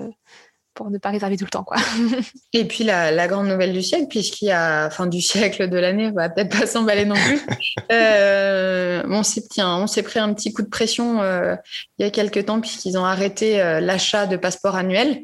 pour 0.75 0.91
ne 0.91 0.99
pas 0.99 1.09
réserver 1.09 1.35
tout 1.35 1.45
le 1.45 1.49
temps. 1.49 1.63
Quoi. 1.63 1.77
Et 2.53 2.65
puis 2.65 2.83
la, 2.83 3.11
la 3.11 3.27
grande 3.27 3.47
nouvelle 3.47 3.73
du 3.73 3.81
siècle, 3.81 4.05
puisqu'il 4.07 4.49
y 4.49 4.51
a 4.51 4.91
fin 4.91 5.07
du 5.07 5.19
siècle 5.19 5.67
de 5.67 5.77
l'année, 5.79 6.09
on 6.09 6.11
va 6.11 6.29
peut-être 6.29 6.59
pas 6.59 6.67
s'emballer 6.67 7.05
non 7.05 7.15
plus. 7.15 7.41
euh, 7.91 9.01
on 9.07 9.23
s'est 9.23 10.03
pris 10.03 10.19
un 10.19 10.33
petit 10.35 10.53
coup 10.53 10.61
de 10.61 10.69
pression 10.69 11.23
euh, 11.23 11.55
il 11.97 12.05
y 12.05 12.07
a 12.07 12.11
quelques 12.11 12.45
temps, 12.45 12.61
puisqu'ils 12.61 12.99
ont 12.99 13.05
arrêté 13.05 13.57
l'achat 13.81 14.27
de 14.27 14.37
passeports 14.37 14.75
annuels. 14.75 15.23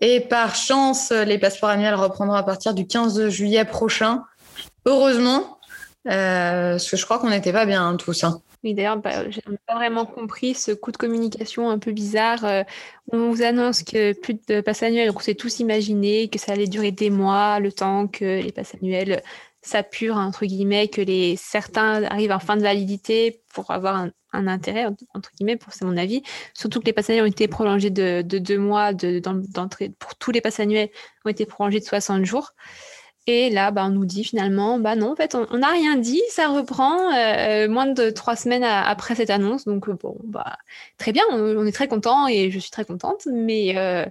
Et 0.00 0.20
par 0.20 0.54
chance, 0.54 1.10
les 1.10 1.38
passeports 1.38 1.70
annuels 1.70 1.94
reprendront 1.94 2.36
à 2.36 2.44
partir 2.44 2.74
du 2.74 2.86
15 2.86 3.28
juillet 3.28 3.64
prochain. 3.64 4.22
Heureusement, 4.84 5.58
euh, 6.08 6.72
parce 6.72 6.90
que 6.90 6.96
je 6.96 7.04
crois 7.04 7.18
qu'on 7.18 7.30
n'était 7.30 7.52
pas 7.52 7.66
bien 7.66 7.86
hein, 7.86 7.96
tous. 7.96 8.24
Hein. 8.24 8.40
Oui, 8.64 8.74
d'ailleurs, 8.74 8.96
bah, 8.96 9.28
j'ai 9.28 9.42
pas 9.66 9.74
vraiment 9.74 10.06
compris 10.06 10.54
ce 10.54 10.70
coup 10.72 10.92
de 10.92 10.96
communication 10.96 11.68
un 11.68 11.78
peu 11.78 11.92
bizarre. 11.92 12.44
Euh, 12.44 12.62
on 13.12 13.30
vous 13.30 13.42
annonce 13.42 13.82
que 13.82 14.12
plus 14.12 14.34
de 14.48 14.60
passes 14.60 14.82
annuelles, 14.82 15.10
on 15.14 15.18
s'est 15.18 15.34
tous 15.34 15.60
imaginé 15.60 16.28
que 16.28 16.38
ça 16.38 16.52
allait 16.52 16.68
durer 16.68 16.92
des 16.92 17.10
mois, 17.10 17.58
le 17.58 17.72
temps 17.72 18.06
que 18.06 18.40
les 18.40 18.52
passes 18.52 18.74
annuelles 18.80 19.22
s'apurent, 19.62 20.16
entre 20.16 20.44
guillemets, 20.44 20.88
que 20.88 21.00
les 21.00 21.36
certains 21.36 22.02
arrivent 22.04 22.32
en 22.32 22.40
fin 22.40 22.56
de 22.56 22.62
validité 22.62 23.42
pour 23.52 23.70
avoir 23.70 23.96
un, 23.96 24.46
intérêt, 24.46 24.86
entre 25.14 25.30
guillemets, 25.36 25.56
pour 25.56 25.72
c'est 25.72 25.84
mon 25.84 25.96
avis. 25.96 26.22
Surtout 26.54 26.80
que 26.80 26.86
les 26.86 26.92
passes 26.92 27.10
annuelles 27.10 27.24
ont 27.24 27.26
été 27.26 27.48
prolongées 27.48 27.90
de, 27.90 28.22
deux 28.22 28.58
mois, 28.58 28.92
d'entrée 28.92 29.90
pour 29.98 30.16
tous 30.16 30.30
les 30.32 30.40
passes 30.40 30.60
annuelles 30.60 30.90
ont 31.24 31.30
été 31.30 31.46
prolongées 31.46 31.80
de 31.80 31.84
60 31.84 32.24
jours. 32.24 32.52
Et 33.28 33.50
là, 33.50 33.70
bah, 33.70 33.84
on 33.86 33.90
nous 33.90 34.04
dit 34.04 34.24
finalement, 34.24 34.80
bah 34.80 34.96
non, 34.96 35.12
en 35.12 35.16
fait, 35.16 35.36
on 35.36 35.58
n'a 35.58 35.70
rien 35.70 35.96
dit, 35.96 36.20
ça 36.28 36.48
reprend 36.48 37.14
euh, 37.14 37.68
moins 37.68 37.86
de 37.86 38.10
trois 38.10 38.34
semaines 38.34 38.64
après 38.64 39.14
cette 39.14 39.30
annonce. 39.30 39.64
Donc, 39.64 39.88
euh, 39.88 39.92
bon, 39.92 40.16
bah, 40.24 40.56
très 40.98 41.12
bien, 41.12 41.22
on, 41.30 41.64
est 41.64 41.72
très 41.72 41.86
content 41.86 42.26
et 42.26 42.50
je 42.50 42.58
suis 42.58 42.72
très 42.72 42.84
contente, 42.84 43.28
mais, 43.32 43.74
euh, 43.76 44.04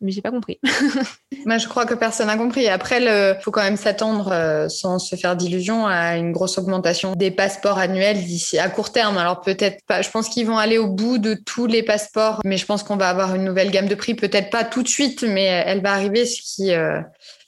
mais 0.00 0.12
j'ai 0.12 0.22
pas 0.22 0.30
compris. 0.30 0.60
Moi, 1.44 1.58
je 1.58 1.68
crois 1.68 1.84
que 1.84 1.92
personne 1.92 2.28
n'a 2.28 2.38
compris. 2.38 2.66
Après, 2.68 3.02
il 3.02 3.42
faut 3.42 3.50
quand 3.50 3.62
même 3.62 3.76
s'attendre, 3.76 4.32
euh, 4.32 4.70
sans 4.70 4.98
se 4.98 5.14
faire 5.14 5.36
d'illusions, 5.36 5.86
à 5.86 6.16
une 6.16 6.32
grosse 6.32 6.56
augmentation 6.56 7.14
des 7.16 7.30
passeports 7.30 7.76
annuels 7.76 8.24
d'ici 8.24 8.58
à 8.58 8.70
court 8.70 8.92
terme. 8.92 9.18
Alors, 9.18 9.42
peut-être 9.42 9.84
pas, 9.86 10.00
je 10.00 10.10
pense 10.10 10.30
qu'ils 10.30 10.46
vont 10.46 10.56
aller 10.56 10.78
au 10.78 10.88
bout 10.88 11.18
de 11.18 11.34
tous 11.34 11.66
les 11.66 11.82
passeports, 11.82 12.40
mais 12.46 12.56
je 12.56 12.64
pense 12.64 12.82
qu'on 12.82 12.96
va 12.96 13.10
avoir 13.10 13.34
une 13.34 13.44
nouvelle 13.44 13.70
gamme 13.70 13.88
de 13.88 13.94
prix, 13.94 14.14
peut-être 14.14 14.48
pas 14.48 14.64
tout 14.64 14.82
de 14.82 14.88
suite, 14.88 15.22
mais 15.22 15.44
elle 15.44 15.82
va 15.82 15.92
arriver, 15.92 16.24
ce 16.24 16.40
qui 16.40 16.72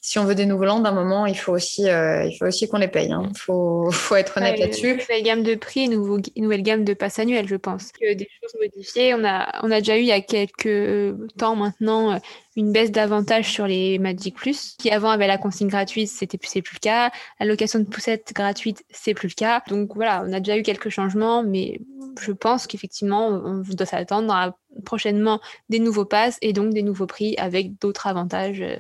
si 0.07 0.20
on 0.20 0.24
veut 0.24 0.36
des 0.36 0.46
nouveaux 0.46 0.66
lands, 0.66 0.78
d'un 0.78 0.92
moment, 0.92 1.26
il 1.26 1.36
faut 1.36 1.50
aussi, 1.50 1.90
euh, 1.90 2.22
il 2.26 2.36
faut 2.36 2.46
aussi 2.46 2.68
qu'on 2.68 2.78
les 2.78 2.86
paye. 2.86 3.09
Il 3.09 3.12
hein. 3.12 3.28
faut, 3.36 3.90
faut, 3.90 4.14
être 4.14 4.36
honnête 4.36 4.57
là-dessus. 4.57 4.94
Nouvelle 4.94 5.22
gamme 5.24 5.42
de 5.42 5.57
prix, 5.57 5.86
une, 5.86 6.22
nouvelle 6.36 6.62
gamme 6.62 6.84
de 6.84 6.94
passes 6.94 7.18
annuelles, 7.18 7.48
je 7.48 7.57
pense. 7.57 7.90
des 8.00 8.28
choses 8.40 8.54
modifiées. 8.61 9.14
On 9.14 9.24
a, 9.24 9.59
on 9.64 9.70
a 9.72 9.80
déjà 9.80 9.96
eu 9.96 10.02
il 10.02 10.07
y 10.07 10.12
a 10.12 10.20
quelques 10.20 11.16
temps 11.36 11.57
maintenant 11.57 12.20
une 12.54 12.70
baisse 12.70 12.92
d'avantages 12.92 13.50
sur 13.50 13.66
les 13.66 13.98
Magic 13.98 14.36
Plus, 14.36 14.76
qui 14.78 14.92
avant 14.92 15.11
avait 15.11 15.26
la 15.26 15.38
consigne 15.38 15.66
gratuite, 15.66 16.09
c'était 16.09 16.38
c'est 16.40 16.62
plus 16.62 16.76
le 16.76 16.80
cas. 16.80 17.11
La 17.40 17.46
location 17.46 17.80
de 17.80 17.84
poussettes 17.84 18.32
gratuite, 18.32 18.84
c'est 18.90 19.12
plus 19.12 19.26
le 19.26 19.34
cas. 19.34 19.61
Donc 19.66 19.96
voilà, 19.96 20.22
on 20.24 20.32
a 20.32 20.38
déjà 20.38 20.57
eu 20.57 20.62
quelques 20.62 20.88
changements, 20.88 21.42
mais 21.42 21.80
je 22.20 22.30
pense 22.30 22.68
qu'effectivement, 22.68 23.26
on 23.26 23.64
doit 23.74 23.86
s'attendre 23.86 24.32
à 24.32 24.57
prochainement 24.84 25.40
des 25.68 25.80
nouveaux 25.80 26.04
passes 26.04 26.38
et 26.42 26.52
donc 26.52 26.72
des 26.72 26.82
nouveaux 26.82 27.09
prix 27.09 27.34
avec 27.38 27.76
d'autres 27.80 28.07
avantages 28.07 28.61
euh, 28.61 28.76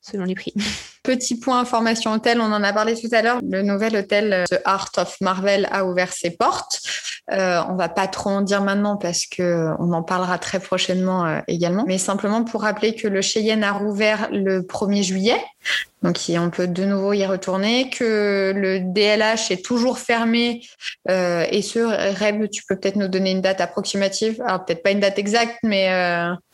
selon 0.00 0.24
les 0.24 0.34
prix. 0.34 0.54
Petit 1.02 1.38
point 1.38 1.60
information 1.60 2.12
hôtel, 2.12 2.40
on 2.40 2.52
en 2.52 2.62
a 2.62 2.72
parlé 2.72 2.94
tout 2.94 3.08
à 3.12 3.22
l'heure. 3.22 3.40
Le 3.48 3.62
nouvel 3.62 3.96
hôtel 3.96 4.32
euh, 4.32 4.44
The 4.44 4.60
Art 4.64 4.90
of 4.96 5.16
Marvel 5.20 5.68
a 5.70 5.84
ouvert 5.84 6.12
ses 6.12 6.30
portes. 6.30 6.80
Euh, 7.30 7.60
on 7.68 7.74
va 7.74 7.90
pas 7.90 8.06
trop 8.06 8.30
en 8.30 8.40
dire 8.40 8.62
maintenant 8.62 8.96
parce 8.96 9.26
que 9.26 9.68
on 9.78 9.92
en 9.92 10.02
parlera 10.02 10.38
très 10.38 10.60
prochainement 10.60 11.26
euh, 11.26 11.40
également. 11.46 11.84
Mais 11.86 11.98
simplement 11.98 12.42
pour 12.42 12.62
rappeler 12.62 12.94
que 12.94 13.06
le 13.06 13.20
Cheyenne 13.20 13.64
a 13.64 13.72
rouvert 13.72 14.28
le 14.32 14.62
1er 14.62 15.02
juillet. 15.02 15.40
Donc, 16.02 16.18
on 16.30 16.50
peut 16.50 16.68
de 16.68 16.84
nouveau 16.84 17.12
y 17.12 17.26
retourner, 17.26 17.90
que 17.90 18.52
le 18.54 18.78
DLH 18.80 19.50
est 19.50 19.64
toujours 19.64 19.98
fermé. 19.98 20.62
Euh, 21.10 21.44
et 21.50 21.60
ce, 21.60 21.80
Reb, 21.80 22.48
tu 22.48 22.62
peux 22.66 22.78
peut-être 22.78 22.96
nous 22.96 23.08
donner 23.08 23.32
une 23.32 23.40
date 23.40 23.60
approximative. 23.60 24.40
Alors, 24.46 24.64
peut-être 24.64 24.82
pas 24.82 24.92
une 24.92 25.00
date 25.00 25.18
exacte, 25.18 25.58
mais. 25.64 25.90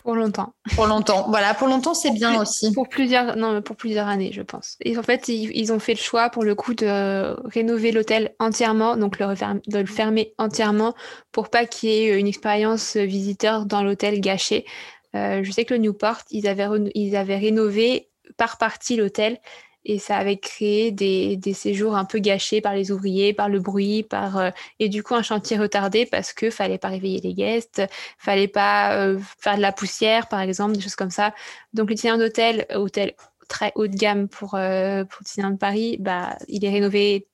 Pour 0.03 0.17
longtemps. 0.17 0.55
Pour 0.75 0.87
longtemps. 0.87 1.27
Voilà, 1.29 1.55
pour 1.55 1.69
longtemps, 1.69 1.95
c'est 1.95 2.11
bien 2.11 2.41
aussi. 2.41 2.73
Pour 2.73 2.89
plusieurs, 2.89 3.37
non, 3.37 3.61
pour 3.61 3.77
plusieurs 3.77 4.09
années, 4.09 4.33
je 4.35 4.43
pense. 4.43 4.76
Et 4.85 4.99
en 4.99 5.03
fait, 5.03 5.28
ils, 5.28 5.72
ont 5.72 5.78
fait 5.78 5.95
le 5.95 5.99
choix, 5.99 6.28
pour 6.28 6.45
le 6.45 6.55
coup, 6.55 6.74
de 6.74 7.35
rénover 7.49 7.93
l'hôtel 7.93 8.35
entièrement, 8.39 8.97
donc 8.97 9.18
de 9.18 9.78
le 9.78 9.87
fermer 9.87 10.35
entièrement 10.39 10.95
pour 11.32 11.49
pas 11.49 11.64
qu'il 11.64 11.89
y 11.89 11.93
ait 11.93 12.18
une 12.18 12.26
expérience 12.26 12.97
visiteur 12.97 13.64
dans 13.64 13.82
l'hôtel 13.82 14.20
gâchée. 14.20 14.66
Euh, 15.14 15.43
je 15.43 15.51
sais 15.53 15.64
que 15.64 15.74
le 15.74 15.80
Newport, 15.80 16.18
ils 16.30 16.47
avaient, 16.47 16.66
ils 16.95 17.16
avaient 17.16 17.39
rénové 17.39 18.09
par 18.37 18.59
partie 18.59 18.97
l'hôtel 18.97 19.39
et 19.85 19.99
ça 19.99 20.16
avait 20.16 20.39
créé 20.39 20.91
des, 20.91 21.37
des, 21.37 21.53
séjours 21.53 21.95
un 21.95 22.05
peu 22.05 22.18
gâchés 22.18 22.61
par 22.61 22.74
les 22.74 22.91
ouvriers, 22.91 23.35
par 23.35 23.49
le 23.49 23.61
bruit, 23.61 24.03
par 24.03 24.39
euh, 24.39 24.51
et 24.78 24.89
du 24.89 25.03
coup 25.03 25.14
un 25.14 25.22
chantier 25.22 25.59
retardé 25.59 26.07
parce 26.07 26.32
que 26.32 26.51
fallait 26.51 26.78
pas 26.78 26.89
réveiller 26.89 27.20
les 27.20 27.35
guests, 27.35 27.82
fallait 28.18 28.49
pas 28.49 28.97
euh, 28.97 29.18
faire 29.39 29.57
de 29.57 29.61
la 29.61 29.72
poussière 29.72 30.28
par 30.28 30.41
exemple, 30.41 30.74
des 30.74 30.80
choses 30.80 30.97
comme 30.97 31.11
ça. 31.11 31.35
Donc 31.74 31.91
le 31.91 31.95
designers 31.97 32.18
d'hôtel, 32.18 32.66
hôtel 32.74 33.12
très 33.49 33.73
haut 33.75 33.87
de 33.87 33.97
gamme 33.97 34.29
pour 34.29 34.55
euh, 34.55 35.05
pour 35.05 35.23
de 35.23 35.57
Paris, 35.57 35.97
bah 36.01 36.37
il 36.49 36.65
est 36.65 36.71
rénové 36.71 37.29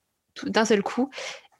d'un 0.44 0.64
seul 0.64 0.82
coup. 0.82 1.10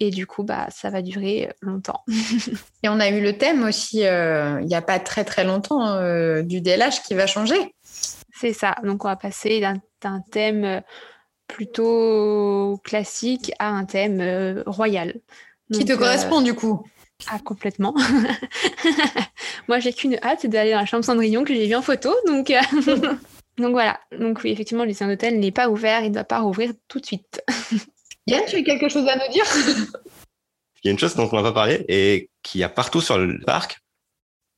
Et 0.02 0.08
du 0.10 0.26
coup, 0.26 0.44
bah, 0.44 0.66
ça 0.70 0.88
va 0.88 1.02
durer 1.02 1.52
longtemps. 1.60 2.02
et 2.82 2.88
on 2.88 2.98
a 3.00 3.10
eu 3.10 3.20
le 3.20 3.36
thème 3.36 3.64
aussi, 3.64 3.98
il 3.98 4.66
n'y 4.66 4.74
a 4.74 4.80
pas 4.80 4.98
très 4.98 5.24
très 5.24 5.44
longtemps, 5.44 5.94
du 6.42 6.62
DLH 6.62 7.02
qui 7.06 7.12
va 7.12 7.26
changer. 7.26 7.74
C'est 8.40 8.54
ça. 8.54 8.74
Donc, 8.84 9.04
on 9.04 9.08
va 9.08 9.16
passer 9.16 9.60
d'un 9.60 10.20
thème 10.30 10.64
euh, 10.64 10.80
plutôt 11.46 12.80
classique 12.84 13.52
à 13.58 13.68
un 13.68 13.84
thème 13.84 14.20
euh, 14.22 14.62
royal. 14.64 15.20
qui 15.70 15.84
te 15.84 15.92
correspond 15.92 16.40
du 16.40 16.54
coup 16.54 16.82
ah, 17.30 17.38
complètement. 17.44 17.94
Moi, 19.68 19.78
j'ai 19.78 19.92
qu'une 19.92 20.18
hâte, 20.22 20.38
c'est 20.40 20.48
d'aller 20.48 20.70
dans 20.70 20.78
la 20.78 20.86
chambre 20.86 21.04
Cendrillon 21.04 21.44
que 21.44 21.52
j'ai 21.52 21.66
vue 21.66 21.74
en 21.74 21.82
photo. 21.82 22.14
Donc, 22.26 22.48
euh, 22.48 22.60
donc 23.60 23.72
voilà. 23.72 24.00
Donc 24.18 24.40
oui, 24.44 24.50
effectivement, 24.50 24.84
le 24.84 24.90
lycée 24.90 25.06
d'hôtel 25.06 25.38
n'est 25.38 25.50
pas 25.50 25.68
ouvert, 25.68 26.02
il 26.02 26.10
ne 26.10 26.14
doit 26.14 26.24
pas 26.24 26.40
rouvrir 26.40 26.72
tout 26.88 27.00
de 27.00 27.06
suite. 27.06 27.42
Yann, 28.26 28.42
tu 28.48 28.56
as 28.56 28.62
quelque 28.62 28.88
chose 28.88 29.06
à 29.08 29.16
nous 29.16 29.32
dire? 29.32 29.44
Il 30.82 30.86
y 30.86 30.88
a 30.88 30.92
une 30.92 30.98
chose 30.98 31.14
dont 31.14 31.28
on 31.30 31.36
n'a 31.36 31.42
pas 31.42 31.52
parlé 31.52 31.84
et 31.88 32.30
qui 32.42 32.58
y 32.58 32.64
a 32.64 32.68
partout 32.68 33.00
sur 33.00 33.18
le 33.18 33.38
parc 33.44 33.80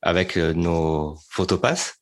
avec 0.01 0.37
nos 0.37 1.17
photopasses. 1.29 1.95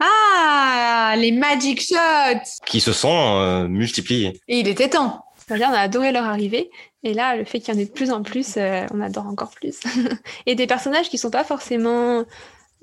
Ah, 0.00 1.14
les 1.16 1.32
magic 1.32 1.80
shots 1.80 2.62
Qui 2.66 2.80
se 2.80 2.92
sont 2.92 3.38
euh, 3.40 3.68
multipliés. 3.68 4.40
Et 4.46 4.60
il 4.60 4.68
était 4.68 4.90
temps. 4.90 5.24
on 5.50 5.60
a 5.60 5.78
adoré 5.78 6.12
leur 6.12 6.24
arrivée. 6.24 6.70
Et 7.02 7.14
là, 7.14 7.36
le 7.36 7.44
fait 7.44 7.60
qu'il 7.60 7.74
y 7.74 7.76
en 7.76 7.80
ait 7.80 7.86
de 7.86 7.90
plus 7.90 8.10
en 8.10 8.22
plus, 8.22 8.56
euh, 8.56 8.86
on 8.92 9.00
adore 9.00 9.26
encore 9.26 9.50
plus. 9.50 9.80
et 10.46 10.54
des 10.54 10.66
personnages 10.66 11.08
qui 11.08 11.18
sont 11.18 11.30
pas 11.30 11.44
forcément. 11.44 12.24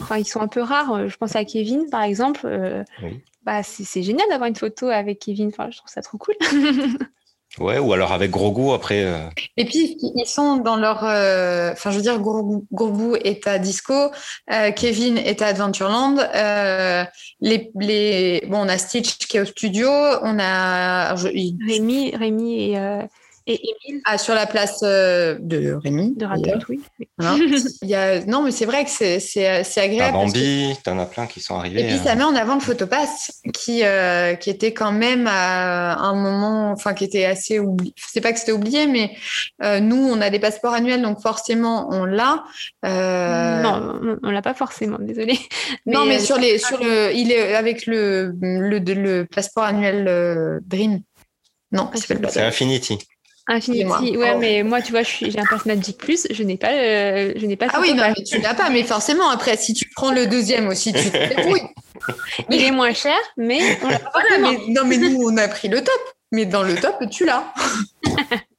Enfin, 0.02 0.18
ils 0.18 0.26
sont 0.26 0.42
un 0.42 0.48
peu 0.48 0.62
rares. 0.62 0.94
Euh, 0.94 1.08
je 1.08 1.18
pense 1.18 1.36
à 1.36 1.46
Kevin, 1.46 1.90
par 1.90 2.04
exemple. 2.04 2.48
bah, 3.44 3.64
c'est 3.64 4.04
génial 4.04 4.28
d'avoir 4.30 4.48
une 4.50 4.56
photo 4.56 4.88
avec 4.88 5.20
Kevin. 5.20 5.50
Enfin, 5.50 5.70
je 5.72 5.78
trouve 5.78 5.92
ça 5.92 6.02
trop 6.02 6.18
cool. 6.18 6.36
Ouais, 7.60 7.80
ou 7.80 7.94
alors 7.94 8.12
avec 8.12 8.32
Grogu 8.32 8.74
après. 8.74 9.04
Euh. 9.06 9.30
Et 9.56 9.66
puis 9.66 9.98
ils 10.02 10.26
sont 10.26 10.58
dans 10.58 10.76
leur, 10.76 11.06
euh, 11.06 11.72
enfin 11.72 11.90
je 11.92 11.98
veux 11.98 12.02
dire 12.02 12.20
Grogu, 12.20 13.18
est 13.24 13.48
à 13.48 13.60
Disco, 13.60 13.94
euh, 14.52 14.72
Kevin 14.72 15.18
est 15.18 15.42
à 15.42 15.48
Adventureland, 15.48 16.18
les, 17.40 17.72
les, 17.80 18.44
bon 18.48 18.66
on 18.66 18.68
a 18.68 18.78
Stitch 18.78 19.18
qui 19.28 19.38
est 19.38 19.42
au 19.42 19.46
studio, 19.46 19.88
on 19.90 20.38
a 20.40 21.16
Rémi, 21.16 22.14
Rémi 22.16 22.74
et 22.74 22.78
et 23.48 23.62
Émile 23.88 24.02
Ah, 24.06 24.18
sur 24.18 24.34
la 24.34 24.48
place 24.48 24.80
euh, 24.84 25.38
de 25.40 25.74
Rémi. 25.74 26.16
De 26.16 26.26
Ratatouille. 26.26 26.82
Il 27.20 27.90
y 27.90 27.96
a... 27.96 28.26
Non, 28.26 28.42
mais 28.42 28.52
c'est 28.52 28.66
vrai 28.66 28.84
que 28.84 28.90
c'est, 28.90 29.20
c'est, 29.20 29.64
c'est 29.64 29.82
agréable. 29.82 30.14
T'as 30.14 30.26
Bambi, 30.26 30.76
que... 30.78 30.84
t'en 30.84 30.98
as 30.98 31.06
plein 31.06 31.28
qui 31.28 31.42
sont 31.42 31.56
arrivés. 31.56 31.82
Et 31.82 31.88
puis, 31.88 31.98
ça 31.98 32.14
euh. 32.14 32.16
met 32.16 32.24
en 32.24 32.36
avant 32.36 32.56
le 32.56 32.62
photopass, 32.62 33.42
qui, 33.54 33.84
euh, 33.84 34.34
qui 34.34 34.50
était 34.50 34.74
quand 34.74 34.92
même 34.92 35.28
à 35.28 35.96
un 35.96 36.16
moment, 36.16 36.72
enfin, 36.72 36.94
qui 36.94 37.04
était 37.04 37.26
assez 37.26 37.60
oublié. 37.60 37.94
C'est 37.96 38.22
pas 38.22 38.34
que 38.34 38.40
c'était 38.40 38.52
oublié, 38.52 38.88
mais 38.88 39.16
nous, 39.80 40.08
on 40.10 40.22
a 40.22 40.30
des 40.30 40.40
passeports 40.40 40.74
annuels, 40.74 41.02
donc 41.02 41.22
forcément, 41.22 41.88
on 41.92 42.06
l'a. 42.06 42.44
Non, 42.84 44.00
on 44.24 44.32
l'a 44.32 44.42
pas 44.42 44.54
forcément, 44.54 44.98
désolé. 45.00 45.38
Non, 45.86 46.06
mais 46.06 46.20
sur, 46.20 46.38
les, 46.38 46.58
sur 46.58 46.84
le. 46.84 47.14
Il 47.14 47.32
est 47.32 47.54
avec 47.56 47.86
le, 47.86 48.34
le, 48.42 48.80
le 48.80 49.26
passeport 49.26 49.66
annuel 49.66 50.60
Dream. 50.66 51.02
Non, 51.72 51.90
c'est 51.94 52.38
Infinity. 52.38 52.98
Infinity, 53.48 54.18
ouais, 54.18 54.36
mais 54.38 54.64
moi, 54.64 54.82
tu 54.82 54.92
vois, 54.92 55.04
j'ai 55.04 55.38
un 55.38 55.46
pass 55.46 55.66
Magic 55.66 55.98
Plus, 55.98 56.28
je 56.32 56.44
n'ai 56.44 56.58
pas, 56.58 56.72
je 56.72 57.46
n'ai 57.46 57.56
pas. 57.56 57.68
Ah 57.74 57.80
oui, 57.80 57.94
non, 57.94 58.04
mais 58.08 58.24
tu 58.24 58.40
l'as 58.40 58.56
pas, 58.56 58.72
mais 58.72 58.84
forcément, 58.84 59.30
après, 59.30 59.56
si 59.56 59.74
tu 59.74 59.88
prends 59.96 60.12
le 60.12 60.26
deuxième 60.26 60.68
aussi, 60.68 60.94
tu 60.94 61.12
te 61.12 61.18
Il 62.50 62.64
est 62.64 62.72
moins 62.72 62.94
cher, 62.94 63.18
mais, 63.38 63.78
Non, 64.70 64.84
mais 64.86 64.98
nous, 64.98 65.22
on 65.22 65.38
a 65.38 65.48
pris 65.48 65.68
le 65.68 65.84
top, 65.84 66.00
mais 66.32 66.46
dans 66.46 66.64
le 66.64 66.76
top, 66.76 66.96
tu 67.12 67.26
l'as. 67.26 67.54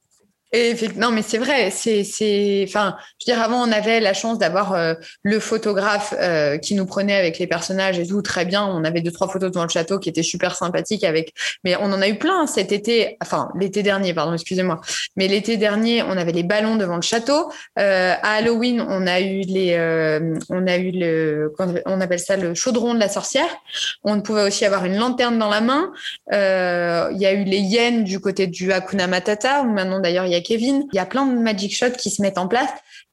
Non, 0.97 1.11
mais 1.11 1.23
c'est 1.23 1.39
vrai. 1.39 1.71
C'est, 1.71 2.65
enfin, 2.67 2.97
je 3.21 3.27
dire, 3.27 3.41
avant, 3.41 3.63
on 3.67 3.73
avait 3.73 4.01
la 4.01 4.15
chance 4.15 4.39
d'avoir 4.39 4.73
euh, 4.73 4.95
le 5.23 5.39
photographe 5.41 6.15
euh, 6.19 6.59
qui 6.59 6.75
nous 6.75 6.87
prenait 6.87 7.17
avec 7.17 7.39
les 7.39 7.47
personnages 7.47 7.99
et 7.99 8.07
tout 8.07 8.23
très 8.23 8.45
bien. 8.45 8.65
On 8.65 8.85
avait 8.85 9.01
deux 9.01 9.13
trois 9.13 9.29
photos 9.29 9.51
devant 9.51 9.65
le 9.65 9.69
château 9.69 9.99
qui 9.99 10.09
étaient 10.09 10.23
super 10.23 10.57
sympathiques 10.57 11.05
avec. 11.05 11.33
Mais 11.65 11.77
on 11.77 11.87
en 11.87 12.01
a 12.01 12.09
eu 12.09 12.17
plein 12.17 12.47
cet 12.47 12.73
été, 12.73 13.17
enfin 13.23 13.51
l'été 13.59 13.83
dernier, 13.83 14.15
pardon, 14.15 14.35
excusez-moi. 14.35 14.81
Mais 15.17 15.29
l'été 15.29 15.57
dernier, 15.57 16.03
on 16.03 16.17
avait 16.17 16.33
les 16.33 16.43
ballons 16.43 16.77
devant 16.77 16.97
le 16.97 17.03
château. 17.03 17.51
Euh, 17.79 18.15
à 18.23 18.37
Halloween, 18.37 18.85
on 18.89 19.07
a 19.07 19.21
eu 19.21 19.41
les, 19.43 19.77
on 20.49 20.67
a 20.67 20.77
eu 20.77 20.91
le, 20.91 21.53
on 21.87 22.01
appelle 22.01 22.21
ça 22.21 22.37
le 22.37 22.55
chaudron 22.55 22.95
de 22.95 23.01
la 23.01 23.09
sorcière. 23.09 23.49
On 24.05 24.21
pouvait 24.21 24.45
aussi 24.45 24.65
avoir 24.65 24.85
une 24.85 24.97
lanterne 24.97 25.39
dans 25.39 25.51
la 25.51 25.61
main. 25.61 25.93
Il 26.33 27.19
y 27.21 27.27
a 27.27 27.33
eu 27.33 27.45
les 27.45 27.59
hyènes 27.59 28.05
du 28.05 28.21
côté 28.21 28.47
du 28.47 28.73
Hakuna 28.73 29.07
Matata 29.07 29.65
maintenant 29.65 30.01
d'ailleurs 30.01 30.27
il 30.27 30.33
y 30.33 30.35
a 30.35 30.41
Kevin. 30.47 30.86
Il 30.92 30.97
y 30.97 31.01
a 31.01 31.07
plein 31.07 31.26
de 31.26 31.38
magic 31.38 31.74
shots 31.74 31.97
qui 31.99 32.11
se 32.11 32.22
mettent 32.22 32.38
en 32.38 32.49
place 32.49 32.70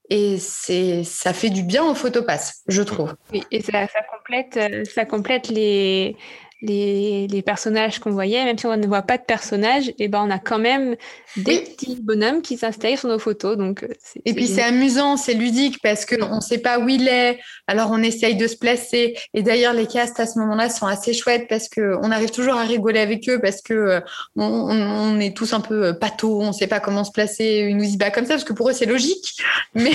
et 0.10 0.38
c'est 0.38 1.04
ça 1.04 1.34
fait 1.34 1.50
du 1.50 1.64
bien 1.64 1.84
au 1.84 1.96
photopass, 1.96 2.62
je 2.68 2.82
trouve. 2.82 3.16
et 3.52 3.62
ça, 3.62 3.88
complète, 4.12 4.58
euh, 4.58 4.84
ça 4.86 5.06
complète 5.06 5.48
les, 5.48 6.16
les, 6.64 7.44
personnages 7.46 8.00
qu'on 8.00 8.12
voyait, 8.12 8.46
même 8.46 8.58
si 8.58 8.66
on 8.66 8.78
ne 8.78 8.88
voit 8.88 9.02
pas 9.02 9.18
de 9.18 9.24
personnages, 9.24 9.90
et 9.90 9.96
eh 10.00 10.08
ben 10.08 10.24
on 10.26 10.32
a 10.32 10.40
quand 10.40 10.60
même 10.60 10.96
des 11.36 11.60
petits 11.60 11.98
bonhommes 12.02 12.42
qui 12.42 12.58
s'installent 12.58 12.98
sur 12.98 13.10
nos 13.10 13.20
photos. 13.20 13.58
Donc, 13.58 13.84
euh, 13.84 13.88
et 14.26 14.34
puis 14.34 14.48
c'est 14.48 14.64
amusant, 14.64 15.18
c'est 15.18 15.34
ludique 15.34 15.80
parce 15.82 16.06
qu'on 16.06 16.36
ne 16.36 16.42
sait 16.42 16.60
pas 16.60 16.80
où 16.80 16.88
il 16.88 17.08
est, 17.08 17.40
alors 17.68 17.90
on 17.92 18.02
essaye 18.02 18.36
de 18.36 18.48
se 18.48 18.56
placer. 18.56 19.18
Et 19.34 19.44
d'ailleurs, 19.44 19.74
les 19.74 19.88
castes 19.88 20.20
à 20.20 20.26
ce 20.26 20.40
moment-là 20.40 20.70
sont 20.70 20.88
assez 20.88 21.14
chouettes 21.14 21.48
parce 21.50 21.68
qu'on 21.68 22.12
arrive 22.12 22.32
toujours 22.32 22.56
à 22.56 22.64
rigoler 22.64 23.00
avec 23.00 23.28
eux 23.30 23.40
parce 23.42 23.62
que 23.62 23.74
euh, 23.74 24.00
on, 24.36 25.20
est 25.20 25.36
tous 25.36 25.54
un 25.54 25.62
peu 25.62 25.88
euh, 25.88 25.94
pato, 25.94 26.42
on 26.42 26.48
ne 26.48 26.54
sait 26.54 26.68
pas 26.68 26.80
comment 26.80 27.04
se 27.04 27.12
placer, 27.12 27.68
ils 27.70 27.76
nous 27.76 27.84
y 27.84 27.98
bat 27.98 28.12
comme 28.12 28.26
ça 28.26 28.34
parce 28.34 28.44
que 28.44 28.54
pour 28.54 28.70
eux 28.70 28.74
c'est 28.74 28.86
logique. 28.86 29.38
Mais, 29.76 29.92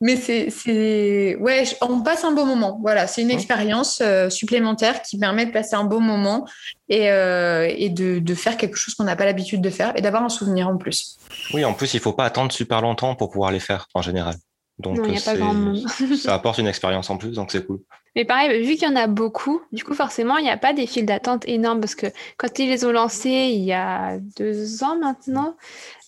mais 0.00 0.16
c'est, 0.16 1.36
ouais, 1.36 1.64
on 1.82 2.00
passe 2.00 2.24
un 2.24 2.32
beau 2.32 2.46
moment. 2.46 2.78
Voilà, 2.80 3.06
c'est 3.06 3.20
une 3.20 3.30
expérience 3.30 4.02
supplémentaire 4.30 5.02
qui 5.02 5.18
permet 5.18 5.44
de 5.44 5.50
passer 5.50 5.74
un 5.74 5.84
beau 5.92 6.00
moment 6.00 6.46
et, 6.88 7.06
et 7.06 7.88
de, 7.90 8.18
de 8.18 8.34
faire 8.34 8.56
quelque 8.56 8.76
chose 8.76 8.94
qu'on 8.94 9.04
n'a 9.04 9.16
pas 9.16 9.24
l'habitude 9.24 9.60
de 9.60 9.70
faire 9.70 9.92
et 9.96 10.00
d'avoir 10.00 10.22
un 10.22 10.28
souvenir 10.28 10.68
en 10.68 10.76
plus. 10.76 11.18
Oui, 11.54 11.64
en 11.64 11.74
plus, 11.74 11.94
il 11.94 12.00
faut 12.00 12.12
pas 12.12 12.24
attendre 12.24 12.52
super 12.52 12.80
longtemps 12.80 13.14
pour 13.14 13.30
pouvoir 13.30 13.50
les 13.50 13.60
faire 13.60 13.88
en 13.94 14.02
général. 14.02 14.34
Donc, 14.78 14.98
ça 16.16 16.34
apporte 16.34 16.58
une 16.58 16.66
expérience 16.66 17.10
en 17.10 17.16
plus, 17.16 17.32
donc 17.32 17.52
c'est 17.52 17.66
cool. 17.66 17.80
Mais 18.14 18.26
pareil, 18.26 18.62
vu 18.62 18.74
qu'il 18.74 18.86
y 18.86 18.92
en 18.92 18.96
a 18.96 19.06
beaucoup, 19.06 19.62
du 19.72 19.84
coup, 19.84 19.94
forcément, 19.94 20.36
il 20.36 20.44
n'y 20.44 20.50
a 20.50 20.58
pas 20.58 20.74
des 20.74 20.86
files 20.86 21.06
d'attente 21.06 21.48
énormes 21.48 21.80
parce 21.80 21.94
que 21.94 22.06
quand 22.36 22.58
ils 22.58 22.68
les 22.68 22.84
ont 22.84 22.92
lancés 22.92 23.50
il 23.54 23.62
y 23.64 23.72
a 23.72 24.18
deux 24.36 24.84
ans 24.84 24.98
maintenant, 24.98 25.56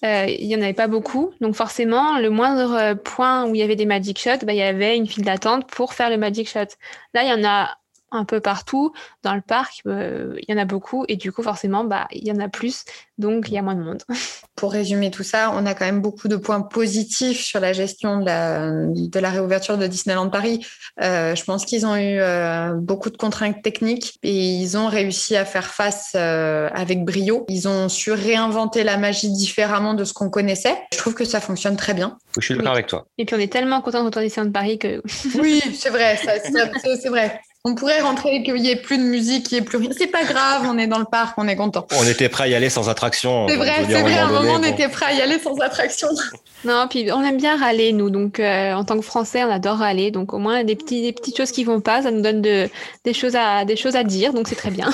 euh, 0.05 0.26
il 0.28 0.47
n'y 0.47 0.55
en 0.55 0.61
avait 0.61 0.74
pas 0.74 0.89
beaucoup. 0.89 1.32
Donc, 1.41 1.55
forcément, 1.55 2.18
le 2.18 2.28
moindre 2.28 2.93
point 2.95 3.47
où 3.47 3.55
il 3.55 3.59
y 3.59 3.62
avait 3.62 3.76
des 3.76 3.87
Magic 3.87 4.18
Shots, 4.18 4.45
bah, 4.45 4.53
il 4.53 4.59
y 4.59 4.62
avait 4.62 4.99
une 4.99 5.07
file 5.07 5.24
d'attente 5.24 5.66
pour 5.66 5.95
faire 5.95 6.11
le 6.11 6.18
Magic 6.18 6.47
Shot. 6.47 6.76
Là, 7.14 7.22
il 7.22 7.28
y 7.28 7.32
en 7.32 7.49
a 7.49 7.74
un 8.14 8.24
peu 8.24 8.40
partout. 8.40 8.92
Dans 9.22 9.34
le 9.34 9.40
parc, 9.40 9.80
euh, 9.86 10.34
il 10.46 10.52
y 10.52 10.56
en 10.56 10.60
a 10.60 10.64
beaucoup 10.64 11.04
et 11.08 11.16
du 11.16 11.32
coup, 11.32 11.42
forcément, 11.42 11.84
bah, 11.84 12.06
il 12.12 12.26
y 12.26 12.32
en 12.32 12.38
a 12.38 12.48
plus, 12.48 12.84
donc 13.18 13.48
il 13.48 13.54
y 13.54 13.58
a 13.58 13.62
moins 13.62 13.74
de 13.74 13.82
monde. 13.82 14.02
Pour 14.56 14.72
résumer 14.72 15.10
tout 15.10 15.22
ça, 15.22 15.52
on 15.54 15.66
a 15.66 15.74
quand 15.74 15.84
même 15.84 16.00
beaucoup 16.00 16.28
de 16.28 16.36
points 16.36 16.60
positifs 16.60 17.40
sur 17.40 17.60
la 17.60 17.72
gestion 17.72 18.20
de 18.20 18.26
la, 18.26 18.70
de 18.70 19.18
la 19.18 19.30
réouverture 19.30 19.76
de 19.76 19.86
Disneyland 19.86 20.30
Paris. 20.30 20.64
Euh, 21.02 21.34
je 21.34 21.44
pense 21.44 21.64
qu'ils 21.64 21.86
ont 21.86 21.96
eu 21.96 22.20
euh, 22.20 22.74
beaucoup 22.74 23.10
de 23.10 23.16
contraintes 23.16 23.62
techniques 23.62 24.18
et 24.22 24.32
ils 24.32 24.76
ont 24.76 24.86
réussi 24.86 25.36
à 25.36 25.44
faire 25.44 25.66
face 25.66 26.14
avec 26.14 27.04
brio. 27.04 27.44
Ils 27.48 27.68
ont 27.68 27.88
su 27.88 28.12
réinventer 28.12 28.84
la 28.84 28.96
magie 28.96 29.30
différemment 29.30 29.94
de 29.94 30.04
ce 30.04 30.12
qu'on 30.12 30.30
connaissait. 30.30 30.78
Je 30.92 30.98
trouve 30.98 31.14
que 31.14 31.24
ça 31.24 31.40
fonctionne 31.40 31.76
très 31.76 31.94
bien. 31.94 32.18
Je 32.38 32.44
suis 32.44 32.56
d'accord 32.56 32.72
avec 32.72 32.86
toi. 32.86 33.06
Et 33.18 33.24
puis 33.24 33.36
on 33.36 33.38
est 33.38 33.52
tellement 33.52 33.80
content 33.80 34.00
de 34.00 34.06
retourner 34.06 34.28
Disneyland 34.28 34.52
Paris 34.52 34.78
que... 34.78 35.02
oui, 35.38 35.62
c'est 35.74 35.90
vrai, 35.90 36.18
c'est 36.18 37.08
vrai. 37.08 37.40
On 37.66 37.74
pourrait 37.74 38.02
rentrer, 38.02 38.42
qu'il 38.42 38.56
n'y 38.56 38.68
ait 38.68 38.76
plus 38.76 38.98
de 38.98 39.04
musique, 39.04 39.46
qu'il 39.46 39.56
n'y 39.56 39.62
ait 39.62 39.64
plus 39.64 39.78
rien. 39.78 39.88
C'est 39.96 40.08
pas 40.08 40.24
grave, 40.24 40.66
on 40.68 40.76
est 40.76 40.86
dans 40.86 40.98
le 40.98 41.06
parc, 41.06 41.38
on 41.38 41.48
est 41.48 41.56
content. 41.56 41.86
On 41.98 42.06
était 42.06 42.28
prêt 42.28 42.44
à 42.44 42.48
y 42.48 42.54
aller 42.54 42.68
sans 42.68 42.90
attraction. 42.90 43.48
C'est 43.48 43.56
vrai, 43.56 43.86
c'est 43.88 44.02
vrai, 44.02 44.18
à 44.18 44.26
un 44.26 44.32
moment, 44.32 44.56
on 44.56 44.62
était 44.62 44.90
prêt 44.90 45.06
à 45.06 45.12
y 45.14 45.22
aller 45.22 45.38
sans 45.38 45.56
attraction. 45.60 46.08
Non, 46.66 46.86
puis 46.88 47.12
on 47.12 47.22
aime 47.22 47.36
bien 47.36 47.58
râler, 47.58 47.92
nous. 47.92 48.08
Donc, 48.08 48.40
euh, 48.40 48.72
en 48.72 48.84
tant 48.84 48.96
que 48.96 49.04
Français, 49.04 49.44
on 49.44 49.50
adore 49.50 49.76
râler. 49.76 50.10
Donc, 50.10 50.32
au 50.32 50.38
moins, 50.38 50.64
des, 50.64 50.76
petits, 50.76 51.02
des 51.02 51.12
petites 51.12 51.36
choses 51.36 51.50
qui 51.50 51.62
vont 51.62 51.82
pas, 51.82 52.00
ça 52.00 52.10
nous 52.10 52.22
donne 52.22 52.40
de, 52.40 52.70
des, 53.04 53.12
choses 53.12 53.36
à, 53.36 53.66
des 53.66 53.76
choses 53.76 53.96
à 53.96 54.02
dire. 54.02 54.32
Donc, 54.32 54.48
c'est 54.48 54.54
très 54.54 54.70
bien. 54.70 54.88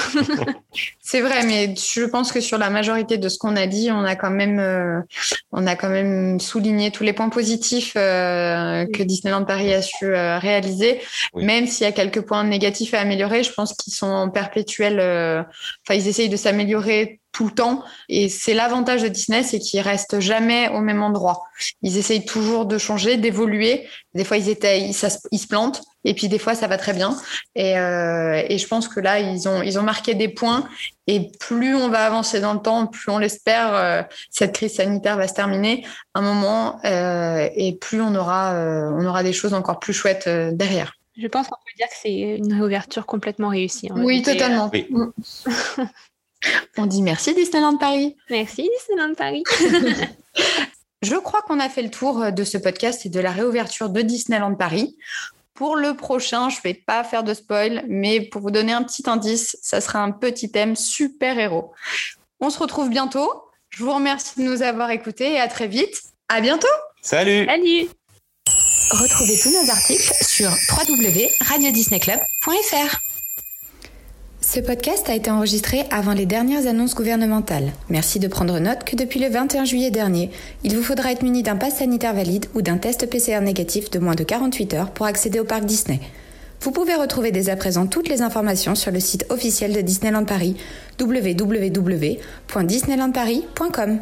c'est 1.00 1.20
vrai, 1.20 1.44
mais 1.46 1.72
je 1.76 2.02
pense 2.06 2.32
que 2.32 2.40
sur 2.40 2.58
la 2.58 2.70
majorité 2.70 3.18
de 3.18 3.28
ce 3.28 3.38
qu'on 3.38 3.54
a 3.54 3.68
dit, 3.68 3.88
on 3.92 4.02
a 4.02 4.16
quand 4.16 4.30
même, 4.30 4.58
euh, 4.58 4.98
on 5.52 5.64
a 5.68 5.76
quand 5.76 5.90
même 5.90 6.40
souligné 6.40 6.90
tous 6.90 7.04
les 7.04 7.12
points 7.12 7.28
positifs 7.28 7.92
euh, 7.94 8.84
que 8.92 9.04
Disneyland 9.04 9.44
Paris 9.44 9.72
a 9.72 9.80
su 9.80 10.12
réaliser, 10.12 11.00
même 11.36 11.68
s'il 11.68 11.84
y 11.84 11.88
a 11.88 11.92
quelques 11.92 12.22
points 12.22 12.42
négatifs 12.42 12.59
à 12.66 13.00
améliorer. 13.00 13.42
Je 13.42 13.52
pense 13.52 13.72
qu'ils 13.74 13.92
sont 13.92 14.06
en 14.06 14.30
perpétuel. 14.30 15.00
Enfin, 15.00 15.98
ils 15.98 16.08
essayent 16.08 16.28
de 16.28 16.36
s'améliorer 16.36 17.20
tout 17.32 17.46
le 17.46 17.52
temps. 17.52 17.84
Et 18.08 18.28
c'est 18.28 18.54
l'avantage 18.54 19.02
de 19.02 19.08
Disney, 19.08 19.42
c'est 19.42 19.58
qu'ils 19.58 19.80
restent 19.80 20.20
jamais 20.20 20.68
au 20.70 20.80
même 20.80 21.02
endroit. 21.02 21.42
Ils 21.82 21.96
essayent 21.96 22.24
toujours 22.24 22.66
de 22.66 22.78
changer, 22.78 23.16
d'évoluer. 23.16 23.86
Des 24.14 24.24
fois, 24.24 24.36
ils 24.36 24.48
étaient, 24.48 24.80
ils, 24.80 24.94
se 24.94 25.46
plantent, 25.46 25.82
et 26.04 26.14
puis 26.14 26.28
des 26.28 26.38
fois, 26.38 26.54
ça 26.54 26.66
va 26.66 26.76
très 26.76 26.92
bien. 26.92 27.16
Et, 27.54 27.78
euh, 27.78 28.42
et, 28.48 28.58
je 28.58 28.66
pense 28.66 28.88
que 28.88 28.98
là, 28.98 29.20
ils 29.20 29.48
ont, 29.48 29.62
ils 29.62 29.78
ont 29.78 29.82
marqué 29.82 30.14
des 30.14 30.28
points. 30.28 30.68
Et 31.06 31.30
plus 31.40 31.74
on 31.74 31.88
va 31.88 32.06
avancer 32.06 32.40
dans 32.40 32.54
le 32.54 32.61
temps, 32.61 32.86
plus 32.86 33.11
on 33.11 33.18
l'espère, 33.18 33.74
euh, 33.74 34.02
cette 34.30 34.52
crise 34.52 34.74
sanitaire 34.76 35.16
va 35.16 35.26
se 35.26 35.34
terminer 35.34 35.84
un 36.14 36.22
moment, 36.22 36.78
euh, 36.84 37.48
et 37.54 37.76
plus 37.76 38.00
on 38.00 38.14
aura, 38.14 38.54
euh, 38.54 38.90
on 38.92 39.04
aura 39.06 39.22
des 39.22 39.32
choses 39.32 39.54
encore 39.54 39.78
plus 39.80 39.92
chouettes 39.92 40.26
euh, 40.26 40.50
derrière. 40.52 40.99
Je 41.16 41.26
pense 41.26 41.48
qu'on 41.48 41.56
peut 41.56 41.76
dire 41.76 41.88
que 41.88 41.94
c'est 42.00 42.36
une 42.38 42.52
réouverture 42.52 43.06
complètement 43.06 43.48
réussie. 43.48 43.88
Oui, 43.94 44.22
totalement. 44.22 44.70
Oui. 44.72 44.86
Mm. 44.90 45.12
On 46.78 46.86
dit 46.86 47.02
merci 47.02 47.34
Disneyland 47.34 47.76
Paris. 47.76 48.16
Merci 48.30 48.68
Disneyland 48.78 49.14
Paris. 49.14 49.42
Je 51.02 51.16
crois 51.16 51.42
qu'on 51.42 51.61
a 51.61 51.68
fait 51.68 51.82
le 51.82 51.90
tour 51.90 52.32
de 52.32 52.44
ce 52.44 52.58
podcast 52.58 53.06
et 53.06 53.08
de 53.08 53.20
la 53.20 53.30
réouverture 53.30 53.88
de 53.88 54.02
Disneyland 54.02 54.54
Paris. 54.54 54.96
Pour 55.54 55.76
le 55.76 55.94
prochain, 55.94 56.48
je 56.48 56.56
ne 56.58 56.62
vais 56.62 56.74
pas 56.74 57.04
faire 57.04 57.22
de 57.22 57.34
spoil, 57.34 57.84
mais 57.88 58.20
pour 58.20 58.40
vous 58.40 58.50
donner 58.50 58.72
un 58.72 58.82
petit 58.82 59.02
indice, 59.08 59.58
ça 59.62 59.80
sera 59.80 60.00
un 60.00 60.11
petit 60.11 60.50
thème 60.50 60.76
super-héros. 60.76 61.72
On 62.40 62.50
se 62.50 62.58
retrouve 62.58 62.88
bientôt. 62.90 63.30
Je 63.70 63.84
vous 63.84 63.92
remercie 63.92 64.40
de 64.40 64.44
nous 64.44 64.62
avoir 64.62 64.90
écoutés 64.90 65.34
et 65.34 65.40
à 65.40 65.48
très 65.48 65.68
vite. 65.68 66.02
À 66.28 66.40
bientôt. 66.40 66.68
Salut. 67.02 67.46
Salut. 67.46 67.88
Retrouvez 68.91 69.38
tous 69.38 69.51
nos 69.51 69.70
articles 69.70 70.12
sur 70.20 70.51
www.radiodisneyclub.fr. 70.51 73.01
Ce 74.41 74.59
podcast 74.59 75.09
a 75.09 75.14
été 75.14 75.30
enregistré 75.30 75.84
avant 75.93 76.12
les 76.12 76.26
dernières 76.26 76.66
annonces 76.66 76.97
gouvernementales. 76.97 77.70
Merci 77.88 78.18
de 78.18 78.26
prendre 78.26 78.59
note 78.59 78.82
que 78.82 78.97
depuis 78.97 79.20
le 79.20 79.28
21 79.28 79.64
juillet 79.64 79.93
dernier, 79.93 80.32
il 80.64 80.76
vous 80.76 80.82
faudra 80.82 81.12
être 81.12 81.22
muni 81.22 81.45
d'un 81.45 81.55
pass 81.55 81.76
sanitaire 81.76 82.14
valide 82.14 82.47
ou 82.55 82.62
d'un 82.62 82.78
test 82.78 83.09
PCR 83.09 83.41
négatif 83.43 83.91
de 83.91 84.01
moins 84.01 84.16
de 84.16 84.24
48 84.24 84.74
heures 84.74 84.91
pour 84.91 85.07
accéder 85.07 85.38
au 85.38 85.45
parc 85.45 85.66
Disney. 85.66 86.01
Vous 86.61 86.72
pouvez 86.72 86.97
retrouver 86.97 87.30
dès 87.30 87.49
à 87.49 87.55
présent 87.55 87.86
toutes 87.86 88.09
les 88.09 88.22
informations 88.22 88.74
sur 88.74 88.91
le 88.91 88.99
site 88.99 89.24
officiel 89.28 89.72
de 89.72 89.82
Disneyland 89.82 90.24
Paris 90.24 90.57
www.disneylandparis.com. 91.01 94.01